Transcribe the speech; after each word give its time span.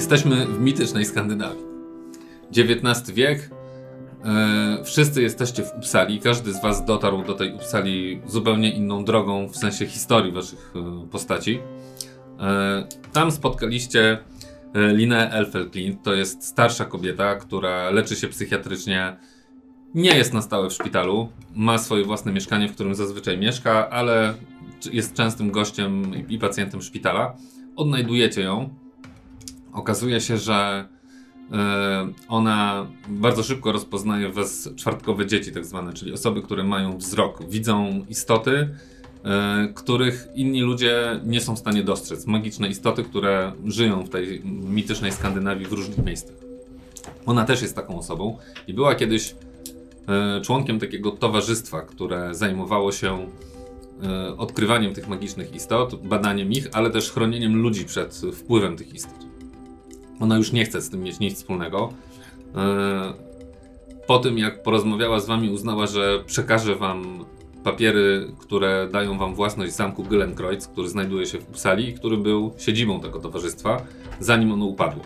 Jesteśmy 0.00 0.46
w 0.46 0.60
mitycznej 0.60 1.04
Skandynawii. 1.04 1.64
XIX 2.56 3.10
wiek. 3.10 3.50
E, 4.24 4.84
wszyscy 4.84 5.22
jesteście 5.22 5.62
w 5.62 5.76
Uppsali. 5.76 6.20
Każdy 6.20 6.52
z 6.52 6.62
Was 6.62 6.84
dotarł 6.84 7.22
do 7.22 7.34
tej 7.34 7.54
Uppsali 7.54 8.22
zupełnie 8.26 8.72
inną 8.72 9.04
drogą 9.04 9.48
w 9.48 9.56
sensie 9.56 9.86
historii 9.86 10.32
Waszych 10.32 10.72
e, 10.76 11.08
postaci. 11.08 11.60
E, 12.40 12.84
tam 13.12 13.30
spotkaliście 13.30 14.18
e, 14.74 14.94
Linnea 14.94 15.30
Elfelklint. 15.30 16.02
To 16.02 16.14
jest 16.14 16.44
starsza 16.44 16.84
kobieta, 16.84 17.34
która 17.34 17.90
leczy 17.90 18.16
się 18.16 18.28
psychiatrycznie. 18.28 19.16
Nie 19.94 20.16
jest 20.16 20.32
na 20.32 20.42
stałe 20.42 20.70
w 20.70 20.72
szpitalu. 20.72 21.28
Ma 21.54 21.78
swoje 21.78 22.04
własne 22.04 22.32
mieszkanie, 22.32 22.68
w 22.68 22.74
którym 22.74 22.94
zazwyczaj 22.94 23.38
mieszka, 23.38 23.90
ale 23.90 24.34
jest 24.92 25.14
częstym 25.14 25.50
gościem 25.50 26.12
i 26.28 26.38
pacjentem 26.38 26.82
szpitala. 26.82 27.36
Odnajdujecie 27.76 28.40
ją. 28.40 28.79
Okazuje 29.72 30.20
się, 30.20 30.38
że 30.38 30.88
e, 31.52 32.12
ona 32.28 32.86
bardzo 33.08 33.42
szybko 33.42 33.72
rozpoznaje 33.72 34.28
was 34.28 34.68
czwartkowe 34.76 35.26
dzieci, 35.26 35.52
tak 35.52 35.64
zwane, 35.64 35.92
czyli 35.92 36.12
osoby, 36.12 36.42
które 36.42 36.64
mają 36.64 36.98
wzrok, 36.98 37.50
widzą 37.50 38.04
istoty, 38.08 38.68
e, 39.24 39.72
których 39.74 40.28
inni 40.34 40.60
ludzie 40.60 41.20
nie 41.24 41.40
są 41.40 41.56
w 41.56 41.58
stanie 41.58 41.84
dostrzec. 41.84 42.26
Magiczne 42.26 42.68
istoty, 42.68 43.04
które 43.04 43.52
żyją 43.64 44.02
w 44.02 44.08
tej 44.08 44.44
mitycznej 44.44 45.12
Skandynawii 45.12 45.66
w 45.66 45.72
różnych 45.72 46.04
miejscach. 46.04 46.36
Ona 47.26 47.44
też 47.44 47.62
jest 47.62 47.76
taką 47.76 47.98
osobą 47.98 48.38
i 48.66 48.74
była 48.74 48.94
kiedyś 48.94 49.34
e, 50.08 50.40
członkiem 50.40 50.78
takiego 50.78 51.10
towarzystwa, 51.10 51.82
które 51.82 52.34
zajmowało 52.34 52.92
się 52.92 53.26
odkrywaniem 54.38 54.94
tych 54.94 55.08
magicznych 55.08 55.54
istot, 55.54 56.06
badaniem 56.06 56.52
ich, 56.52 56.68
ale 56.72 56.90
też 56.90 57.10
chronieniem 57.10 57.56
ludzi 57.56 57.84
przed 57.84 58.22
wpływem 58.34 58.76
tych 58.76 58.94
istot. 58.94 59.29
Ona 60.20 60.36
już 60.36 60.52
nie 60.52 60.64
chce 60.64 60.80
z 60.80 60.90
tym 60.90 61.02
mieć 61.02 61.18
nic 61.18 61.36
wspólnego. 61.36 61.92
E, 62.56 63.30
Po 64.06 64.18
tym, 64.18 64.38
jak 64.38 64.62
porozmawiała 64.62 65.20
z 65.20 65.26
wami, 65.26 65.50
uznała, 65.50 65.86
że 65.86 66.24
przekaże 66.26 66.76
wam 66.76 67.24
papiery, 67.64 68.32
które 68.38 68.88
dają 68.92 69.18
wam 69.18 69.34
własność 69.34 69.72
zamku 69.72 70.04
Gyllenkreuz, 70.04 70.66
który 70.66 70.88
znajduje 70.88 71.26
się 71.26 71.38
w 71.38 71.48
Uppsali 71.48 71.88
i 71.88 71.94
który 71.94 72.16
był 72.16 72.52
siedzibą 72.58 73.00
tego 73.00 73.20
towarzystwa, 73.20 73.82
zanim 74.20 74.52
ono 74.52 74.64
upadło. 74.64 75.02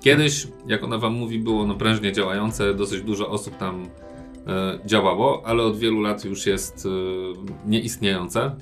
Kiedyś, 0.00 0.46
jak 0.66 0.84
ona 0.84 0.98
wam 0.98 1.12
mówi, 1.12 1.38
było 1.38 1.62
ono 1.62 1.74
prężnie 1.74 2.12
działające, 2.12 2.74
dosyć 2.74 3.02
dużo 3.02 3.30
osób 3.30 3.56
tam 3.56 3.88
e, 4.46 4.78
działało, 4.86 5.42
ale 5.44 5.62
od 5.62 5.78
wielu 5.78 6.00
lat 6.00 6.24
już 6.24 6.46
jest 6.46 6.86
e, 6.86 6.88
nieistniejące. 7.68 8.54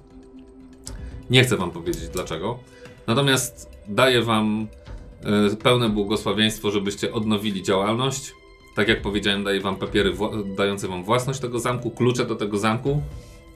Nie 1.30 1.44
chcę 1.44 1.56
wam 1.56 1.70
powiedzieć 1.70 2.08
dlaczego. 2.08 2.58
Natomiast 3.06 3.70
daję 3.88 4.22
wam 4.22 4.66
pełne 5.62 5.88
błogosławieństwo, 5.88 6.70
żebyście 6.70 7.12
odnowili 7.12 7.62
działalność. 7.62 8.34
Tak 8.74 8.88
jak 8.88 9.02
powiedziałem, 9.02 9.44
daję 9.44 9.60
wam 9.60 9.76
papiery 9.76 10.12
dające 10.56 10.88
wam 10.88 11.04
własność 11.04 11.40
tego 11.40 11.58
zamku, 11.58 11.90
klucze 11.90 12.26
do 12.26 12.36
tego 12.36 12.58
zamku 12.58 13.02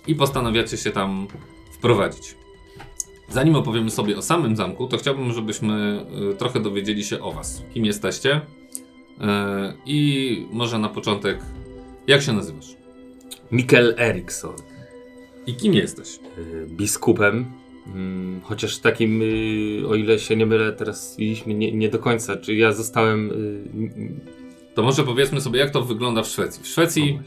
i 0.06 0.14
postanawiacie 0.14 0.76
się 0.76 0.90
tam 0.90 1.26
wprowadzić. 1.70 2.36
Zanim 3.28 3.56
opowiemy 3.56 3.90
sobie 3.90 4.16
o 4.16 4.22
samym 4.22 4.56
zamku, 4.56 4.86
to 4.86 4.96
chciałbym, 4.98 5.32
żebyśmy 5.32 6.06
e, 6.32 6.34
trochę 6.34 6.60
dowiedzieli 6.60 7.04
się 7.04 7.20
o 7.20 7.32
was. 7.32 7.62
Kim 7.74 7.84
jesteście? 7.84 8.40
E, 9.20 9.74
I 9.86 10.46
może 10.52 10.78
na 10.78 10.88
początek, 10.88 11.38
jak 12.06 12.22
się 12.22 12.32
nazywasz? 12.32 12.76
Mikkel 13.52 13.94
Eriksson, 13.98 14.54
I 15.46 15.54
kim 15.54 15.74
jesteś? 15.74 16.18
y, 16.38 16.66
biskupem, 16.66 17.52
chociaż 18.42 18.78
takim, 18.78 19.22
y, 19.22 19.88
o 19.88 19.94
ile 19.94 20.18
się 20.18 20.36
nie 20.36 20.46
mylę, 20.46 20.72
teraz 20.72 21.16
widzieliśmy 21.18 21.54
nie, 21.54 21.72
nie 21.72 21.88
do 21.88 21.98
końca, 21.98 22.36
czy 22.36 22.54
ja 22.54 22.72
zostałem... 22.72 23.30
y, 23.30 24.74
To 24.74 24.82
może 24.82 25.04
powiedzmy 25.04 25.40
sobie, 25.40 25.60
jak 25.60 25.70
to 25.70 25.82
wygląda 25.82 26.22
w 26.22 26.26
Szwecji. 26.26 26.62
W 26.62 26.66
Szwecji 26.66 27.20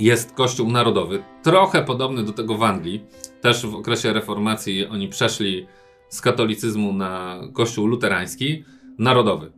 jest 0.00 0.32
kościół 0.32 0.70
narodowy, 0.70 1.22
trochę 1.42 1.84
podobny 1.84 2.24
do 2.24 2.32
tego 2.32 2.54
w 2.54 2.62
Anglii. 2.62 3.04
Też 3.40 3.66
w 3.66 3.74
okresie 3.74 4.12
reformacji 4.12 4.86
oni 4.86 5.08
przeszli 5.08 5.66
z 6.08 6.20
katolicyzmu 6.20 6.92
na 6.92 7.40
kościół 7.52 7.86
luterański, 7.86 8.64
narodowy. 8.98 9.52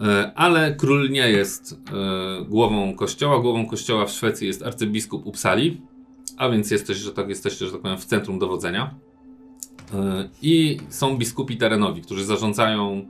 E, 0.00 0.32
Ale 0.34 0.74
król 0.74 1.10
nie 1.10 1.30
jest 1.30 1.72
e, 1.72 2.44
głową 2.44 2.94
kościoła. 2.94 3.40
Głową 3.40 3.66
kościoła 3.66 4.06
w 4.06 4.10
Szwecji 4.10 4.46
jest 4.46 4.62
arcybiskup 4.62 5.26
Uppsali, 5.26 5.80
a 6.36 6.48
więc 6.48 6.70
jesteś, 6.70 6.96
że 6.96 7.12
tak, 7.12 7.28
jesteście, 7.28 7.66
że 7.66 7.72
tak 7.72 7.80
powiem, 7.80 7.98
w 7.98 8.04
centrum 8.04 8.38
dowodzenia. 8.38 8.94
E, 9.94 10.28
I 10.42 10.78
są 10.88 11.18
biskupi 11.18 11.56
terenowi, 11.56 12.02
którzy 12.02 12.24
zarządzają 12.24 13.06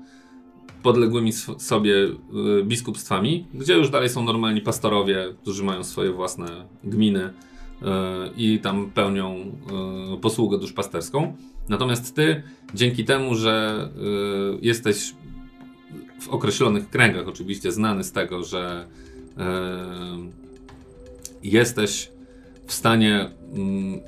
podległymi 0.82 1.32
sobie 1.58 1.94
y, 1.94 2.64
biskupstwami, 2.64 3.46
gdzie 3.54 3.74
już 3.74 3.90
dalej 3.90 4.08
są 4.08 4.24
normalni 4.24 4.60
pastorowie, 4.60 5.34
którzy 5.42 5.64
mają 5.64 5.84
swoje 5.84 6.12
własne 6.12 6.46
gminy 6.84 7.24
y, 7.24 7.84
i 8.36 8.58
tam 8.58 8.90
pełnią 8.90 9.52
y, 10.14 10.20
posługę 10.20 10.58
duszpasterską. 10.58 11.36
Natomiast 11.68 12.14
ty, 12.14 12.42
dzięki 12.74 13.04
temu, 13.04 13.34
że 13.34 13.88
y, 14.54 14.58
jesteś 14.62 15.14
w 16.20 16.28
określonych 16.28 16.90
kręgach 16.90 17.28
oczywiście 17.28 17.72
znany 17.72 18.04
z 18.04 18.12
tego, 18.12 18.42
że 18.42 18.86
y, 19.30 19.40
jesteś 21.42 22.10
w 22.66 22.72
stanie 22.72 23.30
mm, 23.54 24.00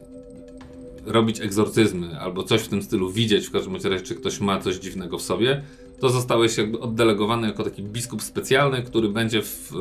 robić 1.07 1.41
egzorcyzmy 1.41 2.21
albo 2.21 2.43
coś 2.43 2.61
w 2.61 2.69
tym 2.69 2.83
stylu, 2.83 3.11
widzieć 3.11 3.47
w 3.47 3.51
każdym 3.51 3.75
razie, 3.75 4.01
czy 4.01 4.15
ktoś 4.15 4.41
ma 4.41 4.59
coś 4.59 4.77
dziwnego 4.77 5.19
w 5.19 5.23
sobie, 5.23 5.63
to 6.01 6.09
zostałeś 6.09 6.59
jakby 6.59 6.81
oddelegowany 6.81 7.47
jako 7.47 7.65
taki 7.65 7.83
biskup 7.83 8.23
specjalny, 8.23 8.83
który 8.83 9.09
będzie 9.09 9.43
w, 9.43 9.73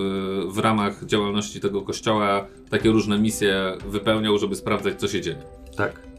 w 0.47 0.58
ramach 0.58 1.06
działalności 1.06 1.59
tego 1.59 1.81
kościoła 1.81 2.47
takie 2.69 2.90
różne 2.90 3.19
misje 3.19 3.78
wypełniał, 3.85 4.38
żeby 4.38 4.56
sprawdzać, 4.56 5.00
co 5.00 5.08
się 5.08 5.22
dzieje. 5.22 5.41
Tak. 5.75 6.09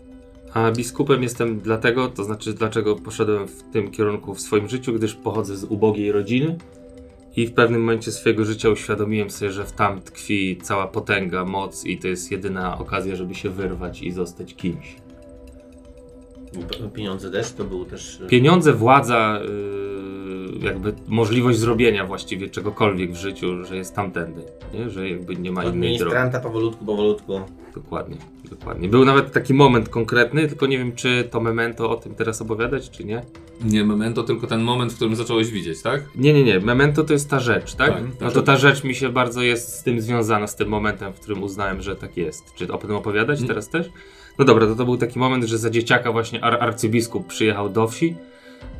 A 0.55 0.71
biskupem 0.71 1.23
jestem 1.23 1.61
dlatego, 1.61 2.09
to 2.09 2.25
znaczy 2.25 2.55
dlaczego 2.55 2.97
poszedłem 2.97 3.49
w 3.49 3.63
tym 3.73 3.91
kierunku 3.91 4.35
w 4.35 4.41
swoim 4.41 4.69
życiu, 4.69 4.93
gdyż 4.93 5.15
pochodzę 5.15 5.57
z 5.57 5.65
ubogiej 5.65 6.13
rodziny 6.13 6.59
i 7.37 7.47
w 7.47 7.53
pewnym 7.53 7.81
momencie 7.81 8.13
swojego 8.13 8.45
życia 8.45 8.69
uświadomiłem 8.69 9.31
sobie, 9.31 9.53
że 9.53 9.65
w 9.65 9.73
tam 9.73 10.01
tkwi 10.01 10.59
cała 10.63 10.87
potęga, 10.87 11.45
moc 11.45 11.85
i 11.85 11.99
to 11.99 12.09
jest 12.09 12.31
jedyna 12.31 12.79
okazja, 12.79 13.17
żeby 13.17 13.35
się 13.35 13.51
wyrwać 13.51 14.03
i 14.03 14.13
zostać 14.13 14.55
kimś. 14.55 14.97
Pieniądze 16.95 17.31
też 17.31 17.53
to 17.53 17.65
był 17.65 17.85
też. 17.85 18.21
e, 18.21 18.27
Pieniądze, 18.27 18.73
władza, 18.73 19.41
yy, 19.43 20.67
jakby 20.67 20.95
możliwość 21.09 21.59
zrobienia 21.59 22.07
właściwie 22.07 22.49
czegokolwiek 22.49 23.13
w 23.13 23.17
życiu, 23.17 23.65
że 23.65 23.77
jest 23.77 23.95
tamtędy, 23.95 24.43
nie? 24.75 24.91
że 24.91 25.09
jakby 25.09 25.37
nie 25.37 25.53
ma 25.53 25.61
innej 25.63 25.73
drogi. 25.73 25.87
ministranta 25.87 26.41
powolutku, 26.41 26.85
powolutku. 26.85 27.41
Dokładnie, 27.75 28.17
dokładnie. 28.51 28.89
Był 28.89 29.05
nawet 29.05 29.33
taki 29.33 29.55
moment 29.55 29.89
konkretny, 29.89 30.49
tylko 30.49 30.67
nie 30.67 30.79
wiem, 30.79 30.93
czy 30.93 31.29
to 31.31 31.41
memento 31.41 31.91
o 31.91 31.97
tym 31.97 32.15
teraz 32.15 32.43
opowiadać, 32.43 32.91
czy 32.91 33.05
nie. 33.05 33.23
Nie 33.65 33.85
memento, 33.85 34.23
tylko 34.23 34.47
ten 34.47 34.61
moment, 34.61 34.93
w 34.93 34.97
którym 34.97 35.17
zacząłeś 35.17 35.51
widzieć, 35.51 35.83
tak? 35.83 36.03
Nie, 36.15 36.33
nie, 36.33 36.45
nie. 36.45 36.61
Memento 36.61 37.05
to 37.05 37.13
jest 37.13 37.31
ta 37.31 37.41
rzecz, 37.41 37.75
tak? 37.75 37.91
Tak, 37.91 38.03
ta 38.19 38.25
no 38.25 38.31
to 38.31 38.37
rzecz. 38.37 38.47
ta 38.47 38.57
rzecz 38.57 38.85
mi 38.85 38.95
się 38.95 39.09
bardzo 39.09 39.43
jest 39.43 39.75
z 39.75 39.83
tym 39.83 40.01
związana, 40.01 40.47
z 40.47 40.57
tym 40.57 40.69
momentem, 40.69 41.13
w 41.13 41.21
którym 41.21 41.43
uznałem, 41.43 41.83
że 41.83 41.97
tak 41.97 42.17
jest. 42.17 42.55
Czy 42.55 42.73
o 42.73 42.79
tym 42.79 42.97
opowiadać 42.97 43.39
Mm. 43.39 43.49
teraz 43.49 43.69
też? 43.69 43.91
No 44.39 44.45
dobra, 44.45 44.67
to 44.67 44.75
to 44.75 44.85
był 44.85 44.97
taki 44.97 45.19
moment, 45.19 45.45
że 45.45 45.59
za 45.59 45.71
dzieciaka 45.71 46.13
właśnie 46.13 46.45
ar 46.45 46.57
arcybiskup 46.61 47.27
przyjechał 47.27 47.69
do 47.69 47.89
wsi. 47.89 48.17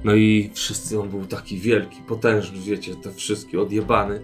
No 0.05 0.15
i 0.15 0.51
wszyscy, 0.55 1.01
on 1.01 1.09
był 1.09 1.25
taki 1.27 1.59
wielki, 1.59 1.97
potężny, 2.09 2.59
wiecie, 2.61 2.97
te 2.97 3.13
wszystkie 3.13 3.61
odjebany. 3.61 4.23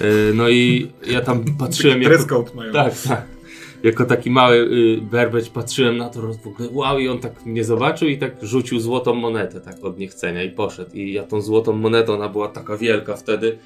Yy, 0.00 0.06
no 0.34 0.48
i 0.48 0.90
ja 1.06 1.20
tam 1.20 1.44
patrzyłem 1.58 2.00
code 2.28 2.50
mają. 2.54 2.72
Tak, 2.72 2.94
tak. 3.08 3.33
Jako 3.84 4.04
taki 4.04 4.30
mały 4.30 4.56
y, 5.36 5.50
patrzyłem 5.54 5.96
na 5.96 6.08
to, 6.08 6.20
że 6.20 6.38
w 6.38 6.46
ogóle 6.46 6.68
wow, 6.72 6.98
i 6.98 7.08
on 7.08 7.18
tak 7.18 7.46
mnie 7.46 7.64
zobaczył 7.64 8.08
i 8.08 8.18
tak 8.18 8.32
rzucił 8.42 8.80
złotą 8.80 9.14
monetę 9.14 9.60
tak 9.60 9.84
od 9.84 9.98
niechcenia 9.98 10.42
i 10.42 10.50
poszedł. 10.50 10.90
I 10.94 11.12
ja 11.12 11.22
tą 11.22 11.40
złotą 11.40 11.72
monetą, 11.72 12.12
ona 12.12 12.28
była 12.28 12.48
taka 12.48 12.76
wielka 12.76 13.16
wtedy, 13.16 13.58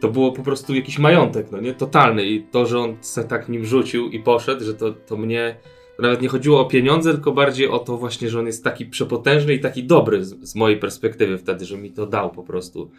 to 0.00 0.08
było 0.08 0.32
po 0.32 0.42
prostu 0.42 0.74
jakiś 0.74 0.98
majątek, 0.98 1.46
no 1.52 1.60
nie? 1.60 1.74
Totalny. 1.74 2.26
I 2.26 2.42
to, 2.42 2.66
że 2.66 2.78
on 2.78 2.96
se 3.00 3.24
tak 3.24 3.48
nim 3.48 3.64
rzucił 3.64 4.08
i 4.08 4.20
poszedł, 4.20 4.64
że 4.64 4.74
to, 4.74 4.92
to 4.92 5.16
mnie... 5.16 5.56
To 5.96 6.02
nawet 6.02 6.22
nie 6.22 6.28
chodziło 6.28 6.60
o 6.60 6.64
pieniądze, 6.64 7.12
tylko 7.12 7.32
bardziej 7.32 7.68
o 7.68 7.78
to 7.78 7.96
właśnie, 7.96 8.28
że 8.28 8.38
on 8.38 8.46
jest 8.46 8.64
taki 8.64 8.86
przepotężny 8.86 9.54
i 9.54 9.60
taki 9.60 9.84
dobry 9.84 10.24
z, 10.24 10.50
z 10.50 10.54
mojej 10.54 10.78
perspektywy 10.78 11.38
wtedy, 11.38 11.64
że 11.64 11.78
mi 11.78 11.90
to 11.90 12.06
dał 12.06 12.30
po 12.30 12.42
prostu. 12.42 12.90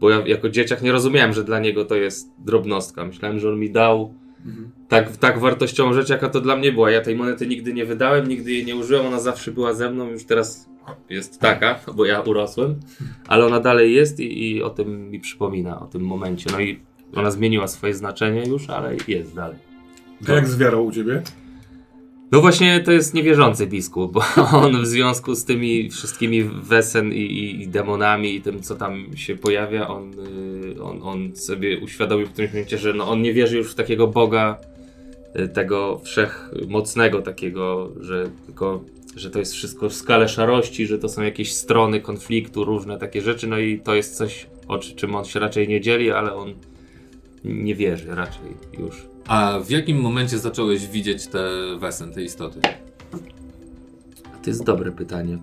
Bo 0.00 0.10
ja 0.10 0.22
jako 0.26 0.48
dzieciak 0.48 0.82
nie 0.82 0.92
rozumiałem, 0.92 1.32
że 1.32 1.44
dla 1.44 1.58
niego 1.58 1.84
to 1.84 1.94
jest 1.94 2.30
drobnostka. 2.38 3.04
Myślałem, 3.04 3.38
że 3.38 3.48
on 3.48 3.58
mi 3.58 3.70
dał 3.70 4.14
Tak, 4.88 5.16
tak 5.16 5.38
wartościową 5.38 5.92
rzecz, 5.92 6.08
jaka 6.08 6.28
to 6.28 6.40
dla 6.40 6.56
mnie 6.56 6.72
była. 6.72 6.90
Ja 6.90 7.00
tej 7.00 7.16
monety 7.16 7.46
nigdy 7.46 7.72
nie 7.72 7.84
wydałem, 7.84 8.28
nigdy 8.28 8.52
jej 8.52 8.64
nie 8.64 8.76
użyłem, 8.76 9.06
ona 9.06 9.20
zawsze 9.20 9.52
była 9.52 9.74
ze 9.74 9.90
mną, 9.90 10.10
już 10.10 10.24
teraz 10.24 10.68
jest 11.10 11.40
taka, 11.40 11.80
bo 11.94 12.04
ja 12.04 12.20
urosłem, 12.20 12.80
ale 13.26 13.46
ona 13.46 13.60
dalej 13.60 13.94
jest 13.94 14.20
i, 14.20 14.50
i 14.50 14.62
o 14.62 14.70
tym 14.70 15.10
mi 15.10 15.20
przypomina, 15.20 15.80
o 15.80 15.86
tym 15.86 16.02
momencie. 16.02 16.50
No 16.52 16.60
i 16.60 16.80
ona 17.14 17.30
zmieniła 17.30 17.68
swoje 17.68 17.94
znaczenie 17.94 18.46
już, 18.46 18.70
ale 18.70 18.96
jest 19.08 19.34
dalej. 19.34 19.58
To 20.26 20.34
jak 20.34 20.48
z 20.48 20.58
wiarą 20.58 20.80
u 20.80 20.92
ciebie? 20.92 21.22
No 22.32 22.40
właśnie 22.40 22.80
to 22.80 22.92
jest 22.92 23.14
niewierzący 23.14 23.66
biskup, 23.66 24.12
bo 24.12 24.22
on 24.62 24.82
w 24.82 24.86
związku 24.86 25.34
z 25.34 25.44
tymi 25.44 25.90
wszystkimi 25.90 26.44
wesen 26.44 27.12
i, 27.12 27.16
i, 27.16 27.62
i 27.62 27.68
demonami 27.68 28.34
i 28.34 28.40
tym, 28.42 28.62
co 28.62 28.74
tam 28.76 29.16
się 29.16 29.36
pojawia, 29.36 29.88
on, 29.88 30.12
y, 30.76 30.82
on, 30.82 31.02
on 31.02 31.36
sobie 31.36 31.78
uświadomił 31.78 32.26
w 32.26 32.32
którymś 32.32 32.52
momencie, 32.54 32.78
że 32.78 32.92
no, 32.92 33.08
on 33.08 33.22
nie 33.22 33.32
wierzy 33.32 33.56
już 33.56 33.72
w 33.72 33.74
takiego 33.74 34.06
Boga, 34.06 34.58
y, 35.38 35.48
tego 35.48 36.00
wszechmocnego 36.04 37.22
takiego, 37.22 37.90
że 38.00 38.30
tylko, 38.46 38.84
że 39.16 39.30
to 39.30 39.38
jest 39.38 39.52
wszystko 39.52 39.88
w 39.88 39.94
skale 39.94 40.28
szarości, 40.28 40.86
że 40.86 40.98
to 40.98 41.08
są 41.08 41.22
jakieś 41.22 41.52
strony 41.54 42.00
konfliktu, 42.00 42.64
różne 42.64 42.98
takie 42.98 43.20
rzeczy, 43.20 43.46
no 43.46 43.58
i 43.58 43.78
to 43.80 43.94
jest 43.94 44.16
coś, 44.16 44.46
o 44.68 44.78
czy- 44.78 44.94
czym 44.94 45.14
on 45.14 45.24
się 45.24 45.40
raczej 45.40 45.68
nie 45.68 45.80
dzieli, 45.80 46.10
ale 46.10 46.34
on 46.34 46.54
nie 47.44 47.74
wierzy 47.74 48.14
raczej 48.14 48.46
już. 48.78 48.96
A 49.28 49.58
w 49.60 49.70
jakim 49.70 50.00
momencie 50.00 50.38
zacząłeś 50.38 50.86
widzieć 50.86 51.26
te 51.26 51.48
wesen, 51.78 52.12
te 52.12 52.22
istoty? 52.22 52.60
To 54.42 54.50
jest 54.50 54.64
dobre 54.64 54.92
pytanie. 54.92 55.38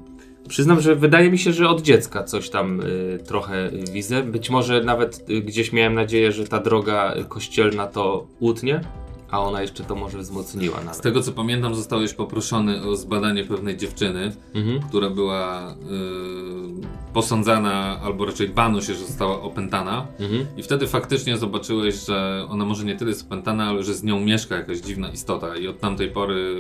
Przyznam, 0.48 0.82
że 0.82 0.96
wydaje 0.96 1.32
mi 1.32 1.38
się, 1.38 1.54
że 1.54 1.70
od 1.70 1.82
dziecka 1.82 2.24
coś 2.24 2.50
tam 2.50 2.82
y, 2.82 3.20
trochę 3.28 3.72
widzę. 3.92 4.24
Być 4.24 4.50
może 4.50 4.84
nawet 4.84 5.30
y, 5.30 5.42
gdzieś 5.42 5.74
miałem 5.74 5.94
nadzieję, 5.94 6.32
że 6.32 6.48
ta 6.48 6.60
droga 6.60 7.14
kościelna 7.30 7.88
to 7.88 8.28
utnie, 8.40 8.82
a 9.36 9.40
ona 9.40 9.62
jeszcze 9.62 9.84
to 9.84 9.96
może 9.96 10.18
wzmocniła 10.20 10.82
Z 10.82 10.86
nawet. 10.86 11.02
tego 11.02 11.22
co 11.22 11.32
pamiętam, 11.32 11.76
zostałeś 11.76 12.14
poproszony 12.14 12.84
o 12.84 12.96
zbadanie 12.96 13.44
pewnej 13.44 13.78
dziewczyny, 13.78 14.36
Mhm. 14.54 14.80
która 14.82 15.10
była 15.10 15.72
y, 15.72 15.76
posądzana, 17.14 18.00
albo 18.04 18.26
raczej 18.26 18.50
bano 18.50 18.82
się, 18.82 18.94
że 18.94 19.06
została 19.06 19.42
opętana. 19.42 20.08
Mhm. 20.20 20.46
I 20.58 20.64
wtedy 20.64 20.88
faktycznie 20.88 21.38
zobaczyłeś, 21.38 22.06
że 22.06 22.48
ona 22.50 22.66
może 22.66 22.84
nie 22.86 22.96
tyle 22.96 23.10
jest 23.12 23.26
opętana, 23.26 23.64
ale 23.70 23.84
że 23.84 23.94
z 23.94 24.04
nią 24.04 24.20
mieszka 24.20 24.56
jakaś 24.56 24.78
dziwna 24.78 25.10
istota. 25.10 25.58
I 25.58 25.68
od 25.68 25.80
tamtej 25.80 26.12
pory. 26.12 26.56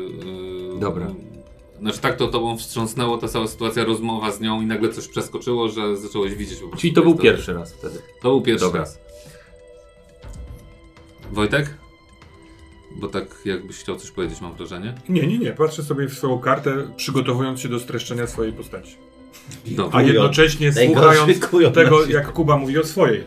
Yy, 0.74 0.80
Dobra. 0.80 1.08
Znaczy, 1.80 2.00
tak 2.00 2.16
to 2.18 2.28
tobą 2.28 2.58
wstrząsnęło 2.58 3.18
ta 3.18 3.28
cała 3.28 3.48
sytuacja, 3.48 3.84
rozmowa 3.86 4.32
z 4.32 4.42
nią, 4.42 4.62
i 4.62 4.66
nagle 4.66 4.90
coś 4.90 5.08
przeskoczyło, 5.08 5.70
że 5.70 5.98
zacząłeś 5.98 6.36
widzieć 6.36 6.60
po. 6.60 6.78
Czyli 6.78 6.94
to 6.94 7.02
był 7.02 7.16
pierwszy 7.16 7.54
raz 7.54 7.74
wtedy. 7.74 8.00
To 8.22 8.30
był 8.30 8.42
pierwszy 8.42 8.66
Dobra. 8.66 8.82
raz. 8.82 9.00
Wojtek? 11.32 11.78
Bo 12.96 13.08
tak 13.08 13.26
jakbyś 13.46 13.78
chciał 13.78 13.96
coś 13.96 14.12
powiedzieć, 14.12 14.42
mam 14.42 14.54
wrażenie. 14.54 14.94
Nie, 15.10 15.28
nie, 15.28 15.38
nie. 15.38 15.52
Patrzę 15.52 15.84
sobie 15.84 16.08
w 16.08 16.14
swoją 16.14 16.40
kartę, 16.40 16.88
przygotowując 16.98 17.60
się 17.60 17.70
do 17.70 17.80
streszczenia 17.80 18.28
swojej 18.28 18.54
postaci. 18.54 18.96
Dobra. 19.66 20.00
A 20.00 20.02
jednocześnie 20.02 20.74
słuchając 20.74 21.40
tego, 21.74 22.06
jak 22.06 22.34
Kuba 22.34 22.58
mówi 22.58 22.80
o 22.80 22.84
swojej. 22.84 23.24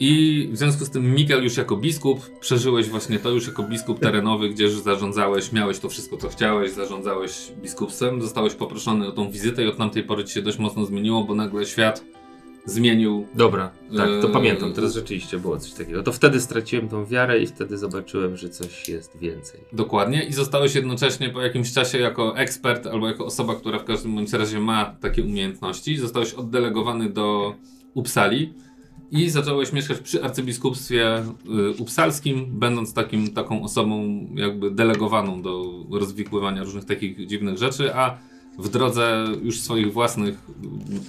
I 0.00 0.48
w 0.52 0.56
związku 0.56 0.84
z 0.84 0.90
tym, 0.90 1.14
Miguel, 1.14 1.44
już 1.44 1.56
jako 1.56 1.76
biskup, 1.76 2.38
przeżyłeś 2.40 2.88
właśnie 2.88 3.18
to 3.18 3.30
już 3.30 3.46
jako 3.46 3.62
biskup 3.62 4.00
terenowy, 4.00 4.48
gdzie 4.48 4.70
zarządzałeś, 4.70 5.52
miałeś 5.52 5.78
to 5.78 5.88
wszystko, 5.88 6.16
co 6.16 6.28
chciałeś, 6.28 6.70
zarządzałeś 6.70 7.52
biskupstwem, 7.62 8.22
zostałeś 8.22 8.54
poproszony 8.54 9.08
o 9.08 9.12
tą 9.12 9.30
wizytę 9.30 9.64
i 9.64 9.66
od 9.66 9.76
tamtej 9.76 10.02
pory 10.02 10.24
ci 10.24 10.34
się 10.34 10.42
dość 10.42 10.58
mocno 10.58 10.84
zmieniło, 10.84 11.24
bo 11.24 11.34
nagle 11.34 11.66
świat 11.66 12.04
zmienił. 12.64 13.26
Dobra, 13.34 13.70
tak, 13.96 14.08
to 14.08 14.26
Eee, 14.26 14.32
pamiętam. 14.32 14.72
Teraz 14.72 14.94
rzeczywiście 14.94 15.38
było 15.38 15.58
coś 15.58 15.72
takiego. 15.72 16.02
To 16.02 16.12
wtedy 16.12 16.40
straciłem 16.40 16.88
tą 16.88 17.06
wiarę 17.06 17.42
i 17.42 17.46
wtedy 17.46 17.78
zobaczyłem, 17.78 18.36
że 18.36 18.48
coś 18.48 18.88
jest 18.88 19.18
więcej. 19.18 19.60
Dokładnie. 19.72 20.24
I 20.24 20.32
zostałeś 20.32 20.74
jednocześnie 20.74 21.30
po 21.30 21.40
jakimś 21.40 21.72
czasie 21.72 21.98
jako 21.98 22.36
ekspert 22.36 22.86
albo 22.86 23.08
jako 23.08 23.26
osoba, 23.26 23.54
która 23.54 23.78
w 23.78 23.84
każdym 23.84 24.14
bądź 24.14 24.32
razie 24.32 24.60
ma 24.60 24.96
takie 25.00 25.22
umiejętności, 25.22 25.96
zostałeś 25.96 26.34
oddelegowany 26.34 27.10
do 27.10 27.54
Upsali 27.94 28.52
i 29.10 29.30
zacząłeś 29.30 29.72
mieszkać 29.72 29.98
przy 29.98 30.24
arcybiskupstwie 30.24 31.18
y, 31.18 31.22
upsalskim, 31.78 32.46
będąc 32.58 32.94
takim, 32.94 33.30
taką 33.30 33.62
osobą 33.62 34.26
jakby 34.34 34.70
delegowaną 34.70 35.42
do 35.42 35.64
rozwikływania 35.90 36.64
różnych 36.64 36.84
takich 36.84 37.26
dziwnych 37.26 37.58
rzeczy, 37.58 37.94
a 37.94 38.18
w 38.58 38.68
drodze 38.68 39.26
już 39.42 39.60
swoich 39.60 39.92
własnych 39.92 40.34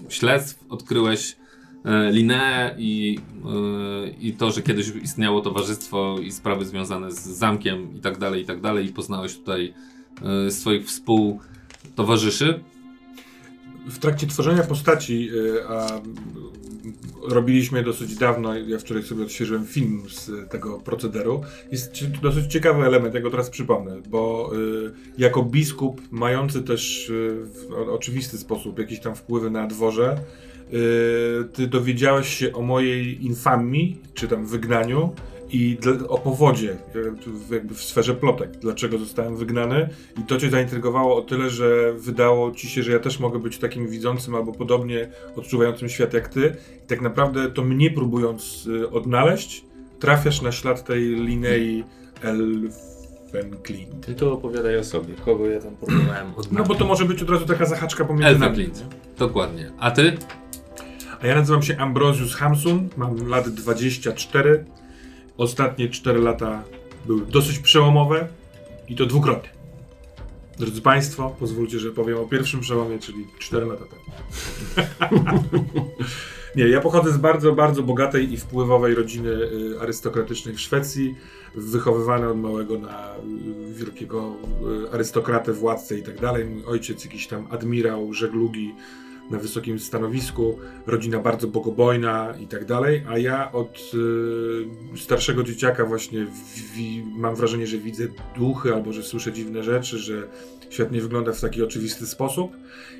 śledztw 0.09 0.65
odkryłeś 0.69 1.35
e, 1.85 2.11
Linneę 2.11 2.75
i, 2.77 3.19
e, 3.45 4.09
i 4.09 4.33
to, 4.33 4.51
że 4.51 4.61
kiedyś 4.61 4.91
istniało 5.03 5.41
towarzystwo 5.41 6.15
i 6.19 6.31
sprawy 6.31 6.65
związane 6.65 7.11
z 7.11 7.19
zamkiem 7.19 7.95
i 7.95 7.99
tak 7.99 8.17
dalej, 8.17 8.41
i 8.41 8.45
tak 8.45 8.61
dalej 8.61 8.85
i 8.85 8.93
poznałeś 8.93 9.37
tutaj 9.37 9.73
e, 10.47 10.51
swoich 10.51 10.85
współtowarzyszy. 10.87 12.59
W 13.87 13.99
trakcie 13.99 14.27
tworzenia 14.27 14.63
postaci, 14.63 15.29
a 15.69 15.87
robiliśmy 17.21 17.83
dosyć 17.83 18.15
dawno, 18.15 18.55
ja 18.55 18.79
wczoraj 18.79 19.03
sobie 19.03 19.23
odświeżyłem 19.23 19.65
film 19.65 20.03
z 20.09 20.49
tego 20.49 20.79
procederu, 20.79 21.41
jest 21.71 22.05
dosyć 22.21 22.51
ciekawy 22.51 22.85
element, 22.85 23.15
ja 23.15 23.21
go 23.21 23.29
teraz 23.29 23.49
przypomnę, 23.49 24.01
bo 24.09 24.51
jako 25.17 25.43
biskup 25.43 26.01
mający 26.11 26.61
też 26.61 27.11
w 27.45 27.73
oczywisty 27.89 28.37
sposób 28.37 28.79
jakieś 28.79 28.99
tam 28.99 29.15
wpływy 29.15 29.51
na 29.51 29.67
dworze, 29.67 30.17
ty 31.53 31.67
dowiedziałeś 31.67 32.27
się 32.37 32.53
o 32.53 32.61
mojej 32.61 33.25
infamii, 33.25 34.01
czy 34.13 34.27
tam 34.27 34.45
wygnaniu 34.45 35.13
i 35.49 35.77
o 36.07 36.17
powodzie, 36.17 36.77
w- 37.25 37.51
jakby 37.53 37.75
w 37.75 37.81
sferze 37.83 38.13
plotek, 38.15 38.49
dlaczego 38.61 38.97
zostałem 38.97 39.37
wygnany 39.37 39.89
i 40.19 40.23
to 40.23 40.37
cię 40.37 40.49
zaintrygowało 40.49 41.15
o 41.17 41.21
tyle, 41.21 41.49
że 41.49 41.93
wydało 41.93 42.51
ci 42.51 42.67
się, 42.69 42.83
że 42.83 42.91
ja 42.91 42.99
też 42.99 43.19
mogę 43.19 43.39
być 43.39 43.57
takim 43.57 43.87
widzącym 43.87 44.35
albo 44.35 44.51
podobnie 44.51 45.09
odczuwającym 45.35 45.89
świat 45.89 46.13
jak 46.13 46.27
ty 46.29 46.55
i 46.83 46.87
tak 46.87 47.01
naprawdę 47.01 47.49
to 47.51 47.61
mnie 47.63 47.91
próbując 47.91 48.67
y, 48.67 48.89
odnaleźć, 48.89 49.65
trafiasz 49.99 50.41
na 50.41 50.51
ślad 50.51 50.83
tej 50.85 51.01
Linei 51.03 51.83
Elfenklint. 52.23 54.05
Ty 54.05 54.15
to 54.15 54.33
opowiadaj 54.33 54.77
o 54.77 54.83
sobie. 54.83 55.13
Kogo 55.25 55.45
ja 55.45 55.59
tam 55.61 55.75
próbowałem 55.75 56.27
odnaleźć. 56.27 56.49
No 56.51 56.63
bo 56.63 56.75
to 56.75 56.85
może 56.85 57.05
być 57.05 57.21
od 57.23 57.29
razu 57.29 57.45
taka 57.45 57.65
zahaczka 57.65 58.05
pomiędzy. 58.05 58.25
Clint. 58.53 58.85
Dokładnie. 59.17 59.71
A 59.79 59.91
ty? 59.91 60.17
A 61.23 61.27
ja 61.27 61.35
nazywam 61.35 61.63
się 61.63 61.77
Ambrosius 61.77 62.35
Hamsun, 62.35 62.89
mam 62.97 63.27
lat 63.27 63.49
24. 63.49 64.65
Ostatnie 65.37 65.89
4 65.89 66.19
lata 66.19 66.63
były 67.05 67.25
dosyć 67.25 67.59
przełomowe 67.59 68.27
i 68.89 68.95
to 68.95 69.05
dwukrotnie. 69.05 69.49
Drodzy 70.59 70.81
Państwo, 70.81 71.35
pozwólcie, 71.39 71.79
że 71.79 71.91
powiem 71.91 72.17
o 72.17 72.25
pierwszym 72.25 72.59
przełomie, 72.59 72.99
czyli 72.99 73.27
4 73.39 73.65
lata 73.65 73.83
temu. 73.85 74.03
Nie, 76.55 76.67
ja 76.67 76.81
pochodzę 76.81 77.11
z 77.11 77.17
bardzo, 77.17 77.53
bardzo 77.53 77.83
bogatej 77.83 78.33
i 78.33 78.37
wpływowej 78.37 78.95
rodziny 78.95 79.29
y, 79.29 79.79
arystokratycznej 79.81 80.55
w 80.55 80.61
Szwecji. 80.61 81.15
Wychowywany 81.55 82.29
od 82.29 82.37
małego 82.37 82.77
na 82.77 83.15
y, 83.15 83.73
wielkiego 83.73 84.33
y, 84.85 84.91
arystokratę, 84.91 85.53
władcę 85.53 85.97
i 85.97 86.03
tak 86.03 86.21
dalej. 86.21 86.45
Mój 86.45 86.65
ojciec 86.65 87.05
jakiś 87.05 87.27
tam 87.27 87.47
admirał 87.51 88.13
żeglugi 88.13 88.73
na 89.31 89.37
wysokim 89.37 89.79
stanowisku, 89.79 90.59
rodzina 90.87 91.19
bardzo 91.19 91.47
bogobojna 91.47 92.33
i 92.39 92.47
tak 92.47 92.65
dalej, 92.65 93.03
a 93.09 93.17
ja 93.17 93.51
od 93.51 93.91
y, 94.95 94.97
starszego 94.97 95.43
dzieciaka 95.43 95.85
właśnie 95.85 96.27
wi- 96.75 97.03
mam 97.15 97.35
wrażenie, 97.35 97.67
że 97.67 97.77
widzę 97.77 98.03
duchy 98.35 98.73
albo 98.73 98.93
że 98.93 99.03
słyszę 99.03 99.33
dziwne 99.33 99.63
rzeczy, 99.63 99.97
że 99.97 100.27
świat 100.69 100.91
nie 100.91 101.01
wygląda 101.01 101.31
w 101.33 101.41
taki 101.41 101.63
oczywisty 101.63 102.07
sposób. 102.07 102.51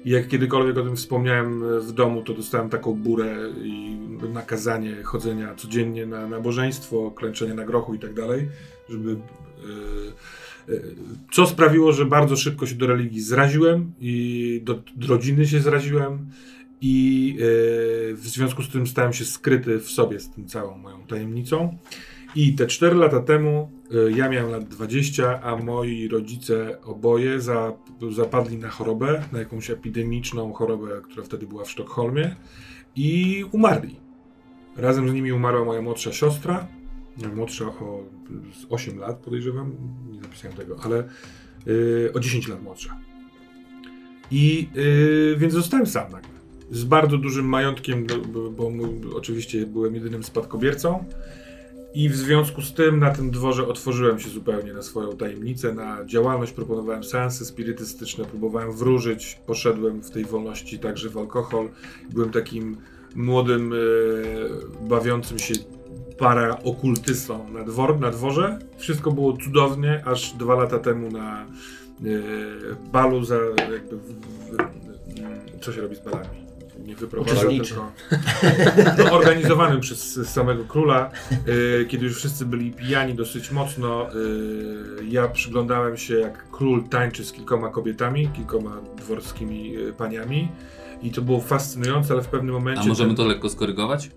I 0.06 0.10
jak 0.10 0.27
kiedykolwiek 0.27 0.77
o 0.77 0.84
tym 0.84 0.96
wspomniałem 0.96 1.63
e, 1.63 1.80
w 1.80 1.92
domu, 1.92 2.22
to 2.24 2.34
dostałem 2.34 2.70
taką 2.70 2.94
burę 2.94 3.38
i 3.63 3.98
nakazanie 4.34 5.03
chodzenia 5.03 5.56
codziennie 5.56 6.06
na 6.06 6.27
nabożeństwo, 6.27 7.12
klęczenia 7.12 7.53
na 7.53 7.65
grochu 7.65 7.94
i 7.94 8.00
tak 8.00 8.13
dalej, 8.13 8.50
żeby. 8.89 9.12
e, 9.12 9.15
Co 11.32 11.48
sprawiło, 11.48 11.93
że 11.93 12.05
bardzo 12.05 12.36
szybko 12.36 12.65
się 12.65 12.75
do 12.75 12.88
religii 12.88 13.22
zraziłem 13.22 13.93
i 14.00 14.62
do, 14.63 14.84
do 14.96 15.08
rodziny 15.08 15.48
się 15.48 15.60
zraziłem 15.60 16.27
i 16.82 17.36
e, 17.39 18.13
w 18.13 18.27
związku 18.27 18.63
z 18.63 18.70
tym 18.70 18.88
stałem 18.88 19.13
się 19.13 19.25
skryty 19.25 19.79
w 19.79 19.91
sobie 19.91 20.20
z 20.20 20.29
tym 20.29 20.48
całą 20.48 20.77
moją 20.77 21.08
tajemnicą. 21.08 21.77
I 22.36 22.55
te 22.55 22.67
4 22.67 22.96
lata 22.96 23.20
temu 23.20 23.72
e, 23.91 24.12
ja 24.12 24.29
miałem 24.29 24.51
lat 24.51 24.63
20, 24.63 25.41
a 25.41 25.55
moi 25.55 26.08
rodzice 26.08 26.82
oboje 26.82 27.41
za, 27.41 27.74
zapadli 28.12 28.58
na 28.58 28.70
chorobę, 28.70 29.24
na 29.32 29.39
jakąś 29.39 29.70
epidemiczną 29.70 30.53
chorobę, 30.53 31.01
która 31.03 31.25
wtedy 31.25 31.48
była 31.48 31.63
w 31.63 31.72
Sztokholmie 31.72 32.36
i 32.96 33.43
umarli. 33.51 33.96
Razem 34.77 35.10
z 35.10 35.13
nimi 35.13 35.32
umarła 35.32 35.65
moja 35.65 35.82
młodsza 35.82 36.12
siostra, 36.12 36.67
młodsza 37.36 37.65
o 37.65 38.03
z 38.62 38.65
8 38.70 39.00
lat 39.00 39.17
podejrzewam, 39.20 39.72
nie 40.12 40.22
zapisałem 40.22 40.58
tego, 40.58 40.77
ale 40.84 41.03
y, 41.67 42.12
o 42.13 42.20
10 42.20 42.48
lat 42.48 42.63
młodsza. 42.63 43.00
I 44.32 44.70
y, 44.75 45.36
więc 45.38 45.53
zostałem 45.53 45.88
sam 45.88 46.12
nagle. 46.12 46.34
Z 46.72 46.84
bardzo 46.84 47.17
dużym 47.17 47.46
majątkiem, 47.46 48.08
bo, 48.34 48.51
bo, 48.51 48.72
oczywiście 49.15 49.65
byłem 49.65 49.96
jedynym 49.96 50.24
spadkobiercą. 50.24 51.05
I 51.96 52.10
w 52.10 52.15
związku 52.15 52.62
z 52.62 52.74
tym 52.74 53.00
na 53.00 53.12
tym 53.12 53.32
dworze 53.32 53.67
otworzyłem 53.67 54.20
się 54.20 54.29
zupełnie 54.29 54.74
na 54.74 54.82
swoją 54.82 55.17
tajemnicę, 55.17 55.74
na 55.74 56.05
działalność, 56.05 56.51
proponowałem 56.51 57.03
seansy 57.03 57.46
spirytystyczne, 57.46 58.25
próbowałem 58.25 58.72
wróżyć, 58.72 59.39
poszedłem 59.46 60.01
w 60.01 60.12
tej 60.12 60.25
wolności 60.25 60.79
także 60.79 61.10
w 61.10 61.17
alkohol. 61.17 61.70
Byłem 62.13 62.32
takim 62.32 62.77
młodym, 63.15 63.74
e, 63.74 63.77
bawiącym 64.88 65.39
się 65.39 65.53
para 66.20 66.63
okultystą 66.63 67.50
na, 67.50 67.63
dwor, 67.63 68.00
na 68.00 68.12
dworze. 68.12 68.60
Wszystko 68.77 69.12
było 69.12 69.38
cudownie, 69.38 70.03
aż 70.05 70.34
dwa 70.34 70.55
lata 70.55 70.79
temu 70.79 71.12
na 71.12 71.46
balu 72.91 73.24
za 73.24 73.36
jakby... 73.74 73.98
W, 73.98 74.01
w, 74.01 74.58
co 75.62 75.74
się 75.74 75.82
robi 75.82 75.96
z 75.96 76.00
balami? 76.00 76.43
Nie 76.86 76.96
wyprowadza, 76.96 77.41
tylko 77.41 77.91
no, 78.98 79.12
organizowanym 79.12 79.79
przez 79.79 80.29
samego 80.29 80.63
króla, 80.63 81.12
y, 81.48 81.86
kiedy 81.86 82.05
już 82.05 82.17
wszyscy 82.17 82.46
byli 82.46 82.72
pijani 82.72 83.13
dosyć 83.13 83.51
mocno. 83.51 84.08
y, 84.15 85.05
ja 85.10 85.27
przyglądałem 85.27 85.98
się, 85.98 86.15
jak 86.20 86.51
król 86.51 86.84
tańczy 86.84 87.25
z 87.25 87.32
kilkoma 87.32 87.70
kobietami, 87.70 88.27
kilkoma 88.27 88.77
dworskimi 88.98 89.75
paniami. 89.98 90.51
I 91.03 91.12
to 91.12 91.22
było 91.22 91.41
fascynujące, 91.41 92.13
ale 92.13 92.24
w 92.24 92.27
pewnym 92.27 92.53
momencie. 92.53 92.82
A 92.82 92.86
możemy 92.86 93.10
ten- 93.10 93.17
to 93.17 93.25
lekko 93.25 93.50
skorygować? 93.50 94.10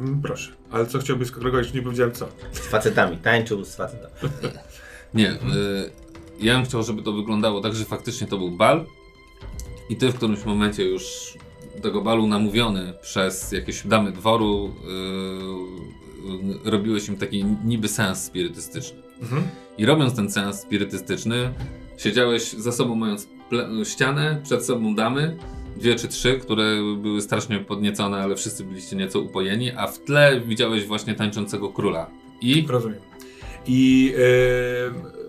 Mm, 0.00 0.22
Proszę, 0.22 0.52
ale 0.70 0.86
co 0.86 0.98
chciałbyś? 0.98 1.28
Jeszcze 1.58 1.74
nie 1.74 1.82
powiedziałem 1.82 2.12
co. 2.12 2.28
Z 2.52 2.58
facetami, 2.58 3.16
tańczył 3.16 3.64
z 3.64 3.76
facetami. 3.76 4.14
Nie. 5.14 5.32
Y, 5.32 5.36
ja 6.40 6.54
bym 6.56 6.64
chciał, 6.64 6.82
żeby 6.82 7.02
to 7.02 7.12
wyglądało 7.12 7.60
tak, 7.60 7.74
że 7.74 7.84
faktycznie 7.84 8.26
to 8.26 8.38
był 8.38 8.50
bal 8.50 8.86
i 9.88 9.96
ty 9.96 10.08
w 10.08 10.14
którymś 10.14 10.44
momencie 10.44 10.84
już 10.84 11.34
do 11.76 11.82
tego 11.82 12.02
balu 12.02 12.26
namówiony 12.26 12.94
przez 13.02 13.52
jakieś 13.52 13.86
damy 13.86 14.12
dworu 14.12 14.74
y, 16.64 16.66
y, 16.66 16.70
robiłeś 16.70 17.08
im 17.08 17.16
taki 17.16 17.44
niby 17.64 17.88
seans 17.88 18.24
spirytystyczny. 18.24 19.02
Mhm. 19.22 19.42
I 19.78 19.86
robiąc 19.86 20.16
ten 20.16 20.30
seans 20.30 20.60
spirytystyczny, 20.60 21.52
siedziałeś 21.98 22.52
za 22.52 22.72
sobą 22.72 22.94
mając 22.94 23.28
ścianę, 23.84 24.40
przed 24.44 24.64
sobą 24.64 24.94
damy, 24.94 25.36
dwie 25.80 25.94
czy 25.94 26.08
trzy, 26.08 26.38
które 26.38 26.76
były 27.02 27.22
strasznie 27.22 27.58
podniecone, 27.58 28.22
ale 28.22 28.36
wszyscy 28.36 28.64
byliście 28.64 28.96
nieco 28.96 29.20
upojeni, 29.20 29.72
a 29.72 29.86
w 29.86 29.98
tle 29.98 30.40
widziałeś 30.40 30.86
właśnie 30.86 31.14
tańczącego 31.14 31.68
króla. 31.68 32.10
I 32.42 32.66
Rozumiem. 32.68 32.98
I 33.66 34.14
e, 34.18 35.20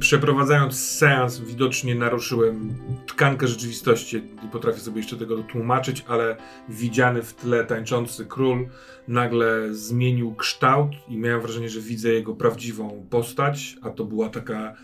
przeprowadzając 0.00 0.80
seans, 0.80 1.38
widocznie 1.38 1.94
naruszyłem 1.94 2.74
tkankę 3.06 3.46
rzeczywistości. 3.46 4.22
Nie 4.42 4.48
potrafię 4.52 4.80
sobie 4.80 4.96
jeszcze 4.96 5.16
tego 5.16 5.42
tłumaczyć, 5.42 6.04
ale 6.08 6.36
widziany 6.68 7.22
w 7.22 7.34
tle 7.34 7.64
tańczący 7.64 8.26
król 8.26 8.68
nagle 9.08 9.74
zmienił 9.74 10.34
kształt 10.34 10.90
i 11.08 11.16
miałem 11.16 11.40
wrażenie, 11.40 11.68
że 11.68 11.80
widzę 11.80 12.08
jego 12.08 12.34
prawdziwą 12.34 13.06
postać, 13.10 13.76
a 13.82 13.90
to 13.90 14.04
była 14.04 14.28
taka 14.28 14.74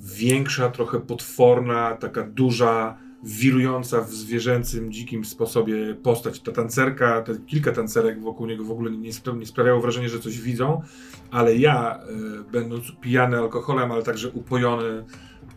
większa, 0.00 0.70
trochę 0.70 1.00
potworna, 1.00 1.96
taka 1.96 2.22
duża, 2.22 2.98
wirująca 3.22 4.00
w 4.00 4.12
zwierzęcym, 4.12 4.92
dzikim 4.92 5.24
sposobie 5.24 5.94
postać. 5.94 6.40
Ta 6.40 6.52
tancerka, 6.52 7.22
te 7.22 7.34
kilka 7.46 7.72
tancerek 7.72 8.22
wokół 8.22 8.46
niego 8.46 8.64
w 8.64 8.70
ogóle 8.70 8.90
nie, 8.90 9.10
nie 9.38 9.46
sprawiało 9.46 9.80
wrażenia, 9.80 10.08
że 10.08 10.18
coś 10.18 10.40
widzą, 10.40 10.82
ale 11.30 11.56
ja, 11.56 11.98
e, 11.98 12.52
będąc 12.52 12.92
pijany 13.00 13.38
alkoholem, 13.38 13.92
ale 13.92 14.02
także 14.02 14.28
upojony 14.30 15.04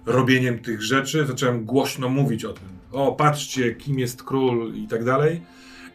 robieniem 0.05 0.59
tych 0.59 0.81
rzeczy, 0.81 1.25
zacząłem 1.25 1.65
głośno 1.65 2.09
mówić 2.09 2.45
o 2.45 2.53
tym. 2.53 2.67
O, 2.91 3.11
patrzcie, 3.11 3.75
kim 3.75 3.99
jest 3.99 4.23
król 4.23 4.73
i 4.73 4.87
tak 4.87 5.03
dalej. 5.03 5.41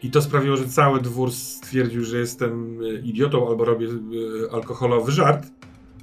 I 0.03 0.11
to 0.11 0.21
sprawiło, 0.21 0.57
że 0.57 0.67
cały 0.67 1.01
dwór 1.01 1.31
stwierdził, 1.31 2.03
że 2.03 2.17
jestem 2.17 2.79
e, 2.83 2.99
idiotą 2.99 3.47
albo 3.47 3.65
robię 3.65 3.87
e, 3.87 4.53
alkoholowy 4.53 5.11
żart. 5.11 5.47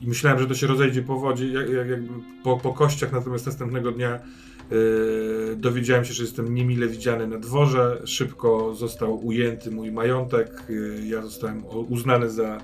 I 0.01 0.09
myślałem, 0.09 0.39
że 0.39 0.47
to 0.47 0.55
się 0.55 0.67
rozejdzie 0.67 1.03
po 1.03 1.19
wodzie, 1.19 1.49
jak, 1.49 1.71
jak, 1.71 1.89
jakby 1.89 2.09
po, 2.45 2.57
po 2.57 2.73
kościach, 2.73 3.13
natomiast 3.13 3.47
następnego 3.47 3.93
dnia 3.93 4.19
dowiedziałem 5.57 6.05
się, 6.05 6.13
że 6.13 6.23
jestem 6.23 6.55
niemile 6.55 6.87
widziany 6.87 7.27
na 7.27 7.39
dworze. 7.39 8.03
Szybko 8.05 8.75
został 8.75 9.27
ujęty 9.27 9.71
mój 9.71 9.93
majątek. 9.93 10.63
Yy, 10.69 11.07
ja 11.07 11.23
zostałem 11.23 11.63
uznany 11.89 12.31
za 12.31 12.59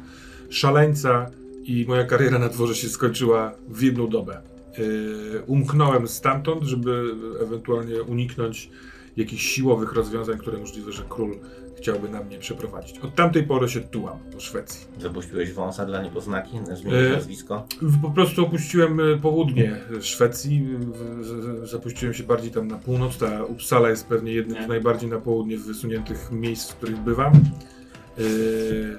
szaleńca 0.50 1.30
i 1.64 1.84
moja 1.88 2.04
kariera 2.04 2.38
na 2.38 2.48
dworze 2.48 2.74
się 2.74 2.88
skończyła 2.88 3.52
w 3.68 3.82
jedną 3.82 4.08
dobę. 4.08 4.40
Yy, 4.78 5.42
umknąłem 5.46 6.08
stamtąd, 6.08 6.62
żeby 6.62 7.14
ewentualnie 7.40 8.02
uniknąć 8.02 8.70
jakichś 9.16 9.42
siłowych 9.42 9.92
rozwiązań, 9.92 10.38
które 10.38 10.58
możliwe, 10.58 10.92
że 10.92 11.02
król 11.08 11.38
chciałby 11.78 12.08
na 12.08 12.23
mnie 12.23 12.38
przeprowadzić. 12.38 12.99
Od 12.99 13.14
tamtej 13.14 13.42
pory 13.42 13.68
się 13.68 13.80
tułam 13.80 14.18
po 14.32 14.40
Szwecji. 14.40 14.87
Zapuściłeś 15.00 15.52
wąsa 15.52 15.87
dla 15.87 16.02
niepoznaki, 16.02 16.58
zmieniłeś 16.75 17.12
E, 17.12 17.16
nazwisko. 17.16 17.66
Po 18.02 18.11
prostu 18.11 18.47
opuściłem 18.47 19.00
e, 19.00 19.18
południe 19.18 19.76
Szwecji, 20.00 20.68
zapuściłem 21.62 22.14
się 22.14 22.23
bardziej 22.25 22.50
tam 22.50 22.68
na 22.68 22.78
północ. 22.78 23.18
Ta 23.18 23.44
Uppsala 23.44 23.90
jest 23.90 24.06
pewnie 24.06 24.32
jednym 24.32 24.58
Nie. 24.58 24.64
z 24.64 24.68
najbardziej 24.68 25.11
na 25.11 25.18
południe 25.18 25.58
wysuniętych 25.58 26.28
miejsc, 26.32 26.70
w 26.70 26.76
których 26.76 26.97
bywam. 26.99 27.32
Yy, 28.18 28.99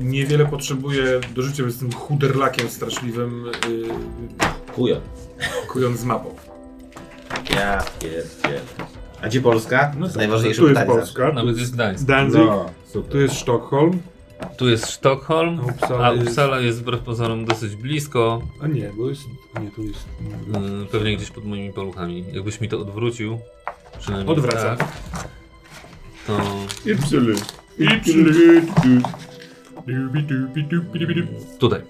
Niewiele 0.00 0.46
potrzebuję 0.46 1.20
do 1.34 1.42
życia, 1.42 1.62
bo 1.62 1.66
jestem 1.66 1.92
chuderlakiem 1.92 2.68
straszliwym, 2.68 3.44
yy, 3.68 3.88
Kujon. 4.74 5.00
kując 5.68 6.00
z 6.00 6.04
mapą. 6.04 6.34
Ja 7.54 7.84
pierdzielę. 8.00 8.60
A 9.26 9.28
gdzie 9.28 9.40
Polska? 9.40 9.92
to 9.94 9.98
jest 10.00 10.14
tak, 10.14 10.16
najważniejsze 10.16 10.60
tu 10.62 10.68
jest 10.68 10.80
pytanie 10.80 10.98
Polska, 11.00 11.28
tu 11.28 11.34
nawet 11.34 11.58
jest 11.58 11.74
Gdańsk. 11.74 12.04
Danzig, 12.04 12.40
No, 12.40 12.70
super. 12.86 13.12
tu 13.12 13.20
jest 13.20 13.34
Sztokholm, 13.34 13.98
Tu 14.56 14.68
jest 14.68 14.90
Sztokholm, 14.90 15.60
a 15.60 15.62
Uppsala 15.62 16.06
a 16.08 16.12
jest... 16.12 16.26
Uppsala 16.28 16.60
jest 16.60 16.80
wbrew 16.80 17.00
pozorom 17.00 17.44
dosyć 17.44 17.76
blisko, 17.76 18.42
A 18.60 18.66
nie, 18.66 18.90
bo 18.96 19.08
jest... 19.08 19.22
Nie, 19.62 19.70
tu 19.70 19.82
jest... 19.82 20.06
yy, 20.80 20.86
pewnie 20.92 21.16
gdzieś 21.16 21.30
pod 21.30 21.44
moimi 21.44 21.72
paluchami. 21.72 22.24
Jakbyś 22.32 22.60
mi 22.60 22.68
to 22.68 22.80
odwrócił, 22.80 23.38
przynajmniej 23.98 24.36
Odwracam. 24.36 24.76
tak, 24.76 24.88
to 26.26 26.38
Ypsilon. 26.90 27.36
Tutaj. 31.58 31.80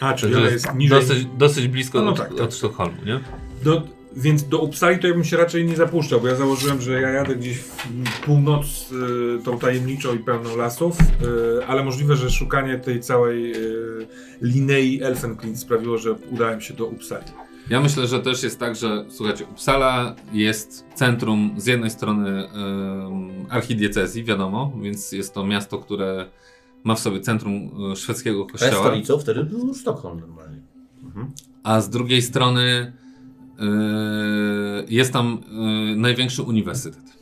A, 0.00 0.14
czyli 0.14 0.34
Także 0.34 0.50
jest 0.52 0.74
niżej. 0.74 1.00
dosyć, 1.00 1.26
dosyć 1.38 1.68
blisko 1.68 1.98
No, 1.98 2.04
no 2.04 2.10
od, 2.10 2.16
tak, 2.18 2.28
tak. 2.28 2.40
od 2.40 2.54
Sztokholmu, 2.54 3.04
nie? 3.06 3.20
Do, 3.64 3.82
więc 4.16 4.48
do 4.48 4.58
Uppsali 4.58 4.98
to 4.98 5.06
ja 5.06 5.14
bym 5.14 5.24
się 5.24 5.36
raczej 5.36 5.64
nie 5.64 5.76
zapuszczał, 5.76 6.20
bo 6.20 6.28
ja 6.28 6.34
założyłem, 6.34 6.80
że 6.80 7.00
ja 7.00 7.10
jadę 7.10 7.36
gdzieś 7.36 7.58
w 7.58 8.20
północ 8.24 8.92
y, 9.40 9.44
tą 9.44 9.58
tajemniczą 9.58 10.14
i 10.14 10.18
pełną 10.18 10.56
lasów, 10.56 10.96
y, 11.00 11.66
ale 11.66 11.84
możliwe, 11.84 12.16
że 12.16 12.30
szukanie 12.30 12.78
tej 12.78 13.00
całej 13.00 13.52
y, 13.52 14.06
linei 14.42 15.02
Elfenklint 15.02 15.58
sprawiło, 15.58 15.98
że 15.98 16.12
udałem 16.12 16.60
się 16.60 16.74
do 16.74 16.86
Uppsali. 16.86 17.24
Ja 17.70 17.80
myślę, 17.80 18.06
że 18.06 18.20
też 18.20 18.42
jest 18.42 18.58
tak, 18.58 18.76
że 18.76 19.04
słuchajcie, 19.08 19.44
Uppsala 19.44 20.16
jest 20.32 20.84
centrum 20.94 21.54
z 21.56 21.66
jednej 21.66 21.90
strony 21.90 22.48
em, 22.48 23.46
archidiecezji, 23.48 24.24
wiadomo, 24.24 24.72
więc 24.82 25.12
jest 25.12 25.34
to 25.34 25.46
miasto, 25.46 25.78
które 25.78 26.26
ma 26.84 26.94
w 26.94 26.98
sobie 26.98 27.20
centrum 27.20 27.70
e, 27.92 27.96
szwedzkiego 27.96 28.46
kościoła, 28.46 28.72
stolicą 28.72 29.18
wtedy 29.18 29.44
był 29.44 29.74
Sztokholm 29.74 30.20
normalnie. 30.20 30.60
Mhm. 31.04 31.30
a 31.62 31.80
z 31.80 31.90
drugiej 31.90 32.22
strony 32.22 32.92
jest 34.88 35.12
tam 35.12 35.38
e, 35.50 35.96
największy 35.96 36.42
uniwersytet. 36.42 37.18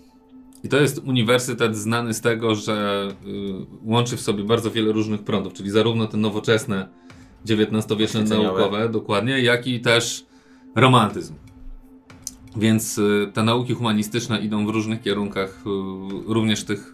I 0.64 0.68
to 0.68 0.80
jest 0.80 0.98
uniwersytet 0.98 1.76
znany 1.76 2.14
z 2.14 2.20
tego, 2.20 2.54
że 2.54 3.08
e, 3.10 3.28
łączy 3.84 4.16
w 4.16 4.20
sobie 4.20 4.44
bardzo 4.44 4.70
wiele 4.70 4.92
różnych 4.92 5.22
prądów, 5.22 5.52
czyli 5.52 5.70
zarówno 5.70 6.06
te 6.06 6.16
nowoczesne 6.16 6.88
XIX-wieczne 7.48 8.24
naukowe, 8.24 8.88
dokładnie, 8.88 9.40
jak 9.40 9.66
i 9.66 9.80
też 9.80 10.26
romantyzm. 10.74 11.34
Więc 12.56 13.00
te 13.32 13.42
nauki 13.42 13.74
humanistyczne 13.74 14.40
idą 14.40 14.66
w 14.66 14.70
różnych 14.70 15.02
kierunkach, 15.02 15.62
również 16.26 16.64
tych 16.64 16.92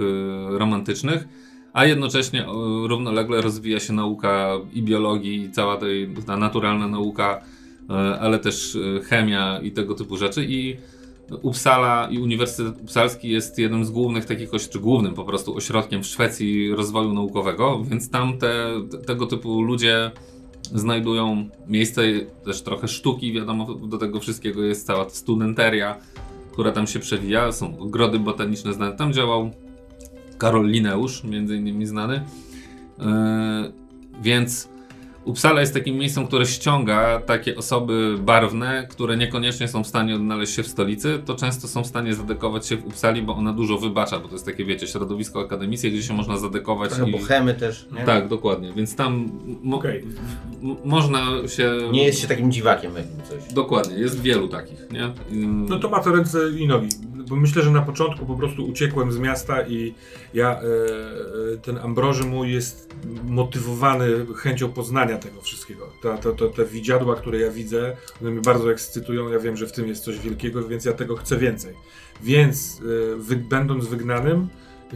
romantycznych, 0.48 1.28
a 1.72 1.84
jednocześnie 1.84 2.46
równolegle 2.86 3.40
rozwija 3.40 3.80
się 3.80 3.92
nauka 3.92 4.50
i 4.72 4.82
biologii, 4.82 5.42
i 5.42 5.50
cała 5.50 5.78
ta 6.26 6.36
naturalna 6.36 6.88
nauka, 6.88 7.42
ale 8.20 8.38
też 8.38 8.74
y, 8.74 9.00
chemia 9.04 9.60
i 9.62 9.72
tego 9.72 9.94
typu 9.94 10.16
rzeczy. 10.16 10.44
I 10.44 10.76
Uppsala 11.42 12.08
i 12.10 12.18
Uniwersytet 12.18 12.82
Upsalski 12.82 13.28
jest 13.28 13.58
jednym 13.58 13.84
z 13.84 13.90
głównych 13.90 14.24
takich, 14.24 14.50
czy 14.70 14.80
głównym 14.80 15.14
po 15.14 15.24
prostu 15.24 15.56
ośrodkiem 15.56 16.02
w 16.02 16.06
Szwecji 16.06 16.74
rozwoju 16.74 17.12
naukowego, 17.12 17.84
więc 17.84 18.10
tam 18.10 18.38
te, 18.38 18.66
te, 18.90 18.98
tego 18.98 19.26
typu 19.26 19.62
ludzie 19.62 20.10
znajdują 20.74 21.48
miejsce, 21.68 22.02
też 22.44 22.62
trochę 22.62 22.88
sztuki, 22.88 23.32
wiadomo, 23.32 23.74
do 23.74 23.98
tego 23.98 24.20
wszystkiego 24.20 24.62
jest 24.62 24.86
cała 24.86 25.10
studenteria, 25.10 25.96
która 26.52 26.72
tam 26.72 26.86
się 26.86 26.98
przewija, 26.98 27.52
są 27.52 27.78
ogrody 27.78 28.18
botaniczne 28.18 28.72
znane. 28.72 28.96
Tam 28.96 29.12
działał 29.12 29.50
Karol 30.38 30.66
Lineusz, 30.66 31.24
między 31.24 31.56
innymi 31.56 31.86
znany. 31.86 32.22
Yy, 32.98 33.04
więc 34.22 34.68
Uppsala 35.24 35.60
jest 35.60 35.74
takim 35.74 35.96
miejscem, 35.96 36.26
które 36.26 36.46
ściąga 36.46 37.20
takie 37.20 37.56
osoby 37.56 38.16
barwne, 38.20 38.86
które 38.90 39.16
niekoniecznie 39.16 39.68
są 39.68 39.84
w 39.84 39.86
stanie 39.86 40.14
odnaleźć 40.14 40.54
się 40.54 40.62
w 40.62 40.66
stolicy, 40.68 41.22
to 41.24 41.34
często 41.34 41.68
są 41.68 41.82
w 41.82 41.86
stanie 41.86 42.14
zadekować 42.14 42.66
się 42.66 42.76
w 42.76 42.86
Uppsali, 42.86 43.22
bo 43.22 43.34
ona 43.34 43.52
dużo 43.52 43.78
wybacza, 43.78 44.18
bo 44.20 44.28
to 44.28 44.34
jest 44.34 44.46
takie, 44.46 44.64
wiecie, 44.64 44.86
środowisko 44.86 45.40
akademickie, 45.40 45.90
gdzie 45.90 46.02
się 46.02 46.14
można 46.14 46.36
zadekować. 46.36 46.90
Trochę 46.90 47.08
i... 47.10 47.12
bohemy 47.12 47.54
też, 47.54 47.86
nie? 47.98 48.04
Tak, 48.04 48.28
dokładnie, 48.28 48.72
więc 48.72 48.96
tam 48.96 49.30
mo- 49.62 49.82
m- 50.62 50.76
można 50.84 51.26
się... 51.48 51.72
Nie 51.92 52.04
jest 52.04 52.20
się 52.20 52.28
takim 52.28 52.52
dziwakiem 52.52 52.92
jakby 52.96 53.22
coś. 53.22 53.52
Dokładnie, 53.54 53.96
jest 53.96 54.20
wielu 54.22 54.48
takich, 54.48 54.86
nie? 54.90 55.04
Ym, 55.32 55.66
No 55.68 55.78
to 55.78 55.88
ma 55.90 56.00
to 56.00 56.12
ręce 56.12 56.38
i 56.58 56.66
nogi. 56.66 56.88
Bo 57.28 57.36
myślę, 57.36 57.62
że 57.62 57.70
na 57.70 57.82
początku 57.82 58.26
po 58.26 58.34
prostu 58.36 58.66
uciekłem 58.66 59.12
z 59.12 59.18
miasta 59.18 59.62
i 59.66 59.94
ja, 60.34 60.50
e, 60.50 60.62
e, 60.62 61.56
ten 61.62 61.78
Ambroży 61.78 62.24
mój 62.24 62.52
jest 62.52 62.94
motywowany 63.24 64.26
chęcią 64.36 64.72
poznania 64.72 65.18
tego 65.18 65.40
wszystkiego. 65.40 65.88
Ta, 66.02 66.18
to, 66.18 66.32
to, 66.32 66.48
te 66.48 66.64
widziadła, 66.64 67.16
które 67.16 67.38
ja 67.38 67.50
widzę, 67.50 67.96
one 68.20 68.30
mnie 68.30 68.40
bardzo 68.40 68.72
ekscytują, 68.72 69.28
ja 69.28 69.38
wiem, 69.38 69.56
że 69.56 69.66
w 69.66 69.72
tym 69.72 69.88
jest 69.88 70.04
coś 70.04 70.18
wielkiego, 70.18 70.68
więc 70.68 70.84
ja 70.84 70.92
tego 70.92 71.16
chcę 71.16 71.38
więcej. 71.38 71.74
Więc 72.22 72.80
e, 72.80 73.16
wy, 73.16 73.36
będąc 73.36 73.86
wygnanym, 73.86 74.48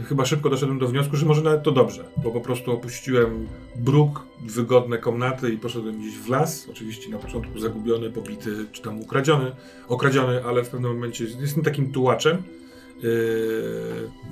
chyba 0.03 0.25
szybko 0.25 0.49
doszedłem 0.49 0.79
do 0.79 0.87
wniosku, 0.87 1.17
że 1.17 1.25
może 1.25 1.41
nawet 1.41 1.63
to 1.63 1.71
dobrze, 1.71 2.05
bo 2.23 2.31
po 2.31 2.41
prostu 2.41 2.71
opuściłem 2.71 3.47
bruk, 3.75 4.23
wygodne 4.41 4.97
komnaty 4.97 5.53
i 5.53 5.57
poszedłem 5.57 5.99
gdzieś 5.99 6.13
w 6.13 6.29
las, 6.29 6.67
oczywiście 6.71 7.09
na 7.09 7.17
początku 7.17 7.59
zagubiony, 7.59 8.09
pobity, 8.09 8.65
czy 8.71 8.81
tam 8.81 9.01
ukradziony, 9.01 9.51
okradziony, 9.87 10.45
ale 10.45 10.63
w 10.63 10.69
pewnym 10.69 10.93
momencie 10.93 11.25
jestem 11.39 11.63
takim 11.63 11.91
tułaczem, 11.91 12.43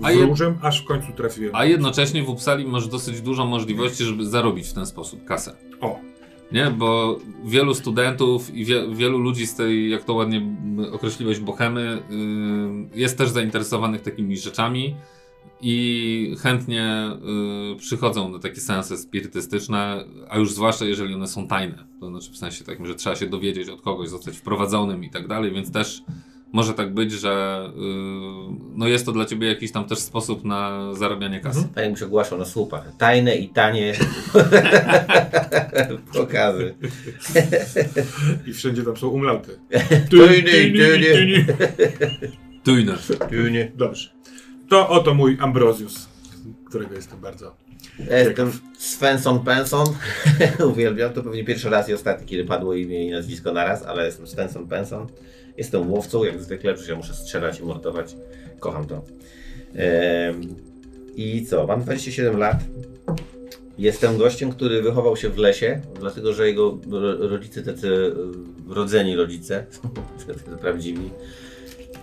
yy, 0.02 0.26
wróżem, 0.26 0.58
aż 0.62 0.82
w 0.82 0.86
końcu 0.86 1.12
trafiłem. 1.12 1.56
A 1.56 1.66
jednocześnie 1.66 2.24
w 2.24 2.30
Uppsali 2.30 2.66
masz 2.66 2.88
dosyć 2.88 3.22
dużo 3.22 3.46
możliwości, 3.46 4.04
żeby 4.04 4.26
zarobić 4.26 4.68
w 4.68 4.74
ten 4.74 4.86
sposób 4.86 5.26
kasę. 5.26 5.56
O, 5.82 6.00
Nie, 6.52 6.72
bo 6.72 7.20
wielu 7.46 7.74
studentów 7.74 8.56
i 8.56 8.66
wie, 8.66 8.96
wielu 8.96 9.18
ludzi 9.18 9.48
z 9.48 9.56
tej, 9.56 9.90
jak 9.90 10.04
to 10.04 10.14
ładnie 10.14 10.42
określiłeś, 10.92 11.40
bohemy, 11.40 12.04
y, 12.94 13.00
jest 13.00 13.18
też 13.18 13.30
zainteresowanych 13.30 14.02
takimi 14.02 14.38
rzeczami 14.38 14.96
i 15.68 16.36
chętnie 16.40 17.12
y, 17.74 17.76
przychodzą 17.76 18.30
na 18.30 18.40
takie 18.40 18.62
seanse 18.62 18.98
spirytystyczne, 18.98 20.06
a 20.30 20.38
już 20.38 20.54
zwłaszcza 20.54 20.86
jeżeli 20.86 21.14
one 21.14 21.28
są 21.28 21.48
tajne. 21.48 21.88
To 22.00 22.08
znaczy 22.10 22.32
w 22.32 22.38
sensie 22.38 22.66
takim, 22.66 22.86
że 22.86 22.96
trzeba 22.96 23.16
się 23.16 23.26
dowiedzieć 23.28 23.70
od 23.70 23.82
kogoś, 23.82 24.10
zostać 24.10 24.38
wprowadzonym 24.38 25.04
i 25.04 25.10
tak 25.10 25.28
dalej, 25.28 25.52
więc 25.52 25.72
też 25.72 26.04
może 26.54 26.74
tak 26.74 26.94
być, 26.94 27.12
że 27.12 27.64
y, 27.70 27.80
no 28.76 28.88
jest 28.88 29.06
to 29.06 29.12
dla 29.12 29.26
ciebie 29.26 29.48
jakiś 29.48 29.72
tam 29.72 29.86
też 29.86 30.00
sposób 30.00 30.46
na 30.46 30.94
zarabianie 30.94 31.40
kasy. 31.40 31.60
Mhm. 31.60 31.96
Tak 31.96 32.04
ogłaszał 32.08 32.38
na 32.38 32.46
słupach. 32.46 32.92
Tajne 32.98 33.36
i 33.36 33.50
tanie 33.50 33.94
pokazy. 36.14 36.76
i 38.48 38.54
wszędzie 38.54 38.84
tam 38.84 38.98
są 38.98 39.08
umlauty. 39.08 39.60
Tujny, 40.10 40.44
tujny. 40.44 41.46
Tujne. 42.64 42.98
Tujny. 43.30 43.72
Dobrze. 43.76 44.16
To 44.70 44.90
oto 44.90 45.14
mój 45.14 45.38
Ambrosius, 45.42 46.08
którego 46.66 46.96
jestem 46.96 47.20
bardzo... 47.20 47.56
Ja 48.10 48.20
jestem 48.20 48.52
Svensson 48.78 49.40
Penson. 49.40 49.88
Uwielbiam. 50.72 51.14
To 51.14 51.24
pewnie 51.24 51.44
pierwszy 51.44 51.70
raz 51.70 51.90
i 51.90 51.94
ostatni, 51.94 52.28
kiedy 52.28 52.46
padło 52.46 52.74
imię 52.74 53.08
i 53.08 53.12
nazwisko 53.12 53.54
naraz, 53.54 53.84
ale 53.84 54.06
jestem 54.06 54.28
Svensson 54.28 54.68
Penson. 54.68 55.08
Jestem 55.58 55.92
łowcą, 55.92 56.24
jak 56.24 56.42
zwykle, 56.42 56.74
przecież 56.74 56.90
ja 56.90 56.96
muszę 56.96 57.14
strzelać 57.14 57.60
i 57.60 57.64
mordować. 57.64 58.16
Kocham 58.60 58.86
to. 58.86 59.02
Em, 59.76 60.42
I 61.16 61.46
co? 61.46 61.68
Mam 61.68 61.82
27 61.82 62.38
lat. 62.38 62.58
Jestem 63.78 64.18
gościem, 64.18 64.52
który 64.52 64.82
wychował 64.82 65.18
się 65.18 65.30
w 65.30 65.38
lesie, 65.38 65.82
dlatego 66.00 66.34
że 66.34 66.48
jego 66.48 66.78
ro- 66.92 67.28
rodzice, 67.28 67.62
tacy 67.64 68.14
e, 68.70 68.74
rodzeni 68.74 69.16
rodzice, 69.16 69.66
tacy 70.28 70.58
prawdziwi, 70.62 71.10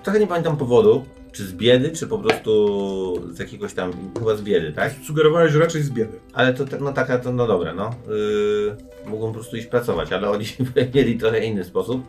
trochę 0.02 0.20
nie 0.20 0.26
pamiętam 0.26 0.56
powodu, 0.56 1.04
czy 1.32 1.44
z 1.46 1.52
biedy, 1.52 1.90
czy 1.90 2.06
po 2.06 2.18
prostu 2.18 3.30
z 3.34 3.38
jakiegoś 3.38 3.74
tam, 3.74 3.92
chyba 4.18 4.36
z 4.36 4.42
biedy, 4.42 4.72
tak? 4.72 4.92
Sugerowałeś, 5.06 5.52
że 5.52 5.58
raczej 5.58 5.82
z 5.82 5.90
biedy. 5.90 6.12
Ale 6.32 6.54
to 6.54 6.64
tak- 6.64 6.80
no 6.80 6.92
taka, 6.92 7.18
to 7.18 7.32
no 7.32 7.46
dobra, 7.46 7.74
no. 7.74 7.90
Yy, 8.08 8.76
mogą 9.10 9.26
po 9.26 9.32
prostu 9.34 9.56
iść 9.56 9.66
pracować, 9.66 10.12
ale 10.12 10.30
oni 10.30 10.44
mieli 10.94 11.18
trochę 11.18 11.44
inny 11.44 11.64
sposób 11.64 12.02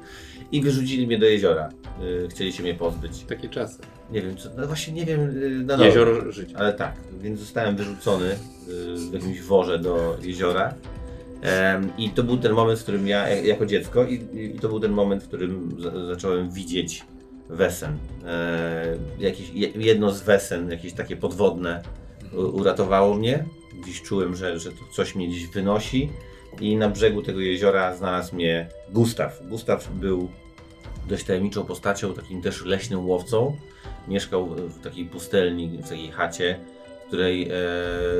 i 0.51 0.61
wyrzucili 0.61 1.07
mnie 1.07 1.17
do 1.19 1.25
jeziora. 1.25 1.69
Yy, 2.01 2.27
chcieli 2.29 2.53
się 2.53 2.63
mnie 2.63 2.73
pozbyć. 2.73 3.23
Takie 3.23 3.49
czasy. 3.49 3.79
Nie 4.11 4.21
wiem, 4.21 4.37
co, 4.37 4.49
no 4.57 4.67
właśnie 4.67 4.93
nie 4.93 5.05
wiem, 5.05 5.41
yy, 5.41 5.49
no 5.49 5.63
dobra. 5.65 5.85
Jezioro 5.85 6.31
życia. 6.31 6.57
Ale 6.57 6.73
tak, 6.73 6.93
więc 7.21 7.39
zostałem 7.39 7.75
wyrzucony 7.75 8.25
yy, 8.67 9.09
w 9.09 9.13
jakimś 9.13 9.41
worze 9.41 9.79
do 9.79 10.17
jeziora. 10.21 10.73
I 11.97 12.09
to 12.09 12.23
był 12.23 12.37
ten 12.37 12.51
moment, 12.53 12.79
w 12.79 12.83
którym 12.83 13.07
ja, 13.07 13.29
jak- 13.29 13.45
jako 13.45 13.65
dziecko, 13.65 14.03
i, 14.05 14.13
i 14.55 14.59
to 14.59 14.69
był 14.69 14.79
ten 14.79 14.91
moment, 14.91 15.23
w 15.23 15.27
którym 15.27 15.75
za, 15.79 16.05
zacząłem 16.07 16.51
widzieć 16.51 17.03
wesen. 17.49 17.97
E, 18.25 18.97
jakieś, 19.19 19.49
je- 19.49 19.71
jedno 19.75 20.11
z 20.11 20.21
wesen, 20.21 20.71
jakieś 20.71 20.93
takie 20.93 21.15
podwodne, 21.17 21.81
u- 22.33 22.37
uratowało 22.59 23.13
mnie. 23.15 23.45
Gdzieś 23.83 24.01
czułem, 24.01 24.35
że, 24.35 24.59
że 24.59 24.71
to 24.71 24.77
coś 24.91 25.15
mnie 25.15 25.27
gdzieś 25.27 25.47
wynosi. 25.47 26.09
I 26.61 26.75
na 26.75 26.89
brzegu 26.89 27.21
tego 27.21 27.39
jeziora 27.39 27.95
znalazł 27.95 28.35
mnie 28.35 28.67
Gustaw. 28.89 29.41
Gustaw 29.49 29.91
był 29.93 30.29
dość 31.09 31.23
tajemniczą 31.23 31.63
postacią, 31.65 32.13
takim 32.13 32.41
też 32.41 32.65
leśnym 32.65 33.07
łowcą. 33.09 33.57
Mieszkał 34.07 34.45
w 34.47 34.79
takiej 34.83 35.05
pustelni, 35.05 35.77
w 35.83 35.89
takiej 35.89 36.11
chacie, 36.11 36.59
której 37.13 37.49
e, 37.49 37.53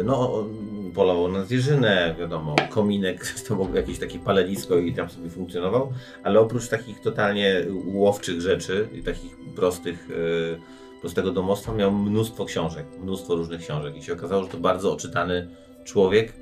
no, 0.03 0.45
polował 0.93 1.31
na 1.31 1.43
zwierzynę, 1.43 2.15
wiadomo, 2.19 2.55
kominek, 2.69 3.33
to 3.47 3.55
było 3.55 3.69
jakieś 3.75 3.99
takie 3.99 4.19
palenisko 4.19 4.77
i 4.77 4.93
tam 4.93 5.09
sobie 5.09 5.29
funkcjonował, 5.29 5.93
ale 6.23 6.39
oprócz 6.39 6.67
takich 6.67 6.99
totalnie 6.99 7.65
łowczych 7.85 8.41
rzeczy 8.41 8.87
i 8.93 9.03
takich 9.03 9.37
prostych, 9.55 10.09
e, 10.11 10.99
prostego 11.01 11.31
domostwa 11.31 11.73
miał 11.73 11.91
mnóstwo 11.91 12.45
książek, 12.45 12.85
mnóstwo 13.01 13.35
różnych 13.35 13.61
książek 13.61 13.97
i 13.97 14.03
się 14.03 14.13
okazało, 14.13 14.43
że 14.43 14.49
to 14.49 14.57
bardzo 14.57 14.93
oczytany 14.93 15.47
człowiek, 15.83 16.33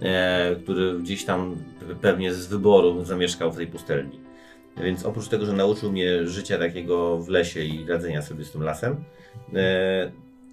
e, 0.00 0.56
który 0.56 0.98
gdzieś 0.98 1.24
tam 1.24 1.56
pe- 1.80 1.94
pewnie 1.94 2.34
z 2.34 2.46
wyboru 2.46 3.04
zamieszkał 3.04 3.52
w 3.52 3.56
tej 3.56 3.66
pustelni. 3.66 4.20
Więc 4.76 5.06
oprócz 5.06 5.28
tego, 5.28 5.46
że 5.46 5.52
nauczył 5.52 5.92
mnie 5.92 6.26
życia 6.26 6.58
takiego 6.58 7.18
w 7.18 7.28
lesie 7.28 7.64
i 7.64 7.86
radzenia 7.86 8.22
sobie 8.22 8.44
z 8.44 8.50
tym 8.50 8.62
lasem, 8.62 9.04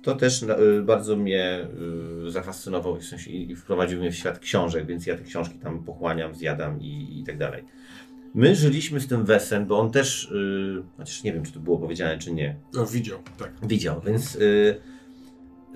to 0.01 0.15
też 0.15 0.43
e, 0.43 0.81
bardzo 0.81 1.15
mnie 1.15 1.67
e, 2.27 2.31
zafascynował 2.31 2.95
w 2.95 3.03
sensie, 3.03 3.31
i 3.31 3.55
wprowadził 3.55 3.99
mnie 3.99 4.11
w 4.11 4.15
świat 4.15 4.39
książek, 4.39 4.85
więc 4.85 5.05
ja 5.05 5.17
te 5.17 5.23
książki 5.23 5.59
tam 5.59 5.83
pochłaniam, 5.83 6.35
zjadam 6.35 6.81
i, 6.81 7.19
i 7.19 7.23
tak 7.23 7.37
dalej. 7.37 7.63
My 8.33 8.55
żyliśmy 8.55 8.99
z 8.99 9.07
tym 9.07 9.25
Wesen, 9.25 9.65
bo 9.65 9.79
on 9.79 9.91
też, 9.91 10.29
yy, 10.31 10.83
chociaż 10.97 11.23
nie 11.23 11.33
wiem, 11.33 11.43
czy 11.43 11.51
to 11.51 11.59
było 11.59 11.77
powiedziane, 11.77 12.17
czy 12.17 12.31
nie, 12.31 12.55
O, 12.77 12.85
widział, 12.85 13.19
tak. 13.37 13.51
widział, 13.63 14.01
więc 14.01 14.35
y, 14.35 14.39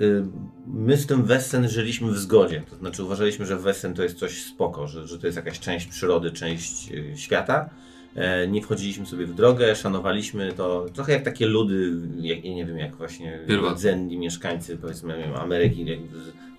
y, 0.02 0.26
my 0.68 0.98
z 0.98 1.08
tym 1.08 1.24
Wessen 1.24 1.70
żyliśmy 1.70 2.12
w 2.12 2.18
zgodzie. 2.18 2.64
To 2.70 2.76
znaczy 2.76 3.04
uważaliśmy, 3.04 3.46
że 3.46 3.58
Wessen 3.58 3.94
to 3.94 4.04
jest 4.04 4.18
coś 4.18 4.44
spoko, 4.44 4.88
że, 4.88 5.08
że 5.08 5.20
to 5.20 5.28
jest 5.28 5.38
jakaś 5.38 5.60
część 5.60 5.88
przyrody, 5.88 6.32
część 6.32 6.92
y, 6.92 7.14
świata. 7.16 7.70
E, 8.16 8.48
nie 8.48 8.62
wchodziliśmy 8.62 9.06
sobie 9.06 9.26
w 9.26 9.34
drogę, 9.34 9.76
szanowaliśmy 9.76 10.52
to 10.52 10.86
trochę 10.94 11.14
jak 11.14 11.24
takie 11.24 11.46
ludy, 11.46 11.92
jak, 12.20 12.44
nie 12.44 12.66
wiem, 12.66 12.78
jak 12.78 12.96
właśnie 12.96 13.40
rdzenni 13.74 14.18
mieszkańcy 14.18 14.78
powiedzmy 14.78 15.18
wiem, 15.18 15.36
Ameryki 15.36 15.86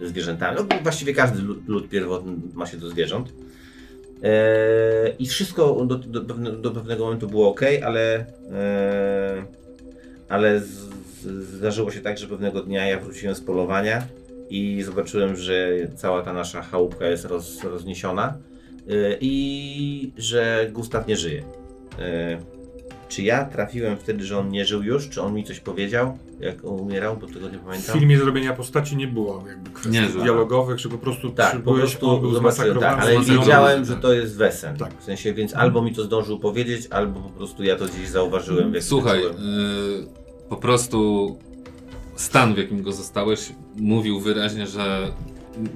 ze 0.00 0.08
zwierzętami. 0.08 0.56
No, 0.58 0.76
właściwie 0.82 1.14
każdy 1.14 1.42
lud, 1.42 1.68
lud 1.68 1.88
pierwotny 1.88 2.32
ma 2.54 2.66
się 2.66 2.76
do 2.76 2.90
zwierząt. 2.90 3.32
E, 4.22 5.08
I 5.18 5.26
wszystko 5.26 5.86
do, 5.86 5.98
do, 5.98 6.20
do 6.52 6.70
pewnego 6.70 7.04
momentu 7.04 7.26
było 7.26 7.50
ok, 7.50 7.60
ale, 7.84 8.26
e, 8.52 9.44
ale 10.28 10.60
z, 10.60 10.66
z, 10.66 11.26
zdarzyło 11.56 11.90
się 11.90 12.00
tak, 12.00 12.18
że 12.18 12.26
pewnego 12.26 12.62
dnia 12.62 12.86
ja 12.86 13.00
wróciłem 13.00 13.34
z 13.34 13.40
polowania 13.40 14.06
i 14.50 14.82
zobaczyłem, 14.82 15.36
że 15.36 15.68
cała 15.96 16.22
ta 16.22 16.32
nasza 16.32 16.62
chałupka 16.62 17.06
jest 17.06 17.24
roz, 17.24 17.64
rozniesiona 17.64 18.38
i 19.20 20.12
że 20.18 20.70
Gustaw 20.72 21.06
nie 21.06 21.16
żyje. 21.16 21.42
E, 21.98 22.38
czy 23.08 23.22
ja 23.22 23.44
trafiłem 23.44 23.96
wtedy, 23.96 24.24
że 24.24 24.38
on 24.38 24.48
nie 24.48 24.64
żył 24.64 24.82
już? 24.82 25.08
Czy 25.08 25.22
on 25.22 25.34
mi 25.34 25.44
coś 25.44 25.60
powiedział, 25.60 26.18
jak 26.40 26.64
umierał? 26.64 27.16
Bo 27.16 27.26
tego 27.26 27.48
nie 27.48 27.58
W 27.58 27.64
pamiętam. 27.64 27.98
filmie 27.98 28.18
zrobienia 28.18 28.52
postaci 28.52 28.96
nie 28.96 29.06
było 29.06 29.44
jakby 29.48 29.70
kwestii 29.70 29.90
Nie, 30.00 30.06
dialogowych, 30.08 30.78
że 30.78 30.88
po 30.88 30.98
prostu 30.98 31.30
Tak, 31.30 31.62
po 31.62 31.74
prostu 31.74 32.10
on 32.10 32.20
był 32.20 32.32
zobaczyłem, 32.34 32.54
zmasakrowany. 32.72 32.96
tak, 32.96 33.04
ale 33.06 33.38
wiedziałem, 33.38 33.84
że 33.84 33.96
to 33.96 34.12
jest 34.12 34.36
Wesen. 34.36 34.76
Tak. 34.76 35.00
W 35.00 35.04
sensie, 35.04 35.34
więc 35.34 35.54
albo 35.54 35.82
mi 35.82 35.94
to 35.94 36.02
zdążył 36.02 36.38
powiedzieć, 36.38 36.86
albo 36.90 37.20
po 37.20 37.28
prostu 37.30 37.64
ja 37.64 37.76
to 37.76 37.84
gdzieś 37.86 38.08
zauważyłem. 38.08 38.74
Jak 38.74 38.82
Słuchaj, 38.84 39.20
czułem. 39.20 39.36
y, 39.36 40.48
po 40.48 40.56
prostu 40.56 41.28
stan, 42.16 42.54
w 42.54 42.58
jakim 42.58 42.82
go 42.82 42.92
zostałeś, 42.92 43.52
mówił 43.76 44.20
wyraźnie, 44.20 44.66
że 44.66 45.08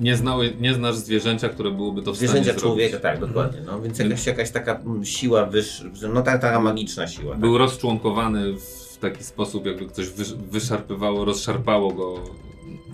nie, 0.00 0.16
znały, 0.16 0.52
nie 0.60 0.74
znasz 0.74 0.96
zwierzęcia, 0.96 1.48
które 1.48 1.70
byłoby 1.70 2.02
to 2.02 2.12
w 2.12 2.16
stanie 2.16 2.28
Zwierzęcia 2.28 2.50
zrobić. 2.50 2.62
człowieka, 2.62 2.98
tak, 2.98 3.20
dokładnie. 3.20 3.60
No, 3.66 3.80
więc 3.80 3.98
jakaś, 3.98 4.26
jakaś 4.26 4.50
taka 4.50 4.74
mm, 4.76 5.04
siła 5.04 5.46
wyższa, 5.46 5.84
no 6.14 6.22
taka, 6.22 6.38
taka 6.38 6.60
magiczna 6.60 7.06
siła. 7.08 7.30
Tak. 7.32 7.40
Był 7.40 7.58
rozczłonkowany 7.58 8.52
w 8.52 8.98
taki 9.00 9.24
sposób, 9.24 9.66
jakby 9.66 9.86
ktoś 9.86 10.08
wysz, 10.08 10.34
wyszarpywało, 10.34 11.24
rozszarpało 11.24 11.92
go 11.92 12.20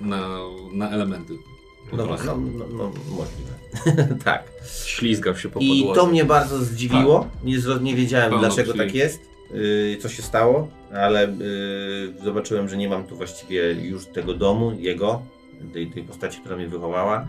na, 0.01 0.29
na 0.73 0.91
elementy. 0.91 1.35
No, 1.93 2.07
no, 2.07 2.17
no, 2.37 2.65
no 2.79 2.93
możliwe. 3.09 4.15
tak. 4.25 4.43
Ślizgał 4.87 5.37
się 5.37 5.49
po 5.49 5.61
I 5.61 5.69
podłodze. 5.81 6.01
to 6.01 6.07
mnie 6.07 6.25
bardzo 6.25 6.65
zdziwiło. 6.65 7.29
Nie, 7.45 7.59
zro- 7.59 7.83
nie 7.83 7.95
wiedziałem 7.95 8.31
Pełno 8.31 8.47
dlaczego 8.47 8.75
tak 8.75 8.95
jest, 8.95 9.21
yy, 9.55 9.97
co 10.01 10.09
się 10.09 10.23
stało, 10.23 10.69
ale 10.95 11.23
yy, 11.23 12.25
zobaczyłem, 12.25 12.69
że 12.69 12.77
nie 12.77 12.89
mam 12.89 13.05
tu 13.05 13.17
właściwie 13.17 13.73
już 13.73 14.07
tego 14.07 14.35
domu, 14.35 14.73
jego, 14.79 15.23
tej, 15.73 15.91
tej 15.91 16.03
postaci, 16.03 16.41
która 16.41 16.57
mnie 16.57 16.69
wychowała. 16.69 17.27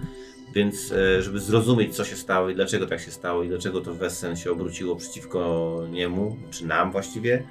Więc, 0.54 0.92
e, 0.92 1.22
żeby 1.22 1.40
zrozumieć, 1.40 1.96
co 1.96 2.04
się 2.04 2.16
stało 2.16 2.50
i 2.50 2.56
dlaczego 2.56 2.88
tak 2.88 3.00
się 3.00 3.12
stało, 3.12 3.44
i 3.44 3.48
dlaczego 3.48 3.82
to 3.82 3.94
Wessen 3.94 4.36
się 4.36 4.52
obróciło 4.52 4.96
przeciwko 4.96 5.82
niemu, 5.92 6.38
czy 6.52 6.66
nam 6.66 6.92
właściwie, 6.92 7.44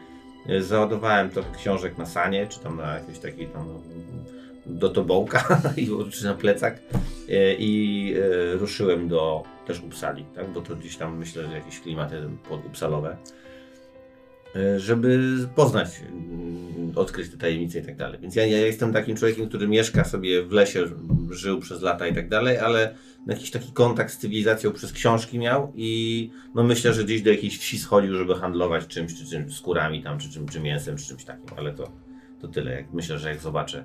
E, 0.49 0.63
Załadowałem 0.63 1.31
trochę 1.31 1.51
książek 1.57 1.99
na 1.99 2.07
sanie, 2.07 2.47
czy 2.47 2.61
tam 2.61 2.77
na 2.77 2.95
jakiś 2.95 3.19
taki 3.19 3.47
tam 3.47 3.69
no, 3.69 3.81
do 4.67 4.89
tobołka, 4.89 5.61
czy 6.13 6.25
na 6.25 6.35
plecak 6.35 6.81
e, 7.29 7.55
i 7.55 8.15
ruszyłem 8.53 9.09
do 9.09 9.43
też 9.67 9.81
Upsali, 9.81 10.25
tak? 10.35 10.51
bo 10.51 10.61
to 10.61 10.77
gdzieś 10.77 10.97
tam 10.97 11.19
myślę, 11.19 11.47
że 11.47 11.53
jakieś 11.53 11.81
klimaty 11.81 12.29
podupsalowe, 12.49 13.11
e, 13.11 13.17
żeby 14.77 15.37
poznać, 15.55 15.89
mm, 16.01 16.93
odkryć 16.95 17.31
te 17.31 17.37
tajemnice 17.37 17.79
i 17.79 17.83
tak 17.83 17.97
dalej. 17.97 18.19
Więc 18.21 18.37
ja, 18.37 18.47
ja 18.47 18.59
jestem 18.59 18.93
takim 18.93 19.17
człowiekiem, 19.17 19.49
który 19.49 19.69
mieszka 19.69 20.05
sobie 20.05 20.43
w 20.43 20.53
lesie, 20.53 20.85
żył 21.31 21.61
przez 21.61 21.83
lata 21.83 22.07
i 22.07 22.15
tak 22.15 22.29
dalej, 22.29 22.59
ale 22.59 22.95
jakiś 23.27 23.51
taki 23.51 23.73
kontakt 23.73 24.13
z 24.13 24.19
cywilizacją 24.19 24.73
przez 24.73 24.93
książki 24.93 25.39
miał 25.39 25.73
i 25.75 26.31
no 26.55 26.63
myślę, 26.63 26.95
że 26.95 27.05
gdzieś 27.05 27.23
do 27.23 27.31
jakiejś 27.31 27.59
wsi 27.59 27.79
schodził, 27.79 28.15
żeby 28.15 28.35
handlować 28.35 28.87
czymś, 28.87 29.15
czy 29.15 29.27
czymś, 29.27 29.55
skórami 29.55 30.03
tam, 30.03 30.19
czy, 30.19 30.31
czym, 30.31 30.49
czy 30.49 30.61
mięsem, 30.61 30.97
czy 30.97 31.07
czymś 31.07 31.25
takim, 31.25 31.47
ale 31.57 31.73
to, 31.73 31.93
to 32.41 32.49
tyle. 32.49 32.73
Jak, 32.73 32.93
myślę, 32.93 33.19
że 33.19 33.29
jak 33.29 33.41
zobaczę 33.41 33.85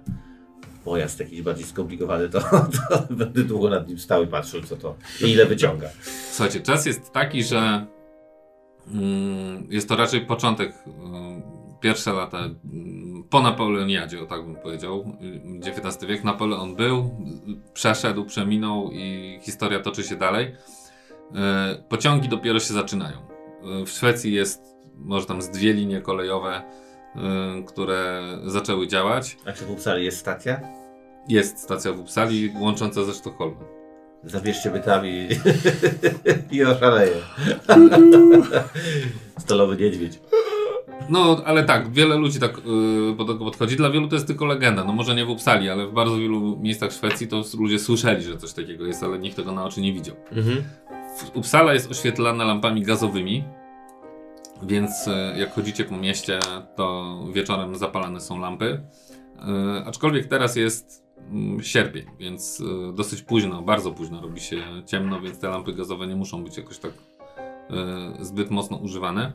pojazd 0.83 1.19
jakiś 1.19 1.41
bardziej 1.41 1.65
skomplikowany, 1.65 2.29
to, 2.29 2.41
to 2.89 3.07
będę 3.09 3.43
długo 3.43 3.69
nad 3.69 3.87
nim 3.87 3.99
stał 3.99 4.23
i 4.23 4.27
patrzył, 4.27 4.61
co 4.61 4.75
to 4.75 4.95
i 5.21 5.31
ile 5.31 5.45
wyciąga. 5.45 5.89
Słuchajcie, 6.31 6.59
czas 6.59 6.85
jest 6.85 7.11
taki, 7.11 7.43
że 7.43 7.85
jest 9.69 9.89
to 9.89 9.95
raczej 9.95 10.21
początek, 10.21 10.73
mm, 10.87 11.41
pierwsze 11.79 12.13
lata 12.13 12.37
mm, 12.37 13.23
po 13.29 13.41
Napoleoniadzie, 13.41 14.23
o 14.23 14.25
tak 14.25 14.45
bym 14.45 14.55
powiedział. 14.55 15.17
XIX 15.65 16.05
wiek, 16.05 16.23
Napoleon 16.23 16.75
był, 16.75 17.11
przeszedł, 17.73 18.25
przeminął 18.25 18.91
i 18.91 19.39
historia 19.41 19.79
toczy 19.79 20.03
się 20.03 20.15
dalej. 20.15 20.45
Y, 21.75 21.83
Pociągi 21.89 22.29
dopiero 22.29 22.59
się 22.59 22.73
zaczynają. 22.73 23.17
Y, 23.81 23.85
W 23.85 23.89
Szwecji 23.89 24.33
jest 24.33 24.75
może 24.97 25.25
tam 25.25 25.41
z 25.41 25.49
dwie 25.49 25.73
linie 25.73 26.01
kolejowe, 26.01 26.61
y, 27.15 27.63
które 27.63 28.23
zaczęły 28.45 28.87
działać. 28.87 29.37
A 29.45 29.51
czy 29.51 29.65
w 29.65 29.71
Uppsali 29.71 30.05
jest 30.05 30.17
stacja? 30.17 30.61
Jest 31.27 31.59
stacja 31.59 31.93
w 31.93 31.99
Uppsali 31.99 32.53
łącząca 32.59 33.03
ze 33.03 33.13
Sztokholmem. 33.13 33.78
Zabierzcie 34.23 34.71
bytami 34.71 35.27
i 36.51 36.63
oszaleję. 36.63 37.15
Stolowy 39.39 39.77
niedźwiedź. 39.77 40.19
No, 41.09 41.41
ale 41.45 41.63
tak, 41.63 41.91
wiele 41.91 42.15
ludzi 42.15 42.39
tak 42.39 42.57
yy, 42.57 43.15
do 43.15 43.25
tego 43.25 43.45
podchodzi. 43.45 43.75
Dla 43.75 43.89
wielu 43.89 44.07
to 44.07 44.15
jest 44.15 44.27
tylko 44.27 44.45
legenda. 44.45 44.83
No 44.83 44.93
może 44.93 45.15
nie 45.15 45.25
w 45.25 45.29
Uppsali, 45.29 45.69
ale 45.69 45.87
w 45.87 45.93
bardzo 45.93 46.17
wielu 46.17 46.57
miejscach 46.57 46.91
Szwecji 46.91 47.27
to 47.27 47.43
ludzie 47.59 47.79
słyszeli, 47.79 48.23
że 48.23 48.37
coś 48.37 48.53
takiego 48.53 48.85
jest, 48.85 49.03
ale 49.03 49.19
nikt 49.19 49.35
tego 49.35 49.51
na 49.51 49.65
oczy 49.65 49.81
nie 49.81 49.93
widział. 49.93 50.15
Mhm. 50.31 50.63
Uppsala 51.33 51.73
jest 51.73 51.91
oświetlana 51.91 52.43
lampami 52.43 52.81
gazowymi, 52.81 53.43
więc 54.63 55.07
yy, 55.07 55.39
jak 55.39 55.53
chodzicie 55.53 55.85
po 55.85 55.97
mieście, 55.97 56.39
to 56.75 57.17
wieczorem 57.33 57.75
zapalane 57.75 58.21
są 58.21 58.39
lampy. 58.39 58.81
Yy, 59.35 59.85
aczkolwiek 59.85 60.27
teraz 60.27 60.55
jest 60.55 61.08
sierpień, 61.61 62.05
więc 62.19 62.59
yy, 62.59 62.93
dosyć 62.93 63.21
późno, 63.21 63.61
bardzo 63.61 63.91
późno 63.91 64.21
robi 64.21 64.41
się 64.41 64.57
ciemno, 64.85 65.21
więc 65.21 65.39
te 65.39 65.47
lampy 65.49 65.73
gazowe 65.73 66.07
nie 66.07 66.15
muszą 66.15 66.43
być 66.43 66.57
jakoś 66.57 66.77
tak 66.79 66.91
yy, 68.17 68.25
zbyt 68.25 68.49
mocno 68.51 68.77
używane. 68.77 69.33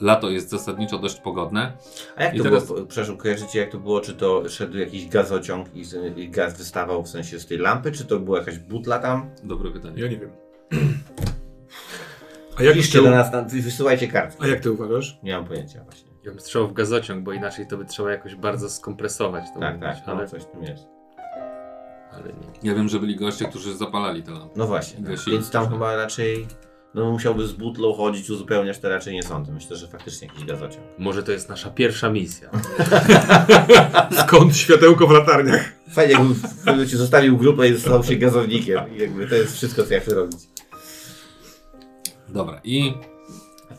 Lato 0.00 0.30
jest 0.30 0.48
zasadniczo 0.50 0.98
dość 0.98 1.20
pogodne. 1.20 1.72
A 2.16 2.24
jak 2.24 2.34
I 2.34 2.38
to 2.38 2.44
teraz- 2.44 2.66
było, 2.66 2.86
przepraszam, 2.86 3.16
kojarzycie 3.16 3.58
jak 3.58 3.70
to 3.70 3.78
było, 3.78 4.00
czy 4.00 4.14
to 4.14 4.48
szedł 4.48 4.78
jakiś 4.78 5.08
gazociąg 5.08 5.68
i, 5.74 5.82
i 6.16 6.28
gaz 6.30 6.58
wystawał 6.58 7.02
w 7.02 7.08
sensie 7.08 7.40
z 7.40 7.46
tej 7.46 7.58
lampy, 7.58 7.92
czy 7.92 8.04
to 8.04 8.20
była 8.20 8.38
jakaś 8.38 8.58
butla 8.58 8.98
tam? 8.98 9.30
Dobre 9.44 9.70
pytanie. 9.70 10.02
Ja 10.02 10.08
nie 10.08 10.16
wiem. 10.16 10.30
A 12.58 12.62
jak, 12.62 12.74
Piszcie 12.74 12.98
ty, 12.98 13.04
do 13.04 13.10
nas, 13.10 13.32
na, 13.32 13.42
wysyłajcie 13.42 14.08
kartki. 14.08 14.44
a 14.44 14.46
jak 14.46 14.60
ty 14.60 14.72
uważasz? 14.72 15.18
Nie 15.22 15.32
mam 15.36 15.44
pojęcia 15.44 15.84
właśnie. 15.84 16.13
Ja 16.24 16.30
bym 16.30 16.40
strzelał 16.40 16.68
w 16.68 16.72
gazociąg, 16.72 17.24
bo 17.24 17.32
inaczej 17.32 17.66
to 17.66 17.76
by 17.76 17.84
trzeba 17.84 18.10
jakoś 18.10 18.34
bardzo 18.34 18.70
skompresować. 18.70 19.44
To 19.54 19.60
Tak, 19.60 19.80
tak, 19.80 19.96
no, 20.06 20.12
ale, 20.12 20.28
coś 20.28 20.42
w 20.42 20.46
tym 20.46 20.62
jest. 20.62 20.86
ale 22.12 22.24
nie. 22.24 22.70
Ja 22.70 22.74
wiem, 22.74 22.88
że 22.88 23.00
byli 23.00 23.16
goście, 23.16 23.44
którzy 23.44 23.76
zapalali 23.76 24.22
te 24.22 24.30
lampy. 24.32 24.48
No 24.56 24.66
właśnie, 24.66 24.96
tak. 24.96 25.06
Gasili. 25.10 25.36
więc 25.36 25.50
tam 25.50 25.68
chyba 25.70 25.96
raczej, 25.96 26.46
no 26.94 27.10
musiałby 27.12 27.46
z 27.46 27.52
butlą 27.52 27.92
chodzić, 27.94 28.30
uzupełniać, 28.30 28.78
to 28.78 28.88
raczej 28.88 29.14
nie 29.14 29.22
sądzę. 29.22 29.52
Myślę, 29.52 29.76
że 29.76 29.88
faktycznie 29.88 30.28
jakiś 30.28 30.44
gazociąg. 30.44 30.84
Może 30.98 31.22
to 31.22 31.32
jest 31.32 31.48
nasza 31.48 31.70
pierwsza 31.70 32.10
misja. 32.10 32.50
Skąd 34.26 34.56
światełko 34.56 35.06
w 35.06 35.10
latarniach? 35.10 35.72
Fajnie, 35.90 36.12
jakby 36.12 36.34
w 36.86 36.90
ci 36.90 36.96
zostawił 36.96 37.36
grupę 37.36 37.68
i 37.68 37.74
został 37.74 38.04
się 38.04 38.16
gazownikiem. 38.16 38.96
I 38.96 39.00
jakby 39.00 39.26
to 39.28 39.34
jest 39.34 39.56
wszystko, 39.56 39.82
co 39.84 39.94
ja 39.94 40.00
chcę 40.00 40.14
robić. 40.14 40.38
Dobra, 42.28 42.60
i 42.64 42.94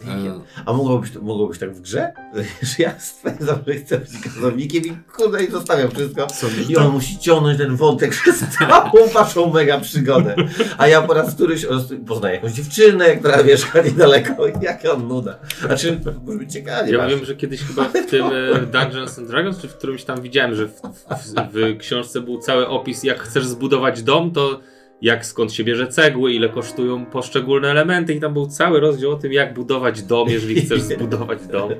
e, 0.04 0.40
A 0.66 0.74
mogło 0.74 1.00
być, 1.00 1.16
mogło 1.16 1.48
być 1.48 1.60
tak 1.60 1.74
w 1.74 1.82
grze? 1.82 2.14
Że 2.62 2.84
ja 2.84 3.00
stwierdzam, 3.00 3.60
że 3.68 3.74
chcę 3.74 3.98
być 3.98 4.10
gazownikiem 4.20 4.84
i 4.86 4.98
kurde 5.16 5.44
i 5.44 5.52
zostawiam 5.52 5.92
wszystko. 5.92 6.28
Sądzisz, 6.30 6.70
I 6.70 6.78
on 6.78 6.84
tak? 6.84 6.94
musi 6.94 7.20
ciągnąć 7.20 7.58
ten 7.58 7.76
wątek 7.76 8.12
przez 8.22 8.40
całą 8.40 9.08
waszą 9.14 9.54
mega 9.54 9.80
przygodę. 9.80 10.36
A 10.78 10.88
ja 10.88 11.02
po 11.02 11.14
raz 11.14 11.36
któryś 11.36 11.66
poznaję 12.08 12.36
jakąś 12.36 12.52
dziewczynę, 12.52 13.16
która 13.16 13.44
mieszka 13.44 13.82
niedaleko. 13.82 14.48
Jaka 14.62 14.98
nuda. 14.98 15.40
Znaczy, 15.66 16.00
może 16.26 16.38
być 16.38 16.54
ciekawie. 16.54 16.94
Ja 16.94 17.08
wiem, 17.08 17.26
że 17.26 17.36
kiedyś 17.36 17.62
chyba 17.62 17.84
w 17.84 18.06
tym 18.10 18.26
e, 18.26 18.60
Dungeons 18.60 19.20
and 19.20 19.28
Dragons, 19.28 19.58
czy 19.58 19.68
w 19.68 19.76
którymś 19.76 20.04
tam 20.04 20.22
widziałem, 20.22 20.56
że 20.56 20.68
w, 20.68 20.82
w, 21.10 21.54
w 21.54 21.78
książce 21.78 22.22
był 22.22 22.38
cały 22.38 22.68
opis, 22.68 23.04
jak 23.04 23.20
chcesz 23.20 23.46
zbudować 23.46 24.04
dom, 24.04 24.32
to 24.32 24.60
jak 25.06 25.26
skąd 25.26 25.54
się 25.54 25.63
bierze 25.63 25.88
cegły, 25.88 26.34
ile 26.34 26.50
kosztują 26.50 27.06
poszczególne 27.06 27.72
elementy 27.72 28.13
i 28.13 28.20
tam 28.20 28.34
był 28.34 28.48
cały 28.48 28.80
rozdział 28.80 29.12
o 29.12 29.15
tym, 29.15 29.34
jak 29.34 29.54
budować 29.54 30.02
dom, 30.02 30.30
jeżeli 30.30 30.62
chcesz 30.62 30.82
zbudować 30.91 31.48
dom. 31.48 31.72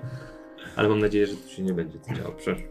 Ale 0.75 0.89
mam 0.89 0.99
nadzieję, 0.99 1.27
że 1.27 1.35
tu 1.35 1.49
się 1.49 1.63
nie 1.63 1.73
będzie 1.73 1.99
to 1.99 2.13
działo. 2.13 2.31
Przecież. 2.38 2.63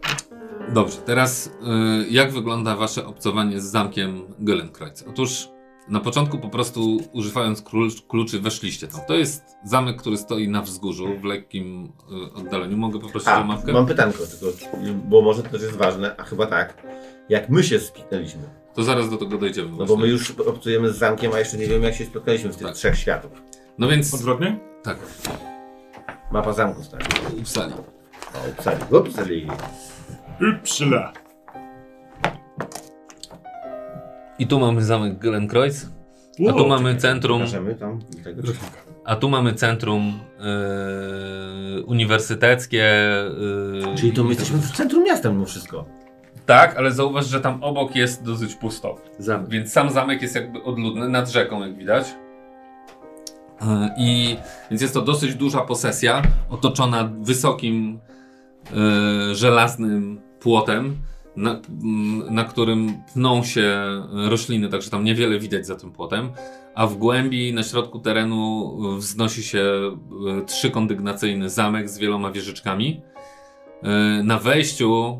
dobrze, 0.73 0.97
teraz 0.97 1.51
e, 1.67 2.05
jak 2.09 2.31
wygląda 2.31 2.75
wasze 2.75 3.05
obcowanie 3.05 3.61
z 3.61 3.63
zamkiem 3.63 4.21
Gelenkreuz? 4.39 5.03
Otóż 5.09 5.47
na 5.87 5.99
początku 5.99 6.37
po 6.37 6.49
prostu 6.49 6.97
używając 7.13 7.61
klucz, 7.61 8.01
kluczy 8.01 8.39
weszliście 8.39 8.87
tam. 8.87 9.01
To 9.07 9.15
jest 9.15 9.43
zamek, 9.63 9.97
który 9.97 10.17
stoi 10.17 10.47
na 10.49 10.61
wzgórzu 10.61 11.07
w 11.21 11.23
lekkim 11.23 11.91
e, 12.11 12.33
oddaleniu. 12.33 12.77
Mogę 12.77 12.99
poprosić 12.99 13.29
A, 13.29 13.41
o 13.41 13.43
mapkę? 13.43 13.73
mam 13.73 13.85
pytanko 13.85 14.17
tylko, 14.17 14.77
bo 15.09 15.21
może 15.21 15.43
to 15.43 15.49
też 15.49 15.61
jest 15.61 15.77
ważne, 15.77 16.15
a 16.17 16.23
chyba 16.23 16.45
tak. 16.45 16.83
Jak 17.29 17.49
my 17.49 17.63
się 17.63 17.79
spiknęliśmy? 17.79 18.64
To 18.75 18.83
zaraz 18.83 19.09
do 19.09 19.17
tego 19.17 19.37
dojdziemy. 19.37 19.69
No 19.77 19.85
bo 19.85 19.97
my 19.97 20.07
już 20.07 20.31
obcujemy 20.31 20.93
z 20.93 20.97
zamkiem, 20.97 21.33
a 21.33 21.39
jeszcze 21.39 21.57
nie 21.57 21.67
wiemy 21.67 21.85
jak 21.85 21.95
się 21.95 22.05
spotkaliśmy 22.05 22.49
w 22.53 22.55
tych 22.57 22.67
Tak. 22.67 22.75
trzech 22.75 22.97
światów. 22.97 23.31
No 23.77 23.87
więc 23.87 24.13
Odwrotnie? 24.13 24.59
tak, 24.83 24.97
Mapa 26.31 26.53
zamku 26.53 26.83
stary. 26.83 27.05
Uppsali. 27.39 27.73
O, 27.73 28.49
upsali. 28.51 28.77
Upsali. 28.91 29.47
Upsala. 30.61 31.13
I 34.39 34.47
tu 34.47 34.59
mamy 34.59 34.83
zamek 34.83 35.19
Gelenkreuz, 35.19 35.85
a 36.49 36.53
tu 36.53 36.67
mamy 36.67 36.95
centrum, 36.97 37.39
Pokażemy 37.39 37.75
tam 37.75 37.99
tego. 38.23 38.41
a 39.05 39.15
tu 39.15 39.29
mamy 39.29 39.53
centrum 39.53 40.19
e, 40.39 41.81
uniwersyteckie. 41.81 42.83
e, 42.83 43.95
Czyli 43.97 44.11
to 44.13 44.23
my 44.23 44.29
jesteśmy 44.29 44.57
w 44.59 44.71
centrum 44.71 45.03
miasta 45.03 45.29
mimo 45.29 45.45
wszystko. 45.45 45.85
Tak, 46.45 46.77
ale 46.77 46.91
zauważ, 46.91 47.27
że 47.27 47.41
tam 47.41 47.63
obok 47.63 47.95
jest 47.95 48.23
dosyć 48.23 48.55
pusto. 48.55 48.95
Zamek. 49.19 49.49
Więc 49.49 49.71
sam 49.71 49.89
zamek 49.89 50.21
jest 50.21 50.35
jakby 50.35 50.63
odludny, 50.63 51.09
nad 51.09 51.29
rzeką, 51.29 51.61
jak 51.61 51.77
widać. 51.77 52.15
E, 53.61 53.95
I 53.97 54.37
więc 54.71 54.81
jest 54.81 54.93
to 54.93 55.01
dosyć 55.01 55.35
duża 55.35 55.61
posesja, 55.61 56.21
otoczona 56.49 57.09
wysokim 57.21 57.99
e, 58.71 59.35
żelaznym 59.35 60.21
płotem, 60.39 60.95
na, 61.35 61.61
na 62.29 62.43
którym 62.43 62.93
pną 63.13 63.43
się 63.43 63.75
rośliny, 64.29 64.69
także 64.69 64.89
tam 64.89 65.03
niewiele 65.03 65.39
widać 65.39 65.67
za 65.67 65.75
tym 65.75 65.91
płotem. 65.91 66.29
A 66.75 66.87
w 66.87 66.95
głębi, 66.95 67.53
na 67.53 67.63
środku 67.63 67.99
terenu, 67.99 68.77
wznosi 68.97 69.43
się 69.43 69.63
e, 70.39 70.45
trzykondygnacyjny 70.45 71.49
zamek 71.49 71.89
z 71.89 71.97
wieloma 71.97 72.31
wieżyczkami. 72.31 73.01
E, 73.83 74.23
Na 74.23 74.39
wejściu 74.39 75.19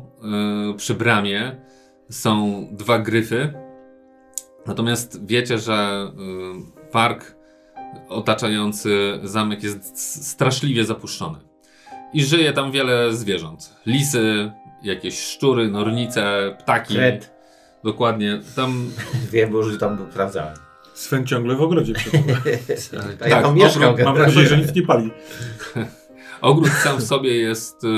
e, 0.72 0.76
przy 0.76 0.94
bramie 0.94 1.56
są 2.10 2.66
dwa 2.72 2.98
gryfy. 2.98 3.52
Natomiast 4.66 5.26
wiecie, 5.26 5.58
że 5.58 6.08
y, 6.86 6.90
park 6.92 7.34
otaczający 8.08 9.20
zamek 9.22 9.62
jest 9.62 9.98
straszliwie 10.28 10.84
zapuszczony. 10.84 11.38
I 12.12 12.24
żyje 12.24 12.52
tam 12.52 12.72
wiele 12.72 13.12
zwierząt. 13.12 13.76
Lisy, 13.86 14.50
jakieś 14.82 15.20
szczury, 15.20 15.68
nornice, 15.68 16.56
ptaki. 16.58 16.94
Kret. 16.94 17.34
Dokładnie. 17.84 18.40
Tam 18.56 18.90
Wiem, 19.32 19.50
bo 19.52 19.58
już 19.58 19.78
tam 19.78 20.06
sprawdzałem. 20.10 20.54
Sven 20.94 21.26
ciągle 21.26 21.56
w 21.56 21.62
ogrodzie 21.62 21.94
przebywa. 21.94 22.32
A 23.22 23.28
ja 23.28 23.34
Tak, 23.36 23.42
tam 23.44 23.54
mieszkam. 23.54 23.94
ogród- 23.94 24.04
Mam 24.04 24.14
wrażenie, 24.14 24.46
że 24.46 24.58
nic 24.58 24.74
nie 24.74 24.82
pali. 24.82 25.10
ogród 26.46 26.68
sam 26.68 26.98
w 26.98 27.02
sobie 27.02 27.36
jest 27.36 27.84
y, 27.84 27.88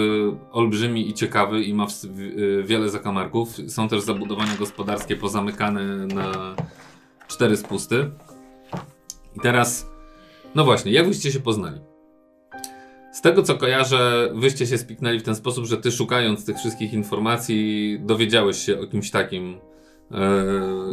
olbrzymi 0.52 1.08
i 1.08 1.14
ciekawy 1.14 1.62
i 1.62 1.74
ma 1.74 1.86
w, 1.86 2.20
y, 2.20 2.62
wiele 2.66 2.88
zakamarków. 2.90 3.48
Są 3.68 3.88
też 3.88 4.00
zabudowania 4.00 4.56
gospodarskie 4.56 5.16
pozamykane 5.16 6.06
na 6.06 6.56
cztery 7.28 7.56
spusty. 7.56 8.10
I 9.36 9.40
teraz, 9.40 9.90
no 10.54 10.64
właśnie, 10.64 10.92
jak 10.92 11.08
byście 11.08 11.32
się 11.32 11.40
poznali? 11.40 11.80
Z 13.12 13.20
tego 13.20 13.42
co 13.42 13.54
kojarzę, 13.54 14.30
wyście 14.34 14.66
się 14.66 14.78
spiknęli 14.78 15.20
w 15.20 15.22
ten 15.22 15.34
sposób, 15.34 15.64
że 15.66 15.76
ty 15.76 15.92
szukając 15.92 16.44
tych 16.44 16.56
wszystkich 16.56 16.92
informacji 16.92 17.98
dowiedziałeś 18.00 18.58
się 18.58 18.80
o 18.80 18.86
kimś 18.86 19.10
takim 19.10 19.58
e, 20.10 20.18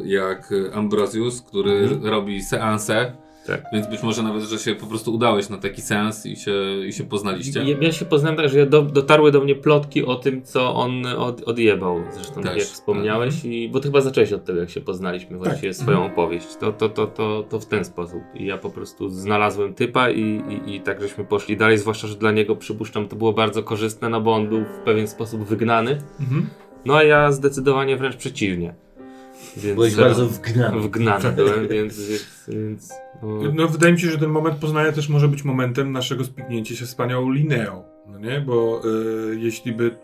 jak 0.06 0.54
Ambrosius, 0.74 1.42
który 1.42 1.72
Mhm. 1.72 2.06
robi 2.06 2.44
seanse. 2.44 3.25
Tak. 3.48 3.64
Więc 3.74 3.88
być 3.88 4.04
może 4.04 4.24
nawet, 4.24 4.44
że 4.44 4.60
się 4.60 4.76
po 4.76 4.86
prostu 4.86 5.14
udałeś 5.14 5.50
na 5.50 5.58
taki 5.58 5.82
seans 5.82 6.26
i 6.26 6.36
się, 6.36 6.52
i 6.88 6.94
się 6.94 7.04
poznaliście. 7.04 7.64
Ja, 7.64 7.78
ja 7.82 7.92
się 7.92 8.06
poznałem 8.06 8.38
tak, 8.38 8.50
że 8.50 8.66
do, 8.66 8.82
dotarły 8.82 9.32
do 9.32 9.42
mnie 9.42 9.56
plotki 9.56 10.06
o 10.06 10.16
tym, 10.16 10.44
co 10.44 10.76
on 10.76 11.06
od, 11.06 11.42
odjebał. 11.42 12.04
Zresztą 12.14 12.42
Też, 12.42 12.58
jak 12.58 12.68
wspomniałeś, 12.68 13.46
i, 13.46 13.70
bo 13.70 13.80
ty 13.80 13.88
chyba 13.88 14.02
zacząłeś 14.02 14.34
od 14.34 14.46
tego, 14.46 14.60
jak 14.60 14.70
się 14.70 14.82
poznaliśmy, 14.82 15.38
właściwie 15.38 15.74
swoją 15.74 16.06
opowieść. 16.06 16.48
To, 16.60 16.72
to, 16.72 16.90
to, 16.90 17.08
to, 17.08 17.44
to 17.50 17.60
w 17.60 17.66
ten 17.66 17.86
sposób. 17.86 18.22
I 18.36 18.46
ja 18.46 18.58
po 18.58 18.70
prostu 18.70 19.10
znalazłem 19.10 19.74
typa 19.74 20.10
i, 20.10 20.42
i, 20.66 20.76
i 20.76 20.82
tak 20.82 21.02
żeśmy 21.02 21.26
poszli 21.26 21.58
dalej, 21.58 21.78
zwłaszcza, 21.78 22.08
że 22.08 22.16
dla 22.16 22.32
niego, 22.32 22.56
przypuszczam, 22.56 23.08
to 23.08 23.16
było 23.16 23.34
bardzo 23.34 23.64
korzystne, 23.64 24.10
no 24.10 24.22
bo 24.22 24.36
on 24.36 24.50
był 24.50 24.64
w 24.64 24.80
pewien 24.86 25.08
sposób 25.08 25.44
wygnany. 25.44 26.02
Mhm. 26.20 26.48
No 26.86 26.96
a 26.96 27.04
ja 27.04 27.32
zdecydowanie 27.32 27.98
wręcz 27.98 28.16
przeciwnie. 28.16 28.76
Więc, 29.58 29.76
Byłeś 29.76 29.96
bardzo 29.96 30.26
wgnany. 30.28 30.80
wgnany 30.80 31.32
byłem, 31.32 31.68
więc, 31.76 32.10
więc, 32.10 32.24
więc 32.48 33.05
no, 33.24 33.52
No, 33.54 33.68
wydaje 33.68 33.94
mi 33.94 34.00
się, 34.00 34.12
że 34.12 34.18
ten 34.18 34.30
moment 34.30 34.58
poznania 34.58 34.92
też 34.92 35.10
może 35.10 35.28
być 35.28 35.44
momentem 35.44 35.92
naszego 35.92 36.24
spiknięcia 36.26 36.76
się 36.76 36.86
z 36.86 36.96
panią 36.96 37.32
Lineą, 37.32 37.84
no 38.08 38.20
nie? 38.20 38.42
Bo 38.42 38.82
y, 39.32 39.36
jeśli 39.40 39.72
by 39.74 39.96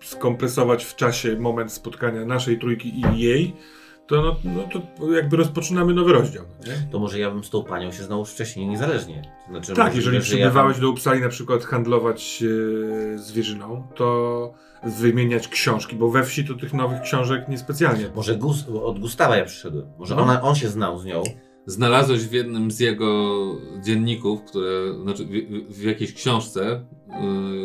skompresować 0.00 0.84
w 0.84 0.96
czasie 0.96 1.36
moment 1.38 1.72
spotkania 1.72 2.24
naszej 2.24 2.58
trójki 2.58 3.00
i 3.00 3.18
jej, 3.20 3.56
to, 4.06 4.22
no, 4.22 4.36
no, 4.44 4.62
to 4.98 5.12
jakby 5.12 5.36
rozpoczynamy 5.36 5.94
nowy 5.94 6.12
rozdział, 6.12 6.44
no 6.60 6.66
nie? 6.72 6.88
To 6.92 6.98
może 6.98 7.18
ja 7.18 7.30
bym 7.30 7.44
z 7.44 7.50
tą 7.50 7.64
panią 7.64 7.92
się 7.92 8.02
znał 8.02 8.18
już 8.18 8.28
wcześniej, 8.30 8.66
niezależnie. 8.68 9.22
To 9.46 9.52
Znaczy, 9.52 9.74
Tak, 9.74 9.94
jeżeli 9.96 10.16
że 10.16 10.20
ja 10.20 10.22
przybywałeś 10.22 10.74
tam- 10.76 10.82
do 10.82 10.90
Uppsali 10.90 11.20
na 11.20 11.28
przykład 11.28 11.64
handlować 11.64 12.44
e, 13.14 13.18
zwierzyną, 13.18 13.82
to 13.94 14.52
wymieniać 14.84 15.48
książki, 15.48 15.96
bo 15.96 16.10
we 16.10 16.24
wsi 16.24 16.44
to 16.44 16.54
tych 16.54 16.72
nowych 16.74 17.00
książek 17.00 17.48
niespecjalnie. 17.48 18.04
Może 18.14 18.38
od 18.84 18.98
Gustawa 18.98 19.36
ja 19.36 19.44
przyszedłem. 19.44 19.86
Może 19.98 20.14
No. 20.14 20.22
ona, 20.22 20.42
on 20.42 20.54
się 20.54 20.68
znał 20.68 20.98
z 20.98 21.04
nią. 21.04 21.22
Znalazłeś 21.74 22.20
w 22.26 22.32
jednym 22.32 22.70
z 22.70 22.80
jego 22.80 23.34
dzienników, 23.84 24.42
które, 24.44 24.70
znaczy 25.02 25.24
w, 25.24 25.74
w, 25.74 25.82
jakiejś 25.82 26.12
książce, 26.14 26.80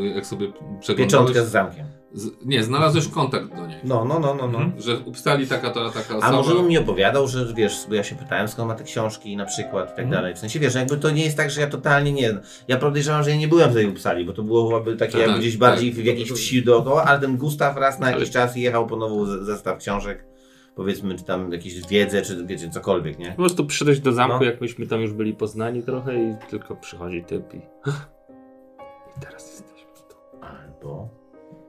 yy, 0.02 0.08
jak 0.16 0.26
sobie 0.26 0.48
przeglądałeś... 0.80 0.98
Pieczątkę 0.98 1.46
z 1.46 1.50
zamkiem. 1.52 1.86
Z, 2.14 2.30
nie, 2.46 2.64
znalazłeś 2.64 3.08
kontakt 3.08 3.56
do 3.56 3.68
niej. 3.68 3.78
No, 3.84 4.06
no, 4.06 4.20
no, 4.20 4.34
no. 4.36 4.48
no. 4.48 4.60
Mhm. 4.60 4.82
Że 4.82 4.98
upstali 5.00 5.48
taka 5.48 5.70
to 5.70 5.90
taka 5.90 6.00
osoba. 6.18 6.22
A 6.28 6.32
może 6.32 6.56
on 6.58 6.68
mi 6.68 6.78
opowiadał, 6.78 7.28
że 7.28 7.54
wiesz, 7.54 7.86
bo 7.90 7.96
ja 7.96 8.04
się 8.04 8.16
pytałem 8.16 8.48
skąd 8.48 8.68
ma 8.68 8.76
te 8.76 8.84
książki 8.84 9.38
na 9.38 9.46
przykład 9.46 9.86
i 9.86 9.90
tak 9.90 10.00
Mhm. 10.00 10.10
dalej. 10.12 10.36
W 10.36 10.38
sensie 10.40 10.60
wiesz, 10.60 10.76
jakby 10.76 10.98
to 10.98 11.12
nie 11.12 11.24
jest 11.24 11.38
tak, 11.38 11.52
że 11.52 11.62
ja 11.62 11.68
totalnie 11.68 12.12
nie. 12.14 12.34
Ja 12.68 12.78
podejrzewam, 12.78 13.24
że 13.24 13.30
ja 13.30 13.36
nie 13.36 13.48
byłem 13.48 13.72
w 13.72 13.74
tej 13.74 13.88
Uppsali, 13.88 14.26
bo 14.26 14.34
to 14.34 14.44
byłoby 14.44 14.96
takie 14.98 15.12
Tak, 15.12 15.22
jakby 15.22 15.34
tak, 15.34 15.42
gdzieś 15.42 15.58
bardziej 15.58 15.92
tak. 15.92 16.00
w 16.02 16.06
jakiejś 16.06 16.32
wsi 16.32 16.64
dookoła, 16.64 17.04
ale 17.04 17.20
ten 17.20 17.38
Gustaw 17.38 17.78
raz 17.78 18.00
na 18.00 18.08
jakiś 18.08 18.24
Ale- 18.24 18.32
czas 18.32 18.56
jechał 18.56 18.88
po 18.88 18.96
nową 18.98 19.26
ze- 19.26 19.46
zestaw 19.46 19.78
książek, 19.78 20.26
powiedzmy, 20.76 21.16
czy 21.16 21.24
tam 21.24 21.52
jakieś 21.52 21.88
wiedzę, 21.88 22.22
czy 22.22 22.46
wiecie, 22.46 22.70
cokolwiek, 22.70 23.20
nie? 23.20 23.30
Po 23.30 23.36
prostu 23.36 23.66
przyszedłeś 23.66 24.00
do 24.00 24.12
zamku, 24.14 24.38
No. 24.40 24.44
jak 24.46 24.62
myśmy 24.62 24.88
tam 24.88 25.02
już 25.02 25.14
byli 25.14 25.34
poznani 25.34 25.84
trochę 25.84 26.24
i 26.24 26.36
tylko 26.50 26.76
przychodzi 26.76 27.24
typ 27.24 27.54
i... 27.54 27.58
I 29.18 29.20
teraz 29.22 29.52
jesteśmy 29.52 29.92
tu. 30.10 30.16
Albo, 30.46 31.10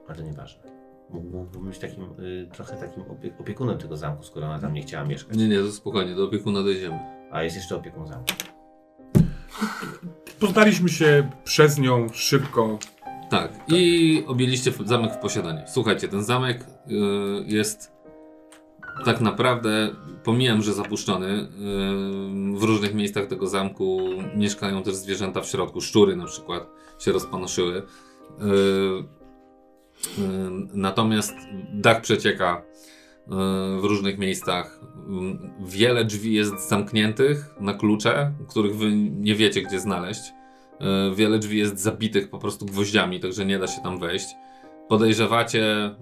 ale 0.07 0.23
nieważne. 0.23 0.63
Mógłbym 1.09 1.65
być 1.65 1.79
takim, 1.79 2.03
y, 2.03 2.47
trochę 2.53 2.77
takim 2.77 3.03
opie 3.03 3.31
opiekunem 3.39 3.77
tego 3.77 3.97
zamku, 3.97 4.23
skoro 4.23 4.47
ona 4.47 4.59
tam 4.59 4.73
nie 4.73 4.81
chciała 4.81 5.05
mieszkać. 5.05 5.37
Nie, 5.37 5.47
nie, 5.47 5.59
to 5.59 5.71
spokojnie, 5.71 6.15
do 6.15 6.23
opiekuna 6.25 6.63
dojdziemy. 6.63 6.99
A 7.31 7.43
jest 7.43 7.55
jeszcze 7.55 7.75
opiekun 7.75 8.07
zamku. 8.07 8.33
Poznaliśmy 10.39 10.89
się 10.89 11.29
przez 11.43 11.79
nią 11.79 12.09
szybko. 12.13 12.79
Tak, 13.29 13.51
i 13.67 14.23
objęliście 14.27 14.71
zamek 14.85 15.13
w 15.13 15.17
posiadanie. 15.17 15.63
Słuchajcie, 15.67 16.07
ten 16.07 16.23
zamek 16.23 16.61
y, 16.61 16.93
jest 17.45 17.96
tak 19.05 19.21
naprawdę, 19.21 19.95
pomijam, 20.23 20.61
że 20.61 20.73
zapuszczony. 20.73 21.27
y, 21.27 22.59
w 22.59 22.63
różnych 22.63 22.93
miejscach 22.93 23.27
tego 23.27 23.47
zamku 23.47 23.99
mieszkają 24.35 24.83
też 24.83 24.95
zwierzęta 24.95 25.41
w 25.41 25.47
środku. 25.47 25.81
Szczury 25.81 26.15
na 26.15 26.25
przykład 26.25 26.69
się 26.99 27.11
rozpanoszyły. 27.11 27.77
Y, 27.77 27.81
y, 27.81 27.83
natomiast 30.73 31.35
dach 31.73 32.01
przecieka 32.01 32.61
w 33.79 33.83
różnych 33.83 34.17
miejscach. 34.17 34.79
Wiele 35.59 36.05
drzwi 36.05 36.33
jest 36.33 36.69
zamkniętych 36.69 37.55
na 37.59 37.73
klucze, 37.73 38.33
których 38.49 38.75
wy 38.75 38.91
nie 38.95 39.35
wiecie, 39.35 39.61
gdzie 39.61 39.79
znaleźć. 39.79 40.21
Wiele 41.15 41.39
drzwi 41.39 41.57
jest 41.57 41.79
zabitych 41.79 42.29
po 42.29 42.37
prostu 42.37 42.65
gwoździami, 42.65 43.19
także 43.19 43.45
nie 43.45 43.59
da 43.59 43.67
się 43.67 43.81
tam 43.81 43.99
wejść. 43.99 44.27
Podejrzewacie, 44.89 45.95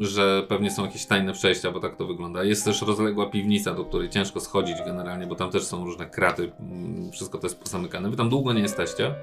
y, 0.00 0.04
że 0.04 0.42
pewnie 0.48 0.70
są 0.70 0.84
jakieś 0.84 1.06
tajne 1.06 1.32
przejścia, 1.32 1.70
bo 1.72 1.80
tak 1.80 1.96
to 1.96 2.06
wygląda. 2.06 2.44
Jest 2.44 2.64
też 2.64 2.82
rozległa 2.82 3.26
piwnica, 3.26 3.74
do 3.74 3.84
której 3.84 4.08
ciężko 4.08 4.40
schodzić 4.40 4.76
generalnie, 4.86 5.26
bo 5.26 5.34
tam 5.34 5.50
też 5.50 5.64
są 5.64 5.84
różne 5.84 6.06
kraty. 6.06 6.52
mm, 6.60 7.12
Wszystko 7.12 7.38
to 7.38 7.46
jest 7.46 7.60
pozamykane. 7.60 8.10
Wy 8.10 8.16
tam 8.16 8.28
długo 8.28 8.52
nie 8.52 8.60
jesteście. 8.62 9.14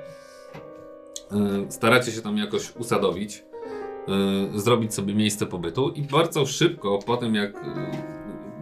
Y, 1.31 1.71
Staracie 1.71 2.11
się 2.11 2.21
tam 2.21 2.37
jakoś 2.37 2.75
usadowić, 2.75 3.43
y, 4.55 4.59
zrobić 4.59 4.93
sobie 4.93 5.15
miejsce 5.15 5.45
pobytu 5.45 5.89
i 5.89 6.01
bardzo 6.01 6.45
szybko 6.45 6.99
po 7.05 7.17
tym, 7.17 7.35
jak 7.35 7.55
y, 7.55 7.59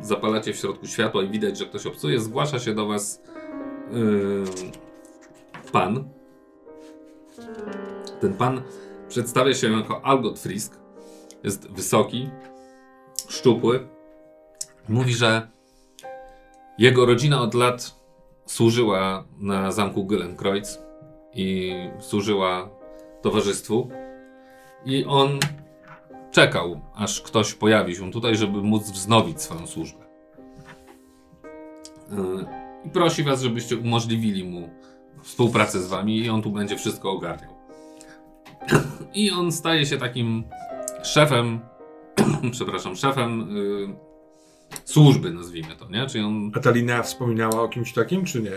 zapalacie 0.01 0.53
w 0.53 0.57
środku 0.57 0.87
światła 0.87 1.23
i 1.23 1.29
widać, 1.29 1.57
że 1.57 1.65
ktoś 1.65 1.85
obcuje, 1.85 2.19
zgłasza 2.19 2.59
się 2.59 2.73
do 2.73 2.85
was 2.87 3.21
y, 3.93 5.71
pan. 5.71 6.03
Ten 8.21 8.33
pan 8.33 8.61
przedstawia 9.07 9.53
się 9.53 9.71
jako 9.71 10.05
Algot 10.05 10.39
Frisk. 10.39 10.79
Jest 11.43 11.71
wysoki, 11.71 12.29
szczupły. 13.29 13.87
Mówi, 14.89 15.13
że 15.13 15.47
jego 16.77 17.05
rodzina 17.05 17.41
od 17.41 17.53
lat 17.53 17.95
służyła 18.45 19.25
na 19.37 19.71
zamku 19.71 20.05
Gyllenkreuz 20.05 20.79
i 21.33 21.73
służyła 21.99 22.69
towarzystwu. 23.21 23.89
I 24.85 25.05
on 25.05 25.39
czekał, 26.31 26.81
aż 26.95 27.21
ktoś 27.21 27.53
pojawi 27.53 27.95
się 27.95 28.11
tutaj, 28.11 28.35
żeby 28.35 28.61
móc 28.61 28.91
wznowić 28.91 29.41
swoją 29.41 29.67
służbę. 29.67 30.05
Yy, 32.11 32.45
I 32.85 32.89
prosi 32.89 33.23
was, 33.23 33.41
żebyście 33.41 33.77
umożliwili 33.77 34.43
mu 34.43 34.69
współpracę 35.21 35.79
z 35.79 35.87
wami 35.87 36.19
i 36.19 36.29
on 36.29 36.41
tu 36.41 36.51
będzie 36.51 36.77
wszystko 36.77 37.11
ogarniał. 37.11 37.54
I 39.13 39.31
on 39.31 39.51
staje 39.51 39.85
się 39.85 39.97
takim 39.97 40.43
szefem, 41.03 41.59
przepraszam, 42.51 42.95
szefem 42.95 43.57
y, 43.57 43.95
służby, 44.85 45.31
nazwijmy 45.31 45.75
to, 45.75 45.89
nie? 45.89 46.07
Czyli 46.07 46.23
on 46.23 46.51
A 46.55 46.59
ta 46.59 46.71
Linea 46.71 47.03
wspominała 47.03 47.61
o 47.61 47.67
kimś 47.67 47.93
takim, 47.93 48.25
czy 48.25 48.41
nie? 48.41 48.49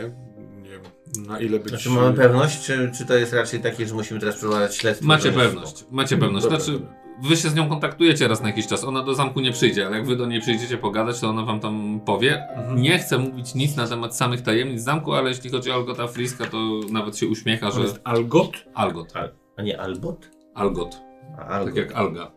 Nie 0.62 0.70
wiem, 0.70 1.26
na 1.26 1.40
ile 1.40 1.58
być... 1.58 1.68
Znaczy 1.68 1.90
mamy 1.90 2.16
pewność, 2.16 2.60
czy, 2.66 2.90
czy 2.98 3.06
to 3.06 3.14
jest 3.14 3.32
raczej 3.32 3.60
takie, 3.60 3.86
że 3.86 3.94
musimy 3.94 4.20
teraz 4.20 4.36
przeprowadzać 4.36 4.76
śledztwo? 4.76 5.06
Macie 5.06 5.32
To 5.32 5.42
jest- 5.42 5.54
pewność, 5.54 5.84
macie 5.90 6.16
pewność. 6.16 6.44
Dobra, 6.44 6.60
Znaczy, 6.60 6.80
wy 7.22 7.36
się 7.36 7.48
z 7.48 7.54
nią 7.54 7.68
kontaktujecie 7.68 8.28
raz 8.28 8.42
na 8.42 8.48
jakiś 8.48 8.66
czas. 8.66 8.84
Ona 8.84 9.02
do 9.02 9.14
zamku 9.14 9.40
nie 9.40 9.52
przyjdzie, 9.52 9.86
ale 9.86 9.96
jak 9.96 10.06
wy 10.06 10.16
do 10.16 10.26
niej 10.26 10.40
przyjdziecie 10.40 10.78
pogadać, 10.78 11.20
to 11.20 11.28
ona 11.28 11.42
wam 11.44 11.60
tam 11.60 12.00
powie. 12.06 12.48
Mhm. 12.56 12.82
Nie 12.82 12.98
chcę 12.98 13.18
mówić 13.18 13.54
nic 13.54 13.76
na 13.76 13.86
temat 13.86 14.16
samych 14.16 14.42
tajemnic 14.42 14.82
zamku, 14.82 15.12
ale 15.12 15.28
jeśli 15.28 15.50
chodzi 15.50 15.70
o 15.70 15.74
Algota 15.74 16.06
Friska, 16.06 16.46
to 16.46 16.58
nawet 16.90 17.16
się 17.18 17.26
uśmiecha, 17.26 17.70
To 17.70 17.76
że 17.76 17.80
jest 17.82 18.00
Algot? 18.04 18.52
Algot. 18.74 19.12
A 19.58 19.62
nie 19.62 19.80
Albot? 19.80 20.30
Algot. 20.54 21.00
A, 21.38 21.44
Algot. 21.44 21.74
Tak 21.74 21.76
jak 21.76 21.96
Alga. 21.96 22.30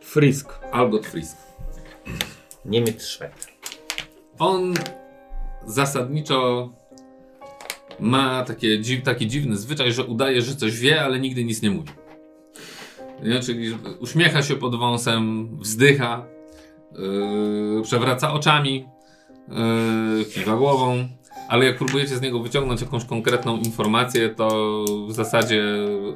Frisk. 0.00 0.52
Algot 0.72 1.06
Frisk. 1.06 1.36
Niemiec 2.64 3.06
Szwed. 3.06 3.46
On 4.38 4.74
zasadniczo 5.66 6.70
ma 8.00 8.44
takie, 8.44 8.80
dziw, 8.80 9.02
taki 9.02 9.26
dziwny 9.26 9.56
zwyczaj, 9.56 9.92
że 9.92 10.04
udaje, 10.04 10.42
że 10.42 10.56
coś 10.56 10.78
wie, 10.80 11.02
ale 11.02 11.20
nigdy 11.20 11.44
nic 11.44 11.62
nie 11.62 11.70
mówi. 11.70 11.90
Nie? 13.22 13.40
Czyli 13.40 13.78
uśmiecha 14.00 14.42
się 14.42 14.56
pod 14.56 14.76
wąsem, 14.76 15.48
wzdycha, 15.58 16.26
yy, 16.92 17.82
przewraca 17.82 18.32
oczami, 18.32 18.86
yy, 20.18 20.24
kiwa 20.24 20.56
głową, 20.56 21.08
ale 21.48 21.64
jak 21.64 21.78
próbujecie 21.78 22.16
z 22.16 22.20
niego 22.20 22.40
wyciągnąć 22.40 22.80
jakąś 22.80 23.04
konkretną 23.04 23.56
informację, 23.56 24.28
to 24.28 24.84
w 25.08 25.12
zasadzie 25.12 25.64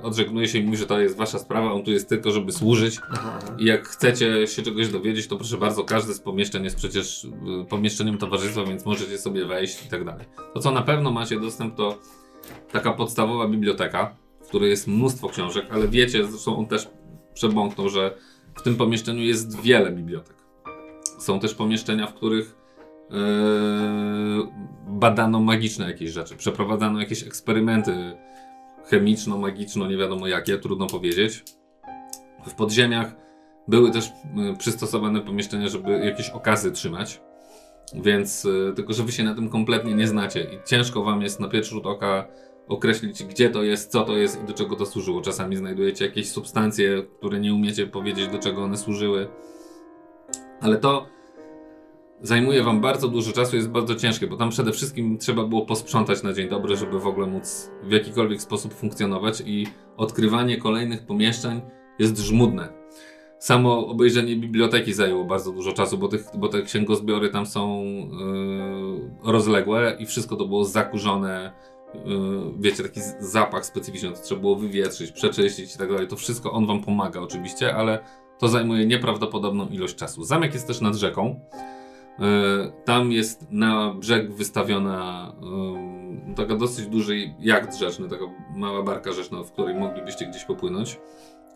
odżegnuje 0.02 0.48
się 0.48 0.58
i 0.58 0.62
mówi, 0.62 0.76
że 0.76 0.86
to 0.86 1.00
jest 1.00 1.16
wasza 1.16 1.38
sprawa, 1.38 1.72
on 1.72 1.82
tu 1.82 1.90
jest 1.90 2.08
tylko, 2.08 2.30
żeby 2.30 2.52
służyć. 2.52 2.98
I 3.58 3.64
jak 3.64 3.88
chcecie 3.88 4.46
się 4.46 4.62
czegoś 4.62 4.88
dowiedzieć, 4.88 5.26
to 5.26 5.36
proszę 5.36 5.58
bardzo, 5.58 5.84
każde 5.84 6.14
z 6.14 6.20
pomieszczeń 6.20 6.64
jest 6.64 6.76
przecież 6.76 7.24
y, 7.24 7.30
pomieszczeniem 7.68 8.18
towarzystwa, 8.18 8.64
więc 8.64 8.86
możecie 8.86 9.18
sobie 9.18 9.46
wejść 9.46 9.86
i 9.86 9.88
tak 9.88 10.04
dalej. 10.04 10.26
To, 10.54 10.60
co 10.60 10.70
na 10.70 10.82
pewno 10.82 11.10
macie 11.10 11.40
dostęp, 11.40 11.74
to 11.74 11.98
taka 12.72 12.92
podstawowa 12.92 13.48
biblioteka, 13.48 14.16
w 14.40 14.48
której 14.48 14.70
jest 14.70 14.86
mnóstwo 14.86 15.28
książek, 15.28 15.66
ale 15.70 15.88
wiecie, 15.88 16.24
zresztą 16.26 16.56
on 16.56 16.66
też 16.66 16.88
przebąknął, 17.34 17.88
że 17.88 18.14
w 18.54 18.62
tym 18.62 18.76
pomieszczeniu 18.76 19.22
jest 19.22 19.60
wiele 19.60 19.92
bibliotek. 19.92 20.36
Są 21.18 21.40
też 21.40 21.54
pomieszczenia, 21.54 22.06
w 22.06 22.14
których 22.14 22.57
badano 24.86 25.40
magiczne 25.40 25.86
jakieś 25.86 26.10
rzeczy, 26.10 26.36
przeprowadzano 26.36 27.00
jakieś 27.00 27.26
eksperymenty 27.26 28.16
chemiczno, 28.84 29.38
magiczno, 29.38 29.86
nie 29.86 29.96
wiadomo 29.96 30.26
jakie, 30.26 30.58
trudno 30.58 30.86
powiedzieć. 30.86 31.44
W 32.46 32.54
podziemiach 32.54 33.16
były 33.68 33.90
też 33.90 34.06
y, 34.06 34.56
przystosowane 34.58 35.20
pomieszczenia, 35.20 35.68
żeby 35.68 35.90
jakieś 35.90 36.30
okazy 36.30 36.72
trzymać. 36.72 37.20
Więc 37.94 38.44
y, 38.44 38.72
tylko, 38.76 38.92
że 38.92 39.04
wy 39.04 39.12
się 39.12 39.24
na 39.24 39.34
tym 39.34 39.48
kompletnie 39.48 39.94
nie 39.94 40.08
znacie 40.08 40.40
i 40.40 40.68
ciężko 40.68 41.02
wam 41.02 41.22
jest 41.22 41.40
na 41.40 41.48
pierwszy 41.48 41.70
rzut 41.70 41.86
oka 41.86 42.28
określić, 42.68 43.24
gdzie 43.24 43.50
to 43.50 43.62
jest, 43.62 43.92
co 43.92 44.04
to 44.04 44.16
jest 44.16 44.42
i 44.42 44.46
do 44.46 44.52
czego 44.52 44.76
to 44.76 44.86
służyło. 44.86 45.20
Czasami 45.20 45.56
znajdujecie 45.56 46.04
jakieś 46.04 46.30
substancje, 46.30 47.02
które 47.18 47.40
nie 47.40 47.54
umiecie 47.54 47.86
powiedzieć, 47.86 48.28
do 48.28 48.38
czego 48.38 48.62
one 48.62 48.76
służyły. 48.76 49.28
Ale 50.60 50.76
to 50.76 51.06
zajmuje 52.22 52.62
wam 52.62 52.80
bardzo 52.80 53.08
dużo 53.08 53.32
czasu, 53.32 53.56
jest 53.56 53.70
bardzo 53.70 53.94
ciężkie, 53.94 54.26
bo 54.26 54.36
tam 54.36 54.50
przede 54.50 54.72
wszystkim 54.72 55.18
trzeba 55.18 55.44
było 55.44 55.66
posprzątać 55.66 56.22
na 56.22 56.32
dzień 56.32 56.48
dobry, 56.48 56.76
żeby 56.76 57.00
w 57.00 57.06
ogóle 57.06 57.26
móc 57.26 57.70
w 57.82 57.90
jakikolwiek 57.90 58.42
sposób 58.42 58.74
funkcjonować 58.74 59.42
i 59.46 59.66
odkrywanie 59.96 60.56
kolejnych 60.56 61.06
pomieszczeń 61.06 61.60
jest 61.98 62.18
żmudne. 62.18 62.68
Samo 63.38 63.86
obejrzenie 63.86 64.36
biblioteki 64.36 64.92
zajęło 64.92 65.24
bardzo 65.24 65.52
dużo 65.52 65.72
czasu, 65.72 65.98
bo, 65.98 66.08
tych, 66.08 66.24
bo 66.38 66.48
te 66.48 66.62
księgozbiory 66.62 67.30
tam 67.30 67.46
są 67.46 67.84
yy, 69.24 69.32
rozległe 69.32 69.96
i 69.98 70.06
wszystko 70.06 70.36
to 70.36 70.46
było 70.46 70.64
zakurzone. 70.64 71.52
Yy, 71.94 72.02
wiecie, 72.58 72.82
taki 72.82 73.00
zapach 73.20 73.66
specyficzny, 73.66 74.12
to 74.12 74.22
trzeba 74.22 74.40
było 74.40 74.56
wywietrzyć, 74.56 75.12
przeczyścić 75.12 75.74
i 75.74 75.78
tak 75.78 75.88
dalej. 75.88 76.08
To 76.08 76.16
wszystko 76.16 76.52
on 76.52 76.66
wam 76.66 76.82
pomaga 76.82 77.20
oczywiście, 77.20 77.74
ale 77.76 77.98
to 78.38 78.48
zajmuje 78.48 78.86
nieprawdopodobną 78.86 79.68
ilość 79.68 79.94
czasu. 79.94 80.24
Zamek 80.24 80.54
jest 80.54 80.66
też 80.66 80.80
nad 80.80 80.94
rzeką. 80.94 81.40
Yy, 82.18 82.72
tam 82.84 83.12
jest 83.12 83.46
na 83.50 83.94
brzeg 83.94 84.32
wystawiona 84.32 85.32
yy, 86.28 86.34
taka 86.34 86.56
dosyć 86.56 86.86
duży 86.86 87.34
jacht 87.40 87.78
rzeczny, 87.78 88.08
taka 88.08 88.24
mała 88.54 88.82
barka 88.82 89.12
rzeczna, 89.12 89.42
w 89.42 89.52
której 89.52 89.74
moglibyście 89.74 90.26
gdzieś 90.26 90.44
popłynąć 90.44 90.98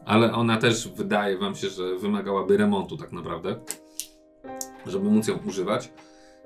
ale 0.05 0.33
ona 0.33 0.57
też 0.57 0.89
wydaje 0.89 1.39
wam 1.39 1.55
się, 1.55 1.69
że 1.69 1.97
wymagałaby 1.97 2.57
remontu 2.57 2.97
tak 2.97 3.13
naprawdę, 3.13 3.57
żeby 4.87 5.11
móc 5.11 5.29
ją 5.29 5.39
używać. 5.49 5.93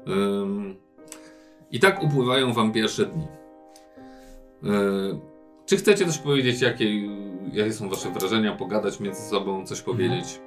Ym, 0.09 0.77
I 1.71 1.81
tak 1.81 2.03
upływają 2.03 2.53
wam 2.53 2.73
pierwsze 2.73 3.07
dni. 3.07 3.27
Yy, 4.63 5.21
czy 5.67 5.77
chcecie 5.77 6.07
coś 6.07 6.19
powiedzieć, 6.19 6.61
jakie, 6.61 7.07
jakie 7.53 7.73
są 7.73 7.89
wasze 7.89 8.11
wrażenia, 8.11 8.53
pogadać 8.53 9.01
między 9.01 9.23
sobą, 9.23 9.67
coś 9.67 9.83
powiedzieć? 9.83 10.41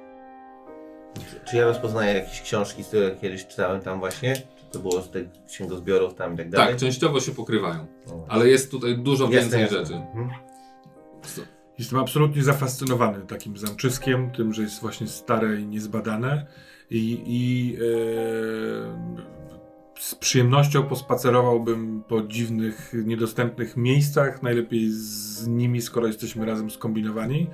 Czy 1.50 1.56
ja 1.56 1.64
rozpoznaję 1.64 2.14
jakieś 2.14 2.40
książki, 2.40 2.84
z 2.84 2.88
których 2.88 3.20
kiedyś 3.20 3.46
czytałem 3.46 3.80
tam 3.80 3.98
właśnie? 3.98 4.36
Czy 4.36 4.64
to 4.72 4.78
było 4.78 5.02
z 5.02 5.10
tych 5.10 5.28
księgozbiorów 5.48 6.14
tam 6.14 6.34
i 6.34 6.36
tak 6.36 6.50
dalej? 6.50 6.68
Tak, 6.68 6.76
częściowo 6.80 7.20
się 7.20 7.32
pokrywają, 7.32 7.86
No. 8.06 8.26
ale 8.28 8.48
jest 8.48 8.70
tutaj 8.70 8.98
dużo 8.98 9.24
Jasne, 9.24 9.40
więcej 9.40 9.60
jasne. 9.60 9.78
rzeczy. 9.78 9.94
Mhm. 9.94 10.30
Jestem 11.78 11.98
absolutnie 11.98 12.42
zafascynowany 12.42 13.26
takim 13.26 13.56
zamczyskiem, 13.56 14.30
tym, 14.30 14.52
że 14.54 14.62
jest 14.62 14.80
właśnie 14.80 15.06
stare 15.06 15.60
i 15.60 15.66
niezbadane. 15.66 16.46
I, 16.90 17.22
i 17.26 17.76
e, 17.76 17.80
z 20.00 20.14
przyjemnością 20.14 20.82
pospacerowałbym 20.82 22.02
po 22.08 22.22
dziwnych, 22.22 22.92
niedostępnych 23.04 23.76
miejscach, 23.76 24.42
najlepiej 24.42 24.90
z 24.90 25.46
nimi, 25.46 25.82
skoro 25.82 26.06
jesteśmy 26.06 26.46
razem 26.46 26.70
skombinowani. 26.70 27.46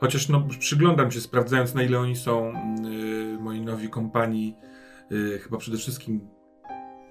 Chociaż 0.00 0.28
no, 0.28 0.48
przyglądam 0.58 1.10
się, 1.10 1.20
sprawdzając 1.20 1.74
na 1.74 1.82
ile 1.82 1.98
oni 1.98 2.16
są 2.16 2.52
y, 2.52 3.38
moi 3.40 3.60
nowi 3.60 3.88
kompanii, 3.88 4.56
y, 5.12 5.38
chyba 5.38 5.58
przede 5.58 5.78
wszystkim 5.78 6.20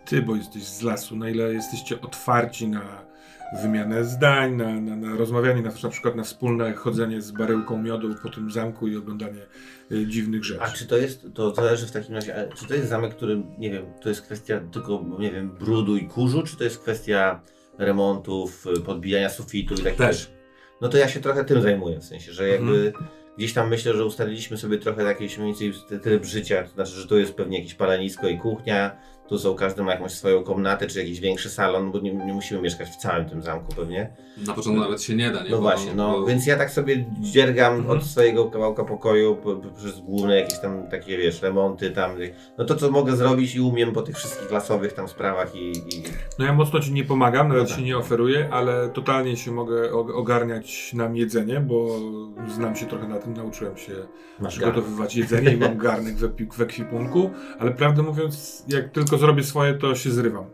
ty, 0.06 0.22
bo 0.22 0.36
jesteś 0.36 0.64
z 0.64 0.82
lasu, 0.82 1.16
na 1.16 1.30
ile 1.30 1.54
jesteście 1.54 2.02
otwarci 2.02 2.68
na 2.68 3.14
wymianę 3.62 4.04
zdań, 4.06 4.56
na, 4.56 4.82
na, 4.82 4.96
na 4.96 5.18
rozmawianie, 5.18 5.62
na, 5.62 5.72
na 5.84 5.90
przykład 5.90 6.16
na 6.16 6.24
wspólne 6.24 6.74
chodzenie 6.74 7.22
z 7.22 7.32
baryłką 7.32 7.82
miodu 7.82 8.16
po 8.24 8.30
tym 8.30 8.52
zamku 8.52 8.88
i 8.88 8.98
oglądanie 8.98 9.42
y, 9.92 10.08
dziwnych 10.08 10.44
rzeczy. 10.44 10.62
A 10.62 10.70
czy 10.70 10.88
to 10.88 10.98
jest, 10.98 11.26
to 11.34 11.56
zależy 11.56 11.88
w 11.88 11.92
takim 11.92 12.16
razie, 12.16 12.50
czy 12.56 12.68
to 12.68 12.74
jest 12.74 12.90
zamek, 12.90 13.16
który, 13.16 13.44
nie 13.58 13.72
wiem, 13.72 13.86
to 14.02 14.10
jest 14.10 14.22
kwestia 14.22 14.62
tylko, 14.72 15.06
nie 15.20 15.32
wiem, 15.32 15.50
brudu 15.50 15.98
i 15.98 16.08
kurzu, 16.08 16.44
czy 16.44 16.58
to 16.58 16.64
jest 16.64 16.80
kwestia 16.80 17.42
remontów, 17.78 18.68
y, 18.78 18.82
podbijania 18.82 19.30
sufitu 19.30 19.74
i 19.74 19.78
takich 19.78 19.98
Też. 19.98 20.32
No 20.84 20.90
to 20.90 20.98
ja 20.98 21.08
się 21.08 21.20
trochę 21.20 21.46
tym 21.46 21.62
zajmuję, 21.62 22.00
w 22.00 22.04
sensie, 22.04 22.34
że 22.34 22.48
jakby 22.48 22.94
gdzieś 23.38 23.54
tam 23.54 23.70
myślę, 23.70 23.94
że 23.94 24.06
ustaliliśmy 24.06 24.58
sobie 24.58 24.78
trochę 24.78 25.04
jakiś 25.04 25.38
mniej 25.38 25.54
więcej 25.54 26.00
tryb 26.00 26.26
życia, 26.26 26.64
to 26.64 26.70
znaczy, 26.70 26.92
że 26.92 27.08
tu 27.08 27.20
jest 27.20 27.34
pewnie 27.34 27.58
jakieś 27.58 27.74
palenisko 27.74 28.28
i 28.28 28.38
kuchnia, 28.38 28.98
tu 29.28 29.40
są, 29.40 29.56
każdy 29.56 29.84
ma 29.84 29.92
jakąś 29.92 30.12
swoją 30.12 30.44
komnatę, 30.44 30.88
czy 30.88 31.00
jakiś 31.00 31.20
większy 31.20 31.50
salon, 31.50 31.92
bo 31.92 32.00
nie, 32.00 32.14
nie 32.14 32.34
musimy 32.34 32.62
mieszkać 32.62 32.90
w 32.90 32.96
całym 32.96 33.26
tym 33.30 33.42
zamku 33.42 33.76
pewnie. 33.76 34.10
Na 34.48 34.54
początku 34.54 34.82
nawet 34.82 35.02
się 35.02 35.16
nie 35.16 35.32
da, 35.32 35.44
nie? 35.44 35.50
No 35.50 35.56
Bo- 35.56 35.62
właśnie, 35.62 35.94
no 35.96 36.12
bo- 36.12 36.26
więc 36.26 36.46
ja 36.48 36.58
tak 36.58 36.72
sobie 36.72 37.06
dziergam 37.22 37.74
Mhm. 37.76 37.98
od 37.98 38.04
swojego 38.06 38.46
kawałka 38.46 38.84
pokoju 38.84 39.36
po, 39.36 39.56
po, 39.56 39.70
przez 39.70 40.00
główne 40.00 40.40
jakieś 40.40 40.60
tam 40.60 40.88
takie, 40.92 41.18
wiesz, 41.18 41.42
remonty 41.42 41.92
tam, 41.92 42.12
no 42.58 42.66
to 42.66 42.76
co 42.76 42.92
mogę 42.92 43.16
zrobić 43.16 43.56
i 43.56 43.62
umiem 43.62 43.92
po 43.94 44.02
tych 44.02 44.16
wszystkich 44.18 44.52
lasowych 44.52 44.94
tam 44.94 45.08
sprawach 45.08 45.56
i... 45.56 45.72
i... 45.72 46.04
No 46.40 46.46
ja 46.46 46.54
mocno 46.54 46.80
ci 46.80 46.94
nie 46.94 47.04
pomagam, 47.04 47.48
nawet 47.48 47.64
No 47.64 47.70
tak. 47.70 47.78
się 47.78 47.84
nie 47.86 47.98
oferuję, 47.98 48.50
ale 48.52 48.90
totalnie 48.90 49.38
się 49.38 49.52
mogę 49.52 49.92
ogarniać 49.94 50.94
nam 50.94 51.16
jedzenie, 51.16 51.60
bo 51.60 51.88
znam 52.56 52.76
się 52.76 52.86
trochę 52.86 53.08
na 53.08 53.18
tym, 53.20 53.34
nauczyłem 53.34 53.78
się 53.78 53.94
Masz 54.40 54.54
przygotowywać 54.58 55.16
jedzenie 55.16 55.52
i 55.54 55.58
mam 55.58 55.78
garnek 55.78 56.16
w, 56.16 56.54
w 56.58 56.62
ekwipunku, 56.62 57.30
ale 57.60 57.72
prawdę 57.72 58.02
mówiąc, 58.04 58.64
jak 58.68 58.90
tylko 58.92 59.18
zrobię 59.24 59.44
swoje, 59.44 59.74
to 59.74 59.96
się 59.96 60.12
zrywam. 60.12 60.46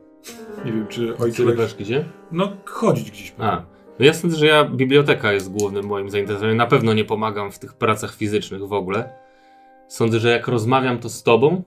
Nie 0.66 0.72
wiem, 0.72 0.88
czy 0.88 1.08
Ty 1.08 1.24
ojciec... 1.24 1.46
lewasz 1.46 1.76
gdzie? 1.76 2.06
No, 2.32 2.52
chodzić 2.66 3.12
gdzieś. 3.12 3.34
A, 3.40 3.62
no 4.00 4.06
ja 4.06 4.14
sądzę, 4.14 4.38
że 4.38 4.46
ja, 4.46 4.66
biblioteka 4.66 5.34
jest 5.34 5.52
głównym 5.52 5.86
moim 5.86 6.10
zainteresowaniem. 6.10 6.58
Na 6.58 6.68
pewno 6.68 6.94
nie 6.94 7.06
pomagam 7.06 7.52
w 7.52 7.60
tych 7.60 7.74
pracach 7.74 8.16
fizycznych 8.16 8.68
w 8.68 8.74
ogóle. 8.74 9.10
Sądzę, 9.88 10.20
że 10.20 10.30
jak 10.30 10.48
rozmawiam 10.48 11.00
to 11.00 11.10
z 11.10 11.24
tobą, 11.24 11.64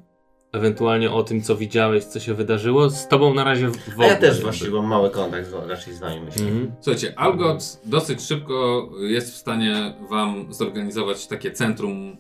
ewentualnie 0.53 1.11
o 1.11 1.23
tym, 1.23 1.43
co 1.43 1.57
widziałeś, 1.57 2.05
co 2.05 2.21
się 2.21 2.35
wydarzyło, 2.35 2.91
z 2.91 3.09
tobą 3.09 3.35
na 3.35 3.45
razie 3.45 3.69
w 3.69 3.77
A 3.89 3.93
ogóle. 3.93 4.09
ja 4.09 4.17
też 4.17 4.43
właściwie 4.43 4.71
mam 4.71 4.87
mały 4.87 5.11
kontakt 5.11 5.47
z, 5.49 5.53
raczej 5.69 5.95
z 5.95 6.01
nami, 6.01 6.21
myślę. 6.21 6.43
Mhm. 6.47 6.73
Słuchajcie, 6.81 7.15
Algot 7.17 7.81
dosyć 7.85 8.23
szybko 8.23 8.89
jest 9.01 9.33
w 9.33 9.37
stanie 9.37 9.95
wam 10.11 10.53
zorganizować 10.53 11.27
takie 11.27 11.51
centrum, 11.51 12.17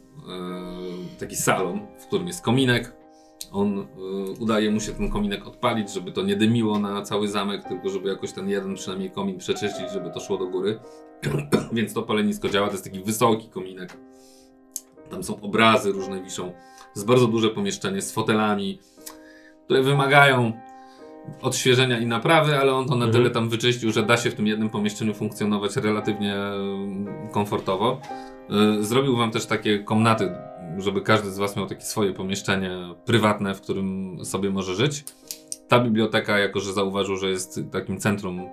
e, 1.17 1.19
taki 1.21 1.37
salon, 1.37 1.87
w 1.99 2.07
którym 2.07 2.27
jest 2.27 2.43
kominek. 2.45 3.02
On 3.53 3.79
e, 3.79 3.85
udaje 4.41 4.71
mu 4.71 4.81
się 4.81 4.93
ten 4.93 5.11
kominek 5.11 5.47
odpalić, 5.47 5.93
żeby 5.93 6.13
to 6.13 6.23
nie 6.23 6.37
dymiło 6.37 6.79
na 6.79 7.03
cały 7.03 7.29
zamek, 7.29 7.65
tylko 7.65 7.89
żeby 7.89 8.09
jakoś 8.09 8.33
ten 8.33 8.49
jeden 8.49 8.75
przynajmniej 8.75 9.11
komin 9.11 9.39
przeczyścić, 9.39 9.91
żeby 9.93 10.11
to 10.11 10.21
szło 10.21 10.39
do 10.39 10.47
góry. 10.47 10.79
Więc 11.73 11.95
to 11.95 12.03
palenisko 12.03 12.49
działa, 12.49 12.67
to 12.67 12.73
jest 12.73 12.85
taki 12.85 13.01
wysoki 13.01 13.49
kominek. 13.49 13.97
Tam 15.11 15.23
są 15.23 15.41
obrazy 15.41 15.93
różne 15.93 16.23
wiszą. 16.23 16.53
Jest 16.97 17.07
bardzo 17.07 17.27
duże 17.27 17.51
pomieszczenie 17.51 18.03
z 18.03 18.13
fotelami, 18.13 18.79
które 19.65 19.83
wymagają 19.83 20.53
odświeżenia 21.43 21.99
i 21.99 22.07
naprawy, 22.07 22.59
ale 22.59 22.75
on 22.75 22.85
to 22.89 22.97
na 22.97 23.05
Mhm. 23.05 23.13
tyle 23.13 23.31
tam 23.31 23.49
wyczyścił, 23.49 23.93
że 23.93 24.03
da 24.03 24.17
się 24.17 24.31
w 24.31 24.35
tym 24.35 24.47
jednym 24.47 24.71
pomieszczeniu 24.71 25.15
funkcjonować 25.15 25.77
relatywnie 25.77 26.37
mm, 26.37 27.29
komfortowo. 27.31 28.01
Y, 28.81 28.85
Zrobił 28.85 29.17
wam 29.17 29.31
też 29.31 29.47
takie 29.47 29.79
komnaty, 29.79 30.33
żeby 30.79 31.01
każdy 31.01 31.31
z 31.31 31.39
was 31.39 31.57
miał 31.57 31.67
takie 31.67 31.83
swoje 31.83 32.13
pomieszczenie 32.13 32.95
prywatne, 33.05 33.55
w 33.55 33.61
którym 33.61 34.19
sobie 34.25 34.51
może 34.51 34.75
żyć. 34.75 35.05
Ta 35.69 35.81
biblioteka, 35.81 36.39
jako 36.39 36.61
że 36.61 36.73
zauważył, 36.73 37.17
że 37.17 37.29
jest 37.31 37.61
takim 37.73 37.99
centrum 38.01 38.49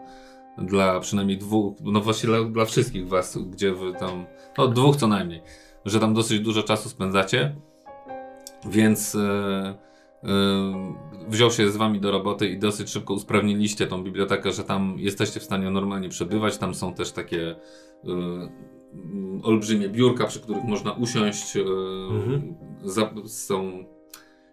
dla 0.57 0.99
przynajmniej 0.99 1.37
dwóch, 1.37 1.77
no 1.81 2.01
właśnie 2.01 2.29
dla, 2.29 2.43
dla 2.43 2.65
wszystkich 2.65 3.07
was, 3.07 3.37
gdzie 3.37 3.73
wy 3.73 3.93
tam, 3.93 4.25
no 4.57 4.67
dwóch 4.67 4.95
co 4.95 5.07
najmniej, 5.07 5.41
że 5.85 5.99
tam 5.99 6.13
dosyć 6.13 6.39
dużo 6.39 6.63
czasu 6.63 6.89
spędzacie, 6.89 7.55
więc 8.65 9.15
e, 9.15 9.19
e, 10.23 10.95
wziął 11.27 11.51
się 11.51 11.71
z 11.71 11.77
wami 11.77 11.99
do 11.99 12.11
roboty 12.11 12.49
i 12.49 12.59
dosyć 12.59 12.89
szybko 12.89 13.13
usprawniliście 13.13 13.87
tą 13.87 14.03
bibliotekę, 14.03 14.51
że 14.51 14.63
tam 14.63 14.95
jesteście 14.97 15.39
w 15.39 15.43
stanie 15.43 15.69
normalnie 15.69 16.09
przebywać, 16.09 16.57
tam 16.57 16.75
są 16.75 16.93
też 16.93 17.11
takie 17.11 17.55
e, 18.05 18.78
olbrzymie 19.43 19.89
biurka, 19.89 20.25
przy 20.25 20.39
których 20.39 20.63
można 20.63 20.91
usiąść, 20.91 21.57
e, 21.57 21.61
Mhm. 22.11 22.55
za, 22.83 23.13
są 23.25 23.83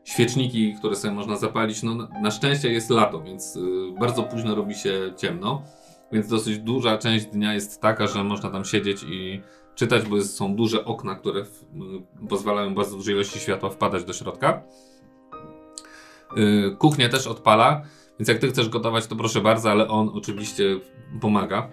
świeczniki, 0.04 0.74
które 0.78 0.96
sobie 0.96 1.14
można 1.14 1.36
zapalić. 1.36 1.82
No, 1.82 2.08
na, 2.22 2.30
szczęście 2.30 2.72
jest 2.72 2.90
lato, 2.90 3.22
więc 3.22 3.56
y, 3.56 3.60
bardzo 4.00 4.22
późno 4.22 4.54
robi 4.54 4.74
się 4.74 5.12
ciemno, 5.16 5.62
więc 6.12 6.28
dosyć 6.28 6.58
duża 6.58 6.98
część 6.98 7.26
dnia 7.26 7.54
jest 7.54 7.80
taka, 7.80 8.06
że 8.06 8.24
można 8.24 8.50
tam 8.50 8.64
siedzieć 8.64 9.02
i 9.08 9.40
czytać, 9.74 10.02
bo 10.08 10.20
są 10.22 10.56
duże 10.56 10.84
okna, 10.84 11.14
które 11.14 11.40
y, 11.40 11.46
pozwalają 12.28 12.74
bardzo 12.74 12.96
dużej 12.96 13.14
ilości 13.14 13.38
światła 13.38 13.70
wpadać 13.70 14.04
do 14.04 14.12
środka. 14.12 14.62
Kuchnię 16.78 17.08
też 17.08 17.26
odpala, 17.26 17.82
więc 18.18 18.28
jak 18.28 18.38
ty 18.38 18.48
chcesz 18.48 18.68
gotować, 18.68 19.06
to 19.06 19.16
proszę 19.16 19.40
bardzo, 19.40 19.70
ale 19.70 19.88
on 19.88 20.10
oczywiście 20.14 20.64
pomaga. 21.20 21.70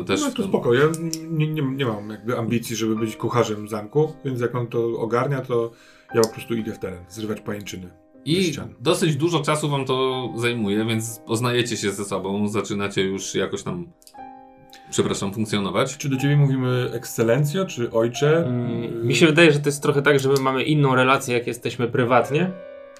Y, 0.00 0.04
Też 0.04 0.20
no 0.20 0.30
to 0.30 0.42
spoko, 0.42 0.74
ja 0.74 0.84
nie, 1.30 1.46
nie, 1.46 1.62
nie 1.62 1.86
mam 1.86 2.10
jakby 2.10 2.38
ambicji, 2.38 2.76
żeby 2.76 2.96
być 2.96 3.16
kucharzem 3.16 3.68
zamku, 3.68 4.12
więc 4.24 4.40
jak 4.40 4.54
on 4.54 4.66
to 4.66 4.84
ogarnia, 4.98 5.40
to 5.40 5.70
ja 6.14 6.20
po 6.20 6.28
prostu 6.28 6.54
idę 6.54 6.72
w 6.72 6.78
teren, 6.78 7.04
zrywać 7.08 7.40
pajęczyny. 7.40 7.90
I 8.24 8.52
dosyć 8.80 9.16
dużo 9.16 9.40
czasu 9.40 9.68
wam 9.70 9.84
to 9.84 10.28
zajmuje, 10.36 10.84
więc 10.84 11.18
poznajecie 11.26 11.76
się 11.76 11.90
ze 11.92 12.04
sobą, 12.04 12.48
zaczynacie 12.48 13.02
już 13.02 13.34
jakoś 13.34 13.62
tam, 13.62 13.86
przepraszam, 14.90 15.32
funkcjonować. 15.34 15.96
Czy 15.96 16.08
do 16.08 16.16
ciebie 16.16 16.36
mówimy 16.36 16.90
ekscelencjo, 16.92 17.66
czy 17.66 17.90
ojcze? 17.90 18.46
Mm, 18.46 19.06
Mi 19.06 19.14
się 19.14 19.26
wydaje, 19.26 19.52
że 19.52 19.58
to 19.60 19.68
jest 19.68 19.82
trochę 19.82 20.02
tak, 20.02 20.20
że 20.20 20.28
my 20.28 20.40
mamy 20.40 20.62
inną 20.62 20.94
relację, 20.94 21.34
jak 21.38 21.46
jesteśmy 21.46 21.88
prywatnie, 21.88 22.50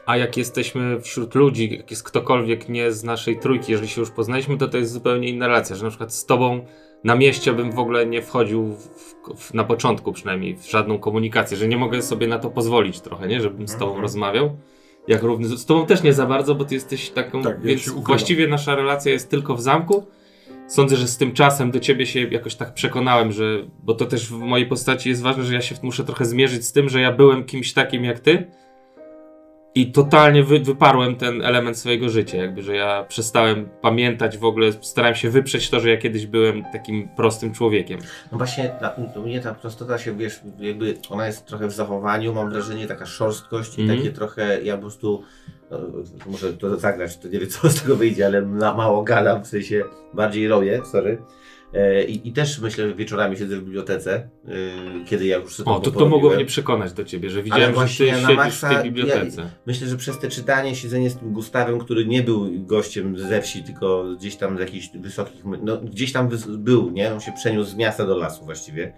a 0.06 0.16
jak 0.16 0.36
jesteśmy 0.36 1.00
wśród 1.00 1.34
ludzi, 1.34 1.76
jak 1.76 1.90
jest 1.90 2.02
ktokolwiek 2.02 2.68
nie 2.68 2.92
z 2.92 3.04
naszej 3.04 3.38
trójki, 3.38 3.72
jeżeli 3.72 3.88
się 3.88 4.00
już 4.00 4.10
poznaliśmy, 4.10 4.56
to 4.56 4.68
to 4.68 4.78
jest 4.78 4.92
zupełnie 4.92 5.28
inna 5.28 5.46
relacja, 5.46 5.76
że 5.76 5.84
na 5.84 5.88
przykład 5.88 6.14
z 6.14 6.26
tobą 6.26 6.66
na 7.04 7.14
mieście 7.14 7.52
bym 7.52 7.72
w 7.72 7.78
ogóle 7.78 8.06
nie 8.06 8.22
wchodził, 8.22 8.66
w, 8.66 9.14
w, 9.36 9.54
na 9.54 9.64
początku 9.64 10.12
przynajmniej, 10.12 10.56
w 10.56 10.70
żadną 10.70 10.98
komunikację, 10.98 11.56
że 11.56 11.68
nie 11.68 11.76
mogę 11.76 12.02
sobie 12.02 12.26
na 12.26 12.38
to 12.38 12.50
pozwolić 12.50 13.00
trochę, 13.00 13.28
nie, 13.28 13.40
żebym 13.40 13.68
z 13.68 13.72
tobą 13.72 13.86
Mhm. 13.86 14.02
rozmawiał. 14.02 14.56
Jak 15.08 15.22
równy, 15.22 15.48
z 15.48 15.66
tobą 15.66 15.86
też 15.86 16.02
nie 16.02 16.12
za 16.12 16.26
bardzo, 16.26 16.54
bo 16.54 16.64
ty 16.64 16.74
jesteś 16.74 17.10
taką, 17.10 17.42
Tak, 17.42 17.62
więc 17.62 17.88
właściwie 17.88 18.48
nasza 18.48 18.74
relacja 18.74 19.12
jest 19.12 19.30
tylko 19.30 19.54
w 19.54 19.60
zamku. 19.60 20.06
Sądzę, 20.68 20.96
że 20.96 21.08
z 21.08 21.16
tym 21.16 21.32
czasem 21.32 21.70
do 21.70 21.80
ciebie 21.80 22.06
się 22.06 22.20
jakoś 22.20 22.54
tak 22.54 22.74
przekonałem, 22.74 23.32
że, 23.32 23.66
bo 23.82 23.94
to 23.94 24.06
też 24.06 24.28
w 24.28 24.32
mojej 24.32 24.66
postaci 24.66 25.08
jest 25.08 25.22
ważne, 25.22 25.44
że 25.44 25.54
ja 25.54 25.60
się 25.60 25.74
muszę 25.82 26.04
trochę 26.04 26.24
zmierzyć 26.24 26.64
z 26.64 26.72
tym, 26.72 26.88
że 26.88 27.00
ja 27.00 27.12
byłem 27.12 27.44
kimś 27.44 27.72
takim 27.72 28.04
jak 28.04 28.20
ty 28.20 28.46
i 29.74 29.92
totalnie 29.92 30.44
wy, 30.44 30.60
wyparłem 30.60 31.16
ten 31.16 31.42
element 31.42 31.78
swojego 31.78 32.08
życia, 32.08 32.38
jakby, 32.38 32.62
że 32.62 32.76
ja 32.76 33.04
przestałem 33.08 33.68
pamiętać 33.82 34.38
w 34.38 34.44
ogóle, 34.44 34.72
starałem 34.80 35.14
się 35.14 35.30
wyprzeć 35.30 35.70
to, 35.70 35.80
że 35.80 35.90
ja 35.90 35.96
kiedyś 35.96 36.26
byłem 36.26 36.64
takim 36.72 37.08
prostym 37.16 37.52
człowiekiem. 37.54 37.98
No 38.32 38.38
właśnie, 38.38 38.70
u 39.16 39.20
mnie 39.22 39.40
ta 39.40 39.54
prostota 39.54 39.98
się, 39.98 40.16
wiesz, 40.16 40.40
jakby 40.58 40.94
ona 41.10 41.26
jest 41.26 41.46
trochę 41.46 41.66
w 41.66 41.72
zachowaniu, 41.72 42.34
mam 42.34 42.50
wrażenie, 42.50 42.86
taka 42.86 43.06
szorstkość 43.06 43.78
i 43.78 43.82
Mhm. 43.82 43.98
takie 43.98 44.12
trochę, 44.12 44.62
ja 44.62 44.74
po 44.74 44.80
prostu, 44.80 45.22
no, 45.70 45.78
muszę 46.26 46.52
to 46.52 46.78
zagrać, 46.78 47.18
to 47.18 47.28
nie 47.28 47.38
wiem 47.38 47.48
co 47.48 47.68
z 47.70 47.82
tego 47.82 47.96
wyjdzie, 47.96 48.26
ale 48.26 48.42
na 48.42 48.74
mało 48.74 49.02
gadam, 49.02 49.44
w 49.44 49.46
sensie 49.46 49.84
bardziej 50.14 50.48
robię, 50.48 50.80
sorry. 50.92 51.18
E, 51.74 52.04
I, 52.04 52.28
I 52.28 52.32
też 52.32 52.58
myślę, 52.58 52.88
że 52.88 52.94
wieczorami 52.94 53.36
siedzę 53.36 53.56
w 53.56 53.64
bibliotece, 53.64 54.28
y, 54.48 54.50
kiedy 55.06 55.26
ja 55.26 55.36
już 55.36 55.54
sobie 55.54 55.70
O, 55.70 55.80
to 55.80 55.90
to 55.90 56.06
mogło 56.06 56.30
mnie 56.30 56.44
przekonać 56.44 56.92
do 56.92 57.04
ciebie, 57.04 57.30
że 57.30 57.42
widziałem, 57.42 57.74
że 57.88 57.96
ty 57.98 58.06
ja 58.06 58.14
siedzisz 58.14 58.36
maksa- 58.36 58.70
w 58.78 58.82
tej 58.82 58.92
bibliotece. 58.92 59.50
Myślę, 59.66 59.86
że 59.86 59.96
przez 59.96 60.18
te 60.18 60.28
czytanie, 60.28 60.76
siedzenie 60.76 61.10
z 61.10 61.16
tym 61.16 61.32
Gustawem, 61.32 61.78
który 61.78 62.06
nie 62.06 62.22
był 62.22 62.50
gościem 62.66 63.18
ze 63.18 63.42
wsi, 63.42 63.62
tylko 63.62 64.04
gdzieś 64.18 64.36
tam 64.36 64.56
z 64.56 64.60
jakichś 64.60 64.90
wysokich, 64.94 65.44
no 65.62 65.76
gdzieś 65.76 66.12
tam 66.12 66.28
był, 66.48 66.90
nie? 66.90 67.12
On 67.14 67.20
się 67.20 67.32
przeniósł 67.32 67.70
z 67.70 67.74
miasta 67.74 68.06
do 68.06 68.16
lasu 68.16 68.44
właściwie. 68.44 68.92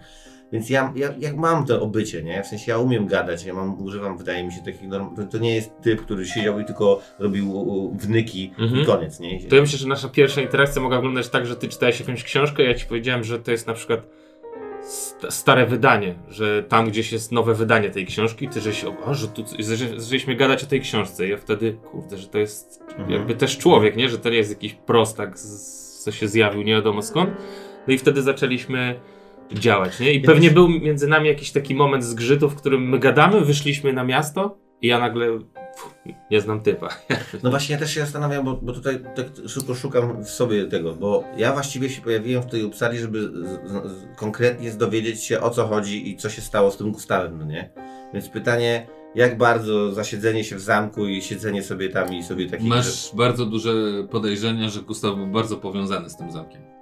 Więc 0.54 0.70
ja, 0.70 0.92
ja 0.96 1.14
jak 1.18 1.36
mam 1.36 1.66
to 1.66 1.82
obycie, 1.82 2.22
nie? 2.22 2.42
W 2.42 2.46
sensie 2.46 2.72
ja 2.72 2.78
umiem 2.78 3.06
gadać, 3.06 3.44
ja 3.44 3.54
mam, 3.54 3.82
używam, 3.82 4.18
wydaje 4.18 4.44
mi 4.44 4.52
się, 4.52 4.58
takich 4.64 4.82
norm... 4.88 5.16
to, 5.16 5.22
to 5.24 5.38
nie 5.38 5.54
jest 5.54 5.70
typ, 5.82 6.00
który 6.02 6.26
siedział 6.26 6.60
i 6.60 6.64
tylko 6.64 7.00
robił 7.18 7.64
wnyki 7.98 8.52
Mhm. 8.58 8.82
i 8.82 8.86
koniec, 8.86 9.20
nie? 9.20 9.40
To 9.48 9.56
ja 9.56 9.62
myślę, 9.62 9.78
że 9.78 9.88
nasza 9.88 10.08
pierwsza 10.08 10.40
interakcja 10.40 10.82
mogła 10.82 10.96
wyglądać 10.96 11.28
tak, 11.28 11.46
że 11.46 11.56
ty 11.56 11.68
czytałeś 11.68 12.00
jakąś 12.00 12.24
książkę, 12.24 12.62
ja 12.62 12.74
ci 12.74 12.86
powiedziałem, 12.86 13.24
że 13.24 13.38
to 13.38 13.50
jest 13.50 13.66
na 13.66 13.74
przykład 13.74 14.00
st- 14.82 15.26
stare 15.34 15.66
wydanie, 15.66 16.14
że 16.28 16.62
tam 16.62 16.88
gdzieś 16.88 17.12
jest 17.12 17.32
nowe 17.32 17.54
wydanie 17.54 17.90
tej 17.90 18.06
książki, 18.06 18.48
ty 18.48 18.60
żeś, 18.60 18.84
o, 18.84 19.14
że 19.14 19.28
tu 19.28 19.44
że- 19.58 20.00
zaczęliśmy 20.00 20.34
gadać 20.36 20.64
o 20.64 20.66
tej 20.66 20.80
książce 20.80 21.26
i 21.26 21.30
ja 21.30 21.36
wtedy, 21.36 21.76
kurde, 21.90 22.16
że 22.16 22.26
to 22.28 22.38
jest 22.38 22.82
Mhm. 22.90 23.10
jakby 23.10 23.34
też 23.34 23.58
człowiek, 23.58 23.96
nie? 23.96 24.08
Że 24.08 24.18
to 24.18 24.30
nie 24.30 24.36
jest 24.36 24.50
jakiś 24.50 24.74
prostak, 24.74 25.38
z, 25.38 25.98
co 26.04 26.12
się 26.12 26.28
zjawił 26.28 26.62
nie 26.62 26.72
wiadomo 26.72 27.02
skąd. 27.02 27.30
No 27.88 27.94
i 27.94 27.98
wtedy 27.98 28.22
zaczęliśmy 28.22 29.00
działać, 29.58 30.00
nie? 30.00 30.12
I 30.12 30.22
Ja 30.22 30.26
pewnie 30.26 30.50
był 30.50 30.68
między 30.68 31.08
nami 31.08 31.28
jakiś 31.28 31.52
taki 31.52 31.74
moment 31.74 32.04
zgrzytu, 32.04 32.50
w 32.50 32.54
którym 32.54 32.88
my 32.88 32.98
gadamy, 32.98 33.40
wyszliśmy 33.40 33.92
na 33.92 34.04
miasto 34.04 34.58
i 34.82 34.86
ja 34.86 34.98
nagle 34.98 35.26
pff, 35.38 35.94
nie 36.30 36.40
znam 36.40 36.60
typa. 36.60 36.88
No 37.42 37.50
właśnie, 37.50 37.72
ja 37.72 37.78
też 37.78 37.94
się 37.94 38.00
zastanawiam, 38.00 38.44
bo, 38.44 38.56
bo 38.62 38.72
tutaj 38.72 39.00
tak 39.16 39.26
szybko 39.48 39.74
szukam 39.74 40.24
w 40.24 40.30
sobie 40.30 40.66
tego, 40.66 40.94
bo 40.94 41.24
ja 41.36 41.52
właściwie 41.52 41.90
się 41.90 42.02
pojawiłem 42.02 42.42
w 42.42 42.46
tej 42.46 42.64
Uppsali, 42.64 42.98
żeby 42.98 43.22
z, 43.22 43.32
z, 43.32 43.90
z, 43.92 44.16
konkretnie 44.16 44.70
dowiedzieć 44.70 45.24
się 45.24 45.40
o 45.40 45.50
co 45.50 45.66
chodzi 45.66 46.10
i 46.10 46.16
co 46.16 46.30
się 46.30 46.42
stało 46.42 46.70
z 46.70 46.76
tym 46.76 46.92
Gustawem, 46.92 47.38
no 47.38 47.44
nie? 47.44 47.70
Więc 48.14 48.28
pytanie, 48.28 48.86
jak 49.14 49.38
bardzo 49.38 49.92
zasiedzenie 49.92 50.44
się 50.44 50.56
w 50.56 50.60
zamku 50.60 51.06
i 51.06 51.22
siedzenie 51.22 51.62
sobie 51.62 51.88
tam 51.88 52.14
i 52.14 52.22
sobie 52.22 52.50
takich... 52.50 52.68
Masz 52.68 53.10
bardzo 53.14 53.46
duże 53.46 53.72
podejrzenia, 54.10 54.68
że 54.68 54.82
Gustaw 54.82 55.16
był 55.16 55.26
bardzo 55.26 55.56
powiązany 55.56 56.10
z 56.10 56.16
tym 56.16 56.30
zamkiem. 56.30 56.73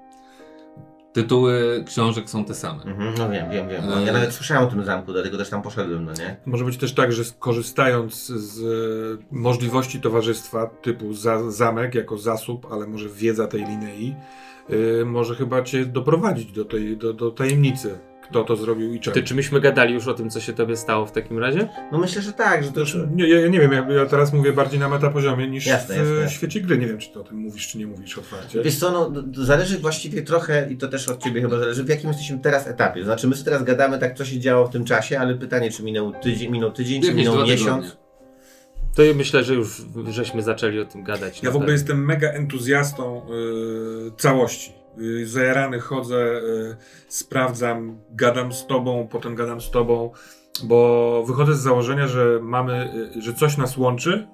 Tytuły 1.13 1.85
książek 1.87 2.31
są 2.31 2.45
te 2.45 2.55
same. 2.55 2.83
Mhm, 2.83 3.15
no 3.19 3.31
wiem, 3.31 3.51
wiem, 3.51 3.69
wiem. 3.69 3.83
No, 3.87 4.01
E. 4.01 4.05
ja 4.05 4.13
nawet 4.13 4.33
słyszałem 4.33 4.65
o 4.65 4.67
tym 4.67 4.85
zamku, 4.85 5.13
dlatego 5.13 5.39
też 5.39 5.51
tam 5.51 5.63
poszedłem, 5.63 6.05
no 6.05 6.13
nie? 6.13 6.37
Może 6.47 6.65
być 6.65 6.77
też 6.77 6.93
tak, 6.95 7.13
że 7.13 7.23
korzystając 7.39 8.27
z 8.27 8.61
e, 9.21 9.25
możliwości 9.31 10.01
towarzystwa 10.01 10.67
typu 10.67 11.15
za, 11.15 11.51
zamek 11.51 11.95
jako 11.95 12.19
zasób, 12.19 12.67
ale 12.71 12.87
może 12.87 13.09
wiedza 13.09 13.47
tej 13.47 13.61
linei, 13.65 14.15
e, 15.01 15.05
może 15.05 15.35
chyba 15.35 15.63
cię 15.63 15.87
doprowadzić 15.87 16.53
do 16.53 16.65
tej 16.65 16.97
do, 16.97 17.13
do 17.13 17.31
tajemnicy, 17.31 17.99
kto 18.33 18.45
to 18.45 18.57
zrobił 18.57 18.95
i 18.95 19.01
czemu. 19.01 19.15
Ty, 19.15 19.23
czy 19.23 19.35
myśmy 19.35 19.61
gadali 19.61 19.95
już 19.95 20.09
o 20.09 20.15
tym, 20.15 20.31
co 20.31 20.41
się 20.41 20.53
tobie 20.53 20.77
stało 20.77 21.07
w 21.07 21.13
takim 21.13 21.39
razie? 21.39 21.69
No 21.93 21.99
myślę, 21.99 22.23
że 22.23 22.33
tak, 22.33 22.65
że 22.65 22.73
to 22.73 22.81
już... 22.81 22.97
Nie, 23.15 23.29
ja, 23.29 23.41
ja 23.41 23.49
nie 23.49 23.61
wiem, 23.61 23.73
ja, 23.73 23.87
ja 23.91 24.07
teraz 24.07 24.33
mówię 24.33 24.53
bardziej 24.53 24.81
na 24.81 24.89
metapoziomie 24.89 25.49
niż 25.49 25.67
Jasne, 25.67 25.95
w 25.95 25.99
jasne, 25.99 26.31
świecie 26.31 26.61
gry. 26.61 26.79
Nie 26.79 26.87
wiem, 26.87 26.99
czy 26.99 27.13
ty 27.13 27.21
o 27.21 27.25
tym 27.25 27.37
mówisz, 27.37 27.69
czy 27.69 27.79
nie 27.79 27.87
mówisz 27.87 28.19
otwarcie. 28.19 28.63
Wiesz 28.63 28.79
co, 28.79 28.91
no, 28.91 29.23
zależy 29.45 29.79
właściwie 29.79 30.23
trochę, 30.23 30.69
i 30.71 30.77
to 30.77 30.89
też 30.89 31.09
od 31.09 31.23
Ciebie 31.23 31.41
chyba 31.41 31.59
zależy, 31.59 31.85
w 31.85 31.89
jakim 31.89 32.09
jesteśmy 32.09 32.39
teraz 32.39 32.67
etapie. 32.67 33.05
Znaczy, 33.05 33.29
my 33.29 33.37
teraz 33.45 33.65
gadamy 33.65 33.99
tak, 33.99 34.17
co 34.17 34.25
się 34.25 34.39
działo 34.41 34.67
w 34.67 34.71
tym 34.71 34.85
czasie, 34.85 35.19
ale 35.19 35.35
pytanie, 35.35 35.71
czy 35.71 35.83
minął 35.83 36.13
tydzień, 36.23 36.53
minął 36.53 36.73
tydzień, 36.73 37.03
czy 37.03 37.15
minął 37.15 37.47
miesiąc? 37.47 37.97
To 38.95 39.03
ja 39.03 39.15
myślę, 39.15 39.45
że 39.45 39.55
już 39.55 39.83
żeśmy 40.09 40.43
zaczęli 40.43 40.81
o 40.81 40.85
tym 40.85 41.05
gadać. 41.05 41.43
Ja 41.43 41.51
w 41.51 41.57
ogóle 41.57 41.73
jestem 41.73 42.05
mega 42.05 42.29
entuzjastą 42.29 43.23
y, 44.09 44.11
całości. 44.17 44.82
Y, 44.99 45.27
zajarany 45.27 45.81
chodzę, 45.81 46.17
y, 46.17 46.77
sprawdzam, 47.09 47.99
gadam 48.11 48.53
z 48.53 48.67
tobą, 48.67 49.09
potem 49.11 49.35
gadam 49.35 49.61
z 49.61 49.71
tobą, 49.71 50.11
bo 50.65 51.23
wychodzę 51.27 51.55
z 51.55 51.61
założenia, 51.61 52.07
że 52.07 52.39
mamy, 52.43 52.91
y, 53.17 53.23
że 53.23 53.35
coś 53.35 53.57
nas 53.57 53.77
łączy, 53.77 54.29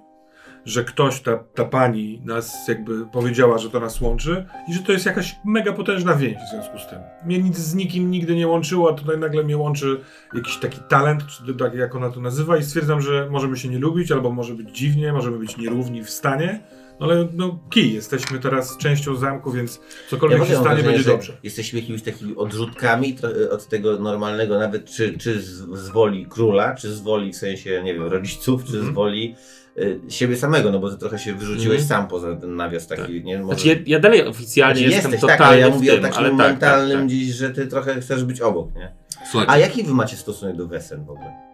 że 0.64 0.84
ktoś, 0.84 1.20
ta, 1.20 1.36
ta 1.36 1.64
pani 1.64 2.22
nas 2.24 2.68
jakby 2.68 3.06
powiedziała, 3.06 3.58
że 3.58 3.70
to 3.70 3.80
nas 3.80 4.00
łączy 4.00 4.46
i 4.68 4.74
że 4.74 4.80
to 4.80 4.92
jest 4.92 5.06
jakaś 5.06 5.36
mega 5.44 5.72
potężna 5.72 6.14
więź 6.14 6.36
w 6.36 6.50
związku 6.50 6.78
z 6.78 6.86
tym. 6.86 6.98
Mnie 7.24 7.38
nic 7.38 7.56
z 7.56 7.74
nikim 7.74 8.10
nigdy 8.10 8.34
nie 8.34 8.48
łączyło, 8.48 8.90
a 8.90 8.94
tutaj 8.94 9.18
nagle 9.18 9.42
mnie 9.42 9.56
łączy 9.56 10.00
jakiś 10.34 10.56
taki 10.56 10.80
talent, 10.88 11.26
czy 11.26 11.54
tak 11.54 11.74
jak 11.74 11.94
ona 11.94 12.10
to 12.10 12.20
nazywa 12.20 12.56
i 12.56 12.62
stwierdzam, 12.62 13.00
że 13.00 13.28
możemy 13.30 13.56
się 13.56 13.68
nie 13.68 13.78
lubić, 13.78 14.12
albo 14.12 14.30
może 14.30 14.54
być 14.54 14.78
dziwnie, 14.78 15.12
możemy 15.12 15.38
być 15.38 15.56
nierówni 15.56 16.04
w 16.04 16.10
stanie, 16.10 16.60
no 17.00 17.06
ale 17.06 17.28
no 17.32 17.58
kij, 17.70 17.94
jesteśmy 17.94 18.38
teraz 18.38 18.76
częścią 18.76 19.16
zamku, 19.16 19.52
więc 19.52 19.80
cokolwiek 20.10 20.42
w 20.44 20.48
się 20.48 20.52
stanie 20.52 20.64
wrażenie, 20.68 20.88
będzie 20.88 21.04
dobrze. 21.10 21.36
Jesteśmy 21.42 21.80
jakimiś 21.80 22.02
takimi 22.02 22.36
odrzutkami 22.36 23.16
od 23.50 23.66
tego 23.68 23.98
normalnego, 23.98 24.58
nawet 24.58 24.84
czy, 24.84 25.18
czy 25.18 25.42
z, 25.42 25.88
woli 25.88 26.26
króla, 26.26 26.74
czy 26.74 26.92
z 26.92 27.00
woli 27.00 27.32
w 27.32 27.36
sensie, 27.36 27.82
nie 27.82 27.94
wiem, 27.94 28.02
rodziców, 28.02 28.64
czy 28.64 28.72
z 28.72 28.74
Mhm. 28.74 28.94
woli 28.94 29.34
y, 29.78 30.00
siebie 30.08 30.36
samego, 30.36 30.72
no 30.72 30.78
bo 30.78 30.90
ty 30.90 30.98
trochę 30.98 31.18
się 31.18 31.34
wyrzuciłeś 31.34 31.80
Mhm. 31.80 31.88
sam 31.88 32.08
poza 32.08 32.36
ten 32.36 32.56
nawias 32.56 32.86
taki, 32.86 33.24
nie? 33.24 33.38
Może... 33.38 33.54
Znaczy, 33.60 33.68
ja, 33.68 33.74
ja 33.86 34.00
dalej 34.00 34.26
oficjalnie 34.26 34.80
Znaczy, 34.80 34.94
jestem 34.94 35.12
jesteś, 35.12 35.30
totalnie 35.30 35.38
tak, 35.44 35.48
ale 35.52 35.58
ja 35.60 35.70
w 35.70 35.74
mówię 35.74 35.90
tym, 35.90 36.00
o 36.00 36.02
takim 36.02 36.18
ale 36.18 36.28
tak, 36.28 36.38
mentalnym 36.38 36.90
tak, 36.90 36.98
tak. 36.98 37.06
gdzieś, 37.06 37.28
że 37.34 37.50
ty 37.50 37.66
trochę 37.66 38.00
chcesz 38.00 38.24
być 38.24 38.40
obok, 38.40 38.74
nie? 38.74 38.92
Słuchajcie, 39.30 39.50
A 39.52 39.58
jaki 39.58 39.82
wy 39.84 39.94
macie 39.94 40.16
stosunek 40.16 40.56
do 40.56 40.66
wesen 40.66 41.04
w 41.04 41.10
ogóle? 41.10 41.47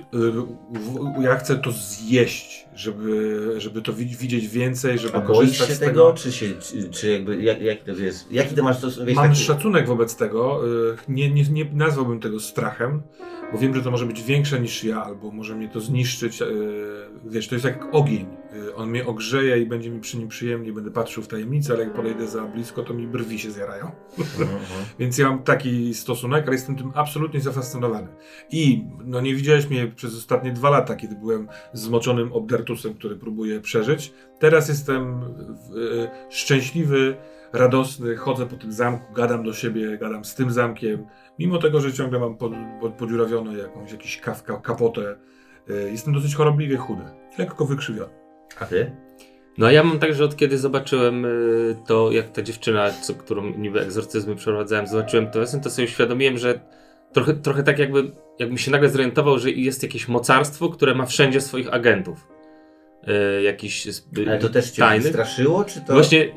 Y, 0.00 1.22
Ja 1.22 1.36
chcę 1.36 1.56
to 1.56 1.72
zjeść, 1.72 2.66
żeby, 2.74 3.54
żeby 3.58 3.82
to 3.82 3.92
wi- 3.92 4.16
widzieć 4.16 4.48
więcej, 4.48 4.98
żeby 4.98 5.16
A 5.16 5.20
korzystać 5.20 5.68
się 5.68 5.74
z 5.74 5.78
tego, 5.78 6.12
czy, 6.12 6.32
się, 6.32 6.46
czy, 6.60 6.88
czy 6.90 7.10
jakby, 7.10 7.42
jak, 7.42 7.60
jak 7.62 7.78
to 7.82 7.90
jest, 7.90 8.32
jaki 8.32 8.54
to 8.54 8.62
masz? 8.62 8.76
Wiesz, 9.06 9.16
Mam 9.16 9.28
taki- 9.28 9.40
szacunek 9.40 9.86
wobec 9.86 10.16
tego. 10.16 10.60
y, 10.92 10.96
Nie, 11.08 11.30
nie, 11.30 11.42
nie 11.42 11.64
nazwałbym 11.72 12.20
tego 12.20 12.40
strachem, 12.40 13.02
bo 13.52 13.58
wiem, 13.58 13.74
że 13.74 13.82
to 13.82 13.90
może 13.90 14.06
być 14.06 14.22
większe 14.22 14.60
niż 14.60 14.84
ja, 14.84 15.04
albo 15.04 15.30
może 15.30 15.56
mnie 15.56 15.68
to 15.68 15.80
zniszczyć. 15.80 16.42
y, 16.42 16.46
Wiesz, 17.24 17.48
to 17.48 17.54
jest 17.54 17.64
jak 17.64 17.94
ogień. 17.94 18.26
Y, 18.68 18.74
On 18.74 18.90
mnie 18.90 19.06
ogrzeje 19.06 19.58
i 19.58 19.66
będzie 19.66 19.90
mi 19.90 20.00
przy 20.00 20.18
nim 20.18 20.28
przyjemnie, 20.28 20.72
będę 20.72 20.90
patrzył 20.90 21.22
w 21.22 21.28
tajemnicę, 21.28 21.72
ale 21.72 21.84
jak 21.84 21.92
podejdę 21.92 22.26
za 22.26 22.44
blisko, 22.44 22.82
to 22.82 22.94
mi 22.94 23.06
brwi 23.06 23.38
się 23.38 23.50
zjarają. 23.50 23.90
Mhm, 24.18 24.42
mhm. 24.62 24.84
Więc 24.98 25.18
ja 25.18 25.28
mam 25.28 25.42
taki 25.42 25.94
stosunek, 25.94 26.44
ale 26.46 26.52
jestem 26.52 26.76
tym 26.76 26.92
absolutnie 26.94 27.40
zafascynowany. 27.40 28.08
I 28.50 28.84
no 29.04 29.20
nie 29.20 29.34
widziałeś 29.34 29.70
mnie 29.70 29.86
przez 29.96 30.16
ostatnie 30.16 30.52
dwa 30.52 30.70
lata, 30.70 30.96
kiedy 30.96 31.14
byłem 31.14 31.48
zmoczonym 31.72 32.32
obdartusem, 32.32 32.94
który 32.94 33.16
próbuje 33.16 33.60
przeżyć. 33.60 34.12
Teraz 34.38 34.68
jestem 34.68 35.22
y, 35.22 36.08
szczęśliwy, 36.30 37.16
radosny, 37.52 38.16
chodzę 38.16 38.46
po 38.46 38.56
tym 38.56 38.72
zamku, 38.72 39.14
gadam 39.14 39.44
do 39.44 39.52
siebie, 39.52 39.98
gadam 39.98 40.24
z 40.24 40.34
tym 40.34 40.50
zamkiem. 40.50 41.06
Mimo 41.38 41.58
tego, 41.58 41.80
że 41.80 41.92
ciągle 41.92 42.18
mam 42.18 42.36
pod, 42.36 42.52
pod, 42.80 42.92
podziurawione 42.94 43.58
jakąś 43.58 43.92
jakiś 43.92 44.16
kawka, 44.20 44.56
kapotę, 44.56 45.16
y, 45.70 45.90
jestem 45.90 46.14
dosyć 46.14 46.34
chorobliwie 46.34 46.76
chudy. 46.76 47.02
Lekko 47.38 47.66
wykrzywiony. 47.66 48.12
A 48.60 48.64
ty? 48.66 48.92
No 49.58 49.70
ja 49.70 49.82
mam 49.84 49.98
tak, 49.98 50.14
że 50.14 50.24
od 50.24 50.36
kiedy 50.36 50.58
zobaczyłem 50.58 51.24
y, 51.24 51.76
to, 51.86 52.12
jak 52.12 52.30
ta 52.30 52.42
dziewczyna, 52.42 52.90
co, 52.90 53.14
którą 53.14 53.50
niby 53.50 53.80
egzorcyzmy 53.80 54.36
przeprowadzałem, 54.36 54.86
zobaczyłem 54.86 55.30
to 55.30 55.40
to 55.62 55.70
sobie 55.70 55.84
uświadomiłem, 55.88 56.38
że 56.38 56.60
trochę, 57.12 57.34
trochę 57.34 57.62
tak 57.62 57.78
jakby, 57.78 58.12
jakbym 58.38 58.58
się 58.58 58.70
nagle 58.70 58.88
zorientował, 58.88 59.38
że 59.38 59.50
jest 59.50 59.82
jakieś 59.82 60.08
mocarstwo, 60.08 60.68
które 60.68 60.94
ma 60.94 61.06
wszędzie 61.06 61.40
swoich 61.40 61.74
agentów. 61.74 62.28
e, 63.06 63.42
jakichś 63.42 63.86
sp- 63.98 64.24
Ale 64.28 64.38
to 64.38 64.48
też 64.48 64.70
cię 64.70 64.82
tajnych. 64.82 65.08
straszyło, 65.08 65.64
czy 65.64 65.80
to... 65.80 65.92
Właśnie 65.92 66.28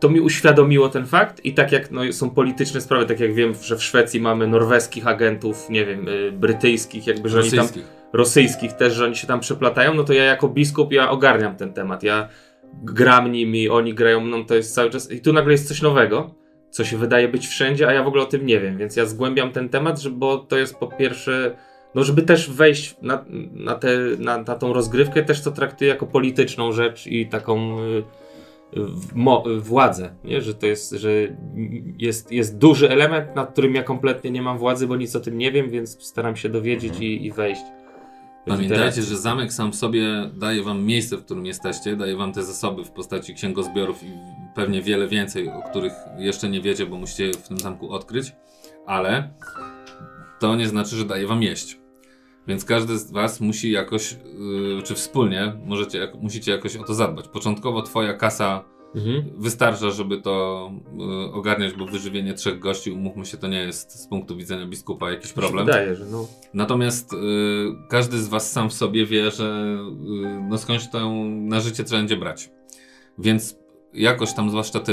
to 0.00 0.08
mi 0.08 0.20
uświadomiło 0.20 0.88
ten 0.88 1.06
fakt 1.06 1.44
i 1.44 1.54
tak 1.54 1.72
jak 1.72 1.90
no, 1.90 2.12
są 2.12 2.30
polityczne 2.30 2.80
sprawy, 2.80 3.06
tak 3.06 3.20
jak 3.20 3.34
wiem, 3.34 3.54
że 3.62 3.76
w 3.76 3.82
Szwecji 3.82 4.20
mamy 4.20 4.46
norweskich 4.46 5.06
agentów, 5.06 5.70
nie 5.70 5.84
wiem, 5.84 6.08
y, 6.08 6.32
brytyjskich, 6.32 7.06
jakby, 7.06 7.28
że 7.28 7.40
oni 7.40 7.50
tam 7.50 7.58
Rosyjskich. 7.58 7.84
rosyjskich 8.12 8.72
też, 8.72 8.94
że 8.94 9.04
oni 9.04 9.16
się 9.16 9.26
tam 9.26 9.40
przeplatają, 9.40 9.94
no 9.94 10.04
to 10.04 10.12
ja 10.12 10.24
jako 10.24 10.48
biskup, 10.48 10.92
ja 10.92 11.10
ogarniam 11.10 11.56
ten 11.56 11.72
temat. 11.72 12.02
Ja 12.02 12.28
gram 12.82 13.32
nimi, 13.32 13.68
oni 13.68 13.94
grają 13.94 14.20
mną, 14.20 14.46
to 14.46 14.54
jest 14.54 14.74
cały 14.74 14.90
czas... 14.90 15.10
I 15.10 15.20
tu 15.20 15.32
nagle 15.32 15.52
jest 15.52 15.68
coś 15.68 15.82
nowego, 15.82 16.34
co 16.70 16.84
się 16.84 16.96
wydaje 16.96 17.28
być 17.28 17.48
wszędzie, 17.48 17.88
a 17.88 17.92
ja 17.92 18.02
w 18.02 18.06
ogóle 18.06 18.22
o 18.22 18.26
tym 18.26 18.46
nie 18.46 18.60
wiem, 18.60 18.78
więc 18.78 18.96
ja 18.96 19.06
zgłębiam 19.06 19.52
ten 19.52 19.68
temat, 19.68 20.00
żeby, 20.00 20.16
bo 20.16 20.38
to 20.38 20.56
jest 20.56 20.76
po 20.76 20.86
pierwsze... 20.86 21.56
No, 21.94 22.04
żeby 22.04 22.22
też 22.22 22.50
wejść 22.50 22.96
na, 23.02 23.24
na, 23.52 23.74
te, 23.74 23.88
na, 24.18 24.38
na 24.38 24.54
tą 24.54 24.72
rozgrywkę, 24.72 25.22
też 25.22 25.42
to 25.42 25.50
traktuję 25.50 25.90
jako 25.90 26.06
polityczną 26.06 26.72
rzecz 26.72 27.06
i 27.06 27.26
taką 27.26 27.80
y, 27.80 28.02
władzę, 29.60 30.14
nie? 30.24 30.40
że 30.40 30.54
to 30.54 30.66
jest, 30.66 30.90
że 30.90 31.10
jest, 31.98 32.32
jest 32.32 32.58
duży 32.58 32.90
element, 32.90 33.36
nad 33.36 33.52
którym 33.52 33.74
ja 33.74 33.82
kompletnie 33.82 34.30
nie 34.30 34.42
mam 34.42 34.58
władzy, 34.58 34.86
bo 34.86 34.96
nic 34.96 35.16
o 35.16 35.20
tym 35.20 35.38
nie 35.38 35.52
wiem, 35.52 35.70
więc 35.70 36.02
staram 36.02 36.36
się 36.36 36.48
dowiedzieć 36.48 37.00
i, 37.00 37.26
i 37.26 37.32
wejść. 37.32 37.62
Pamiętajcie, 38.46 39.02
że 39.02 39.18
zamek 39.18 39.52
sam 39.52 39.72
w 39.72 39.76
sobie 39.76 40.30
daje 40.34 40.62
wam 40.62 40.84
miejsce, 40.84 41.16
w 41.16 41.24
którym 41.24 41.46
jesteście, 41.46 41.96
daje 41.96 42.16
wam 42.16 42.32
te 42.32 42.42
zasoby 42.42 42.84
w 42.84 42.90
postaci 42.90 43.34
księgozbiorów 43.34 44.02
i 44.02 44.06
pewnie 44.54 44.82
wiele 44.82 45.08
więcej, 45.08 45.48
o 45.48 45.62
których 45.70 45.92
jeszcze 46.18 46.48
nie 46.48 46.60
wiecie, 46.60 46.86
bo 46.86 46.96
musicie 46.96 47.32
w 47.32 47.48
tym 47.48 47.58
zamku 47.58 47.92
odkryć, 47.92 48.32
ale 48.86 49.30
to 50.38 50.56
nie 50.56 50.68
znaczy, 50.68 50.96
że 50.96 51.04
daje 51.04 51.26
wam 51.26 51.42
jeść. 51.42 51.85
Więc 52.48 52.64
każdy 52.64 52.98
z 52.98 53.12
was 53.12 53.40
musi 53.40 53.70
jakoś, 53.70 54.16
yy, 54.76 54.82
czy 54.82 54.94
wspólnie, 54.94 55.52
możecie, 55.66 55.98
jak, 55.98 56.14
musicie 56.14 56.52
jakoś 56.52 56.76
o 56.76 56.84
to 56.84 56.94
zadbać. 56.94 57.28
Początkowo 57.28 57.82
twoja 57.82 58.14
kasa 58.14 58.64
Mhm. 58.94 59.24
wystarcza, 59.38 59.90
żeby 59.90 60.20
to 60.20 60.70
yy, 60.98 61.32
ogarniać, 61.32 61.72
bo 61.72 61.86
wyżywienie 61.86 62.34
trzech 62.34 62.58
gości, 62.58 62.90
umówmy 62.90 63.26
się, 63.26 63.36
to 63.36 63.46
nie 63.48 63.58
jest 63.58 64.02
z 64.02 64.06
punktu 64.06 64.36
widzenia 64.36 64.66
biskupa 64.66 65.10
jakiś 65.10 65.32
problem. 65.32 65.66
Wydaje, 65.66 65.96
że 65.96 66.04
no. 66.06 66.28
Natomiast 66.54 67.12
y, 67.12 67.16
każdy 67.88 68.18
z 68.18 68.28
Was 68.28 68.52
sam 68.52 68.70
w 68.70 68.72
sobie 68.72 69.06
wie, 69.06 69.30
że 69.30 69.76
y, 70.24 70.40
no 70.48 70.58
skądś 70.58 70.88
to 70.88 71.10
na 71.24 71.60
życie 71.60 71.84
trzeba 71.84 72.00
będzie 72.00 72.16
brać. 72.16 72.50
Więc 73.18 73.56
jakoś 73.94 74.34
tam, 74.34 74.50
zwłaszcza 74.50 74.80
Ty, 74.80 74.92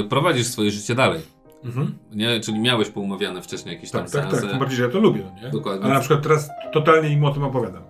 y, 0.00 0.04
prowadzisz 0.08 0.46
swoje 0.46 0.70
życie 0.70 0.94
dalej. 0.94 1.20
Mhm. 1.66 1.98
Nie? 2.12 2.40
Czyli 2.40 2.60
miałeś 2.60 2.90
poumawiane 2.90 3.42
wcześniej 3.42 3.74
jakieś 3.74 3.90
tam 3.90 4.02
Tak, 4.02 4.10
tak, 4.10 4.22
tak. 4.22 4.30
seanse. 4.30 4.48
Tym 4.50 4.58
bardziej, 4.58 4.76
że 4.76 4.82
ja 4.82 4.88
to 4.88 4.98
lubię, 4.98 5.32
nie? 5.42 5.50
Dokładnie. 5.50 5.84
Ale 5.84 5.94
na 5.94 6.00
przykład 6.00 6.22
teraz 6.22 6.48
totalnie 6.72 7.08
im 7.08 7.24
o 7.24 7.30
tym 7.34 7.42
opowiadam. 7.42 7.82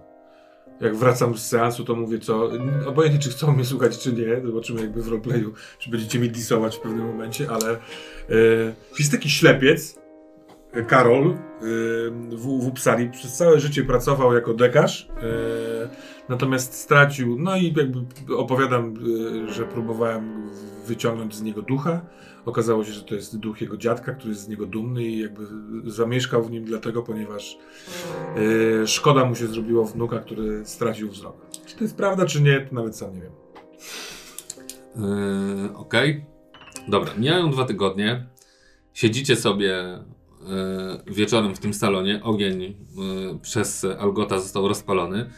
Jak 0.81 0.97
wracam 0.97 1.37
z 1.39 1.47
seansu, 1.47 1.85
to 1.85 1.97
mówię 1.97 2.19
co, 2.19 2.51
obojętnie 2.87 3.21
czy 3.21 3.31
chcą 3.31 3.53
mnie 3.53 3.65
słuchać, 3.65 3.99
czy 3.99 4.13
nie, 4.13 4.41
zobaczymy 4.47 4.81
jakby 4.81 5.03
w 5.03 5.09
roleplayu, 5.09 5.53
czy 5.79 5.91
będziecie 5.91 6.19
mi 6.19 6.31
disować 6.31 6.77
w 6.77 6.81
pewnym 6.81 7.07
momencie, 7.07 7.51
ale 7.51 7.73
e, 7.73 7.77
jest 8.99 9.13
taki 9.13 9.31
ślepiec, 9.31 9.99
e, 10.73 10.83
Karol, 10.83 11.27
e, 11.31 11.35
w, 12.31 12.61
w 12.63 12.67
Uppsali, 12.67 13.11
przez 13.11 13.37
całe 13.37 13.61
życie 13.61 13.85
pracował 13.85 14.35
jako 14.35 14.55
dekarz, 14.55 15.09
e, 15.23 15.89
natomiast 16.29 16.75
stracił, 16.75 17.37
no 17.39 17.57
i 17.57 17.75
jakby 17.77 18.01
opowiadam, 18.37 18.95
e, 19.49 19.53
że 19.53 19.65
próbowałem 19.65 20.51
wyciągnąć 20.87 21.35
z 21.35 21.43
niego 21.43 21.63
ducha, 21.63 22.01
Okazało 22.47 22.85
się, 22.85 22.93
że 22.93 23.03
to 23.03 23.15
jest 23.15 23.39
duch 23.39 23.61
jego 23.61 23.77
dziadka, 23.77 24.13
który 24.13 24.29
jest 24.29 24.43
z 24.43 24.49
niego 24.49 24.67
dumny 24.67 25.05
i 25.05 25.21
jakby 25.21 25.47
zamieszkał 25.85 26.45
w 26.45 26.51
nim 26.51 26.65
dlatego, 26.65 27.03
ponieważ 27.03 27.59
e, 28.83 28.87
szkoda 28.87 29.25
mu 29.25 29.35
się 29.35 29.47
zrobiło 29.47 29.85
wnuka, 29.85 30.19
który 30.19 30.65
stracił 30.65 31.11
wzrok. 31.11 31.37
Czy 31.67 31.77
to 31.77 31.85
jest 31.85 31.97
prawda, 31.97 32.27
czy 32.27 32.43
nie, 32.43 32.61
to 32.61 32.75
nawet 32.75 32.97
sam 32.97 33.15
nie 33.15 33.21
wiem. 33.21 33.33
Yy, 34.97 35.77
Okej. 35.77 36.25
Dobra, 36.89 37.11
mijają 37.19 37.51
dwa 37.51 37.65
tygodnie. 37.65 38.27
Siedzicie 38.95 39.37
sobie 39.37 39.99
yy, 41.07 41.15
wieczorem 41.15 41.55
w 41.55 41.59
tym 41.59 41.75
salonie. 41.75 42.21
Ogień 42.25 42.77
przez 43.43 43.87
Algota 43.99 44.39
został 44.39 44.69
rozpalony. 44.69 45.31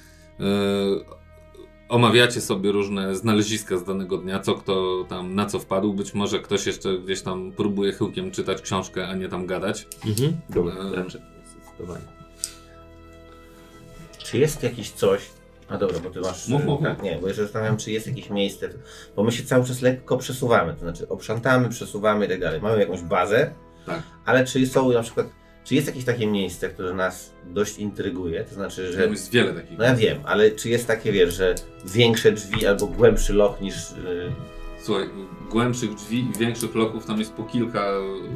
Omawiacie 1.89 2.41
sobie 2.41 2.73
różne 2.73 3.15
znaleziska 3.17 3.77
z 3.77 3.85
danego 3.85 4.19
dnia, 4.19 4.41
co 4.41 4.55
kto 4.55 5.05
tam 5.09 5.35
na 5.35 5.47
co 5.47 5.59
wpadł. 5.59 5.95
Być 5.95 6.15
może 6.15 6.39
ktoś 6.39 6.67
jeszcze 6.67 6.99
gdzieś 6.99 7.23
tam 7.23 7.53
próbuje 7.53 7.93
chyłkiem 7.93 8.31
czytać 8.31 8.63
książkę, 8.63 9.09
a 9.09 9.15
nie 9.15 9.29
tam 9.29 9.47
gadać. 9.47 9.87
Mhm. 10.07 10.37
Dobra, 10.51 10.75
E. 10.75 11.05
zdecydowanie. 11.11 12.05
Czy 14.19 14.39
jest 14.39 14.63
jakieś 14.63 14.91
coś. 14.91 15.21
A 15.69 15.79
dobra, 15.79 15.99
bo 16.01 16.11
ty 16.11 16.21
masz. 16.21 16.49
Mów, 16.49 16.65
mów. 16.65 16.83
Tak, 16.83 17.03
nie, 17.03 17.19
bo 17.21 17.27
jeszcze 17.29 17.43
zastanawiam, 17.43 17.77
czy 17.77 17.91
jest 17.93 18.07
jakieś 18.07 18.31
miejsce. 18.31 18.69
Bo 19.17 19.25
my 19.25 19.33
się 19.33 19.45
cały 19.45 19.65
czas 19.65 19.83
lekko 19.83 20.17
przesuwamy. 20.19 20.75
To 20.75 20.81
znaczy 20.81 21.09
oprzątamy, 21.09 21.69
przesuwamy 21.69 22.27
i 22.27 22.29
tak 22.29 22.41
dalej. 22.41 22.61
Mamy 22.61 22.81
jakąś 22.81 23.01
bazę, 23.03 23.51
Tak. 23.87 24.03
ale 24.25 24.45
czy 24.45 24.67
są 24.67 24.93
na 24.93 25.03
przykład. 25.03 25.27
Czy 25.69 25.75
jest 25.75 25.87
jakieś 25.87 26.05
takie 26.05 26.27
miejsce, 26.27 26.69
które 26.69 26.95
nas 26.95 27.33
dość 27.47 27.79
intryguje? 27.79 28.45
To 28.45 28.55
znaczy, 28.55 28.93
że. 28.93 29.03
Tam 29.03 29.11
jest 29.13 29.33
wiele 29.33 29.53
takich. 29.53 29.79
No 29.79 29.85
ja 29.85 29.95
wiem, 29.95 30.19
ale 30.25 30.51
czy 30.51 30.69
jest 30.69 30.87
takie, 30.87 31.13
wiesz, 31.13 31.35
że 31.35 31.55
większe 31.87 32.33
drzwi 32.33 32.67
albo 32.67 32.87
głębszy 32.87 33.33
loch 33.33 33.61
niż. 33.61 33.75
Yy, 33.75 34.33
Słuchaj, 34.83 35.05
głębszych 35.51 35.95
drzwi 35.95 36.19
i 36.19 36.39
większych 36.39 36.75
loków 36.75 37.07
tam 37.07 37.19
jest 37.19 37.33
po 37.33 37.45
kilka, 37.45 37.91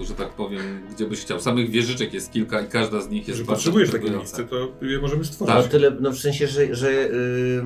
że 0.08 0.14
tak 0.14 0.28
powiem, 0.28 0.62
gdzie 0.94 1.06
byś 1.06 1.20
chciał. 1.20 1.40
Samych 1.40 1.70
wieżyczek 1.70 2.12
jest 2.14 2.32
kilka 2.32 2.60
i 2.60 2.68
każda 2.68 3.00
z 3.00 3.08
nich 3.08 3.18
jest 3.18 3.28
Jeżeli 3.28 3.46
bardzo 3.46 3.58
potrzebujesz 3.58 3.90
takie 3.90 4.10
miejsce, 4.10 4.44
to 4.44 4.72
je 4.82 4.98
możemy 4.98 5.24
stworzyć. 5.24 5.54
no 5.56 5.62
tyle, 5.62 5.90
no 6.00 6.10
w 6.10 6.18
sensie, 6.18 6.46
że. 6.46 6.74
że 6.74 6.92
yy, 6.92 7.64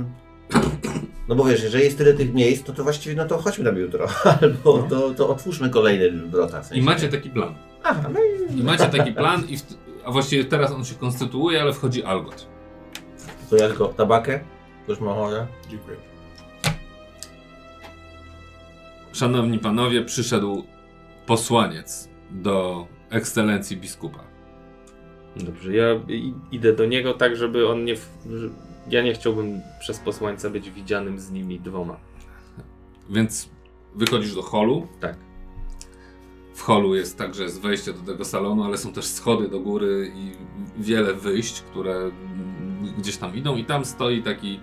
no 1.29 1.35
bo 1.35 1.45
wiesz, 1.45 1.63
jeżeli 1.63 1.85
jest 1.85 1.99
tyle 1.99 2.15
tych 2.15 2.35
miejsc, 2.35 2.63
to, 2.65 2.73
to 2.73 2.83
właściwie 2.83 3.15
no 3.17 3.25
to 3.27 3.39
chodźmy 3.39 3.65
tam 3.65 3.77
jutro. 3.77 4.07
Albo 4.41 4.77
No. 4.79 4.89
to, 4.89 5.15
to 5.15 5.29
otwórzmy 5.29 5.71
kolejny 5.71 6.11
wrota. 6.27 6.63
W 6.63 6.67
sensie. 6.67 6.81
I 6.81 6.85
macie 6.85 7.09
taki 7.09 7.31
plan. 7.31 7.55
Aha, 7.89 8.09
no 8.15 8.21
i 8.21 8.59
I 8.61 8.63
macie 8.63 8.87
taki 8.87 9.13
plan, 9.13 9.43
i 9.49 9.57
w, 9.59 9.63
a 10.05 10.11
właściwie 10.11 10.45
teraz 10.45 10.73
on 10.73 10.85
się 10.85 10.95
konstytuuje, 10.95 11.63
ale 11.63 11.73
wchodzi 11.73 12.05
Algot. 12.05 12.49
to 13.51 13.57
ja 13.57 13.69
tylko 13.69 13.89
tabakę. 13.89 14.41
Ktoś 14.85 15.01
ma 15.01 15.11
ochotę? 15.13 15.47
Dziękuję. 15.69 15.97
Szanowni 19.13 19.59
panowie, 19.59 20.03
przyszedł 20.05 20.65
posłaniec 21.27 22.09
do 22.31 22.87
ekscelencji 23.11 23.77
biskupa. 23.77 24.19
Dobrze, 25.37 25.75
ja 25.77 25.85
i- 26.09 26.35
idę 26.53 26.73
do 26.73 26.87
niego 26.87 27.15
tak, 27.15 27.37
żeby 27.37 27.69
on 27.69 27.85
nie. 27.85 27.97
w- 27.97 28.11
że- 28.31 28.49
Ja 28.91 29.03
nie 29.03 29.15
chciałbym 29.15 29.61
przez 29.81 29.99
posłańca 29.99 30.51
być 30.51 30.71
widzianym 30.71 31.19
z 31.19 31.31
nimi 31.31 31.61
dwoma. 31.61 31.97
Więc 33.11 33.49
wychodzisz 33.95 34.35
do 34.35 34.43
holu. 34.43 34.87
Tak. 35.01 35.17
W 36.57 36.63
holu 36.63 36.95
jest 36.95 37.19
także 37.19 37.43
jest 37.43 37.61
wejście 37.63 37.93
do 37.93 38.13
tego 38.13 38.25
salonu, 38.25 38.63
ale 38.65 38.79
są 38.79 38.93
też 38.93 39.05
schody 39.05 39.49
do 39.49 39.61
góry 39.61 40.13
i 40.15 40.31
wiele 40.83 41.15
wyjść, 41.15 41.61
które 41.63 42.11
gdzieś 42.99 43.17
tam 43.17 43.37
idą 43.37 43.57
i 43.57 43.65
tam 43.65 43.85
stoi 43.85 44.23
taki 44.23 44.61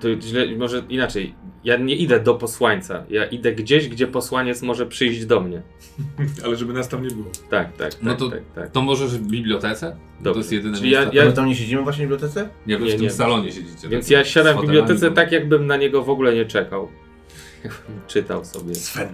To 0.00 0.20
źle, 0.20 0.56
może 0.56 0.82
inaczej. 0.88 1.34
Ja 1.64 1.76
nie 1.76 1.96
idę 1.96 2.20
do 2.20 2.34
posłańca. 2.34 3.04
Ja 3.10 3.24
idę 3.26 3.52
gdzieś, 3.52 3.88
gdzie 3.88 4.06
posłaniec 4.06 4.62
może 4.62 4.86
przyjść 4.86 5.24
do 5.26 5.40
mnie. 5.40 5.62
Ale 6.44 6.56
żeby 6.56 6.72
nas 6.72 6.88
tam 6.88 7.02
nie 7.02 7.10
było. 7.14 7.30
Tak, 7.50 7.76
tak, 7.76 7.94
tak. 7.94 8.02
No 8.02 8.14
to- 8.14 8.30
tak, 8.30 8.42
tak. 8.54 8.70
To 8.70 8.82
możesz 8.82 9.10
w 9.18 9.26
bibliotece? 9.26 9.96
To 10.18 10.24
Dobrze. 10.24 10.38
jest 10.40 10.52
jedyne 10.52 10.76
Czyli 10.78 10.90
miejsce. 10.90 11.10
ja- 11.16 11.22
Ja... 11.22 11.28
My 11.30 11.36
tam 11.36 11.46
nie 11.46 11.54
siedzimy 11.56 11.82
właśnie 11.82 12.06
w 12.06 12.10
bibliotece? 12.10 12.48
Nie, 12.66 12.78
Nie, 12.78 12.86
w 12.86 12.92
tym 12.92 13.00
nie. 13.02 13.10
salonie 13.10 13.52
siedzicie. 13.52 13.88
Więc 13.88 14.04
takim 14.04 14.18
ja 14.18 14.24
siadam 14.24 14.58
w 14.58 14.60
bibliotece 14.60 15.10
tak, 15.10 15.32
jakbym 15.32 15.66
na 15.66 15.76
niego 15.76 16.02
w 16.02 16.10
ogóle 16.10 16.34
nie 16.34 16.44
czekał. 16.44 16.88
Jakbym 17.64 18.00
czytał 18.06 18.44
sobie. 18.44 18.74
Sven. 18.74 19.08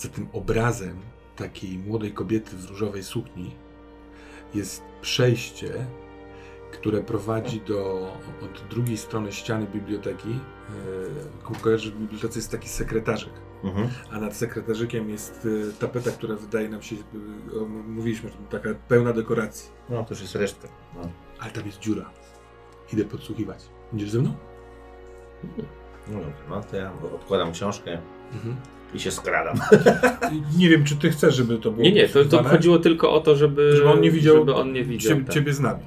Za 0.00 0.08
tym 0.08 0.28
obrazem 0.32 0.96
takiej 1.36 1.78
młodej 1.78 2.12
kobiety 2.12 2.56
w 2.56 2.70
różowej 2.70 3.02
sukni 3.04 3.54
jest 4.54 4.82
przejście, 5.02 5.86
które 6.72 7.00
prowadzi 7.00 7.60
do 7.60 8.08
od 8.42 8.68
drugiej 8.70 8.96
strony 8.96 9.32
ściany 9.32 9.66
biblioteki. 9.66 10.28
Kojarzę, 11.62 11.84
że 11.84 11.90
w 11.90 11.98
bibliotece 11.98 12.38
jest 12.38 12.50
taki 12.50 12.68
sekretarzyk, 12.68 13.32
Mhm. 13.64 13.88
a 14.12 14.20
nad 14.20 14.36
sekretarzykiem 14.36 15.10
jest 15.10 15.48
e, 15.70 15.72
tapeta, 15.72 16.10
która 16.10 16.36
wydaje 16.36 16.68
nam 16.68 16.82
się, 16.82 16.96
e, 16.96 17.58
mówiliśmy, 17.88 18.28
że 18.30 18.36
taka 18.50 18.68
pełna 18.88 19.12
dekoracji. 19.12 19.70
No 19.88 20.04
to 20.04 20.14
już 20.14 20.20
jest 20.22 20.34
resztka. 20.34 20.68
No. 20.96 21.00
Ale 21.38 21.50
tam 21.50 21.66
jest 21.66 21.78
dziura. 21.78 22.10
Idę 22.92 23.04
podsłuchiwać. 23.04 23.64
Idziesz 23.92 24.10
ze 24.10 24.18
mną? 24.18 24.34
No 26.08 26.14
dobrze, 26.20 26.42
no 26.48 26.60
to 26.62 26.76
ja 26.76 26.92
odkładam 27.14 27.52
książkę 27.52 28.00
i 28.94 29.00
się 29.00 29.10
skradam. 29.10 29.56
Nie 30.58 30.68
wiem, 30.68 30.84
czy 30.84 30.96
ty 30.96 31.10
chcesz, 31.10 31.34
żeby 31.34 31.58
to 31.58 31.70
było 31.70 31.84
Nie, 31.84 31.92
nie, 31.92 32.08
to, 32.08 32.24
to 32.24 32.42
chodziło 32.44 32.78
tylko 32.78 33.12
o 33.12 33.20
to, 33.20 33.36
żeby, 33.36 33.76
Żeby 33.76 33.88
on 33.88 34.00
nie 34.00 34.10
widział, 34.10 34.36
żeby 34.36 34.54
on 34.54 34.72
nie 34.72 34.84
widział 34.84 35.10
ciebie, 35.12 35.24
tak. 35.24 35.34
ciebie 35.34 35.54
z 35.54 35.60
nami. 35.60 35.82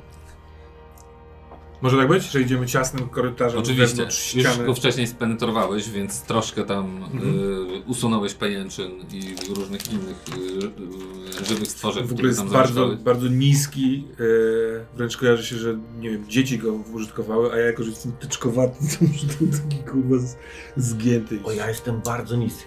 Może 1.81 1.97
tak 1.97 2.07
być, 2.07 2.23
że 2.31 2.41
idziemy 2.41 2.65
ciasnym 2.67 3.09
korytarzem 3.09 3.59
Oczywiście, 3.59 4.07
już 4.35 4.57
go 4.65 4.73
wcześniej 4.73 5.07
spenetrowałeś, 5.07 5.89
więc 5.89 6.21
troszkę 6.21 6.63
tam 6.63 7.03
Mhm. 7.13 7.39
y, 7.39 7.81
usunąłeś 7.87 8.33
pajęczyn 8.33 8.91
i 9.11 9.35
różnych 9.55 9.91
innych 9.91 10.23
y, 10.37 11.41
y, 11.41 11.45
żywych 11.45 11.67
stworzeń, 11.67 12.07
W 12.07 12.11
ogóle 12.11 12.27
jest 12.27 12.39
tam 12.39 12.49
bardzo, 12.49 12.89
bardzo 13.03 13.27
niski, 13.27 14.07
e, 14.11 14.95
wręcz 14.97 15.17
kojarzy 15.17 15.45
się, 15.45 15.55
że 15.55 15.77
nie 15.99 16.09
wiem, 16.09 16.25
dzieci 16.29 16.57
go 16.57 16.73
użytkowały, 16.73 17.51
a 17.53 17.57
ja 17.57 17.65
jako, 17.65 17.83
że 17.83 17.89
jestem 17.89 18.11
tyczkowaty, 18.11 18.75
to 18.91 18.97
ten 19.39 19.51
taki 19.69 19.83
kurwa 19.83 20.17
z- 20.17 20.35
zgięty. 20.77 21.39
O, 21.43 21.51
ja 21.51 21.67
jestem 21.69 22.01
bardzo 22.05 22.35
niski. 22.35 22.65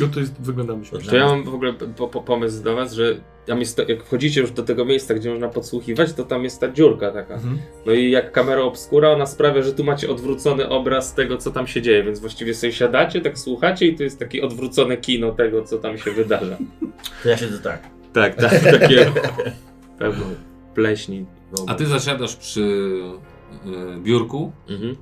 No 0.00 0.06
to 0.14 0.20
jest, 0.20 0.40
wyglądamy 0.40 0.84
się. 0.84 0.98
To 0.98 1.16
ja 1.16 1.26
mam 1.26 1.44
w 1.44 1.54
ogóle 1.54 1.72
po, 1.72 2.08
po, 2.08 2.22
pomysł 2.22 2.62
do 2.62 2.76
was, 2.76 2.92
że 2.92 3.16
tam 3.46 3.60
jest, 3.60 3.76
to- 3.76 3.88
jak 3.88 4.04
wchodzicie 4.04 4.40
już 4.40 4.50
do 4.50 4.62
tego 4.62 4.84
miejsca, 4.84 5.14
gdzie 5.14 5.30
można 5.30 5.48
podsłuchiwać, 5.48 6.12
to 6.12 6.24
tam 6.24 6.44
jest 6.44 6.60
ta 6.60 6.72
dziurka 6.72 7.10
taka. 7.10 7.34
Mhm. 7.34 7.58
No 7.86 7.92
i 7.92 8.10
jak 8.10 8.32
kamera 8.32 8.62
obskura, 8.62 9.10
ona 9.10 9.26
sprawia, 9.26 9.62
że 9.62 9.72
tu 9.72 9.84
macie 9.84 10.10
odwrócony 10.10 10.68
obraz 10.68 11.14
tego, 11.14 11.36
co 11.38 11.50
tam 11.50 11.66
się 11.66 11.82
dzieje, 11.82 12.02
więc 12.02 12.20
właściwie 12.20 12.54
sobie 12.54 12.72
siadacie, 12.72 13.20
tak 13.20 13.38
słuchacie 13.38 13.86
i 13.86 13.96
to 13.96 14.02
jest 14.02 14.18
takie 14.18 14.42
odwrócone 14.42 14.96
kino 14.96 15.32
tego, 15.32 15.64
co 15.64 15.78
tam 15.78 15.98
się 15.98 16.10
wydarza. 16.10 16.56
To 17.22 17.28
ja 17.28 17.36
siedzę 17.36 17.58
tak. 17.58 17.82
Tak, 18.12 18.34
tak, 18.34 18.60
takie 18.80 19.12
pewno 19.98 20.24
pleśni. 20.74 21.26
A 21.66 21.74
ty 21.74 21.86
zasiadasz 21.86 22.36
przy 22.36 22.60
y, 22.60 24.00
biurku. 24.02 24.52
Mhm. 24.68 24.96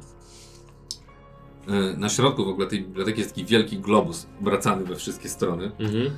Y, 1.69 1.97
na 1.99 2.09
środku 2.09 2.45
w 2.45 2.49
ogóle 2.49 2.67
tej 2.67 2.81
biblioteki 2.83 3.19
jest 3.21 3.31
taki 3.31 3.45
wielki 3.45 3.79
globus 3.79 4.27
obracany 4.41 4.85
we 4.85 4.97
wszystkie 4.97 5.29
strony. 5.29 5.71
Mhm. 5.79 6.07
Y, 6.07 6.11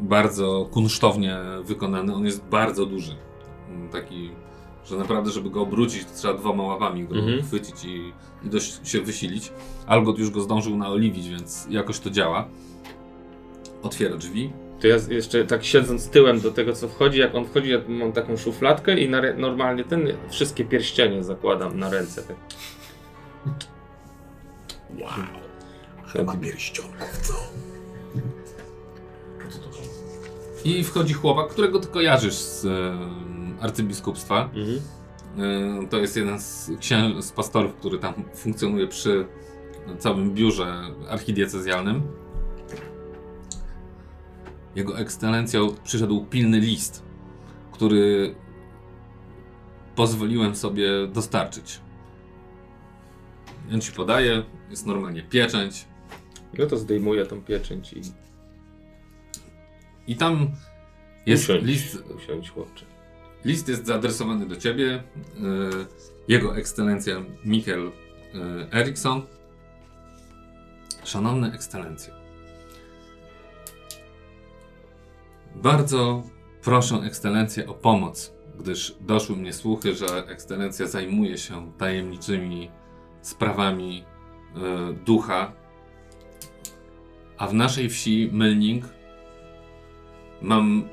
bardzo 0.00 0.68
kunsztownie 0.72 1.36
wykonany. 1.64 2.14
On 2.14 2.24
jest 2.24 2.44
bardzo 2.44 2.86
duży. 2.86 3.12
Y, 3.12 3.92
taki, 3.92 4.30
że 4.86 4.96
naprawdę, 4.96 5.30
żeby 5.30 5.50
go 5.50 5.60
obrócić, 5.62 6.04
to 6.04 6.10
trzeba 6.16 6.34
dwoma 6.34 6.62
łapami 6.62 7.04
go 7.04 7.14
Mhm. 7.16 7.42
chwycić 7.42 7.84
i, 7.84 8.12
i 8.46 8.48
dość 8.48 8.88
się 8.88 9.00
wysilić. 9.00 9.52
Algot 9.86 10.18
już 10.18 10.30
go 10.30 10.40
zdążył 10.40 10.76
naoliwić, 10.76 11.28
więc 11.28 11.66
jakoś 11.70 11.98
to 11.98 12.10
działa. 12.10 12.48
Otwiera 13.82 14.16
drzwi. 14.16 14.52
To 14.80 14.86
ja 14.86 14.96
jeszcze 15.10 15.44
tak 15.44 15.64
siedząc 15.64 16.08
tyłem 16.08 16.40
do 16.40 16.50
tego, 16.50 16.72
co 16.72 16.88
wchodzi, 16.88 17.18
jak 17.18 17.34
on 17.34 17.44
wchodzi, 17.44 17.70
ja 17.70 17.78
mam 17.88 18.12
taką 18.12 18.36
szufladkę 18.36 19.00
i 19.00 19.08
normalnie 19.36 19.84
ten, 19.84 20.08
wszystkie 20.30 20.64
pierścienie 20.64 21.24
zakładam 21.24 21.78
na 21.78 21.90
ręce. 21.90 22.22
Tak. 22.22 22.36
Wow. 24.90 25.10
Chyba 26.06 26.36
pierścionków, 26.36 27.18
co? 27.22 27.34
I 30.64 30.84
wchodzi 30.84 31.14
chłopak, 31.14 31.48
którego 31.48 31.78
ty 31.80 31.88
kojarzysz 31.88 32.34
z 32.34 32.64
y, 32.64 32.70
arcybiskupstwa. 33.60 34.50
Mhm. 34.54 34.80
Y, 35.84 35.88
To 35.88 35.96
jest 35.98 36.16
jeden 36.16 36.40
z, 36.40 36.70
księ- 36.80 37.22
z 37.22 37.32
pastorów, 37.32 37.74
który 37.74 37.98
tam 37.98 38.14
funkcjonuje 38.34 38.86
przy 38.86 39.26
całym 39.98 40.34
biurze 40.34 40.74
archidiecezjalnym. 41.08 42.02
Jego 44.74 44.98
ekscelencją 44.98 45.74
przyszedł 45.84 46.24
pilny 46.24 46.60
list, 46.60 47.02
który 47.72 48.34
pozwoliłem 49.96 50.56
sobie 50.56 51.06
dostarczyć. 51.06 51.80
On 53.74 53.80
ci 53.80 53.92
podaje, 53.92 54.42
jest 54.70 54.86
normalnie 54.86 55.22
pieczęć 55.22 55.86
No 56.58 56.66
to 56.66 56.76
zdejmuję 56.76 57.26
tą 57.26 57.42
pieczęć 57.42 57.92
i 57.92 58.00
i 60.06 60.16
tam 60.16 60.50
jest 61.26 61.44
usiądź, 61.44 61.64
list 61.64 62.04
usiądź 62.16 62.50
chłopcze. 62.50 62.84
List 63.44 63.68
jest 63.68 63.86
zaadresowany 63.86 64.46
do 64.46 64.56
ciebie. 64.56 64.94
e, 64.94 65.02
Jego 66.28 66.56
ekscelencja 66.56 67.24
Mikkel 67.44 67.92
e, 68.34 68.72
Eriksson. 68.72 69.22
Szanowne 71.04 71.52
ekscelencje. 71.52 72.12
Bardzo 75.56 76.22
proszę 76.62 76.96
ekscelencję 76.96 77.66
o 77.68 77.74
pomoc, 77.74 78.32
gdyż 78.58 78.96
doszły 79.00 79.36
mnie 79.36 79.52
słuchy, 79.52 79.94
że 79.94 80.06
ekscelencja 80.06 80.86
zajmuje 80.86 81.38
się 81.38 81.72
tajemniczymi 81.78 82.70
sprawami 83.26 84.04
e, 84.56 84.92
ducha, 84.92 85.52
a 87.38 87.46
w 87.46 87.54
naszej 87.54 87.90
wsi 87.90 88.30
Mylning 88.32 88.84
mam 90.42 90.88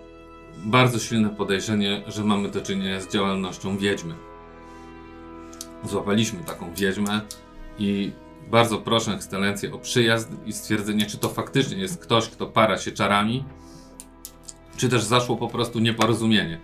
bardzo 0.58 1.00
silne 1.00 1.30
podejrzenie, 1.30 2.04
że 2.08 2.24
mamy 2.24 2.50
do 2.50 2.62
czynienia 2.62 3.02
z 3.02 3.14
działalnością 3.14 3.78
wiedźmy. 3.78 4.16
Złapaliśmy 5.84 6.44
taką 6.44 6.74
wiedźmę 6.74 7.22
i 7.80 8.12
bardzo 8.52 8.78
proszę 8.78 9.12
ekscelencję 9.12 9.74
o 9.74 9.80
przyjazd 9.80 10.32
i 10.46 10.54
stwierdzenie, 10.54 11.06
czy 11.06 11.18
to 11.18 11.30
faktycznie 11.30 11.78
jest 11.78 11.98
ktoś, 11.98 12.30
kto 12.30 12.48
para 12.48 12.78
się 12.78 12.92
czarami, 12.92 13.44
czy 14.78 14.90
też 14.90 15.04
zaszło 15.04 15.38
po 15.38 15.48
prostu 15.48 15.80
nieporozumienie. 15.80 16.60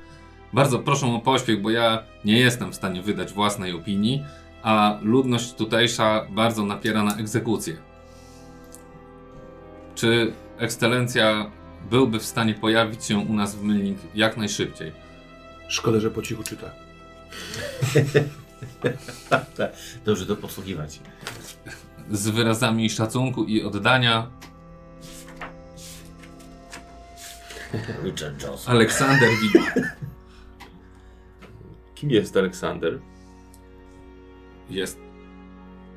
Bardzo 0.54 0.80
proszę 0.80 1.08
o 1.08 1.20
pośpiech, 1.20 1.62
bo 1.62 1.70
ja 1.70 2.04
nie 2.26 2.40
jestem 2.40 2.72
w 2.72 2.76
stanie 2.76 3.02
wydać 3.02 3.34
własnej 3.34 3.74
opinii, 3.74 4.24
a 4.64 5.00
ludność 5.02 5.54
tutejsza 5.54 6.26
bardzo 6.30 6.66
napiera 6.66 7.04
na 7.04 7.16
egzekucję. 7.16 7.78
Czy 9.96 10.34
ekscelencja 10.58 11.52
byłby 11.90 12.20
w 12.20 12.26
stanie 12.26 12.54
pojawić 12.54 13.06
się 13.06 13.18
u 13.18 13.34
nas 13.34 13.56
w 13.56 13.64
Mylnik 13.64 13.98
jak 14.16 14.38
najszybciej? 14.38 14.92
Szkoda, 15.68 16.00
że 16.00 16.12
po 16.12 16.22
cichu 16.22 16.44
czyta. 16.44 16.72
Dobrze 20.06 20.26
to 20.26 20.36
podsłuchiwać. 20.36 21.00
Z 22.12 22.30
wyrazami 22.30 22.90
szacunku 22.90 23.44
i 23.44 23.64
oddania 23.64 24.28
Richard 28.04 28.44
Johnson. 28.44 28.76
Aleksander 28.76 29.30
Kim 31.96 32.10
jest 32.12 32.38
Aleksander? 32.38 33.00
Jest 34.70 35.00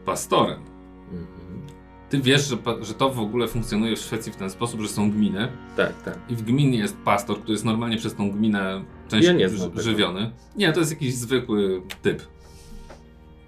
pastorem. 0.04 0.60
Mhm. 1.04 1.62
Ty 2.10 2.18
wiesz, 2.18 2.48
że, 2.48 2.56
że 2.80 2.94
to 2.94 3.10
w 3.10 3.20
ogóle 3.20 3.48
funkcjonuje 3.48 3.96
w 3.96 3.98
Szwecji 3.98 4.32
w 4.32 4.36
ten 4.36 4.50
sposób, 4.50 4.80
że 4.80 4.88
są 4.88 5.10
gminy 5.10 5.48
Tak, 5.76 6.02
tak. 6.02 6.18
i 6.28 6.36
w 6.36 6.42
gminie 6.42 6.78
jest 6.78 6.96
pastor, 6.96 7.36
który 7.36 7.52
jest 7.52 7.64
normalnie 7.64 7.96
przez 7.96 8.14
tą 8.14 8.30
gminę 8.30 8.84
część 9.08 9.26
Ja 9.26 9.32
nie 9.32 9.48
żywiony. 9.76 10.30
Nie, 10.56 10.72
to 10.72 10.80
jest 10.80 10.92
jakiś 10.92 11.14
zwykły 11.14 11.82
typ. 12.02 12.22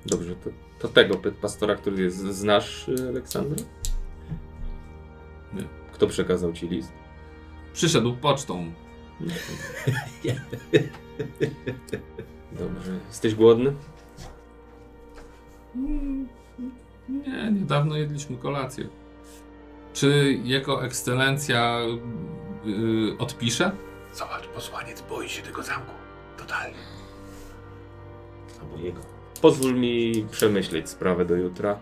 Dobrze, 0.06 0.34
to, 0.36 0.50
to 0.78 0.88
tego 0.88 1.14
pastora, 1.40 1.74
który 1.74 2.02
jest, 2.02 2.18
znasz 2.18 2.90
Aleksandra? 3.08 3.64
Nie. 5.54 5.62
Kto 5.92 6.06
przekazał 6.06 6.52
ci 6.52 6.68
list? 6.68 6.92
Przyszedł 7.72 8.16
pocztą. 8.16 8.72
Dobrze. 12.58 12.98
Jesteś 13.08 13.34
głodny? 13.34 13.74
Nie, 17.08 17.52
niedawno 17.52 17.96
jedliśmy 17.96 18.36
kolację. 18.36 18.88
Czy 19.92 20.40
jego 20.44 20.84
ekscelencja 20.84 21.80
yy, 22.64 23.18
odpisze? 23.18 23.70
Zobacz, 24.12 24.46
posłaniec 24.46 25.02
boi 25.02 25.28
się 25.28 25.42
tego 25.42 25.62
zamku. 25.62 25.92
Totalnie. 26.38 26.76
Albo 28.60 28.76
jego. 28.84 29.00
Pozwól 29.42 29.74
mi 29.74 30.26
przemyśleć 30.30 30.88
sprawę 30.88 31.24
do 31.24 31.36
jutra. 31.36 31.78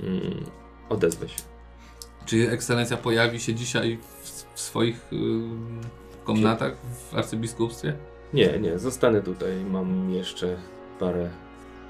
Mm, 0.00 0.44
odezwę 0.88 1.28
się. 1.28 1.42
Czy 2.26 2.50
ekscelencja 2.50 2.96
pojawi 2.96 3.40
się 3.40 3.54
dzisiaj 3.54 3.98
w, 4.22 4.44
w 4.54 4.60
swoich 4.60 5.06
yy, 5.10 5.18
komnatach 6.24 6.76
w 7.10 7.14
arcybiskupstwie? 7.14 7.96
Nie, 8.32 8.58
nie, 8.58 8.78
zostanę 8.78 9.22
tutaj. 9.22 9.64
Mam 9.70 10.10
jeszcze 10.10 10.56
parę 10.98 11.30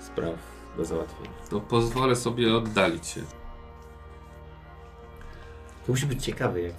spraw 0.00 0.57
do 0.78 0.84
załatwienia. 0.84 1.30
To 1.50 1.60
pozwolę 1.60 2.16
sobie 2.16 2.56
oddalić 2.56 3.06
się. 3.06 3.20
To 5.86 5.92
musi 5.92 6.06
być 6.06 6.24
ciekawe, 6.24 6.60
jak 6.60 6.74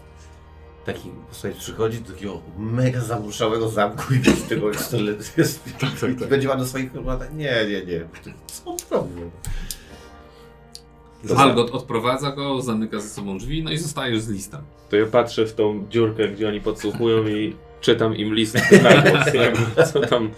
taki 0.85 1.09
posłuchaj 1.29 1.59
przychodzi 1.59 2.01
do 2.01 2.13
takiego 2.13 2.41
mega 2.57 3.01
zamuszałego 3.01 3.69
zamku 3.69 4.13
i 4.13 4.17
z 4.17 4.47
tego 4.47 4.67
jest. 5.37 5.63
Tak, 5.79 5.99
tak, 6.01 6.11
I 6.11 6.15
tak. 6.15 6.29
będzie 6.29 6.47
ma 6.47 6.55
do 6.55 6.65
swoich 6.65 6.93
herbatach. 6.93 7.33
Nie, 7.33 7.65
nie, 7.69 7.85
nie. 7.85 8.05
Co 8.47 8.95
robi? 8.95 9.21
Algot 11.37 11.69
odprowadza 11.71 12.31
go, 12.31 12.61
zamyka 12.61 12.99
ze 12.99 13.09
sobą 13.09 13.37
drzwi, 13.37 13.63
no 13.63 13.71
i 13.71 13.77
zostajesz 13.77 14.21
z 14.21 14.29
listem. 14.29 14.61
To 14.89 14.95
ja 14.95 15.05
patrzę 15.05 15.45
w 15.45 15.53
tą 15.53 15.87
dziurkę, 15.89 16.27
gdzie 16.27 16.47
oni 16.47 16.61
podsłuchują 16.61 17.27
i 17.27 17.55
czytam 17.81 18.15
im 18.15 18.33
list 18.33 18.55
na 18.83 19.01
głos, 19.01 19.91
co 19.93 19.99
tam 19.99 20.29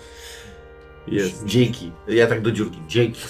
jest. 1.08 1.46
Dzięki. 1.46 1.92
Ja 2.08 2.28
tak 2.28 2.42
do 2.42 2.52
dziurki. 2.52 2.80
Dzięki. 2.88 3.22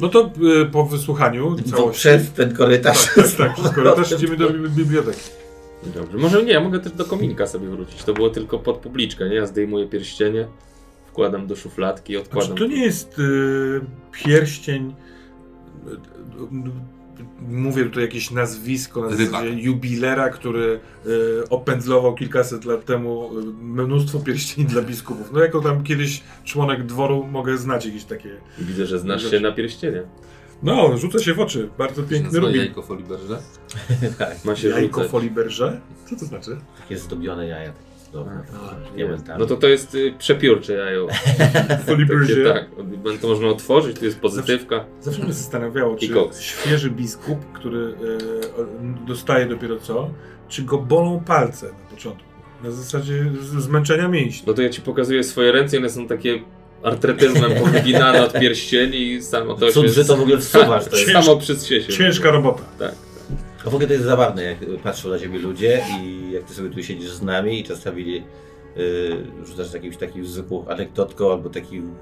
No 0.00 0.08
to 0.08 0.30
y, 0.62 0.66
po 0.66 0.84
wysłuchaniu 0.84 1.56
całości... 1.70 1.98
przez 2.00 2.30
ten 2.32 2.56
korytarz. 2.56 3.14
Tak, 3.14 3.28
tak, 3.36 3.56
tak. 3.62 3.74
Korytarz 3.74 4.12
idziemy 4.12 4.36
do 4.36 4.48
bibli- 4.50 4.68
biblioteki. 4.70 5.20
Dobrze, 5.94 6.18
może 6.18 6.42
nie, 6.44 6.52
ja 6.52 6.60
mogę 6.60 6.80
też 6.80 6.92
do 6.92 7.04
kominka 7.04 7.46
sobie 7.46 7.68
wrócić. 7.68 8.04
To 8.04 8.14
było 8.14 8.30
tylko 8.30 8.58
pod 8.58 8.76
publiczkę, 8.78 9.28
nie? 9.28 9.34
Ja 9.34 9.46
zdejmuję 9.46 9.86
pierścienie, 9.86 10.46
wkładam 11.06 11.46
do 11.46 11.56
szufladki, 11.56 12.12
Znaczy, 12.12 12.26
odkładam. 12.28 12.56
to 12.56 12.66
nie 12.66 12.84
jest 12.84 13.18
y, 13.18 13.80
pierścień. 14.24 14.94
Mówię 17.48 17.84
tutaj 17.84 18.02
jakieś 18.04 18.30
nazwisko 18.30 19.00
na 19.00 19.08
Rybak. 19.08 19.26
zasadzie 19.26 19.50
jubilera, 19.52 20.30
który 20.30 20.80
y, 21.06 21.48
opędzlował 21.50 22.14
kilkaset 22.14 22.64
lat 22.64 22.84
temu 22.84 23.30
y, 23.38 23.42
mnóstwo 23.62 24.18
pierścieni 24.20 24.68
dla 24.68 24.82
biskupów. 24.82 25.32
No 25.32 25.40
jako 25.40 25.60
tam 25.60 25.82
kiedyś 25.84 26.22
członek 26.44 26.86
dworu 26.86 27.24
mogę 27.26 27.58
znać 27.58 27.86
jakieś 27.86 28.04
takie. 28.04 28.30
Widzę, 28.58 28.86
że 28.86 28.98
znasz 28.98 29.22
Rzeczy. 29.22 29.36
się 29.36 29.42
na 29.42 29.52
pierścienie. 29.52 30.02
No, 30.62 30.98
rzuca 30.98 31.18
się 31.18 31.34
w 31.34 31.40
oczy. 31.40 31.68
Bardzo 31.78 32.02
piękny 32.02 32.40
rubin. 32.40 32.56
jajko 32.56 32.82
foliberże. 32.82 33.38
tak, 34.18 34.44
Ma 34.44 34.56
się 34.56 34.68
Jajko 34.68 34.94
rzucać. 34.96 35.10
foliberże? 35.12 35.80
Co 36.10 36.16
to 36.16 36.24
znaczy? 36.24 36.56
takie 36.80 36.98
zdobione 36.98 37.46
jaja. 37.46 37.72
Cudowne. 38.12 38.42
diamentami. 38.96 39.38
No 39.40 39.46
to 39.46 39.56
to 39.56 39.68
jest 39.68 39.94
y, 39.94 40.14
przepiórcze 40.18 40.72
jajo. 40.72 41.06
Takie, 41.86 42.44
tak, 42.44 43.20
to 43.20 43.28
można 43.28 43.48
otworzyć, 43.48 43.98
tu 43.98 44.04
jest 44.04 44.20
pozytywka. 44.20 44.84
Zawsze 45.00 45.22
mnie 45.22 45.32
zastanawiało, 45.32 45.96
czy 45.96 46.06
świeży 46.40 46.90
biskup, 46.90 47.38
który 47.52 47.94
e, 49.02 49.06
dostaje 49.06 49.46
dopiero 49.46 49.78
co, 49.78 50.10
czy 50.48 50.62
go 50.62 50.78
bolą 50.78 51.20
palce 51.26 51.66
na 51.66 51.90
początku. 51.96 52.28
Na 52.64 52.70
zasadzie 52.70 53.24
z- 53.40 53.62
zmęczenia 53.62 54.08
mięśni. 54.08 54.44
No 54.46 54.54
to 54.54 54.62
ja 54.62 54.68
ci 54.70 54.80
pokazuję 54.82 55.24
swoje 55.24 55.52
ręce, 55.52 55.78
one 55.78 55.90
są 55.90 56.06
takie 56.06 56.38
artretyzmem 56.82 57.52
powyginane 57.54 58.24
od 58.24 58.32
pierścieni 58.32 59.12
i 59.12 59.22
samo 59.22 59.54
to 59.54 59.70
Cud, 59.70 59.86
się... 59.86 59.92
że 59.92 60.04
to 60.04 60.16
w 60.16 60.20
ogóle 60.20 60.38
wsuwasz. 60.38 60.84
To 60.84 60.96
jest. 60.96 61.12
Samo 61.12 61.36
przez 61.36 61.66
się. 61.66 61.80
Ciężka 61.84 62.30
robota. 62.30 62.62
Tak. 62.78 62.94
A 63.66 63.70
w 63.70 63.74
ogóle 63.74 63.86
to 63.86 63.92
jest 63.92 64.04
zabawne, 64.04 64.42
jak 64.42 64.58
patrzą 64.82 65.08
na 65.08 65.18
ciebie 65.18 65.38
ludzie 65.38 65.84
i 66.00 66.30
jak 66.32 66.44
ty 66.44 66.54
sobie 66.54 66.70
tu 66.70 66.82
siedzisz 66.82 67.10
z 67.10 67.22
nami 67.22 67.60
i 67.60 67.64
czasami 67.64 68.14
yy, 68.14 68.22
rzucasz 69.46 69.74
jakimś 69.74 69.96
takim 69.96 70.26
zwykłą 70.26 70.66
anegdotką 70.68 71.32
albo 71.32 71.50
takim, 71.50 71.94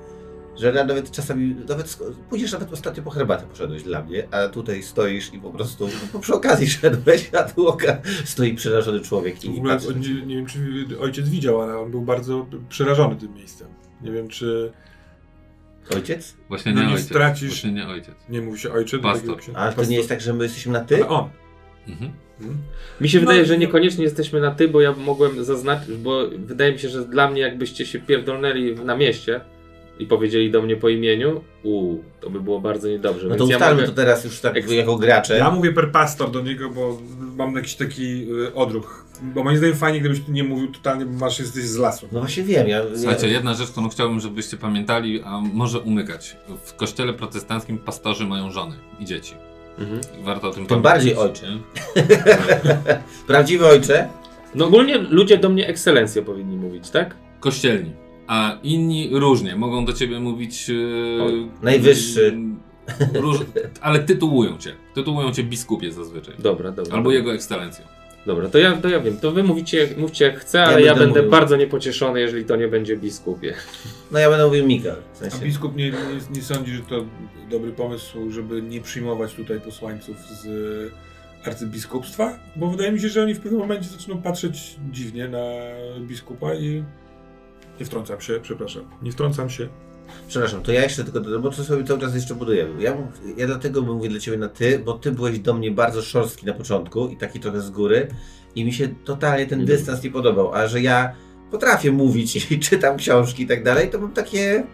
że 0.56 0.72
ja 0.72 0.84
nawet 0.84 1.10
czasami, 1.10 1.54
nawet 1.68 1.98
pójdziesz 2.30 2.52
nawet 2.52 2.72
ostatnio 2.72 3.02
po 3.02 3.10
herbatę 3.10 3.46
poszedłeś 3.46 3.82
dla 3.82 4.02
mnie, 4.02 4.28
a 4.30 4.48
tutaj 4.48 4.82
stoisz 4.82 5.34
i 5.34 5.38
po 5.38 5.50
prostu 5.50 5.88
no, 6.14 6.20
przy 6.20 6.34
okazji 6.34 6.70
szedłeś, 6.80 7.30
a 7.34 7.42
tu 7.42 7.68
oka 7.68 7.98
stoi 8.24 8.54
przerażony 8.54 9.00
człowiek 9.00 9.36
W 9.38 9.44
i 9.44 9.48
ogóle 9.58 9.74
patrzy. 9.74 9.94
nie, 9.94 10.26
nie 10.26 10.36
wiem, 10.36 10.46
czy 10.46 10.86
ojciec 11.00 11.28
widział, 11.28 11.62
ale 11.62 11.78
on 11.78 11.90
był 11.90 12.02
bardzo 12.02 12.46
przerażony 12.68 13.16
tym 13.16 13.34
miejscem. 13.34 13.68
Nie 14.02 14.10
wiem, 14.12 14.28
czy 14.28 14.72
Ojciec? 15.94 16.34
Właśnie 16.48 16.72
No 16.74 16.80
nie 16.80 16.86
nie 16.86 16.92
ojciec. 16.94 17.08
stracisz- 17.10 17.46
Właśnie 17.48 17.72
nie 17.72 17.86
ojciec. 17.86 18.14
nie 18.28 18.40
mówi 18.42 18.58
się 18.58 18.72
ojcze. 18.72 18.96
do 18.96 19.02
Pastor. 19.02 19.20
takiego 19.20 19.36
księdza. 19.36 19.60
A 19.60 19.72
to 19.72 19.84
nie 19.84 19.96
jest 19.96 20.08
tak, 20.08 20.20
że 20.20 20.32
my 20.32 20.44
jesteśmy 20.44 20.72
na 20.72 20.80
ty? 20.80 20.94
Ale 20.96 21.08
on. 21.08 21.28
Mhm. 21.88 22.10
Hmm? 22.38 22.58
Mi 23.00 23.08
się 23.08 23.18
No, 23.18 23.26
wydaje, 23.26 23.46
że 23.46 23.54
no. 23.54 23.60
niekoniecznie 23.60 24.04
jesteśmy 24.04 24.40
na 24.40 24.50
ty, 24.50 24.68
bo 24.68 24.80
ja 24.80 24.92
mogłem 24.92 25.44
zaznaczyć, 25.44 25.96
bo 25.96 26.28
wydaje 26.38 26.72
mi 26.72 26.78
się, 26.78 26.88
że 26.88 27.04
dla 27.04 27.30
mnie 27.30 27.40
jakbyście 27.40 27.86
się 27.86 27.98
pierdolnęli 27.98 28.74
na 28.74 28.96
mieście 28.96 29.40
i 29.98 30.06
powiedzieli 30.06 30.50
do 30.50 30.62
mnie 30.62 30.76
po 30.76 30.88
imieniu, 30.88 31.40
uuu, 31.62 32.04
to 32.20 32.30
by 32.30 32.40
było 32.40 32.60
bardzo 32.60 32.88
niedobrze. 32.88 33.28
No 33.28 33.34
to 33.34 33.38
więc 33.38 33.50
ja 33.50 33.56
ustalmy 33.56 33.80
mogę... 33.80 33.88
to 33.88 33.96
teraz 33.96 34.24
już 34.24 34.40
tak 34.40 34.54
Eks- 34.54 34.72
jako 34.72 34.96
gracze. 34.96 35.38
Ja 35.38 35.50
mówię 35.50 35.72
per 35.72 35.92
pastor 35.92 36.30
do 36.30 36.40
niego, 36.40 36.70
bo 36.70 36.98
mam 37.36 37.54
jakiś 37.56 37.74
taki 37.74 38.26
y, 38.32 38.54
odruch. 38.54 39.06
Bo 39.22 39.44
moim 39.44 39.56
zdaniem 39.56 39.76
fajnie, 39.76 40.00
gdybyś 40.00 40.20
nie 40.28 40.44
mówił 40.44 40.72
totalnie, 40.72 41.06
bo 41.06 41.18
masz 41.18 41.38
jesteś 41.38 41.64
z 41.64 41.76
lasu. 41.76 42.08
No 42.12 42.20
właśnie 42.20 42.42
wiem, 42.42 42.68
ja... 42.68 42.82
Słuchajcie, 42.96 43.26
ja... 43.26 43.32
jedna 43.32 43.54
rzecz, 43.54 43.70
którą 43.70 43.88
chciałbym, 43.88 44.20
żebyście 44.20 44.56
pamiętali, 44.56 45.22
a 45.24 45.40
może 45.40 45.80
umykać. 45.80 46.36
W 46.64 46.74
kościele 46.74 47.12
protestanckim 47.12 47.78
pastorzy 47.78 48.26
mają 48.26 48.50
żony 48.50 48.76
i 49.00 49.04
dzieci. 49.04 49.34
Mhm. 49.78 50.00
Warto 50.24 50.48
o 50.48 50.50
tym 50.50 50.66
Tym 50.66 50.82
pamiętać. 50.82 50.92
bardziej 50.92 51.16
ojcze. 51.16 51.46
Prawdziwy 53.26 53.66
ojcze? 53.66 54.08
No 54.54 54.66
ogólnie 54.66 54.98
ludzie 54.98 55.38
do 55.38 55.48
mnie 55.48 55.68
ekscelencjo 55.68 56.22
powinni 56.22 56.56
mówić, 56.56 56.90
tak? 56.90 57.14
Kościelni. 57.40 57.92
A 58.26 58.58
inni 58.62 59.08
różnie. 59.12 59.56
Mogą 59.56 59.84
do 59.84 59.92
ciebie 59.92 60.20
mówić... 60.20 60.70
e, 60.70 60.74
najwyższy. 61.62 62.38
Róż... 63.14 63.36
Ale 63.80 63.98
tytułują 63.98 64.58
cię. 64.58 64.72
Tytułują 64.94 65.32
cię 65.32 65.42
biskupie 65.44 65.92
zazwyczaj. 65.92 66.34
Dobra, 66.38 66.70
dobra. 66.72 66.94
Albo 66.96 67.12
jego 67.12 67.34
ekscelencją. 67.34 67.84
Dobra, 68.26 68.48
to 68.48 68.58
ja, 68.58 68.76
to 68.76 68.88
ja 68.88 69.00
wiem. 69.00 69.16
To 69.16 69.32
wy 69.32 69.42
mówicie, 69.42 69.88
mówcie 69.96 70.24
jak 70.24 70.38
chcę, 70.38 70.64
ale 70.64 70.82
ja, 70.82 70.92
będę 70.92 71.04
będę 71.04 71.20
mówił. 71.20 71.30
bardzo 71.30 71.56
niepocieszony, 71.56 72.20
jeżeli 72.20 72.44
to 72.44 72.56
nie 72.56 72.68
będzie 72.68 72.96
biskupie. 72.96 73.54
No 74.10 74.18
ja 74.18 74.30
będę 74.30 74.46
mówił 74.46 74.66
Mikael. 74.66 74.96
W 75.14 75.16
A 75.16 75.30
sensie... 75.30 75.44
biskup 75.44 75.76
nie, 75.76 75.90
nie, 75.90 75.98
nie 76.34 76.42
sądzi, 76.42 76.72
że 76.72 76.82
to 76.82 77.04
dobry 77.50 77.72
pomysł, 77.72 78.30
żeby 78.30 78.62
nie 78.62 78.80
przyjmować 78.80 79.34
tutaj 79.34 79.60
posłańców 79.60 80.16
z 80.42 80.46
arcybiskupstwa? 81.44 82.38
Bo 82.56 82.70
wydaje 82.70 82.92
mi 82.92 83.00
się, 83.00 83.08
że 83.08 83.22
oni 83.22 83.34
w 83.34 83.40
pewnym 83.40 83.60
momencie 83.60 83.88
zaczną 83.88 84.22
patrzeć 84.22 84.76
dziwnie 84.92 85.28
na 85.28 85.44
biskupa 86.00 86.54
i... 86.54 86.84
Nie 87.80 87.86
wtrącam 87.86 88.20
się, 88.20 88.40
przepraszam. 88.42 88.84
Nie 89.02 89.12
wtrącam 89.12 89.50
się. 89.50 89.68
Przepraszam, 90.28 90.62
to 90.62 90.72
ja 90.72 90.82
jeszcze 90.82 91.04
tylko 91.04 91.20
dodam, 91.20 91.42
bo 91.42 91.50
to 91.50 91.64
sobie 91.64 91.84
cały 91.84 92.00
czas 92.00 92.14
jeszcze 92.14 92.34
budujemy. 92.34 92.82
Ja, 92.82 92.96
ja 93.36 93.46
dlatego 93.46 93.82
mówię 93.82 94.08
dla 94.08 94.20
Ciebie 94.20 94.38
na 94.38 94.48
Ty, 94.48 94.78
bo 94.78 94.92
Ty 94.92 95.12
byłeś 95.12 95.38
do 95.38 95.54
mnie 95.54 95.70
bardzo 95.70 96.02
szorstki 96.02 96.46
na 96.46 96.52
początku 96.52 97.08
i 97.08 97.16
taki 97.16 97.40
trochę 97.40 97.60
z 97.60 97.70
góry 97.70 98.08
i 98.54 98.64
mi 98.64 98.72
się 98.72 98.88
totalnie 99.04 99.46
ten 99.46 99.58
Nie 99.58 99.64
dystans 99.64 100.02
nie 100.02 100.10
podobał, 100.10 100.54
a 100.54 100.66
że 100.66 100.80
ja 100.80 101.14
potrafię 101.50 101.92
mówić 101.92 102.36
i 102.52 102.58
czytam 102.58 102.96
książki 102.96 103.42
i 103.42 103.46
tak 103.46 103.64
dalej, 103.64 103.90
to 103.90 104.00
mam 104.00 104.12
takie... 104.12 104.64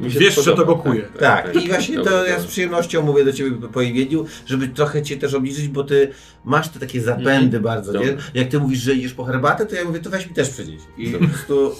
Wiesz, 0.00 0.34
że 0.34 0.42
to 0.42 0.56
podoba. 0.56 0.72
gokuje. 0.72 1.02
Tak, 1.02 1.56
i 1.56 1.68
właśnie 1.68 1.96
Dobra, 1.96 2.12
to 2.12 2.24
ja 2.24 2.30
dobra. 2.30 2.40
z 2.40 2.46
przyjemnością 2.46 3.02
mówię 3.02 3.24
do 3.24 3.32
Ciebie 3.32 3.50
po 3.72 3.82
imieniu, 3.82 4.26
żeby 4.46 4.68
trochę 4.68 5.02
Cię 5.02 5.16
też 5.16 5.34
obliczyć, 5.34 5.68
bo 5.68 5.84
Ty 5.84 6.08
masz 6.44 6.68
te 6.68 6.80
takie 6.80 7.00
zapędy 7.00 7.60
bardzo, 7.60 7.92
nie? 7.92 8.16
Jak 8.34 8.48
Ty 8.48 8.58
mówisz, 8.58 8.78
że 8.78 8.94
idziesz 8.94 9.14
po 9.14 9.24
herbatę, 9.24 9.66
to 9.66 9.74
ja 9.74 9.84
mówię, 9.84 10.00
to 10.00 10.10
weź 10.10 10.28
mi 10.28 10.34
też 10.34 10.50
przynieść. 10.50 10.84
I 10.98 11.10
po 11.10 11.18
prostu... 11.18 11.74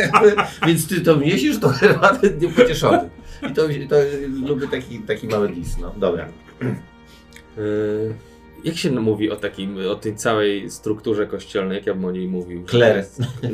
Więc 0.66 0.88
Ty 0.88 1.00
to 1.00 1.16
niesiesz, 1.16 1.60
to 1.60 1.68
herbatę 1.68 2.30
niepocieszony. 2.40 3.10
I 3.50 3.54
to, 3.54 3.62
to 3.88 3.96
lubię 4.48 4.68
taki, 4.68 4.98
taki 4.98 5.26
mały 5.26 5.48
dis, 5.48 5.78
no. 5.78 5.94
Dobra. 5.96 6.28
Yy, 7.56 8.14
jak 8.64 8.76
się 8.76 8.90
mówi 8.90 9.30
o 9.30 9.36
takim, 9.36 9.76
o 9.90 9.94
tej 9.94 10.16
całej 10.16 10.70
strukturze 10.70 11.26
kościelnej, 11.26 11.76
jak 11.76 11.86
ja 11.86 11.94
bym 11.94 12.04
o 12.04 12.12
niej 12.12 12.28
mówił? 12.28 12.64
Kler. 12.64 13.06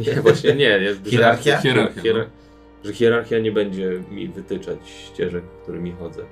Nie, 0.06 0.20
właśnie 0.22 0.54
nie. 0.54 0.80
nie 0.80 1.10
Hierarchia? 1.10 1.58
Hierarchia, 1.58 2.02
Hierar- 2.02 2.18
no. 2.18 2.40
Że 2.84 2.92
hierarchia 2.94 3.38
nie 3.38 3.52
będzie 3.52 4.02
mi 4.10 4.28
wytyczać 4.28 4.88
ścieżek, 4.88 5.44
którymi 5.62 5.92
chodzę. 5.92 6.24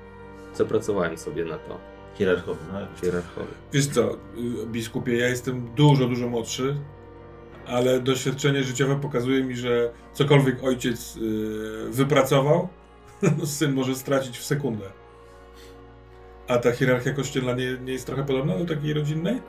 Zapracowałem 0.55 1.19
sobie 1.19 1.45
na 1.45 1.59
to. 1.59 1.79
Hierarchowy, 2.15 2.61
no. 2.73 2.79
Hierarchowy. 3.03 3.49
Wiesz 3.73 3.87
co, 3.87 4.17
biskupie, 4.67 5.17
ja 5.17 5.29
jestem 5.29 5.75
dużo, 5.75 6.09
dużo 6.09 6.29
młodszy, 6.29 6.77
ale 7.67 8.01
doświadczenie 8.01 8.63
życiowe 8.63 9.01
pokazuje 9.01 9.45
mi, 9.45 9.57
że 9.57 9.93
cokolwiek 10.13 10.65
ojciec 10.65 11.17
y, 11.17 11.21
wypracował, 11.91 12.69
syn 13.45 13.73
może 13.73 13.95
stracić 13.95 14.39
w 14.39 14.45
sekundę. 14.45 14.85
A 16.49 16.59
ta 16.59 16.73
hierarchia 16.73 17.13
kościelna 17.13 17.53
nie, 17.53 17.77
nie 17.85 17.93
jest 17.93 18.07
trochę 18.07 18.25
podobna 18.25 18.59
do 18.59 18.75
takiej 18.75 18.93
rodzinnej? 18.93 19.41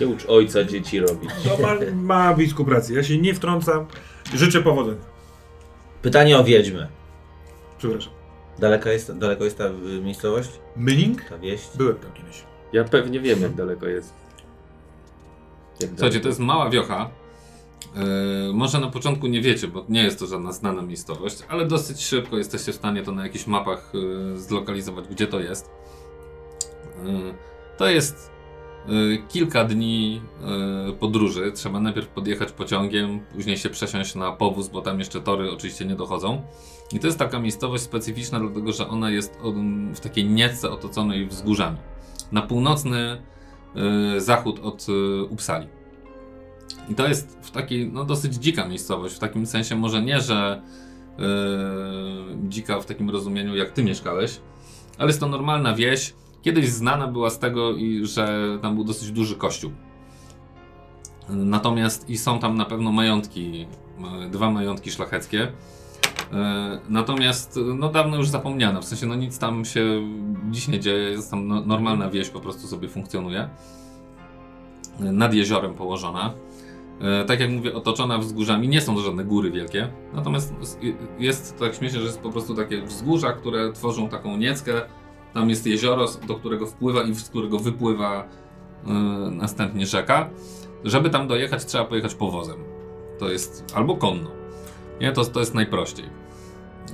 Nie 0.00 0.06
ucz 0.06 0.26
ojca 0.28 0.64
dzieci 0.64 1.00
robić. 1.00 1.30
No 1.46 1.66
ma, 1.66 1.74
ma 1.94 2.34
biskup 2.34 2.68
rację, 2.68 2.96
ja 2.96 3.02
się 3.02 3.18
nie 3.18 3.34
wtrącam. 3.34 3.86
Życzę 4.34 4.62
powodzenia. 4.62 5.04
Pytanie 6.02 6.38
o 6.38 6.44
wiedźmę. 6.44 6.88
Przepraszam. 7.78 8.12
Daleko 8.58 8.88
jest, 8.88 9.18
daleko 9.18 9.44
jest 9.44 9.58
ta 9.58 9.64
y, 9.64 10.00
miejscowość? 10.02 10.50
Myning? 10.76 11.24
Ta 11.24 11.38
wieść? 11.38 11.68
Byłem 11.74 11.96
tam 11.96 12.12
kiedyś. 12.12 12.44
Ja 12.72 12.84
pewnie 12.84 13.20
wiem, 13.20 13.42
jak 13.42 13.54
daleko 13.54 13.86
jest. 13.86 14.12
Jak 15.80 15.90
Słuchajcie, 15.90 16.20
to 16.20 16.28
jest 16.28 16.40
mała 16.40 16.70
wiocha. 16.70 17.10
Yy, 17.94 18.52
może 18.52 18.80
na 18.80 18.90
początku 18.90 19.26
nie 19.26 19.40
wiecie, 19.40 19.68
bo 19.68 19.84
nie 19.88 20.02
jest 20.02 20.18
to 20.18 20.26
żadna 20.26 20.52
znana 20.52 20.82
miejscowość, 20.82 21.38
ale 21.48 21.66
dosyć 21.66 22.04
szybko 22.04 22.38
jesteście 22.38 22.72
w 22.72 22.74
stanie 22.74 23.02
to 23.02 23.12
na 23.12 23.22
jakichś 23.22 23.46
mapach 23.46 23.92
yy, 23.94 24.40
zlokalizować, 24.40 25.08
gdzie 25.08 25.26
to 25.26 25.40
jest. 25.40 25.70
Yy, 27.04 27.34
to 27.76 27.88
jest 27.88 28.35
kilka 29.28 29.64
dni 29.64 30.20
yy, 30.86 30.92
podróży. 30.92 31.52
Trzeba 31.52 31.80
najpierw 31.80 32.08
podjechać 32.08 32.52
pociągiem, 32.52 33.20
później 33.20 33.56
się 33.56 33.70
przesiąść 33.70 34.14
na 34.14 34.32
powóz, 34.32 34.68
bo 34.68 34.82
tam 34.82 34.98
jeszcze 34.98 35.20
tory 35.20 35.52
oczywiście 35.52 35.84
nie 35.84 35.94
dochodzą. 35.94 36.42
I 36.92 37.00
to 37.00 37.06
jest 37.06 37.18
taka 37.18 37.38
miejscowość 37.38 37.82
specyficzna, 37.82 38.40
dlatego 38.40 38.72
że 38.72 38.88
ona 38.88 39.10
jest 39.10 39.38
w 39.94 40.00
takiej 40.00 40.24
nietce 40.24 40.70
otoczonej 40.70 41.26
wzgórzami. 41.26 41.76
Na 42.32 42.42
północny 42.42 43.22
yy, 43.74 44.20
zachód 44.20 44.60
od 44.62 44.86
Uppsali. 45.30 45.66
I 46.88 46.94
to 46.94 47.08
jest 47.08 47.38
w 47.42 47.50
takiej, 47.50 47.92
no 47.92 48.04
dosyć 48.04 48.34
dzika 48.34 48.68
miejscowość, 48.68 49.14
w 49.14 49.18
takim 49.18 49.46
sensie 49.46 49.76
może 49.76 50.02
nie, 50.02 50.20
że 50.20 50.62
yy, 51.18 51.24
dzika 52.48 52.80
w 52.80 52.86
takim 52.86 53.10
rozumieniu 53.10 53.56
jak 53.56 53.70
ty 53.70 53.84
mieszkałeś, 53.84 54.40
ale 54.98 55.06
jest 55.06 55.20
to 55.20 55.28
normalna 55.28 55.74
wieś. 55.74 56.14
Kiedyś 56.46 56.68
znana 56.68 57.08
była 57.08 57.30
z 57.30 57.38
tego, 57.38 57.74
że 58.02 58.58
tam 58.62 58.74
był 58.74 58.84
dosyć 58.84 59.12
duży 59.12 59.36
kościół. 59.36 59.70
Natomiast 61.28 62.10
i 62.10 62.18
są 62.18 62.38
tam 62.38 62.56
na 62.56 62.64
pewno 62.64 62.92
majątki, 62.92 63.66
dwa 64.30 64.50
majątki 64.50 64.90
szlacheckie. 64.90 65.52
E, 66.32 66.80
Natomiast 66.88 67.58
no 67.74 67.88
dawno 67.88 68.16
już 68.16 68.28
zapomniano, 68.28 68.82
w 68.82 68.84
sensie 68.84 69.06
no 69.06 69.14
nic 69.14 69.38
tam 69.38 69.64
się 69.64 70.02
dziś 70.50 70.68
nie 70.68 70.80
dzieje, 70.80 71.10
jest 71.10 71.30
tam 71.30 71.48
no, 71.48 71.60
normalna 71.60 72.10
wieś 72.10 72.30
po 72.30 72.40
prostu 72.40 72.66
sobie 72.66 72.88
funkcjonuje. 72.88 73.48
Nad 75.00 75.34
jeziorem 75.34 75.74
położona. 75.74 76.32
E, 77.00 77.24
tak 77.24 77.40
jak 77.40 77.50
mówię, 77.50 77.74
otoczona 77.74 78.18
wzgórzami, 78.18 78.68
nie 78.68 78.80
są 78.80 78.94
to 78.94 79.00
żadne 79.00 79.24
góry 79.24 79.50
wielkie, 79.50 79.88
natomiast 80.14 80.54
jest 81.18 81.58
tak 81.58 81.74
śmiesznie, 81.74 82.00
że 82.00 82.06
jest 82.06 82.20
po 82.20 82.30
prostu 82.30 82.54
takie 82.54 82.82
wzgórza, 82.82 83.32
które 83.32 83.72
tworzą 83.72 84.08
taką 84.08 84.36
nieckę. 84.36 84.72
Tam 85.36 85.50
jest 85.50 85.66
jezioro, 85.66 86.06
do 86.28 86.34
którego 86.34 86.66
wpływa 86.66 87.02
i 87.02 87.14
z 87.14 87.28
którego 87.28 87.58
wypływa 87.58 88.28
e, 88.86 88.92
następnie 89.30 89.86
rzeka. 89.86 90.30
Żeby 90.84 91.10
tam 91.10 91.28
dojechać, 91.28 91.64
trzeba 91.64 91.84
pojechać 91.84 92.14
powozem. 92.14 92.56
To 93.18 93.28
jest 93.30 93.64
albo 93.74 93.96
konno. 93.96 94.30
Nie, 95.00 95.12
to, 95.12 95.24
to 95.24 95.40
jest 95.40 95.54
najprościej. 95.54 96.04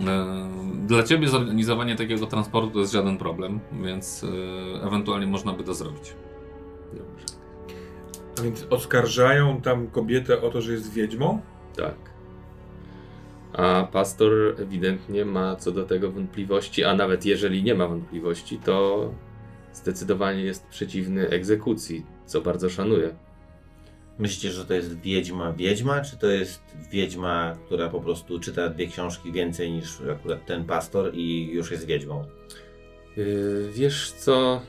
E, 0.06 0.48
Dla 0.86 1.02
ciebie 1.02 1.28
zorganizowanie 1.28 1.96
takiego 1.96 2.26
transportu 2.26 2.70
to 2.70 2.78
jest 2.78 2.92
żaden 2.92 3.18
problem, 3.18 3.60
więc 3.82 4.24
e, 4.24 4.86
ewentualnie 4.86 5.26
można 5.26 5.52
by 5.52 5.64
to 5.64 5.74
zrobić. 5.74 6.14
Dobrze. 6.92 7.26
A 8.38 8.42
więc 8.42 8.66
oskarżają 8.70 9.60
tam 9.60 9.86
kobietę 9.86 10.42
o 10.42 10.50
to, 10.50 10.60
że 10.60 10.72
jest 10.72 10.92
wiedźmą? 10.92 11.40
Tak. 11.76 12.11
A 13.52 13.88
pastor 13.92 14.32
ewidentnie 14.58 15.24
ma 15.24 15.56
co 15.56 15.72
do 15.72 15.84
tego 15.84 16.12
wątpliwości, 16.12 16.84
a 16.84 16.94
nawet 16.94 17.26
jeżeli 17.26 17.62
nie 17.62 17.74
ma 17.74 17.88
wątpliwości, 17.88 18.58
to 18.58 19.10
zdecydowanie 19.72 20.42
jest 20.42 20.66
przeciwny 20.66 21.28
egzekucji, 21.28 22.06
co 22.26 22.40
bardzo 22.40 22.70
szanuję. 22.70 23.14
Myślicie, 24.18 24.50
że 24.50 24.64
to 24.64 24.74
jest 24.74 25.00
wiedźma 25.00 25.52
wiedźma, 25.52 26.00
czy 26.00 26.16
to 26.16 26.26
jest 26.26 26.62
wiedźma, 26.90 27.56
która 27.66 27.88
po 27.88 28.00
prostu 28.00 28.40
czyta 28.40 28.68
dwie 28.68 28.86
książki 28.86 29.32
więcej 29.32 29.72
niż 29.72 30.00
akurat 30.12 30.46
ten 30.46 30.64
pastor 30.64 31.14
i 31.14 31.50
już 31.52 31.70
jest 31.70 31.86
wiedźmą? 31.86 32.24
Yy, 33.16 33.70
wiesz 33.72 34.12
co? 34.12 34.62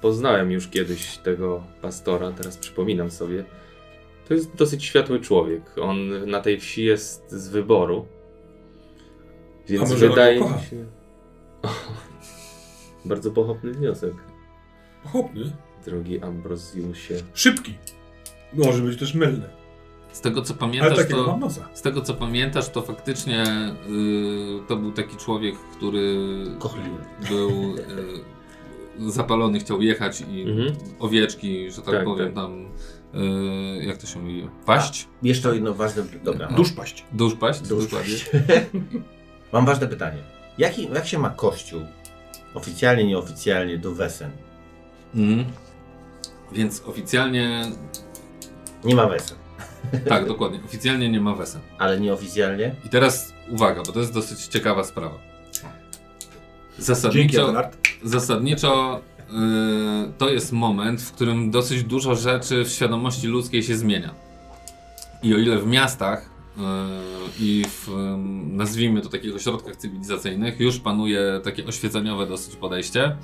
Poznałem 0.00 0.52
już 0.52 0.68
kiedyś 0.68 1.18
tego 1.18 1.64
pastora, 1.82 2.32
teraz 2.32 2.56
przypominam 2.56 3.10
sobie. 3.10 3.44
To 4.28 4.34
jest 4.34 4.54
dosyć 4.56 4.84
światły 4.84 5.20
człowiek. 5.20 5.62
On 5.82 5.96
na 6.30 6.40
tej 6.40 6.60
wsi 6.60 6.84
jest 6.84 7.30
z 7.30 7.48
wyboru. 7.48 8.06
Więc 9.68 9.82
A 9.82 9.88
może 9.94 10.06
on 10.06 10.10
wydaje 10.10 10.40
mi 10.40 10.46
się. 10.70 10.86
bardzo 13.04 13.30
pochopny 13.30 13.72
wniosek, 13.72 14.12
Pochopny. 15.02 15.52
drogi 15.84 16.20
Ambrosiusie. 16.20 17.14
Szybki. 17.34 17.74
Może 18.54 18.82
być 18.82 18.98
też 18.98 19.14
mylny. 19.14 19.48
Z 20.12 20.20
tego 20.20 20.42
co 20.42 20.54
pamiętasz, 20.54 20.96
takiego 20.98 21.24
to, 21.24 21.48
z 21.74 21.82
tego 21.82 22.00
co 22.02 22.14
pamiętasz, 22.14 22.68
to 22.68 22.82
faktycznie 22.82 23.44
y, 23.44 24.66
to 24.68 24.76
był 24.76 24.92
taki 24.92 25.16
człowiek, 25.16 25.54
który 25.76 26.16
Kochliwy. 26.58 26.96
był 27.28 27.50
y, 28.98 29.10
zapalony, 29.12 29.58
chciał 29.60 29.82
jechać 29.82 30.20
i 30.30 30.42
Mhm. 30.42 30.72
owieczki, 30.98 31.70
że 31.70 31.82
tak, 31.82 31.94
Tak, 31.94 32.04
powiem, 32.04 32.26
tak. 32.26 32.34
tam 32.34 32.68
y, 33.14 33.84
jak 33.84 33.96
to 33.96 34.06
się 34.06 34.18
mówi? 34.20 34.48
Paść? 34.66 35.08
Jeszcze 35.22 35.54
jedno 35.54 35.74
ważne... 35.74 36.02
Dobra. 36.24 36.48
no. 36.50 36.56
Duszpaść. 36.56 37.04
Duszpaść? 37.12 37.60
Dusz. 37.60 37.84
Dokładnie. 37.84 38.14
Mam 39.52 39.66
ważne 39.66 39.86
pytanie. 39.88 40.18
Jaki, 40.58 40.88
jak 40.94 41.06
się 41.06 41.18
ma 41.18 41.30
kościół, 41.30 41.80
oficjalnie, 42.54 43.04
nieoficjalnie, 43.04 43.78
do 43.78 43.94
wesen? 43.94 44.30
Mhm. 45.14 45.44
Więc 46.52 46.82
oficjalnie, 46.86 47.62
Nie 48.84 48.94
ma 48.94 49.06
wesen, 49.08 49.36
tak, 50.08 50.26
dokładnie, 50.28 50.60
oficjalnie 50.64 51.08
nie 51.08 51.20
ma 51.20 51.34
wesen. 51.34 51.60
ale 51.78 52.00
nieoficjalnie? 52.00 52.74
I 52.86 52.88
teraz 52.88 53.32
uwaga, 53.48 53.82
bo 53.86 53.92
to 53.92 54.00
jest 54.00 54.12
dosyć 54.14 54.46
ciekawa 54.46 54.84
sprawa. 54.84 55.18
Dzięki, 55.52 56.82
Zasadniczo, 56.82 57.44
Adelard. 57.44 57.76
zasadniczo 58.04 59.00
to 60.18 60.30
jest 60.30 60.52
moment, 60.52 61.02
w 61.02 61.12
którym 61.12 61.50
dosyć 61.50 61.84
dużo 61.84 62.14
rzeczy 62.14 62.64
w 62.64 62.68
świadomości 62.68 63.26
ludzkiej 63.26 63.62
się 63.62 63.76
zmienia. 63.76 64.14
I 65.22 65.34
o 65.34 65.38
ile 65.38 65.58
w 65.58 65.66
miastach 65.66 66.30
y, 66.56 66.60
i 67.40 67.64
w, 67.68 67.88
nazwijmy 68.46 69.00
to 69.00 69.08
takich 69.08 69.34
ośrodkach 69.34 69.76
cywilizacyjnych 69.76 70.60
już 70.60 70.78
panuje 70.78 71.40
takie 71.44 71.66
oświeceniowe 71.66 72.26
dosyć 72.26 72.56
podejście, 72.56 73.16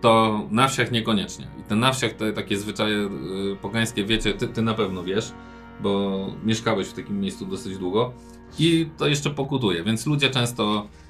to 0.00 0.42
na 0.50 0.68
wsiach 0.68 0.92
niekoniecznie. 0.92 1.46
I 1.60 1.62
te 1.62 1.76
na 1.76 1.92
wsiach 1.92 2.12
te 2.12 2.32
takie 2.32 2.56
zwyczaje 2.56 2.96
y, 2.96 3.56
pogańskie, 3.62 4.04
wiecie, 4.04 4.34
ty, 4.34 4.48
ty 4.48 4.62
na 4.62 4.74
pewno 4.74 5.04
wiesz, 5.04 5.32
bo 5.80 6.26
mieszkałeś 6.44 6.88
w 6.88 6.92
takim 6.92 7.20
miejscu 7.20 7.46
dosyć 7.46 7.78
długo 7.78 8.12
i 8.58 8.90
to 8.96 9.08
jeszcze 9.08 9.30
pokutuje, 9.30 9.84
więc 9.84 10.06
ludzie 10.06 10.30
często 10.30 10.86
y, 11.04 11.07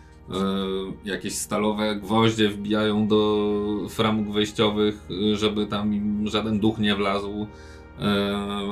jakieś 1.05 1.35
stalowe 1.35 1.97
gwoździe 1.97 2.49
wbijają 2.49 3.09
do 3.09 3.49
framug 3.89 4.29
wejściowych, 4.31 5.09
żeby 5.33 5.66
tam 5.66 5.95
im 5.95 6.29
żaden 6.29 6.61
duch 6.61 6.79
nie 6.79 6.97
wlazł. 6.97 7.47
y, 7.99 8.05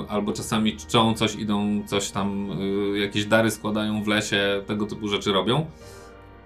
Albo 0.09 0.32
czasami 0.32 0.76
czczą 0.76 1.14
coś, 1.14 1.34
idą 1.34 1.82
coś 1.86 2.11
tam, 2.11 2.50
y, 2.94 2.98
jakieś 2.98 3.24
dary 3.24 3.50
składają 3.50 4.02
w 4.02 4.09
lesie, 4.09 4.62
tego 4.66 4.86
typu 4.86 5.09
rzeczy 5.09 5.32
robią. 5.32 5.66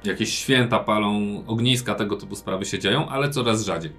Jakieś 0.04 0.34
święta 0.34 0.78
palą, 0.78 1.42
ogniska, 1.46 1.94
tego 1.94 2.16
typu 2.16 2.36
sprawy 2.36 2.64
się 2.64 2.78
dzieją, 2.78 3.08
ale 3.08 3.30
coraz 3.30 3.64
rzadziej. 3.64 3.92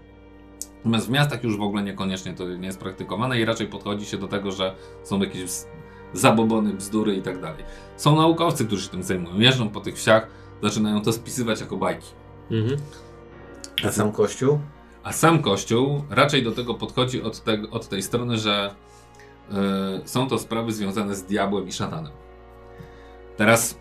Natomiast 0.77 1.07
w 1.07 1.11
miastach 1.11 1.43
już 1.43 1.57
w 1.57 1.61
ogóle 1.61 1.83
niekoniecznie 1.83 2.33
to 2.33 2.49
nie 2.49 2.65
jest 2.65 2.79
praktykowane 2.79 3.39
i 3.39 3.45
raczej 3.45 3.67
podchodzi 3.67 4.05
się 4.05 4.17
do 4.17 4.27
tego, 4.27 4.51
że 4.51 4.75
są 5.03 5.19
jakieś 5.19 5.51
zabobony, 6.13 6.73
bzdury 6.73 7.15
i 7.15 7.21
tak 7.21 7.41
dalej. 7.41 7.63
Są 7.97 8.15
naukowcy, 8.15 8.65
którzy 8.65 8.83
się 8.83 8.89
tym 8.89 9.03
zajmują. 9.03 9.39
Jeżdżą 9.39 9.69
po 9.69 9.81
tych 9.81 9.95
wsiach, 9.95 10.27
zaczynają 10.63 11.01
to 11.01 11.13
spisywać 11.13 11.61
jako 11.61 11.77
bajki. 11.77 12.07
Mhm. 12.51 12.79
A 13.85 13.91
sam 13.91 14.11
kościół? 14.11 14.59
A 15.03 15.11
sam 15.11 15.41
Kościół 15.41 16.03
raczej 16.09 16.43
do 16.43 16.51
tego 16.51 16.73
podchodzi 16.73 17.21
od, 17.21 17.43
te, 17.43 17.61
od 17.71 17.87
tej 17.87 18.01
strony, 18.01 18.37
że 18.37 18.75
y, 20.05 20.07
są 20.07 20.27
to 20.27 20.39
sprawy 20.39 20.71
związane 20.71 21.15
z 21.15 21.23
diabłem 21.23 21.67
i 21.67 21.71
szatanem. 21.71 22.11
Teraz 23.37 23.77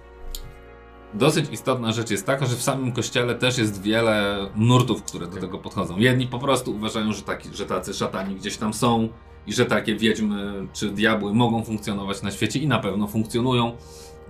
dosyć 1.14 1.51
istotna 1.51 1.93
rzecz 1.93 2.11
jest 2.11 2.26
taka, 2.26 2.47
że 2.47 2.57
w 2.57 2.62
samym 2.62 2.93
Kościele 2.93 3.35
też 3.35 3.59
jest 3.59 3.83
wiele 3.83 4.47
nurtów, 4.57 5.03
które 5.03 5.26
do 5.26 5.37
tego 5.37 5.59
podchodzą. 5.59 5.99
Jedni 5.99 6.26
po 6.26 6.39
prostu 6.39 6.74
uważają, 6.74 7.12
że, 7.12 7.22
taki, 7.22 7.49
że 7.55 7.66
tacy 7.66 7.95
szatani 7.95 8.35
gdzieś 8.35 8.57
tam 8.57 8.74
są 8.74 9.09
i 9.47 9.53
że 9.53 9.66
takie 9.66 9.97
wiedźmy 9.97 10.66
czy 10.72 10.91
diabły 10.91 11.35
mogą 11.35 11.64
funkcjonować 11.64 12.22
na 12.22 12.31
świecie 12.31 12.59
i 12.59 12.66
na 12.66 12.78
pewno 12.78 13.07
funkcjonują. 13.07 13.76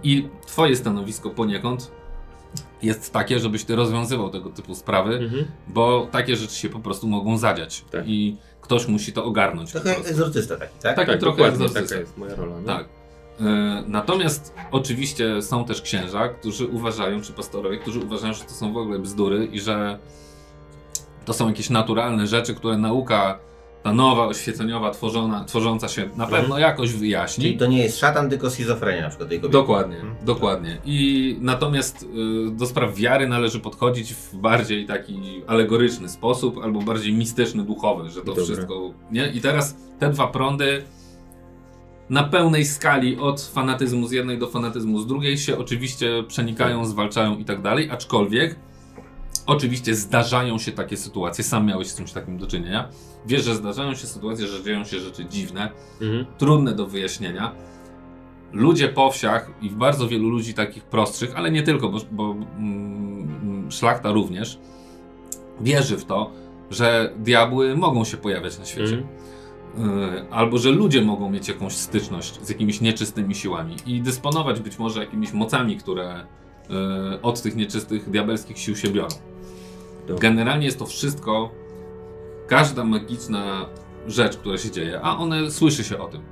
I 0.03 0.29
twoje 0.47 0.77
stanowisko 0.77 1.31
poniekąd 1.31 1.93
jest 2.83 3.13
takie, 3.13 3.39
żebyś 3.39 3.65
ty 3.65 3.77
rozwiązywał 3.77 4.31
tego 4.31 4.51
typu 4.51 4.75
sprawy, 4.75 5.15
Mhm. 5.15 5.45
bo 5.69 6.09
takie 6.13 6.37
rzeczy 6.37 6.55
się 6.55 6.69
po 6.69 6.81
prostu 6.81 7.09
mogą 7.09 7.39
zadziać 7.39 7.85
Tak. 7.91 8.09
i 8.09 8.37
ktoś 8.61 8.89
musi 8.89 9.13
to 9.13 9.25
ogarnąć. 9.25 9.73
Trochę 9.73 9.97
egzorcysta 9.97 10.57
taki, 10.57 10.73
tak? 10.83 10.97
Tak. 10.97 11.07
Tak, 11.09 11.21
trochę 11.21 11.45
egzorcysta. 11.47 11.83
taka 11.89 12.01
jest 12.01 12.19
moja 12.19 12.35
rola. 12.35 12.57
No. 12.61 12.67
Tak. 12.67 12.89
E, 13.41 13.85
Natomiast 13.87 14.55
oczywiście 14.71 15.43
są 15.43 15.65
też 15.65 15.83
księża, 15.83 16.29
którzy 16.29 16.67
uważają, 16.67 17.21
czy 17.23 17.33
pastorowie, 17.33 17.79
którzy 17.79 18.01
uważają, 18.01 18.35
że 18.35 18.45
to 18.45 18.51
są 18.51 18.73
w 18.73 18.77
ogóle 18.77 18.99
bzdury 18.99 19.45
i 19.53 19.61
że 19.61 19.99
to 21.25 21.33
są 21.33 21.49
jakieś 21.49 21.71
naturalne 21.71 22.27
rzeczy, 22.27 22.55
które 22.55 22.77
nauka 22.79 23.39
ta 23.83 23.95
nowa, 23.95 24.27
oświeceniowa, 24.27 24.91
tworzona, 24.91 25.45
tworząca 25.45 25.89
się 25.89 26.09
na 26.17 26.27
pewno 26.27 26.59
jakoś 26.59 26.93
wyjaśni. 26.93 27.45
Czyli 27.45 27.59
to 27.59 27.67
nie 27.67 27.79
jest 27.83 27.99
szatan, 27.99 28.31
tylko 28.31 28.51
schizofrenia 28.51 29.03
na 29.03 29.09
przykład 29.09 29.29
tej 29.29 29.39
kobiety. 29.39 29.53
Dokładnie, 29.53 29.97
Mhm. 29.97 30.15
dokładnie. 30.25 30.79
I 30.85 31.37
natomiast 31.41 32.03
y, 32.03 32.51
do 32.51 32.67
spraw 32.67 32.95
wiary 32.97 33.29
należy 33.29 33.61
podchodzić 33.61 34.15
w 34.15 34.37
bardziej 34.37 34.87
taki 34.87 35.21
alegoryczny 35.47 36.09
sposób, 36.09 36.59
albo 36.63 36.81
bardziej 36.81 37.13
mistyczny, 37.13 37.63
duchowy, 37.65 38.11
że 38.11 38.21
to 38.23 38.35
wszystko. 38.35 38.91
Nie? 39.11 39.29
I 39.33 39.41
teraz 39.41 39.77
te 39.99 40.11
dwa 40.11 40.27
prądy 40.27 40.83
na 42.11 42.25
pełnej 42.25 42.65
skali 42.65 43.19
od 43.19 43.41
fanatyzmu 43.43 44.07
z 44.09 44.13
jednej 44.13 44.39
do 44.39 44.47
fanatyzmu 44.47 45.01
z 45.01 45.07
drugiej 45.07 45.39
się 45.39 45.59
oczywiście 45.59 46.25
przenikają, 46.29 46.85
zwalczają 46.87 47.37
i 47.39 47.45
tak 47.45 47.63
dalej, 47.63 47.91
aczkolwiek 47.91 48.57
oczywiście 49.51 49.95
zdarzają 49.95 50.59
się 50.59 50.73
takie 50.73 50.97
sytuacje, 50.97 51.45
sam 51.45 51.67
miałeś 51.67 51.89
z 51.89 51.97
czymś 51.97 52.13
takim 52.13 52.39
do 52.39 52.47
czynienia. 52.47 52.89
Wiesz, 53.27 53.45
że 53.45 53.55
zdarzają 53.55 53.95
się 53.95 54.07
sytuacje, 54.07 54.47
że 54.47 54.63
dzieją 54.65 54.85
się 54.85 55.01
rzeczy 55.01 55.25
dziwne, 55.25 55.71
Mhm. 56.03 56.27
trudne 56.39 56.73
do 56.75 56.87
wyjaśnienia. 56.87 57.53
Ludzie 58.53 58.89
po 58.89 59.11
wsiach 59.11 59.51
i 59.63 59.71
bardzo 59.71 60.09
wielu 60.09 60.29
ludzi 60.29 60.55
takich 60.55 60.85
prostszych, 60.85 61.37
ale 61.37 61.51
nie 61.51 61.63
tylko, 61.63 61.89
bo, 61.89 61.99
bo 62.13 62.31
mm, 62.59 63.69
szlachta 63.73 64.13
również 64.13 64.59
wierzy 65.61 65.97
w 65.97 66.05
to, 66.05 66.31
że 66.71 67.13
diabły 67.19 67.77
mogą 67.77 68.05
się 68.05 68.17
pojawiać 68.17 68.59
na 68.59 68.65
świecie. 68.65 69.03
Mhm. 69.77 70.01
Y, 70.25 70.31
Albo 70.31 70.59
że 70.59 70.71
ludzie 70.71 71.03
mogą 71.03 71.31
mieć 71.31 71.49
jakąś 71.49 71.73
styczność 71.73 72.43
z 72.43 72.49
jakimiś 72.49 72.81
nieczystymi 72.81 73.35
siłami 73.35 73.77
i 73.87 74.01
dysponować 74.03 74.61
być 74.61 74.79
może 74.79 75.01
jakimiś 75.01 75.33
mocami, 75.33 75.77
które 75.77 76.21
y, 77.15 77.23
od 77.23 77.43
tych 77.43 77.57
nieczystych 77.57 78.11
diabelskich 78.11 78.59
sił 78.59 78.77
się 78.77 78.89
biorą. 78.89 79.09
Generalnie 80.19 80.67
jest 80.67 80.79
to 80.79 80.87
wszystko, 80.87 81.51
każda 82.47 82.85
magiczna 82.85 83.67
rzecz, 84.07 84.37
która 84.37 84.59
się 84.59 84.71
dzieje, 84.71 85.01
a 85.03 85.17
one 85.17 85.51
słyszy 85.51 85.85
się 85.85 85.99
o 85.99 86.09
tym. 86.09 86.23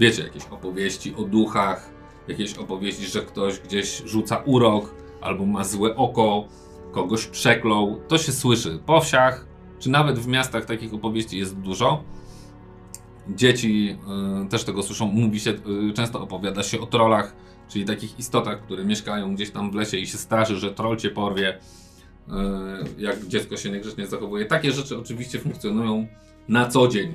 Wiecie, 0.00 0.22
jakieś 0.22 0.44
opowieści 0.44 1.14
o 1.16 1.22
duchach, 1.22 1.90
jakieś 2.28 2.54
opowieści, 2.54 3.06
że 3.06 3.22
ktoś 3.22 3.60
gdzieś 3.60 4.02
rzuca 4.06 4.36
urok, 4.36 4.94
albo 5.20 5.46
ma 5.46 5.64
złe 5.64 5.96
oko, 5.96 6.44
kogoś 6.92 7.26
przeklął. 7.26 8.00
To 8.08 8.18
się 8.18 8.32
słyszy 8.32 8.78
po 8.86 9.00
wsiach, 9.00 9.46
czy 9.78 9.90
nawet 9.90 10.18
w 10.18 10.26
miastach 10.26 10.64
takich 10.64 10.94
opowieści 10.94 11.38
jest 11.38 11.56
dużo. 11.56 12.04
dzieci 13.28 13.98
y, 14.44 14.48
też 14.48 14.64
tego 14.64 14.82
słyszą. 14.82 15.06
Mówi 15.06 15.40
się, 15.40 15.50
y, 15.90 15.92
często 15.92 16.20
opowiada 16.20 16.62
się 16.62 16.80
o 16.80 16.86
trollach, 16.86 17.36
czyli 17.68 17.84
takich 17.84 18.18
istotach, 18.18 18.62
które 18.62 18.84
mieszkają 18.84 19.34
gdzieś 19.34 19.50
tam 19.50 19.70
w 19.70 19.74
lesie 19.74 19.96
i 19.98 20.06
się 20.06 20.18
straszy, 20.18 20.56
że 20.56 20.74
troll 20.74 20.96
cię 20.96 21.10
porwie, 21.10 21.58
jak 22.98 23.26
dziecko 23.26 23.56
się 23.56 23.70
niegrzecznie 23.70 24.06
zachowuje. 24.06 24.46
Takie 24.46 24.72
rzeczy 24.72 24.98
oczywiście 24.98 25.38
funkcjonują 25.38 26.06
na 26.48 26.68
co 26.68 26.88
dzień. 26.88 27.14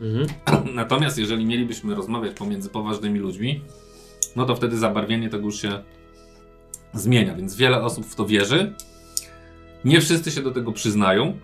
Mhm. 0.00 0.26
Natomiast 0.74 1.18
jeżeli 1.18 1.46
mielibyśmy 1.46 1.94
rozmawiać 1.94 2.36
pomiędzy 2.36 2.68
poważnymi 2.68 3.18
ludźmi, 3.18 3.60
no 4.36 4.46
to 4.46 4.56
wtedy 4.56 4.78
zabarwienie 4.78 5.28
tego 5.28 5.44
już 5.44 5.62
się 5.62 5.82
zmienia, 6.94 7.34
więc 7.34 7.56
wiele 7.56 7.82
osób 7.82 8.06
w 8.06 8.14
to 8.14 8.26
wierzy. 8.26 8.74
Nie 9.84 10.00
wszyscy 10.00 10.30
się 10.30 10.42
do 10.42 10.50
tego 10.50 10.72
przyznają, 10.72 11.38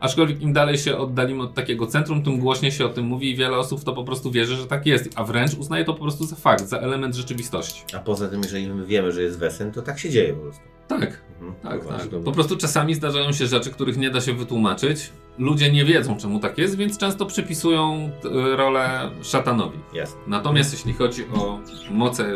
aczkolwiek 0.00 0.42
im 0.42 0.52
dalej 0.52 0.78
się 0.78 0.96
oddalimy 0.96 1.42
od 1.42 1.54
takiego 1.54 1.86
centrum, 1.86 2.22
tym 2.22 2.38
głośniej 2.38 2.72
się 2.72 2.86
o 2.86 2.88
tym 2.88 3.04
mówi 3.04 3.30
i 3.30 3.36
wiele 3.36 3.56
osób 3.56 3.80
w 3.80 3.84
to 3.84 3.92
po 3.92 4.04
prostu 4.04 4.30
wierzy, 4.30 4.56
że 4.56 4.66
tak 4.66 4.86
jest, 4.86 5.10
a 5.14 5.24
wręcz 5.24 5.54
uznaje 5.54 5.84
to 5.84 5.94
po 5.94 6.00
prostu 6.00 6.26
za 6.26 6.36
fakt, 6.36 6.68
za 6.68 6.78
element 6.78 7.14
rzeczywistości. 7.14 7.84
A 7.96 7.98
poza 7.98 8.28
tym, 8.28 8.42
jeżeli 8.42 8.68
my 8.68 8.86
wiemy, 8.86 9.12
że 9.12 9.22
jest 9.22 9.38
wesen, 9.38 9.72
to 9.72 9.82
tak 9.82 9.98
się 9.98 10.10
dzieje 10.10 10.34
po 10.34 10.40
prostu. 10.40 10.62
Tak, 11.00 11.22
Mhm. 11.40 11.54
tak, 11.62 11.82
Właśnie. 11.82 11.98
tak. 12.00 12.08
dobra. 12.10 12.24
Po 12.24 12.32
prostu 12.32 12.56
czasami 12.56 12.94
zdarzają 12.94 13.32
się 13.32 13.46
rzeczy, 13.46 13.70
których 13.70 13.96
nie 13.96 14.10
da 14.10 14.20
się 14.20 14.32
wytłumaczyć. 14.32 15.12
Ludzie 15.38 15.72
nie 15.72 15.84
wiedzą, 15.84 16.16
czemu 16.16 16.40
tak 16.40 16.58
jest, 16.58 16.76
więc 16.76 16.98
często 16.98 17.26
przypisują 17.26 18.10
y, 18.24 18.56
rolę 18.56 19.10
szatanowi. 19.22 19.78
Jasne. 19.94 20.20
Natomiast 20.26 20.72
jeśli 20.72 20.92
chodzi 20.92 21.24
o 21.34 21.58
moce 21.90 22.32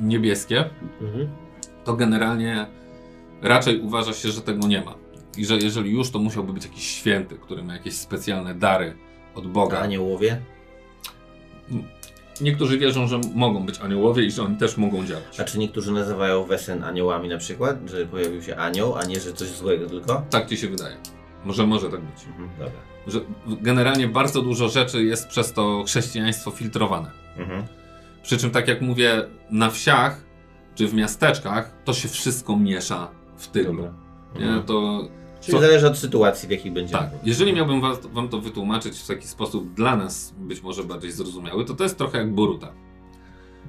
niebieskie, 0.00 0.64
Mhm. 1.00 1.28
to 1.84 1.94
generalnie 1.96 2.66
raczej 3.42 3.80
uważa 3.80 4.12
się, 4.12 4.28
że 4.28 4.40
tego 4.40 4.66
nie 4.66 4.80
ma. 4.84 4.94
I 5.36 5.44
że 5.46 5.56
jeżeli 5.56 5.90
już, 5.92 6.10
to 6.10 6.18
musiałby 6.18 6.52
być 6.52 6.64
jakiś 6.64 6.84
święty, 6.86 7.36
który 7.38 7.62
ma 7.62 7.72
jakieś 7.72 7.94
specjalne 7.94 8.54
dary 8.54 8.96
od 9.34 9.44
A 9.44 9.48
Boga. 9.48 9.78
aniołowie? 9.78 10.40
Niektórzy 12.40 12.78
wierzą, 12.78 13.06
że 13.06 13.20
mogą 13.34 13.66
być 13.66 13.78
aniołowie 13.78 14.24
i 14.24 14.30
że 14.30 14.42
oni 14.42 14.56
też 14.56 14.76
mogą 14.76 15.06
działać. 15.06 15.40
A 15.40 15.44
czy 15.44 15.58
niektórzy 15.58 15.92
nazywają 15.92 16.44
wesen 16.44 16.84
aniołami 16.84 17.28
na 17.28 17.38
przykład? 17.38 17.76
Że 17.86 18.06
pojawił 18.06 18.42
się 18.42 18.56
anioł, 18.56 18.94
a 18.94 19.04
nie, 19.04 19.20
że 19.20 19.32
coś 19.32 19.48
złego 19.48 19.86
tylko? 19.86 20.22
Tak 20.30 20.48
ci 20.48 20.56
się 20.56 20.68
wydaje. 20.68 20.96
Może 21.44 21.66
może 21.66 21.90
tak 21.90 22.00
być. 22.00 22.24
Mhm. 22.26 22.48
Dobra. 22.58 22.80
Że 23.06 23.20
generalnie 23.46 24.08
bardzo 24.08 24.42
dużo 24.42 24.68
rzeczy 24.68 25.04
jest 25.04 25.28
przez 25.28 25.52
to 25.52 25.84
chrześcijaństwo 25.86 26.50
filtrowane. 26.50 27.10
Mhm. 27.36 27.64
Przy 28.22 28.38
czym, 28.38 28.50
tak 28.50 28.68
jak 28.68 28.80
mówię, 28.80 29.22
na 29.50 29.70
wsiach 29.70 30.24
czy 30.74 30.88
w 30.88 30.94
miasteczkach 30.94 31.72
to 31.84 31.92
się 31.92 32.08
wszystko 32.08 32.56
miesza 32.56 33.08
w. 33.36 33.54
Nie? 33.54 33.60
Mhm. 34.46 34.62
To 34.62 35.08
Czyli 35.44 35.52
Co- 35.58 35.60
zależy 35.60 35.86
od 35.86 35.98
sytuacji, 35.98 36.48
w 36.48 36.50
jakiej 36.50 36.72
będziemy. 36.72 37.00
Tak, 37.02 37.10
jeżeli 37.24 37.52
miałbym 37.52 37.80
was, 37.80 38.06
wam 38.06 38.28
to 38.28 38.40
wytłumaczyć 38.40 38.98
w 38.98 39.06
taki 39.06 39.26
sposób 39.28 39.74
dla 39.74 39.96
nas 39.96 40.34
być 40.38 40.62
może 40.62 40.84
bardziej 40.84 41.12
zrozumiały, 41.12 41.64
to 41.64 41.74
to 41.74 41.84
jest 41.84 41.98
trochę 41.98 42.18
jak 42.18 42.34
Boruta. 42.34 42.72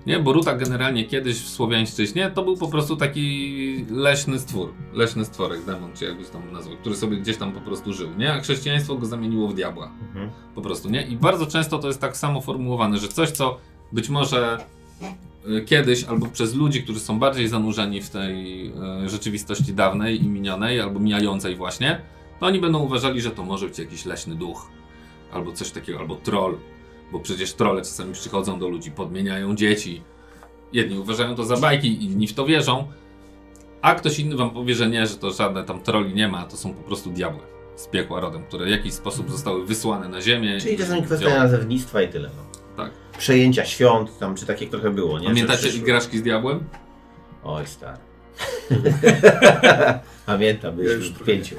Nie, 0.05 0.19
Boruta 0.19 0.55
generalnie 0.55 1.05
kiedyś 1.05 1.37
w 1.41 1.49
Słowiańszczyźnie 1.49 2.31
to 2.35 2.43
był 2.43 2.57
po 2.57 2.67
prostu 2.67 2.95
taki 2.97 3.85
leśny 3.91 4.39
stwór, 4.39 4.73
leśny 4.93 5.25
stworek, 5.25 5.65
demon, 5.65 5.91
czy 5.93 6.05
jakbyś 6.05 6.29
tam 6.29 6.51
nazwał, 6.51 6.77
który 6.77 6.95
sobie 6.95 7.17
gdzieś 7.17 7.37
tam 7.37 7.51
po 7.51 7.61
prostu 7.61 7.93
żył, 7.93 8.09
nie? 8.17 8.33
A 8.33 8.39
chrześcijaństwo 8.39 8.95
go 8.95 9.05
zamieniło 9.05 9.47
w 9.47 9.53
diabła, 9.53 9.91
Mhm. 10.07 10.29
po 10.55 10.61
prostu, 10.61 10.89
nie? 10.89 11.01
I 11.07 11.15
bardzo 11.17 11.45
często 11.45 11.79
to 11.79 11.87
jest 11.87 12.01
tak 12.01 12.17
samo 12.17 12.41
formułowane, 12.41 12.97
że 12.97 13.07
coś, 13.07 13.31
co 13.31 13.57
być 13.91 14.09
może 14.09 14.57
kiedyś, 15.65 16.03
albo 16.03 16.25
przez 16.25 16.55
ludzi, 16.55 16.83
którzy 16.83 16.99
są 16.99 17.19
bardziej 17.19 17.47
zanurzeni 17.47 18.01
w 18.01 18.09
tej 18.09 18.67
y, 19.05 19.09
rzeczywistości 19.09 19.73
dawnej 19.73 20.23
i 20.23 20.27
minionej, 20.27 20.81
albo 20.81 20.99
mijającej 20.99 21.55
właśnie, 21.55 22.01
to 22.39 22.45
oni 22.45 22.59
będą 22.61 22.79
uważali, 22.79 23.21
że 23.21 23.31
to 23.31 23.43
może 23.43 23.67
być 23.67 23.79
jakiś 23.79 24.05
leśny 24.05 24.35
duch, 24.35 24.71
albo 25.31 25.51
coś 25.51 25.71
takiego, 25.71 25.99
albo 25.99 26.15
troll, 26.15 26.57
bo 27.11 27.19
przecież 27.19 27.53
trolle 27.53 27.81
czasami 27.81 28.13
przychodzą 28.13 28.59
do 28.59 28.69
ludzi, 28.69 28.91
podmieniają 28.91 29.55
dzieci. 29.55 30.01
Jedni 30.73 30.99
uważają 30.99 31.35
to 31.35 31.43
za 31.43 31.57
bajki, 31.57 32.03
inni 32.03 32.27
w 32.27 32.33
to 32.33 32.45
wierzą, 32.45 32.87
a 33.81 33.95
ktoś 33.95 34.19
inny 34.19 34.35
wam 34.35 34.49
powie, 34.49 34.75
że 34.75 34.89
nie, 34.89 35.07
że 35.07 35.15
to 35.15 35.31
żadne 35.31 35.63
tam 35.63 35.81
troli 35.81 36.13
nie 36.13 36.27
ma, 36.27 36.45
to 36.45 36.57
są 36.57 36.73
po 36.73 36.83
prostu 36.83 37.09
diabły 37.09 37.41
z 37.75 37.87
piekła 37.87 38.19
rodem, 38.19 38.43
które 38.43 38.65
w 38.65 38.69
jakiś 38.69 38.93
sposób 38.93 39.31
zostały 39.31 39.65
wysłane 39.65 40.09
na 40.09 40.21
ziemię. 40.21 40.57
Czyli 40.61 40.77
czasami 40.77 41.01
działają. 41.01 41.05
kwestia 41.05 41.39
nazewnictwa 41.39 42.01
i 42.01 42.07
tyle. 42.07 42.29
No. 42.37 42.44
Tak. 42.77 42.91
Przejęcia 43.17 43.65
świąt, 43.65 44.19
tam 44.19 44.35
czy 44.35 44.45
takie 44.45 44.67
trochę 44.67 44.91
było, 44.91 45.19
nie? 45.19 45.27
Pamiętacie 45.27 45.69
igraszki 45.69 46.17
z 46.17 46.21
diabłem? 46.23 46.59
Oj, 47.43 47.67
stary. 47.67 47.97
Pamiętam, 50.25 50.75
byliśmy 50.75 50.97
już 50.97 51.09
w 51.09 51.23
pięciu. 51.23 51.55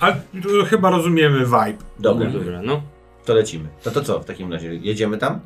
Ale 0.00 0.20
to 0.42 0.64
chyba 0.64 0.90
rozumiemy 0.90 1.38
vibe. 1.44 1.84
Dobra, 1.98 2.30
Dobra, 2.30 2.62
no. 2.62 2.82
to 3.24 3.34
lecimy. 3.34 3.68
No 3.86 3.92
to 3.92 4.00
co 4.02 4.20
w 4.20 4.24
takim 4.24 4.52
razie? 4.52 4.74
Jedziemy 4.74 5.18
tam? 5.18 5.40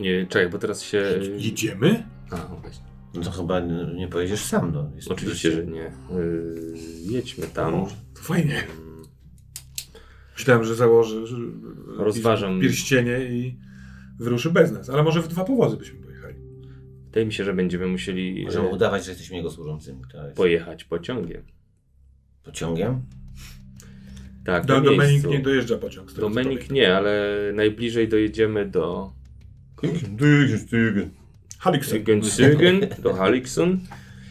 Nie, 0.00 0.26
czekaj, 0.26 0.50
bo 0.50 0.58
teraz 0.58 0.82
się... 0.82 1.02
Jedziemy? 1.36 2.06
A, 2.30 2.36
właśnie. 2.36 2.84
No 3.14 3.22
to 3.22 3.30
chyba 3.30 3.60
nie, 3.94 4.08
pojedziesz 4.08 4.40
sam, 4.44 4.72
no. 4.72 4.90
Jest 4.96 5.10
Oczywiście, 5.10 5.52
że 5.52 5.66
nie. 5.66 5.92
Yy, 6.10 6.74
jedźmy 7.02 7.46
tam. 7.46 7.74
O, 7.74 7.88
to 8.14 8.22
fajnie. 8.22 8.54
Mm, 8.62 9.02
Myślałem, 10.36 10.64
że 10.64 10.74
założy 10.74 11.26
że 11.26 11.36
Rozważam. 11.96 12.60
pierścienie 12.60 13.18
i 13.24 13.58
wyruszy 14.18 14.50
bez 14.50 14.72
nas. 14.72 14.90
Ale 14.90 15.02
może 15.02 15.22
w 15.22 15.28
dwa 15.28 15.44
powozy 15.44 15.76
byśmy 15.76 15.98
pojechali. 16.00 16.34
Wydaje 17.04 17.26
mi 17.26 17.32
się, 17.32 17.44
że 17.44 17.54
będziemy 17.54 17.86
musieli 17.86 18.44
Możemy 18.44 18.68
e, 18.68 18.70
udawać, 18.70 19.04
że 19.04 19.10
jesteśmy 19.10 19.36
jego 19.36 19.50
służącymi. 19.50 20.02
To 20.12 20.24
jest 20.24 20.36
pojechać 20.36 20.84
pociągiem. 20.84 21.42
pociągiem? 22.42 23.02
Tak, 24.44 24.66
Do, 24.66 24.80
miejscu. 24.80 25.30
nie 25.30 25.40
dojeżdża 25.40 25.78
pociąg. 25.78 26.10
z 26.10 26.14
tego, 26.14 26.26
co 26.26 26.34
Domenik 26.34 26.58
pamiętam. 26.58 26.74
nie, 26.74 26.96
ale 26.96 27.34
najbliżej 27.54 28.08
dojedziemy 28.08 28.66
do 28.66 29.12
Haliksen. 31.58 32.04
Gönzügen, 32.04 32.86
do 33.02 33.14
Halikson. 33.14 33.80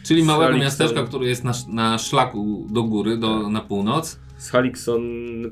Czyli 0.02 0.22
małego 0.22 0.58
miasteczka, 0.58 1.02
które 1.02 1.26
jest 1.26 1.44
na, 1.44 1.52
na 1.72 1.98
szlaku 1.98 2.66
do 2.70 2.82
góry, 2.82 3.16
do, 3.18 3.50
na 3.50 3.60
północ. 3.60 4.20
Z 4.38 4.50
Halikson 4.50 5.02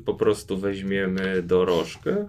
po 0.05 0.15
prostu 0.15 0.59
weźmiemy 0.59 1.43
dorożkę 1.43 2.29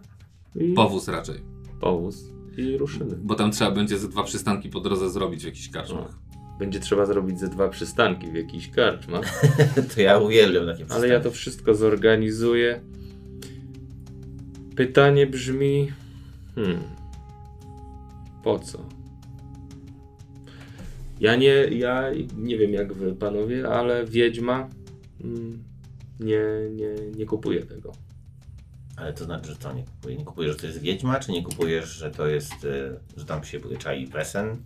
i 0.56 0.74
Powóz 0.74 1.08
raczej. 1.08 1.36
Powóz 1.80 2.30
i 2.58 2.78
ruszymy. 2.78 3.16
Bo 3.24 3.36
tam 3.36 3.52
trzeba 3.52 3.72
będzie 3.72 3.98
ze 3.98 4.08
dwa 4.08 4.24
przystanki 4.24 4.70
po 4.70 4.80
drodze 4.80 5.10
zrobić 5.10 5.42
w 5.42 5.46
jakichś 5.46 5.70
karczmach. 5.70 6.20
Będzie 6.60 6.80
trzeba 6.80 7.06
zrobić 7.06 7.40
ze 7.40 7.48
dwa 7.48 7.70
przystanki 7.70 8.28
w 8.28 8.36
jakichś 8.36 8.70
karczmach, 8.70 9.42
To 9.96 10.02
ja 10.02 10.20
uwielbiam 10.20 10.66
takie 10.66 10.86
ale 10.90 11.08
ja 11.08 11.20
to 11.20 11.32
wszystko 11.32 11.76
zorganizuję. 11.76 12.82
Pytanie 14.76 15.28
brzmi, 15.28 15.92
hmm, 16.56 16.80
po 18.44 18.60
co? 18.60 18.86
Ja 21.20 21.36
nie, 21.36 21.54
ja 21.54 22.04
nie 22.38 22.58
wiem 22.58 22.74
jak 22.74 22.94
wy 22.94 23.16
panowie, 23.16 23.68
ale 23.68 24.06
Wiedźma 24.06 24.70
mm, 25.24 25.64
nie, 26.20 26.42
nie, 26.72 26.96
nie 27.18 27.26
kupuję 27.26 27.64
tego. 27.64 27.92
Ale 28.98 29.14
to 29.14 29.26
znaczy, 29.26 29.48
że 29.52 29.56
co 29.56 29.74
nie 29.74 29.84
kupujesz? 29.84 30.20
Nie 30.20 30.26
kupujesz, 30.26 30.52
że 30.52 30.58
to 30.60 30.68
jest 30.68 30.82
wiedźma, 30.82 31.20
czy 31.20 31.32
nie 31.32 31.44
kupujesz, 31.44 31.90
że 31.90 32.12
to 32.12 32.28
jest, 32.28 32.54
e, 32.54 33.00
że 33.18 33.26
tam 33.26 33.44
się 33.44 33.60
czai 33.80 34.08
wesen? 34.08 34.58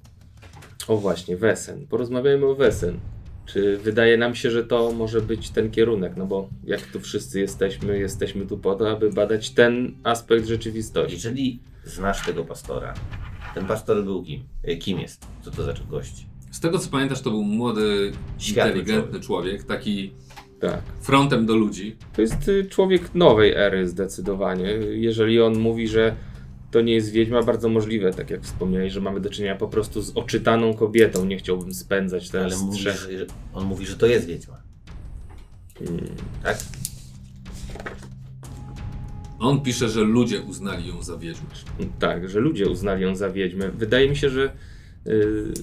O 0.87 0.97
właśnie, 0.97 1.37
Wesen. 1.37 1.87
Porozmawiajmy 1.87 2.45
o 2.45 2.55
Wesen. 2.55 2.99
Czy 3.45 3.77
wydaje 3.77 4.17
nam 4.17 4.35
się, 4.35 4.51
że 4.51 4.63
to 4.63 4.91
może 4.91 5.21
być 5.21 5.49
ten 5.49 5.71
kierunek? 5.71 6.13
No 6.17 6.25
bo 6.25 6.49
jak 6.63 6.81
tu 6.81 6.99
wszyscy 6.99 7.39
jesteśmy, 7.39 7.99
jesteśmy 7.99 8.45
tu 8.45 8.57
po 8.57 8.75
to, 8.75 8.91
aby 8.91 9.09
badać 9.09 9.49
ten 9.49 9.95
aspekt 10.03 10.47
rzeczywistości. 10.47 11.13
Jeżeli 11.13 11.59
znasz 11.85 12.25
tego 12.25 12.45
pastora, 12.45 12.93
ten 13.53 13.65
pastor 13.65 14.03
był 14.03 14.23
kim? 14.23 14.43
E, 14.63 14.75
Kim 14.75 14.99
jest? 14.99 15.27
Co 15.41 15.51
to 15.51 15.63
za 15.63 15.73
gość? 15.89 16.25
Z 16.51 16.59
tego 16.59 16.79
co 16.79 16.89
pamiętasz, 16.89 17.21
to 17.21 17.31
był 17.31 17.43
młody, 17.43 18.11
Światły 18.37 18.71
inteligentny 18.71 19.19
człowiek, 19.19 19.63
taki 19.63 20.13
Tak. 20.61 20.81
frontem 21.01 21.45
do 21.45 21.55
ludzi. 21.55 21.95
To 22.13 22.21
jest 22.21 22.47
y, 22.47 22.65
człowiek 22.65 23.15
nowej 23.15 23.53
ery 23.53 23.87
zdecydowanie. 23.87 24.65
Jeżeli 24.91 25.41
on 25.41 25.59
mówi, 25.59 25.87
że 25.87 26.15
to 26.71 26.81
nie 26.81 26.93
jest 26.93 27.11
wiedźma, 27.11 27.43
bardzo 27.43 27.69
możliwe, 27.69 28.13
tak 28.13 28.29
jak 28.29 28.41
wspomniałeś, 28.41 28.93
że 28.93 29.01
mamy 29.01 29.19
do 29.19 29.29
czynienia 29.29 29.55
po 29.55 29.67
prostu 29.67 30.01
z 30.01 30.11
oczytaną 30.17 30.73
kobietą. 30.73 31.25
Nie 31.25 31.37
chciałbym 31.37 31.73
spędzać 31.73 32.23
Ale 32.23 32.43
teraz 32.43 32.61
mówi, 32.61 32.77
trzech. 32.79 32.95
że, 32.95 33.25
on 33.53 33.65
mówi, 33.65 33.85
że 33.85 33.95
to 33.95 34.05
jest 34.07 34.27
wiedźma. 34.27 34.61
Mm, 35.81 36.05
Tak? 36.43 36.57
On 39.39 39.61
pisze, 39.61 39.89
że 39.89 40.01
ludzie 40.01 40.41
uznali 40.41 40.87
ją 40.87 41.03
za 41.03 41.17
wiedźmę. 41.17 41.47
Tak, 41.99 42.29
że 42.29 42.39
ludzie 42.39 42.69
uznali 42.69 43.03
ją 43.03 43.15
za 43.15 43.29
wiedźmę. 43.29 43.69
Wydaje 43.71 44.09
mi 44.09 44.15
się, 44.15 44.29
że 44.29 44.51
y, 45.07 45.53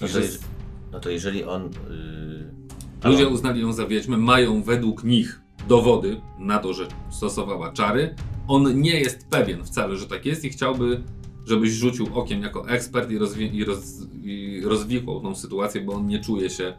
No 0.00 0.06
to, 0.06 0.08
że 0.08 0.20
jest, 0.20 0.44
no 0.92 1.00
to 1.00 1.10
jeżeli 1.10 1.44
on... 1.44 1.64
Yy, 1.64 2.63
ludzie 3.04 3.22
ale- 3.24 3.34
uznali 3.34 3.60
ją 3.60 3.72
za 3.72 3.86
wiedźmę, 3.86 4.16
mają 4.16 4.62
według 4.62 5.04
nich 5.04 5.40
dowody 5.68 6.20
na 6.38 6.58
to, 6.58 6.72
że 6.72 6.88
stosowała 7.10 7.72
czary. 7.72 8.14
On 8.48 8.80
nie 8.80 9.00
jest 9.00 9.28
pewien 9.30 9.64
wcale, 9.64 9.96
że 9.96 10.06
tak 10.06 10.26
jest 10.26 10.44
i 10.44 10.50
chciałby, 10.50 11.02
żebyś 11.46 11.70
rzucił 11.70 12.06
okiem 12.14 12.42
jako 12.42 12.68
ekspert 12.68 13.10
i, 13.10 13.18
rozwi- 13.18 13.54
i, 13.54 13.64
roz- 13.64 14.06
i 14.22 14.60
rozwikłał 14.64 15.20
tą 15.20 15.34
sytuację, 15.34 15.80
bo 15.80 15.92
on 15.92 16.06
nie 16.06 16.18
czuje 16.20 16.50
się 16.50 16.74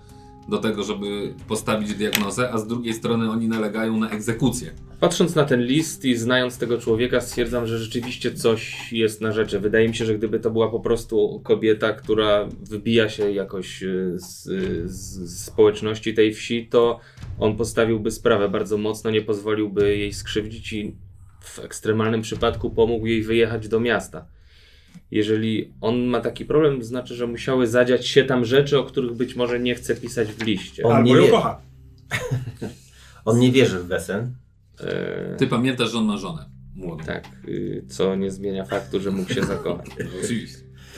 do 0.50 0.58
tego, 0.58 0.84
żeby 0.84 1.34
postawić 1.48 1.94
diagnozę, 1.94 2.52
a 2.54 2.58
z 2.58 2.68
drugiej 2.68 2.94
strony 2.94 3.32
oni 3.32 3.48
nalegają 3.48 3.98
na 3.98 4.10
egzekucję. 4.10 4.72
Patrząc 5.06 5.36
na 5.36 5.46
ten 5.46 5.62
list 5.62 6.06
i 6.06 6.16
znając 6.16 6.58
tego 6.58 6.78
człowieka, 6.78 7.22
stwierdzam, 7.22 7.68
że 7.68 7.80
rzeczywiście 7.80 8.34
coś 8.34 8.92
jest 8.94 9.22
na 9.22 9.32
rzeczy. 9.32 9.60
Wydaje 9.60 9.90
mi 9.90 9.96
się, 9.96 10.06
że 10.06 10.18
gdyby 10.18 10.40
to 10.40 10.52
była 10.52 10.72
po 10.72 10.80
prostu 10.80 11.42
kobieta, 11.44 11.94
która 11.94 12.48
wybija 12.70 13.10
się 13.10 13.32
jakoś 13.32 13.84
y, 13.84 14.14
z, 14.16 14.44
z 14.92 15.46
społeczności 15.46 16.14
tej 16.14 16.34
wsi, 16.34 16.68
to 16.68 17.00
on 17.40 17.58
postawiłby 17.58 18.12
sprawę 18.12 18.50
bardzo 18.50 18.78
mocno, 18.78 19.12
nie 19.12 19.22
pozwoliłby 19.22 19.98
jej 19.98 20.14
skrzywdzić 20.14 20.74
i 20.74 20.96
w 21.40 21.60
ekstremalnym 21.60 22.22
przypadku 22.22 22.70
pomógł 22.70 23.06
jej 23.06 23.24
wyjechać 23.24 23.68
do 23.68 23.80
miasta. 23.80 24.28
Jeżeli 25.12 25.74
on 25.82 26.06
ma 26.06 26.22
taki 26.22 26.46
problem, 26.46 26.80
to 26.80 26.86
znaczy, 26.86 27.16
że 27.16 27.28
musiały 27.28 27.68
zadziać 27.68 28.08
się 28.08 28.24
tam 28.24 28.46
rzeczy, 28.46 28.80
o 28.80 28.84
których 28.84 29.14
być 29.14 29.36
może 29.36 29.60
nie 29.60 29.76
chce 29.76 29.96
pisać 29.96 30.28
w 30.28 30.46
liście. 30.46 30.84
On 30.84 30.92
Albo 30.92 31.10
nie 31.10 31.16
ją 31.16 31.22
wie. 31.22 31.32
kocha. 31.32 31.62
On 33.26 33.40
nie 33.40 33.52
wierzy 33.52 33.80
w 33.80 33.88
Wesen. 33.88 34.45
E, 34.82 35.36
Ty 35.38 35.48
pamiętasz, 35.48 35.92
że 35.92 35.98
on 35.98 36.06
ma 36.06 36.18
żonę 36.18 36.46
młodą. 36.76 37.04
tak, 37.04 37.26
y, 37.48 37.84
co 37.88 38.16
nie 38.16 38.32
zmienia 38.32 38.66
faktu, 38.66 39.00
że 39.00 39.12
mógł 39.12 39.34
się 39.34 39.44
zakochać. 39.44 39.88
Oczywiście. 40.24 40.58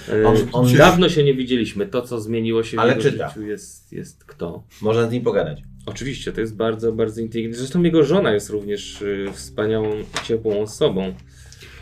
E, 0.10 0.28
On- 0.28 0.38
on- 0.52 0.76
Dawno 0.78 1.10
się 1.10 1.24
nie 1.24 1.34
widzieliśmy. 1.34 1.88
To, 1.88 2.02
co 2.02 2.22
zmieniło 2.22 2.64
się 2.64 2.78
w 2.78 2.80
Ale 2.80 2.90
jego 2.98 3.04
czyta. 3.04 3.28
życiu 3.30 3.42
jest, 3.42 3.94
jest 3.94 4.24
kto? 4.24 4.64
Można 4.82 5.08
z 5.10 5.12
nim 5.12 5.24
pogadać. 5.24 5.62
Oczywiście, 5.86 6.32
to 6.34 6.42
jest 6.42 6.56
bardzo, 6.56 6.92
bardzo 6.92 7.22
inteligentny. 7.22 7.58
Zresztą 7.60 7.84
jego 7.84 8.04
żona 8.04 8.34
jest 8.34 8.50
również 8.50 9.02
y, 9.02 9.26
wspaniałą, 9.34 9.90
ciepłą 10.24 10.62
osobą. 10.62 11.14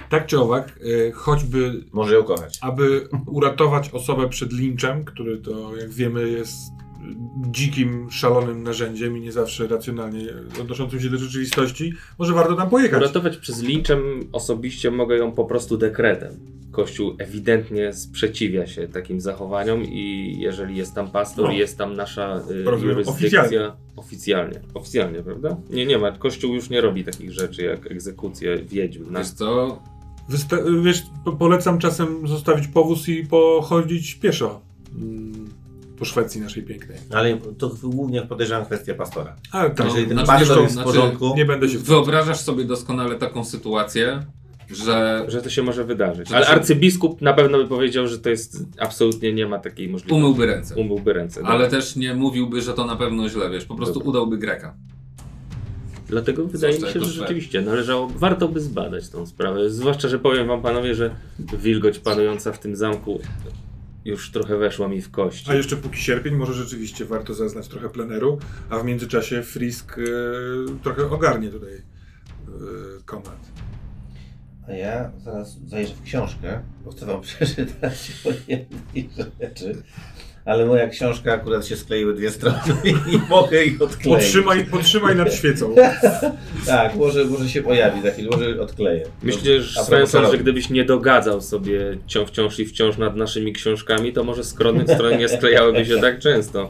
Tak 0.10 0.26
czy 0.26 0.40
owak, 0.40 0.80
y, 0.86 1.12
choćby 1.16 1.84
Może 1.92 2.16
ją 2.16 2.24
kochać. 2.24 2.58
aby 2.62 3.08
uratować 3.28 3.90
osobę 3.90 4.30
przed 4.30 4.54
linczem, 4.54 5.06
który 5.06 5.38
to, 5.38 5.76
jak 5.78 5.90
wiemy, 5.90 6.30
jest 6.30 6.54
dzikim, 7.52 8.08
szalonym 8.12 8.64
narzędziem 8.64 9.18
i 9.18 9.22
nie 9.22 9.32
zawsze 9.32 9.68
racjonalnie 9.68 10.22
odnoszącym 10.62 11.00
się 11.00 11.10
do 11.10 11.18
rzeczywistości, 11.18 11.94
może 12.20 12.34
warto 12.34 12.56
tam 12.56 12.70
pojechać. 12.70 13.00
Uratować 13.02 13.38
przez 13.38 13.64
linczem 13.64 14.00
osobiście 14.32 14.92
mogę 14.92 15.18
ją 15.18 15.32
po 15.32 15.46
prostu 15.46 15.78
dekretem. 15.78 16.34
Kościół 16.72 17.16
ewidentnie 17.18 17.94
sprzeciwia 17.94 18.68
się 18.68 18.88
takim 18.88 19.22
zachowaniom 19.22 19.84
i 19.84 20.36
jeżeli 20.40 20.76
jest 20.78 20.94
tam 20.96 21.12
pastor 21.12 21.46
No. 21.46 21.52
i 21.52 21.58
jest 21.58 21.78
tam 21.78 21.96
nasza 21.96 22.42
y, 22.52 22.64
Rozumiem, 22.64 22.92
jurysdykcja... 22.92 23.42
oficjalnie. 23.42 23.72
Oficjalnie. 23.96 24.60
Oficjalnie, 24.74 25.24
prawda? 25.24 25.58
Nie, 25.70 25.86
nie 25.86 25.98
ma. 25.98 26.12
Kościół 26.12 26.56
już 26.56 26.70
nie 26.70 26.82
robi 26.82 27.04
takich 27.04 27.32
rzeczy 27.32 27.64
jak 27.64 27.92
egzekucje 27.92 28.58
wiedźm. 28.58 29.12
Na... 29.12 29.20
Wiesz 29.20 29.30
co? 29.32 29.80
Wysta- 30.30 30.84
wiesz, 30.84 31.04
po- 31.26 31.32
polecam 31.32 31.80
czasem 31.80 32.28
zostawić 32.28 32.68
powóz 32.68 33.08
i 33.10 33.26
pochodzić 33.26 34.16
pieszo 34.16 34.62
mm, 34.96 35.50
po 36.00 36.06
Szwecji 36.06 36.42
naszej 36.42 36.64
pięknej. 36.64 36.98
Ale 37.14 37.38
to 37.58 37.72
głównie 37.84 38.22
podejrzewam 38.22 38.66
kwestia 38.66 38.94
pastora. 38.94 39.36
Ale 39.52 39.70
tak, 39.70 39.88
Jeżeli 39.88 40.08
ten 40.08 40.18
znaczy, 40.18 40.28
pastor 40.28 40.58
jest 40.62 40.70
w 40.70 40.74
znaczy, 40.74 40.88
porządku, 40.90 41.34
nie 41.36 41.46
będę 41.46 41.70
się 41.70 41.78
Wyobrażasz 41.78 42.40
sobie 42.40 42.64
doskonale 42.66 43.16
taką 43.16 43.46
sytuację, 43.46 44.26
że 44.72 45.26
Że 45.28 45.42
to 45.42 45.50
się 45.50 45.64
może 45.64 45.84
wydarzyć. 45.84 46.32
Ale 46.32 46.46
się- 46.46 46.52
arcybiskup 46.52 47.22
na 47.22 47.34
pewno 47.34 47.58
by 47.58 47.68
powiedział, 47.68 48.08
że 48.08 48.20
to 48.20 48.30
jest 48.30 48.64
absolutnie 48.80 49.34
nie 49.34 49.48
ma 49.48 49.60
takiej 49.60 49.90
możliwości. 49.90 50.16
umyłby 50.26 50.46
ręce. 50.46 50.76
Umyłby 50.76 51.14
ręce. 51.14 51.42
Ale 51.44 51.62
tak. 51.62 51.72
też 51.72 51.96
nie 51.96 52.14
mówiłby, 52.14 52.62
że 52.62 52.74
to 52.74 52.86
na 52.86 52.96
pewno 52.96 53.30
źle, 53.30 53.50
wiesz, 53.50 53.66
po 53.66 53.76
prostu 53.76 53.94
Dobra. 53.94 54.10
udałby 54.10 54.38
Greka. 54.38 54.76
Dlatego 56.08 56.46
wydaje 56.46 56.80
mi 56.80 56.88
się, 56.88 57.00
że 57.00 57.12
rzeczywiście 57.12 57.62
należało, 57.62 58.08
warto 58.16 58.48
by 58.48 58.60
zbadać 58.62 59.10
tą 59.10 59.26
sprawę. 59.26 59.70
Zwłaszcza, 59.70 60.08
że 60.08 60.20
powiem 60.20 60.48
wam 60.48 60.62
panowie, 60.62 60.96
że 60.96 61.16
wilgoć 61.40 62.00
panująca 62.00 62.52
w 62.52 62.60
tym 62.60 62.76
zamku 62.76 63.20
już 64.06 64.32
trochę 64.32 64.58
weszła 64.58 64.88
mi 64.88 65.02
w 65.02 65.12
kości. 65.12 65.52
A 65.52 65.54
jeszcze 65.54 65.78
póki 65.78 66.02
sierpień, 66.02 66.36
może 66.36 66.54
rzeczywiście 66.54 67.06
warto 67.06 67.34
zaznać 67.34 67.68
trochę 67.68 67.90
pleneru, 67.90 68.40
a 68.70 68.80
w 68.80 68.86
międzyczasie 68.86 69.44
Frisk 69.44 69.98
e, 69.98 70.02
trochę 70.84 71.10
ogarnie 71.10 71.50
tutaj 71.50 71.74
e, 71.74 71.82
komand. 73.06 73.52
A 74.68 74.72
ja 74.72 75.12
zaraz 75.18 75.60
zajrzę 75.66 75.94
w 75.96 76.02
książkę, 76.02 76.62
bo 76.86 76.92
chcę 76.92 77.06
wam 77.06 77.22
przeczytać 77.32 78.12
o 78.26 78.30
jednej 78.48 79.10
rzeczy. 79.18 79.84
Ale 80.46 80.66
moja 80.66 80.88
książka 80.88 81.34
akurat 81.34 81.66
się 81.66 81.76
skleiły 81.76 82.14
dwie 82.14 82.32
strony 82.32 82.58
i 82.84 83.12
nie 83.12 83.18
mogę 83.30 83.64
ich 83.66 83.82
odkleić. 83.82 84.18
Podtrzymaj, 84.18 84.66
podtrzymaj 84.66 85.16
nad 85.16 85.34
świecą. 85.38 85.76
Tak, 86.66 86.96
może, 86.96 87.26
może 87.26 87.50
się 87.50 87.62
pojawi 87.64 88.02
za 88.02 88.12
chwilę, 88.12 88.30
może 88.32 88.62
odkleję. 88.62 89.06
Myślę, 89.24 89.42
A 89.42 89.62
że 89.62 89.74
propos 89.74 89.88
Svensson, 89.88 90.32
że 90.32 90.38
gdybyś 90.38 90.70
nie 90.70 90.86
dogadzał 90.86 91.42
sobie 91.42 91.98
cią- 92.08 92.26
wciąż 92.26 92.60
i 92.60 92.66
wciąż 92.66 92.98
nad 92.98 93.16
naszymi 93.16 93.54
książkami, 93.54 94.14
to 94.14 94.24
może 94.24 94.44
strony, 94.44 94.88
strony 94.96 95.18
nie 95.18 95.30
sklejałyby 95.30 95.86
się 95.86 96.02
tak 96.02 96.20
często. 96.20 96.70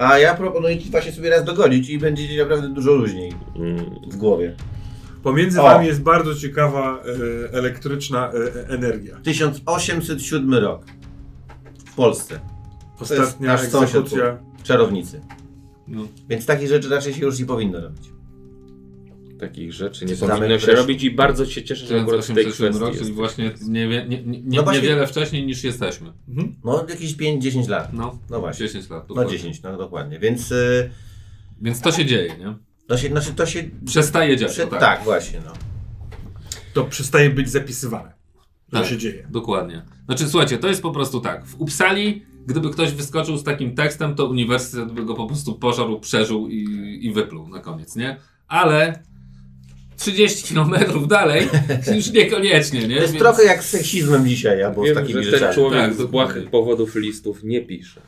A 0.00 0.18
ja 0.18 0.34
proponuję 0.34 0.78
ci 0.78 0.90
właśnie 0.90 1.12
sobie 1.12 1.30
raz 1.30 1.44
dogodzić 1.44 1.90
i 1.90 1.98
będzie 1.98 2.28
ci 2.28 2.36
naprawdę 2.36 2.68
dużo 2.68 2.92
luźniej 2.92 3.32
w 4.10 4.16
głowie. 4.16 4.54
pomiędzy 5.22 5.60
O. 5.60 5.62
wami 5.64 5.86
jest 5.86 6.02
bardzo 6.02 6.34
ciekawa 6.34 7.02
e, 7.52 7.52
elektryczna 7.52 8.32
e, 8.32 8.68
energia. 8.68 9.16
1807 9.22 10.54
rok. 10.54 10.82
W 11.90 11.94
Polsce. 11.94 12.40
Ostatnia 13.00 13.46
nasz 13.46 13.60
sąsiad 13.60 13.96
egzekucja. 13.96 14.38
Czarownicy. 14.62 15.20
No. 15.88 16.02
Więc 16.28 16.46
takich 16.46 16.68
rzeczy 16.68 16.88
raczej 16.88 17.14
się 17.14 17.24
już 17.26 17.38
nie 17.38 17.46
powinno 17.46 17.80
robić. 17.80 18.02
takich 19.40 19.72
rzeczy 19.72 20.04
nie 20.04 20.14
Zamek 20.16 20.36
powinno 20.36 20.58
się 20.58 20.66
wreszcie. 20.66 20.80
robić 20.82 21.02
i 21.04 21.10
bardzo 21.10 21.46
się 21.46 21.62
cieszę, 21.62 21.86
że 21.86 22.00
akurat 22.00 22.24
w 22.24 22.34
tej 22.34 22.44
1807 22.46 22.72
kwestii 22.72 22.80
rok, 22.84 22.90
jest. 22.90 23.02
czyli 23.02 23.14
właśnie 23.14 23.52
nie, 23.68 23.88
nie, 23.88 24.08
nie, 24.08 24.22
nie, 24.22 24.56
No 24.56 24.62
właśnie- 24.62 24.82
niewiele 24.82 25.06
wcześniej 25.06 25.46
niż 25.46 25.64
jesteśmy. 25.64 26.12
Mhm. 26.28 26.56
No 26.64 26.86
jakieś 26.88 27.16
5-10 27.16 27.68
lat. 27.68 27.92
No, 27.92 28.18
No 28.30 28.40
właśnie. 28.40 28.66
10 28.66 28.90
lat. 28.90 29.02
No 29.02 29.08
dokładnie. 29.14 29.38
10, 29.38 29.62
no 29.62 29.76
dokładnie. 29.76 30.18
Więc 30.18 30.52
y, 30.52 30.90
Więc 31.62 31.80
to 31.80 31.92
się 31.92 32.04
dzieje, 32.06 32.36
nie? 32.38 32.54
to 32.86 32.98
się, 32.98 33.08
znaczy 33.08 33.32
to 33.34 33.46
się... 33.46 33.64
Przestaje 33.86 34.36
dziać. 34.36 34.52
Prze- 34.52 34.66
tak. 34.66 34.80
tak, 34.80 35.04
właśnie 35.04 35.40
no. 35.44 35.52
To 36.74 36.84
przestaje 36.84 37.30
być 37.30 37.50
zapisywane, 37.50 38.12
że 38.72 38.78
Tak. 38.80 38.88
się 38.88 38.98
dzieje. 38.98 39.26
Dokładnie. 39.30 39.82
Znaczy, 40.06 40.28
słuchajcie, 40.28 40.58
to 40.58 40.68
jest 40.68 40.82
po 40.82 40.90
prostu 40.90 41.20
tak. 41.20 41.46
W 41.46 41.60
Uppsali, 41.60 42.22
gdyby 42.48 42.70
ktoś 42.70 42.92
wyskoczył 42.92 43.36
z 43.36 43.44
takim 43.44 43.74
tekstem, 43.74 44.14
to 44.14 44.26
uniwersytet 44.26 44.92
by 44.92 45.04
go 45.04 45.14
po 45.14 45.26
prostu 45.26 45.54
pożarł, 45.54 46.00
przeżył 46.00 46.48
i, 46.48 46.60
i 47.02 47.12
wypluł 47.12 47.48
na 47.48 47.60
koniec, 47.60 47.96
nie? 47.96 48.16
Ale 48.48 49.02
30 49.96 50.48
kilometrów 50.48 51.08
dalej 51.08 51.48
już 51.96 52.12
niekoniecznie, 52.12 52.80
nie? 52.80 52.96
To 52.96 53.02
jest 53.02 53.12
Więc- 53.12 53.22
trochę 53.24 53.44
jak 53.44 53.64
z 53.64 53.68
seksizmem 53.68 54.26
dzisiaj, 54.26 54.62
albo 54.62 54.82
z 54.82 54.86
Wiem, 54.86 54.94
takimi 54.94 55.24
że 55.24 55.30
ten 55.30 55.40
rzeczami. 55.40 55.54
człowiek 55.54 55.80
Tak, 55.80 55.94
z 55.94 56.02
błahych 56.02 56.50
powodów 56.50 56.94
listów 56.94 57.44
nie 57.44 57.60
pisze. 57.60 58.00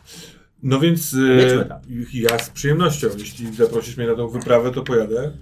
No 0.63 0.81
więc 0.81 1.15
e, 1.15 1.81
ja 2.15 2.39
z 2.39 2.51
przyjemnością, 2.51 3.09
jeśli 3.19 3.53
zaprosisz 3.55 3.97
mnie 3.97 4.07
na 4.07 4.15
tą 4.15 4.29
wyprawę, 4.29 4.71
to 4.71 4.83
pojadę, 4.83 5.33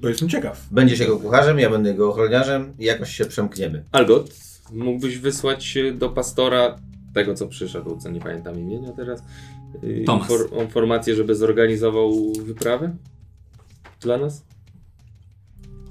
bo 0.00 0.08
jestem 0.08 0.28
ciekaw. 0.28 0.66
Będziesz 0.70 1.00
jego 1.00 1.16
kucharzem, 1.16 1.58
ja 1.58 1.70
będę 1.70 1.90
jego 1.90 2.08
ochroniarzem 2.10 2.74
i 2.78 2.84
jakoś 2.84 3.16
się 3.16 3.24
przemkniemy. 3.24 3.84
Algot, 3.92 4.30
mógłbyś 4.72 5.18
wysłać 5.18 5.78
do 5.94 6.08
pastora 6.08 6.78
tego, 7.14 7.34
co 7.34 7.48
przyszedł, 7.48 7.96
co 7.96 8.10
nie 8.10 8.20
pamiętam 8.20 8.60
imienia 8.60 8.92
teraz, 8.92 9.22
y, 9.84 10.04
Tomas. 10.06 10.28
informację, 10.62 11.14
żeby 11.14 11.34
zorganizował 11.34 12.32
wyprawę 12.32 12.96
dla 14.00 14.18
nas? 14.18 14.44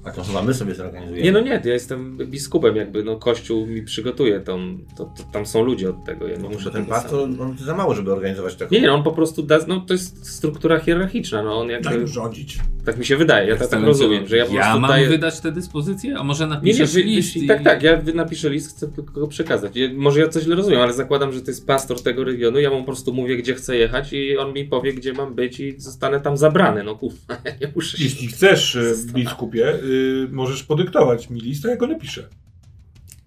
A 0.04 0.10
to 0.10 0.22
chyba 0.22 0.42
my 0.42 0.54
sobie 0.54 0.74
zorganizujemy. 0.74 1.24
Nie, 1.24 1.32
no 1.32 1.40
nie, 1.40 1.62
ja 1.64 1.72
jestem 1.72 2.16
biskupem, 2.16 2.76
jakby, 2.76 3.04
no 3.04 3.16
kościół 3.16 3.66
mi 3.66 3.82
przygotuje 3.82 4.40
tą, 4.40 4.78
to, 4.96 5.04
to, 5.04 5.24
tam 5.32 5.46
są 5.46 5.62
ludzie 5.62 5.90
od 5.90 6.04
tego, 6.04 6.28
ja 6.28 6.36
nie 6.36 6.42
muszę 6.42 6.54
Muszę 6.54 6.70
ten 6.70 6.86
pastor, 6.86 7.28
on 7.40 7.58
za 7.58 7.76
mało, 7.76 7.94
żeby 7.94 8.12
organizować 8.12 8.56
taką... 8.56 8.74
Nie, 8.74 8.92
on 8.92 9.02
po 9.02 9.12
prostu 9.12 9.42
da, 9.42 9.58
no 9.68 9.80
to 9.80 9.94
jest 9.94 10.34
struktura 10.34 10.78
hierarchiczna, 10.78 11.42
no 11.42 11.60
on 11.60 11.68
jakby, 11.68 11.90
Daj 11.90 12.06
rządzić. 12.06 12.58
Tak 12.84 12.98
mi 12.98 13.04
się 13.04 13.16
wydaje, 13.16 13.48
ja 13.48 13.56
tak, 13.56 13.68
tak 13.68 13.82
rozumiem, 13.82 14.26
że 14.26 14.36
ja 14.36 14.46
po 14.46 14.52
ja 14.52 14.60
prostu 14.60 14.80
mam 14.80 14.90
daję... 14.90 15.08
wydać 15.08 15.40
te 15.40 15.52
dyspozycje? 15.52 16.18
A 16.18 16.22
może 16.22 16.44
Nie, 16.44 16.50
nie, 16.50 16.56
napiszesz 16.56 16.94
wy, 16.94 17.02
list 17.02 17.36
i... 17.36 17.46
tak, 17.46 17.62
tak, 17.62 17.82
ja 17.82 18.02
napiszę 18.14 18.50
list, 18.50 18.76
chcę 18.76 18.88
tylko 18.88 19.20
go 19.20 19.26
przekazać. 19.26 19.76
Ja, 19.76 19.88
może 19.94 20.20
ja 20.20 20.28
coś 20.28 20.42
źle 20.42 20.56
rozumiem, 20.56 20.80
ale 20.80 20.92
zakładam, 20.92 21.32
że 21.32 21.40
to 21.42 21.50
jest 21.50 21.66
pastor 21.66 22.02
tego 22.02 22.24
regionu, 22.24 22.58
ja 22.58 22.70
mu 22.70 22.80
po 22.80 22.86
prostu 22.86 23.12
mówię, 23.12 23.36
gdzie 23.36 23.54
chcę 23.54 23.76
jechać 23.76 24.12
i 24.12 24.36
on 24.36 24.52
mi 24.52 24.64
powie, 24.64 24.92
gdzie 24.92 25.12
mam 25.12 25.34
być 25.34 25.60
i 25.60 25.80
zostanę 25.80 26.20
tam 26.20 26.36
zabrany, 26.36 26.82
no 26.82 26.96
kurwa, 26.96 27.16
ja 27.44 27.52
nie 27.60 27.72
muszę 27.74 27.96
się... 27.96 28.04
Jeśli 28.04 28.28
chcesz, 28.28 28.76
e, 28.76 28.94
biskupie, 29.12 29.74
y, 29.74 30.28
możesz 30.30 30.62
podyktować 30.62 31.30
mi 31.30 31.40
list, 31.40 31.66
a 31.66 31.68
ja 31.68 31.76
go 31.76 31.86
napiszę. 31.86 32.28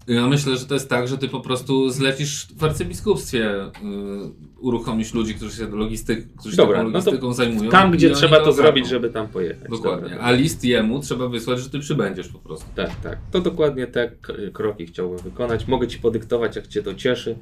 Ja 0.08 0.28
myślę, 0.28 0.58
że 0.58 0.66
to 0.66 0.74
jest 0.74 0.90
tak, 0.90 1.08
że 1.08 1.18
ty 1.18 1.28
po 1.28 1.40
prostu 1.40 1.90
zlecisz 1.90 2.48
w 2.58 2.64
arcybiskupstwie 2.64 3.64
y, 3.66 3.70
uruchomisz 4.60 5.14
ludzi, 5.14 5.36
którzy 5.36 5.58
się 5.58 5.68
logistyk, 5.68 6.28
którzy 6.40 6.56
się 6.56 6.58
Dobra, 6.62 6.78
taką 6.78 6.90
no 6.90 7.00
to 7.02 7.06
logistyką 7.06 7.34
zajmują. 7.34 7.72
Tam, 7.72 7.92
gdzie 7.92 8.10
trzeba 8.12 8.36
to 8.36 8.42
ogarną. 8.44 8.56
zrobić, 8.64 8.88
żeby 8.88 9.10
tam 9.10 9.28
pojechać. 9.28 9.70
Dokładnie. 9.70 10.10
Dobra. 10.10 10.24
A 10.26 10.32
list 10.32 10.64
jemu 10.64 11.00
trzeba 11.00 11.28
wysłać, 11.28 11.60
że 11.60 11.70
ty 11.70 11.80
przybędziesz 11.80 12.28
po 12.28 12.40
prostu. 12.40 12.66
Tak, 12.76 12.96
tak. 13.04 13.18
To 13.32 13.42
dokładnie 13.42 13.88
te 13.88 14.12
k- 14.22 14.34
kroki 14.54 14.86
chciałbym 14.88 15.18
wykonać. 15.18 15.68
Mogę 15.68 15.88
ci 15.88 16.00
podyktować, 16.00 16.56
jak 16.56 16.68
cię 16.68 16.84
to 16.84 16.94
cieszy. 16.96 17.36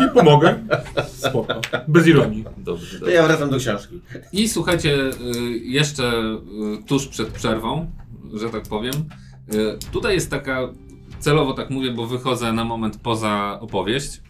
Nie 0.00 0.08
pomogę. 0.08 0.58
Spoko. 1.08 1.60
Bez 1.88 2.06
ironii. 2.06 2.44
Dobrze, 2.58 2.98
dobrze. 2.98 3.14
ja 3.14 3.26
wracam 3.26 3.50
do 3.50 3.58
książki. 3.58 4.00
I 4.32 4.48
słuchajcie, 4.48 4.94
y, 5.36 5.58
jeszcze 5.58 6.12
y, 6.80 6.86
tuż 6.86 7.06
przed 7.06 7.28
przerwą, 7.28 7.90
że 8.34 8.50
tak 8.50 8.62
powiem, 8.62 8.94
y, 9.54 9.78
tutaj 9.92 10.14
jest 10.14 10.30
taka, 10.30 10.68
celowo 11.20 11.52
tak 11.52 11.70
mówię, 11.70 11.90
bo 11.90 12.06
wychodzę 12.06 12.52
na 12.52 12.64
moment 12.64 12.96
poza 12.96 13.58
opowieść. 13.60 14.20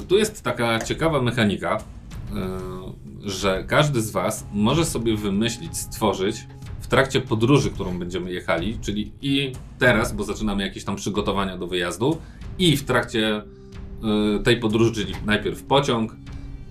Y, 0.00 0.06
Tu 0.06 0.18
jest 0.18 0.42
taka 0.42 0.78
ciekawa 0.80 1.22
mechanika, 1.22 1.78
y, 1.78 3.30
że 3.30 3.64
każdy 3.66 4.02
z 4.02 4.10
Was 4.10 4.46
może 4.52 4.84
sobie 4.84 5.16
wymyślić, 5.16 5.76
stworzyć 5.76 6.46
w 6.80 6.86
trakcie 6.86 7.20
podróży, 7.20 7.70
którą 7.70 7.98
będziemy 7.98 8.32
jechali, 8.32 8.78
czyli 8.80 9.12
i 9.22 9.52
teraz, 9.78 10.12
bo 10.12 10.24
zaczynamy 10.24 10.62
jakieś 10.62 10.84
tam 10.84 10.96
przygotowania 10.96 11.58
do 11.58 11.66
wyjazdu, 11.66 12.18
i 12.58 12.76
w 12.76 12.84
trakcie 12.84 13.42
y, 14.38 14.42
tej 14.42 14.56
podróży, 14.56 14.92
czyli 14.92 15.14
najpierw 15.26 15.62
pociąg, 15.62 16.16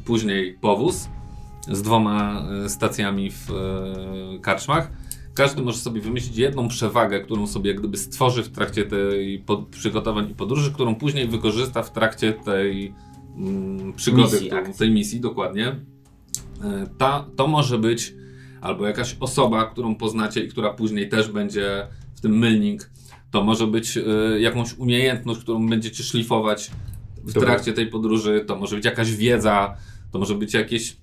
później 0.06 0.58
powóz 0.62 1.10
z 1.72 1.82
dwoma 1.82 2.46
stacjami 2.68 3.32
w 3.32 3.48
karczmach. 4.42 4.92
Każdy 5.34 5.62
może 5.62 5.78
sobie 5.78 6.02
wymyślić 6.02 6.38
jedną 6.38 6.68
przewagę, 6.68 7.20
którą 7.20 7.48
sobie 7.48 7.72
jak 7.72 7.80
gdyby 7.80 7.98
stworzy 7.98 8.44
w 8.44 8.50
trakcie 8.50 8.86
tej 8.86 9.40
pod, 9.40 9.68
przygotowań 9.68 10.32
i 10.32 10.36
podróży, 10.36 10.72
którą 10.72 10.96
później 10.96 11.28
wykorzysta 11.28 11.84
w 11.84 11.92
trakcie 11.92 12.34
tej 12.34 12.94
mm, 13.38 13.94
przygody, 13.94 14.24
Misji, 14.24 14.48
którą, 14.48 14.74
tej 14.74 14.92
misji, 14.92 15.20
dokładnie. 15.20 15.68
Y, 15.68 15.76
Ta, 16.98 17.26
to 17.36 17.48
może 17.48 17.80
być 17.80 18.14
albo 18.62 18.88
jakaś 18.88 19.18
osoba, 19.20 19.66
którą 19.66 19.96
poznacie 19.96 20.44
i 20.44 20.48
która 20.48 20.74
później 20.74 21.10
też 21.10 21.32
będzie 21.32 21.88
w 22.16 22.22
tym 22.22 22.38
mylnik. 22.38 22.92
To 23.32 23.44
może 23.44 23.68
być 23.68 23.98
y, 23.98 24.04
jakąś 24.40 24.78
umiejętność, 24.78 25.40
którą 25.40 25.70
będziecie 25.70 26.04
szlifować 26.04 26.72
w 27.24 27.34
Dobra. 27.34 27.50
trakcie 27.50 27.74
tej 27.74 27.88
podróży. 27.88 28.44
To 28.48 28.56
może 28.56 28.76
być 28.76 28.86
jakaś 28.86 29.16
wiedza, 29.16 29.78
to 30.12 30.20
może 30.20 30.36
być 30.36 30.54
jakieś 30.54 30.98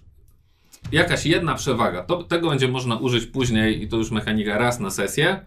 jakaś 0.93 1.27
jedna 1.27 1.55
przewaga. 1.55 2.03
To, 2.03 2.23
tego 2.23 2.51
będzie 2.51 2.69
można 2.69 2.97
użyć 2.97 3.27
później 3.27 3.83
i 3.83 3.89
to 3.89 3.97
już 3.97 4.11
mechanika 4.11 4.59
raz 4.59 4.81
na 4.81 4.91
sesję. 4.91 5.41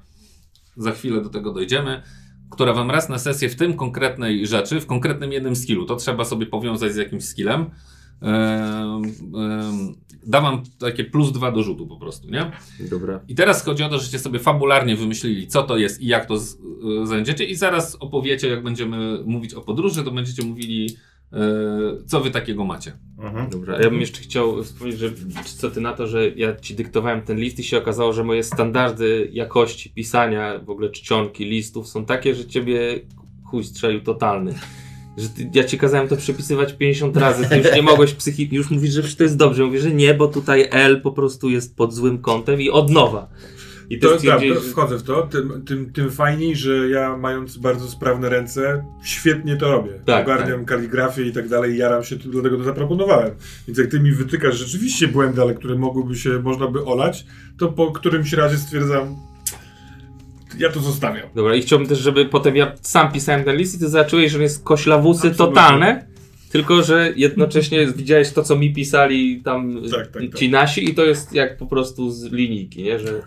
Za 0.77 0.91
chwilę 0.91 1.22
do 1.22 1.30
tego 1.30 1.53
dojdziemy. 1.53 2.01
Która 2.51 2.73
wam 2.73 2.91
raz 2.91 3.10
na 3.10 3.19
sesję 3.19 3.49
w 3.49 3.55
tym 3.55 3.73
konkretnej 3.73 4.47
rzeczy, 4.47 4.80
w 4.80 4.85
konkretnym 4.85 5.31
jednym 5.31 5.55
skillu, 5.55 5.85
to 5.85 5.95
trzeba 5.95 6.26
sobie 6.26 6.45
powiązać 6.45 6.93
z 6.93 6.95
jakimś 6.95 7.26
skillem. 7.26 7.65
Ehm, 8.22 9.03
ehm, 9.35 9.93
da 10.26 10.41
wam 10.41 10.64
takie 10.80 11.03
plus 11.03 11.31
dwa 11.31 11.51
do 11.51 11.64
rzutu 11.64 11.88
po 11.88 11.97
prostu, 11.97 12.30
nie? 12.30 12.51
Dobra. 12.89 13.19
I 13.27 13.35
teraz 13.35 13.65
chodzi 13.65 13.84
o 13.84 13.89
to, 13.89 13.99
żeście 13.99 14.19
sobie 14.19 14.39
fabularnie 14.39 14.95
wymyślili, 14.95 15.47
co 15.47 15.64
to 15.64 15.77
jest 15.77 16.01
i 16.01 16.07
jak 16.07 16.26
to 16.26 16.38
z, 16.38 16.53
y, 16.53 16.57
znajdziecie 17.07 17.45
i 17.45 17.55
zaraz 17.55 17.95
opowiecie, 17.95 18.47
jak 18.47 18.64
będziemy 18.64 19.23
mówić 19.26 19.53
o 19.53 19.61
podróży, 19.61 20.03
to 20.03 20.11
będziecie 20.11 20.43
mówili, 20.43 20.97
co 22.05 22.21
wy 22.21 22.31
takiego 22.31 22.65
macie. 22.65 22.91
Mhm. 23.19 23.49
Dobra, 23.49 23.81
ja 23.81 23.89
bym 23.89 24.01
jeszcze 24.01 24.21
chciał 24.21 24.63
wspomnieć, 24.63 24.99
że 24.99 25.09
co 25.57 25.71
ty 25.71 25.81
na 25.81 25.93
to, 25.93 26.07
że 26.07 26.29
ja 26.29 26.55
ci 26.55 26.75
dyktowałem 26.75 27.21
ten 27.21 27.37
list 27.37 27.59
i 27.59 27.63
się 27.63 27.77
okazało, 27.77 28.13
że 28.13 28.23
moje 28.23 28.43
standardy 28.43 29.29
jakości 29.31 29.89
pisania, 29.89 30.59
w 30.59 30.69
ogóle 30.69 30.89
czcionki 30.89 31.45
listów 31.45 31.87
są 31.87 32.05
takie, 32.05 32.35
że 32.35 32.45
ciebie 32.45 32.99
chuj 33.45 33.63
strzelił 33.63 34.01
totalny. 34.01 34.53
Że 35.17 35.29
ty, 35.29 35.49
ja 35.53 35.63
ci 35.63 35.77
kazałem 35.77 36.07
to 36.07 36.17
przepisywać 36.17 36.73
50 36.73 37.17
razy, 37.17 37.49
ty 37.49 37.57
już 37.57 37.75
nie 37.75 37.81
mogłeś 37.81 38.13
psychicznie, 38.13 38.57
już 38.57 38.69
mówisz, 38.69 38.93
że 38.93 39.15
to 39.15 39.23
jest 39.23 39.37
dobrze. 39.37 39.65
Mówię, 39.65 39.79
że 39.79 39.91
nie, 39.91 40.13
bo 40.13 40.27
tutaj 40.27 40.67
L 40.71 41.01
po 41.01 41.11
prostu 41.11 41.49
jest 41.49 41.75
pod 41.77 41.93
złym 41.93 42.17
kątem 42.17 42.61
i 42.61 42.69
od 42.69 42.89
nowa. 42.89 43.29
I 43.89 43.99
To, 43.99 44.18
ty 44.18 44.27
tak, 44.27 44.41
wchodzę 44.72 44.97
w 44.97 45.03
to, 45.03 45.22
tym, 45.22 45.64
tym, 45.65 45.93
tym 45.93 46.11
fajniej, 46.11 46.55
że 46.55 46.89
ja 46.89 47.18
mając 47.18 47.57
bardzo 47.57 47.88
sprawne 47.88 48.30
ręce, 48.30 48.85
świetnie 49.03 49.57
to 49.57 49.72
robię. 49.72 49.91
Tak, 50.05 50.26
Ogarniam 50.26 50.65
kaligrafię 50.65 51.23
i 51.23 51.31
tak 51.31 51.49
dalej, 51.49 51.77
jaram 51.77 52.03
się, 52.03 52.15
dlatego 52.15 52.57
to 52.57 52.64
zaproponowałem. 52.64 53.31
Więc 53.68 53.77
jak 53.80 53.88
ty 53.88 53.99
mi 53.99 54.11
wytykasz 54.11 54.55
rzeczywiście 54.55 55.07
błędy, 55.07 55.41
ale 55.41 55.53
które 55.53 55.76
mogłyby 55.76 56.15
się, 56.15 56.30
można 56.30 56.68
by 56.68 56.85
olać, 56.85 57.26
to 57.57 57.68
po 57.68 57.91
którymś 57.91 58.34
razie 58.34 58.57
stwierdzam, 58.57 59.15
ja 60.60 60.69
to 60.69 60.80
zostawiam. 60.80 61.27
Dobra, 61.35 61.55
i 61.55 61.61
chciałbym 61.61 61.88
też, 61.88 61.99
żeby 61.99 62.26
potem 62.26 62.55
ja 62.55 62.72
sam 62.81 63.11
pisałem 63.11 63.43
ten 63.43 63.55
list 63.55 63.76
i 63.76 63.80
ty 63.80 63.89
zobaczyłeś, 63.89 64.31
że 64.31 64.41
jest 64.41 64.64
koślawusy 64.64 65.27
Absolutnie. 65.27 65.55
totalne, 65.55 66.05
tylko 66.53 66.84
że 66.84 67.13
jednocześnie 67.15 67.88
widziałeś 67.88 68.31
to, 68.31 68.43
co 68.43 68.55
mi 68.55 68.73
pisali 68.73 69.41
tam 69.41 69.81
Tak, 69.91 70.07
tak, 70.07 70.23
tak. 70.23 70.35
ci 70.39 70.49
nasi 70.49 70.89
i 70.89 70.95
to 70.95 71.05
jest 71.05 71.34
jak 71.34 71.57
po 71.57 71.65
prostu 71.65 72.11
z 72.11 72.23
linijki, 72.31 72.84
nie? 72.84 72.99
Że 72.99 73.21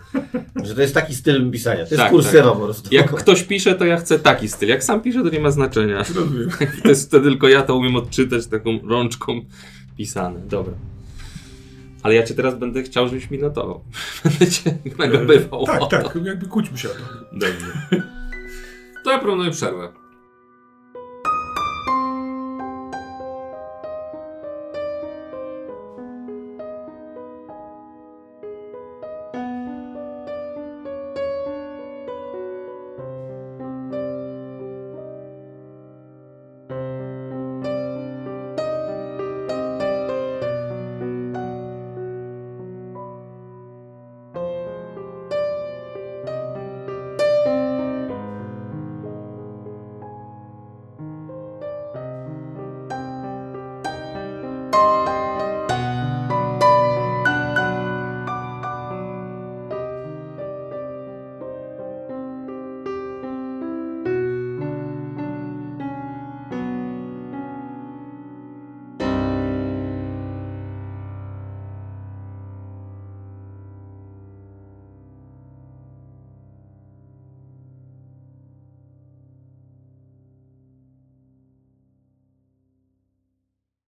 Że 0.63 0.75
to 0.75 0.81
jest 0.81 0.93
taki 0.93 1.15
styl 1.15 1.51
pisania. 1.51 1.75
To 1.77 1.81
jest 1.89 1.97
Tak, 1.97 2.11
kursywa 2.11 2.51
po 2.51 2.59
prostu. 2.59 2.95
jak 2.95 3.15
ktoś 3.15 3.43
pisze, 3.43 3.75
to 3.75 3.85
ja 3.85 3.97
chcę 3.97 4.19
taki 4.19 4.49
styl. 4.49 4.69
Jak 4.69 4.83
sam 4.83 5.01
pisze, 5.01 5.23
to 5.23 5.29
nie 5.29 5.39
ma 5.39 5.51
znaczenia. 5.51 5.97
Rozumiem. 5.97 6.49
To 6.83 6.89
jest 6.89 7.07
wtedy 7.07 7.29
tylko 7.29 7.47
ja 7.47 7.61
to 7.61 7.75
umiem 7.75 7.95
odczytać 7.95 8.47
taką 8.47 8.79
rączką 8.87 9.41
pisane. 9.97 10.39
Dobra. 10.49 10.73
Ale 12.03 12.15
ja 12.15 12.23
cię 12.23 12.33
teraz 12.33 12.57
będę 12.59 12.83
chciał, 12.83 13.07
żebyś 13.07 13.29
mi 13.31 13.37
notował. 13.39 13.81
Będę 14.23 14.47
cię 14.51 14.77
nagabywał. 14.99 15.61
o 15.61 15.65
Tak, 15.65 15.79
to. 15.79 15.87
tak, 15.87 16.17
jakby 16.25 16.45
kłóćmy 16.45 16.77
się 16.77 16.87
o 16.87 16.91
to. 16.91 16.97
Dobrze. 17.33 17.65
To 19.03 19.11
ja 19.11 19.19
proponuję 19.19 19.51
przerwę. 19.51 19.89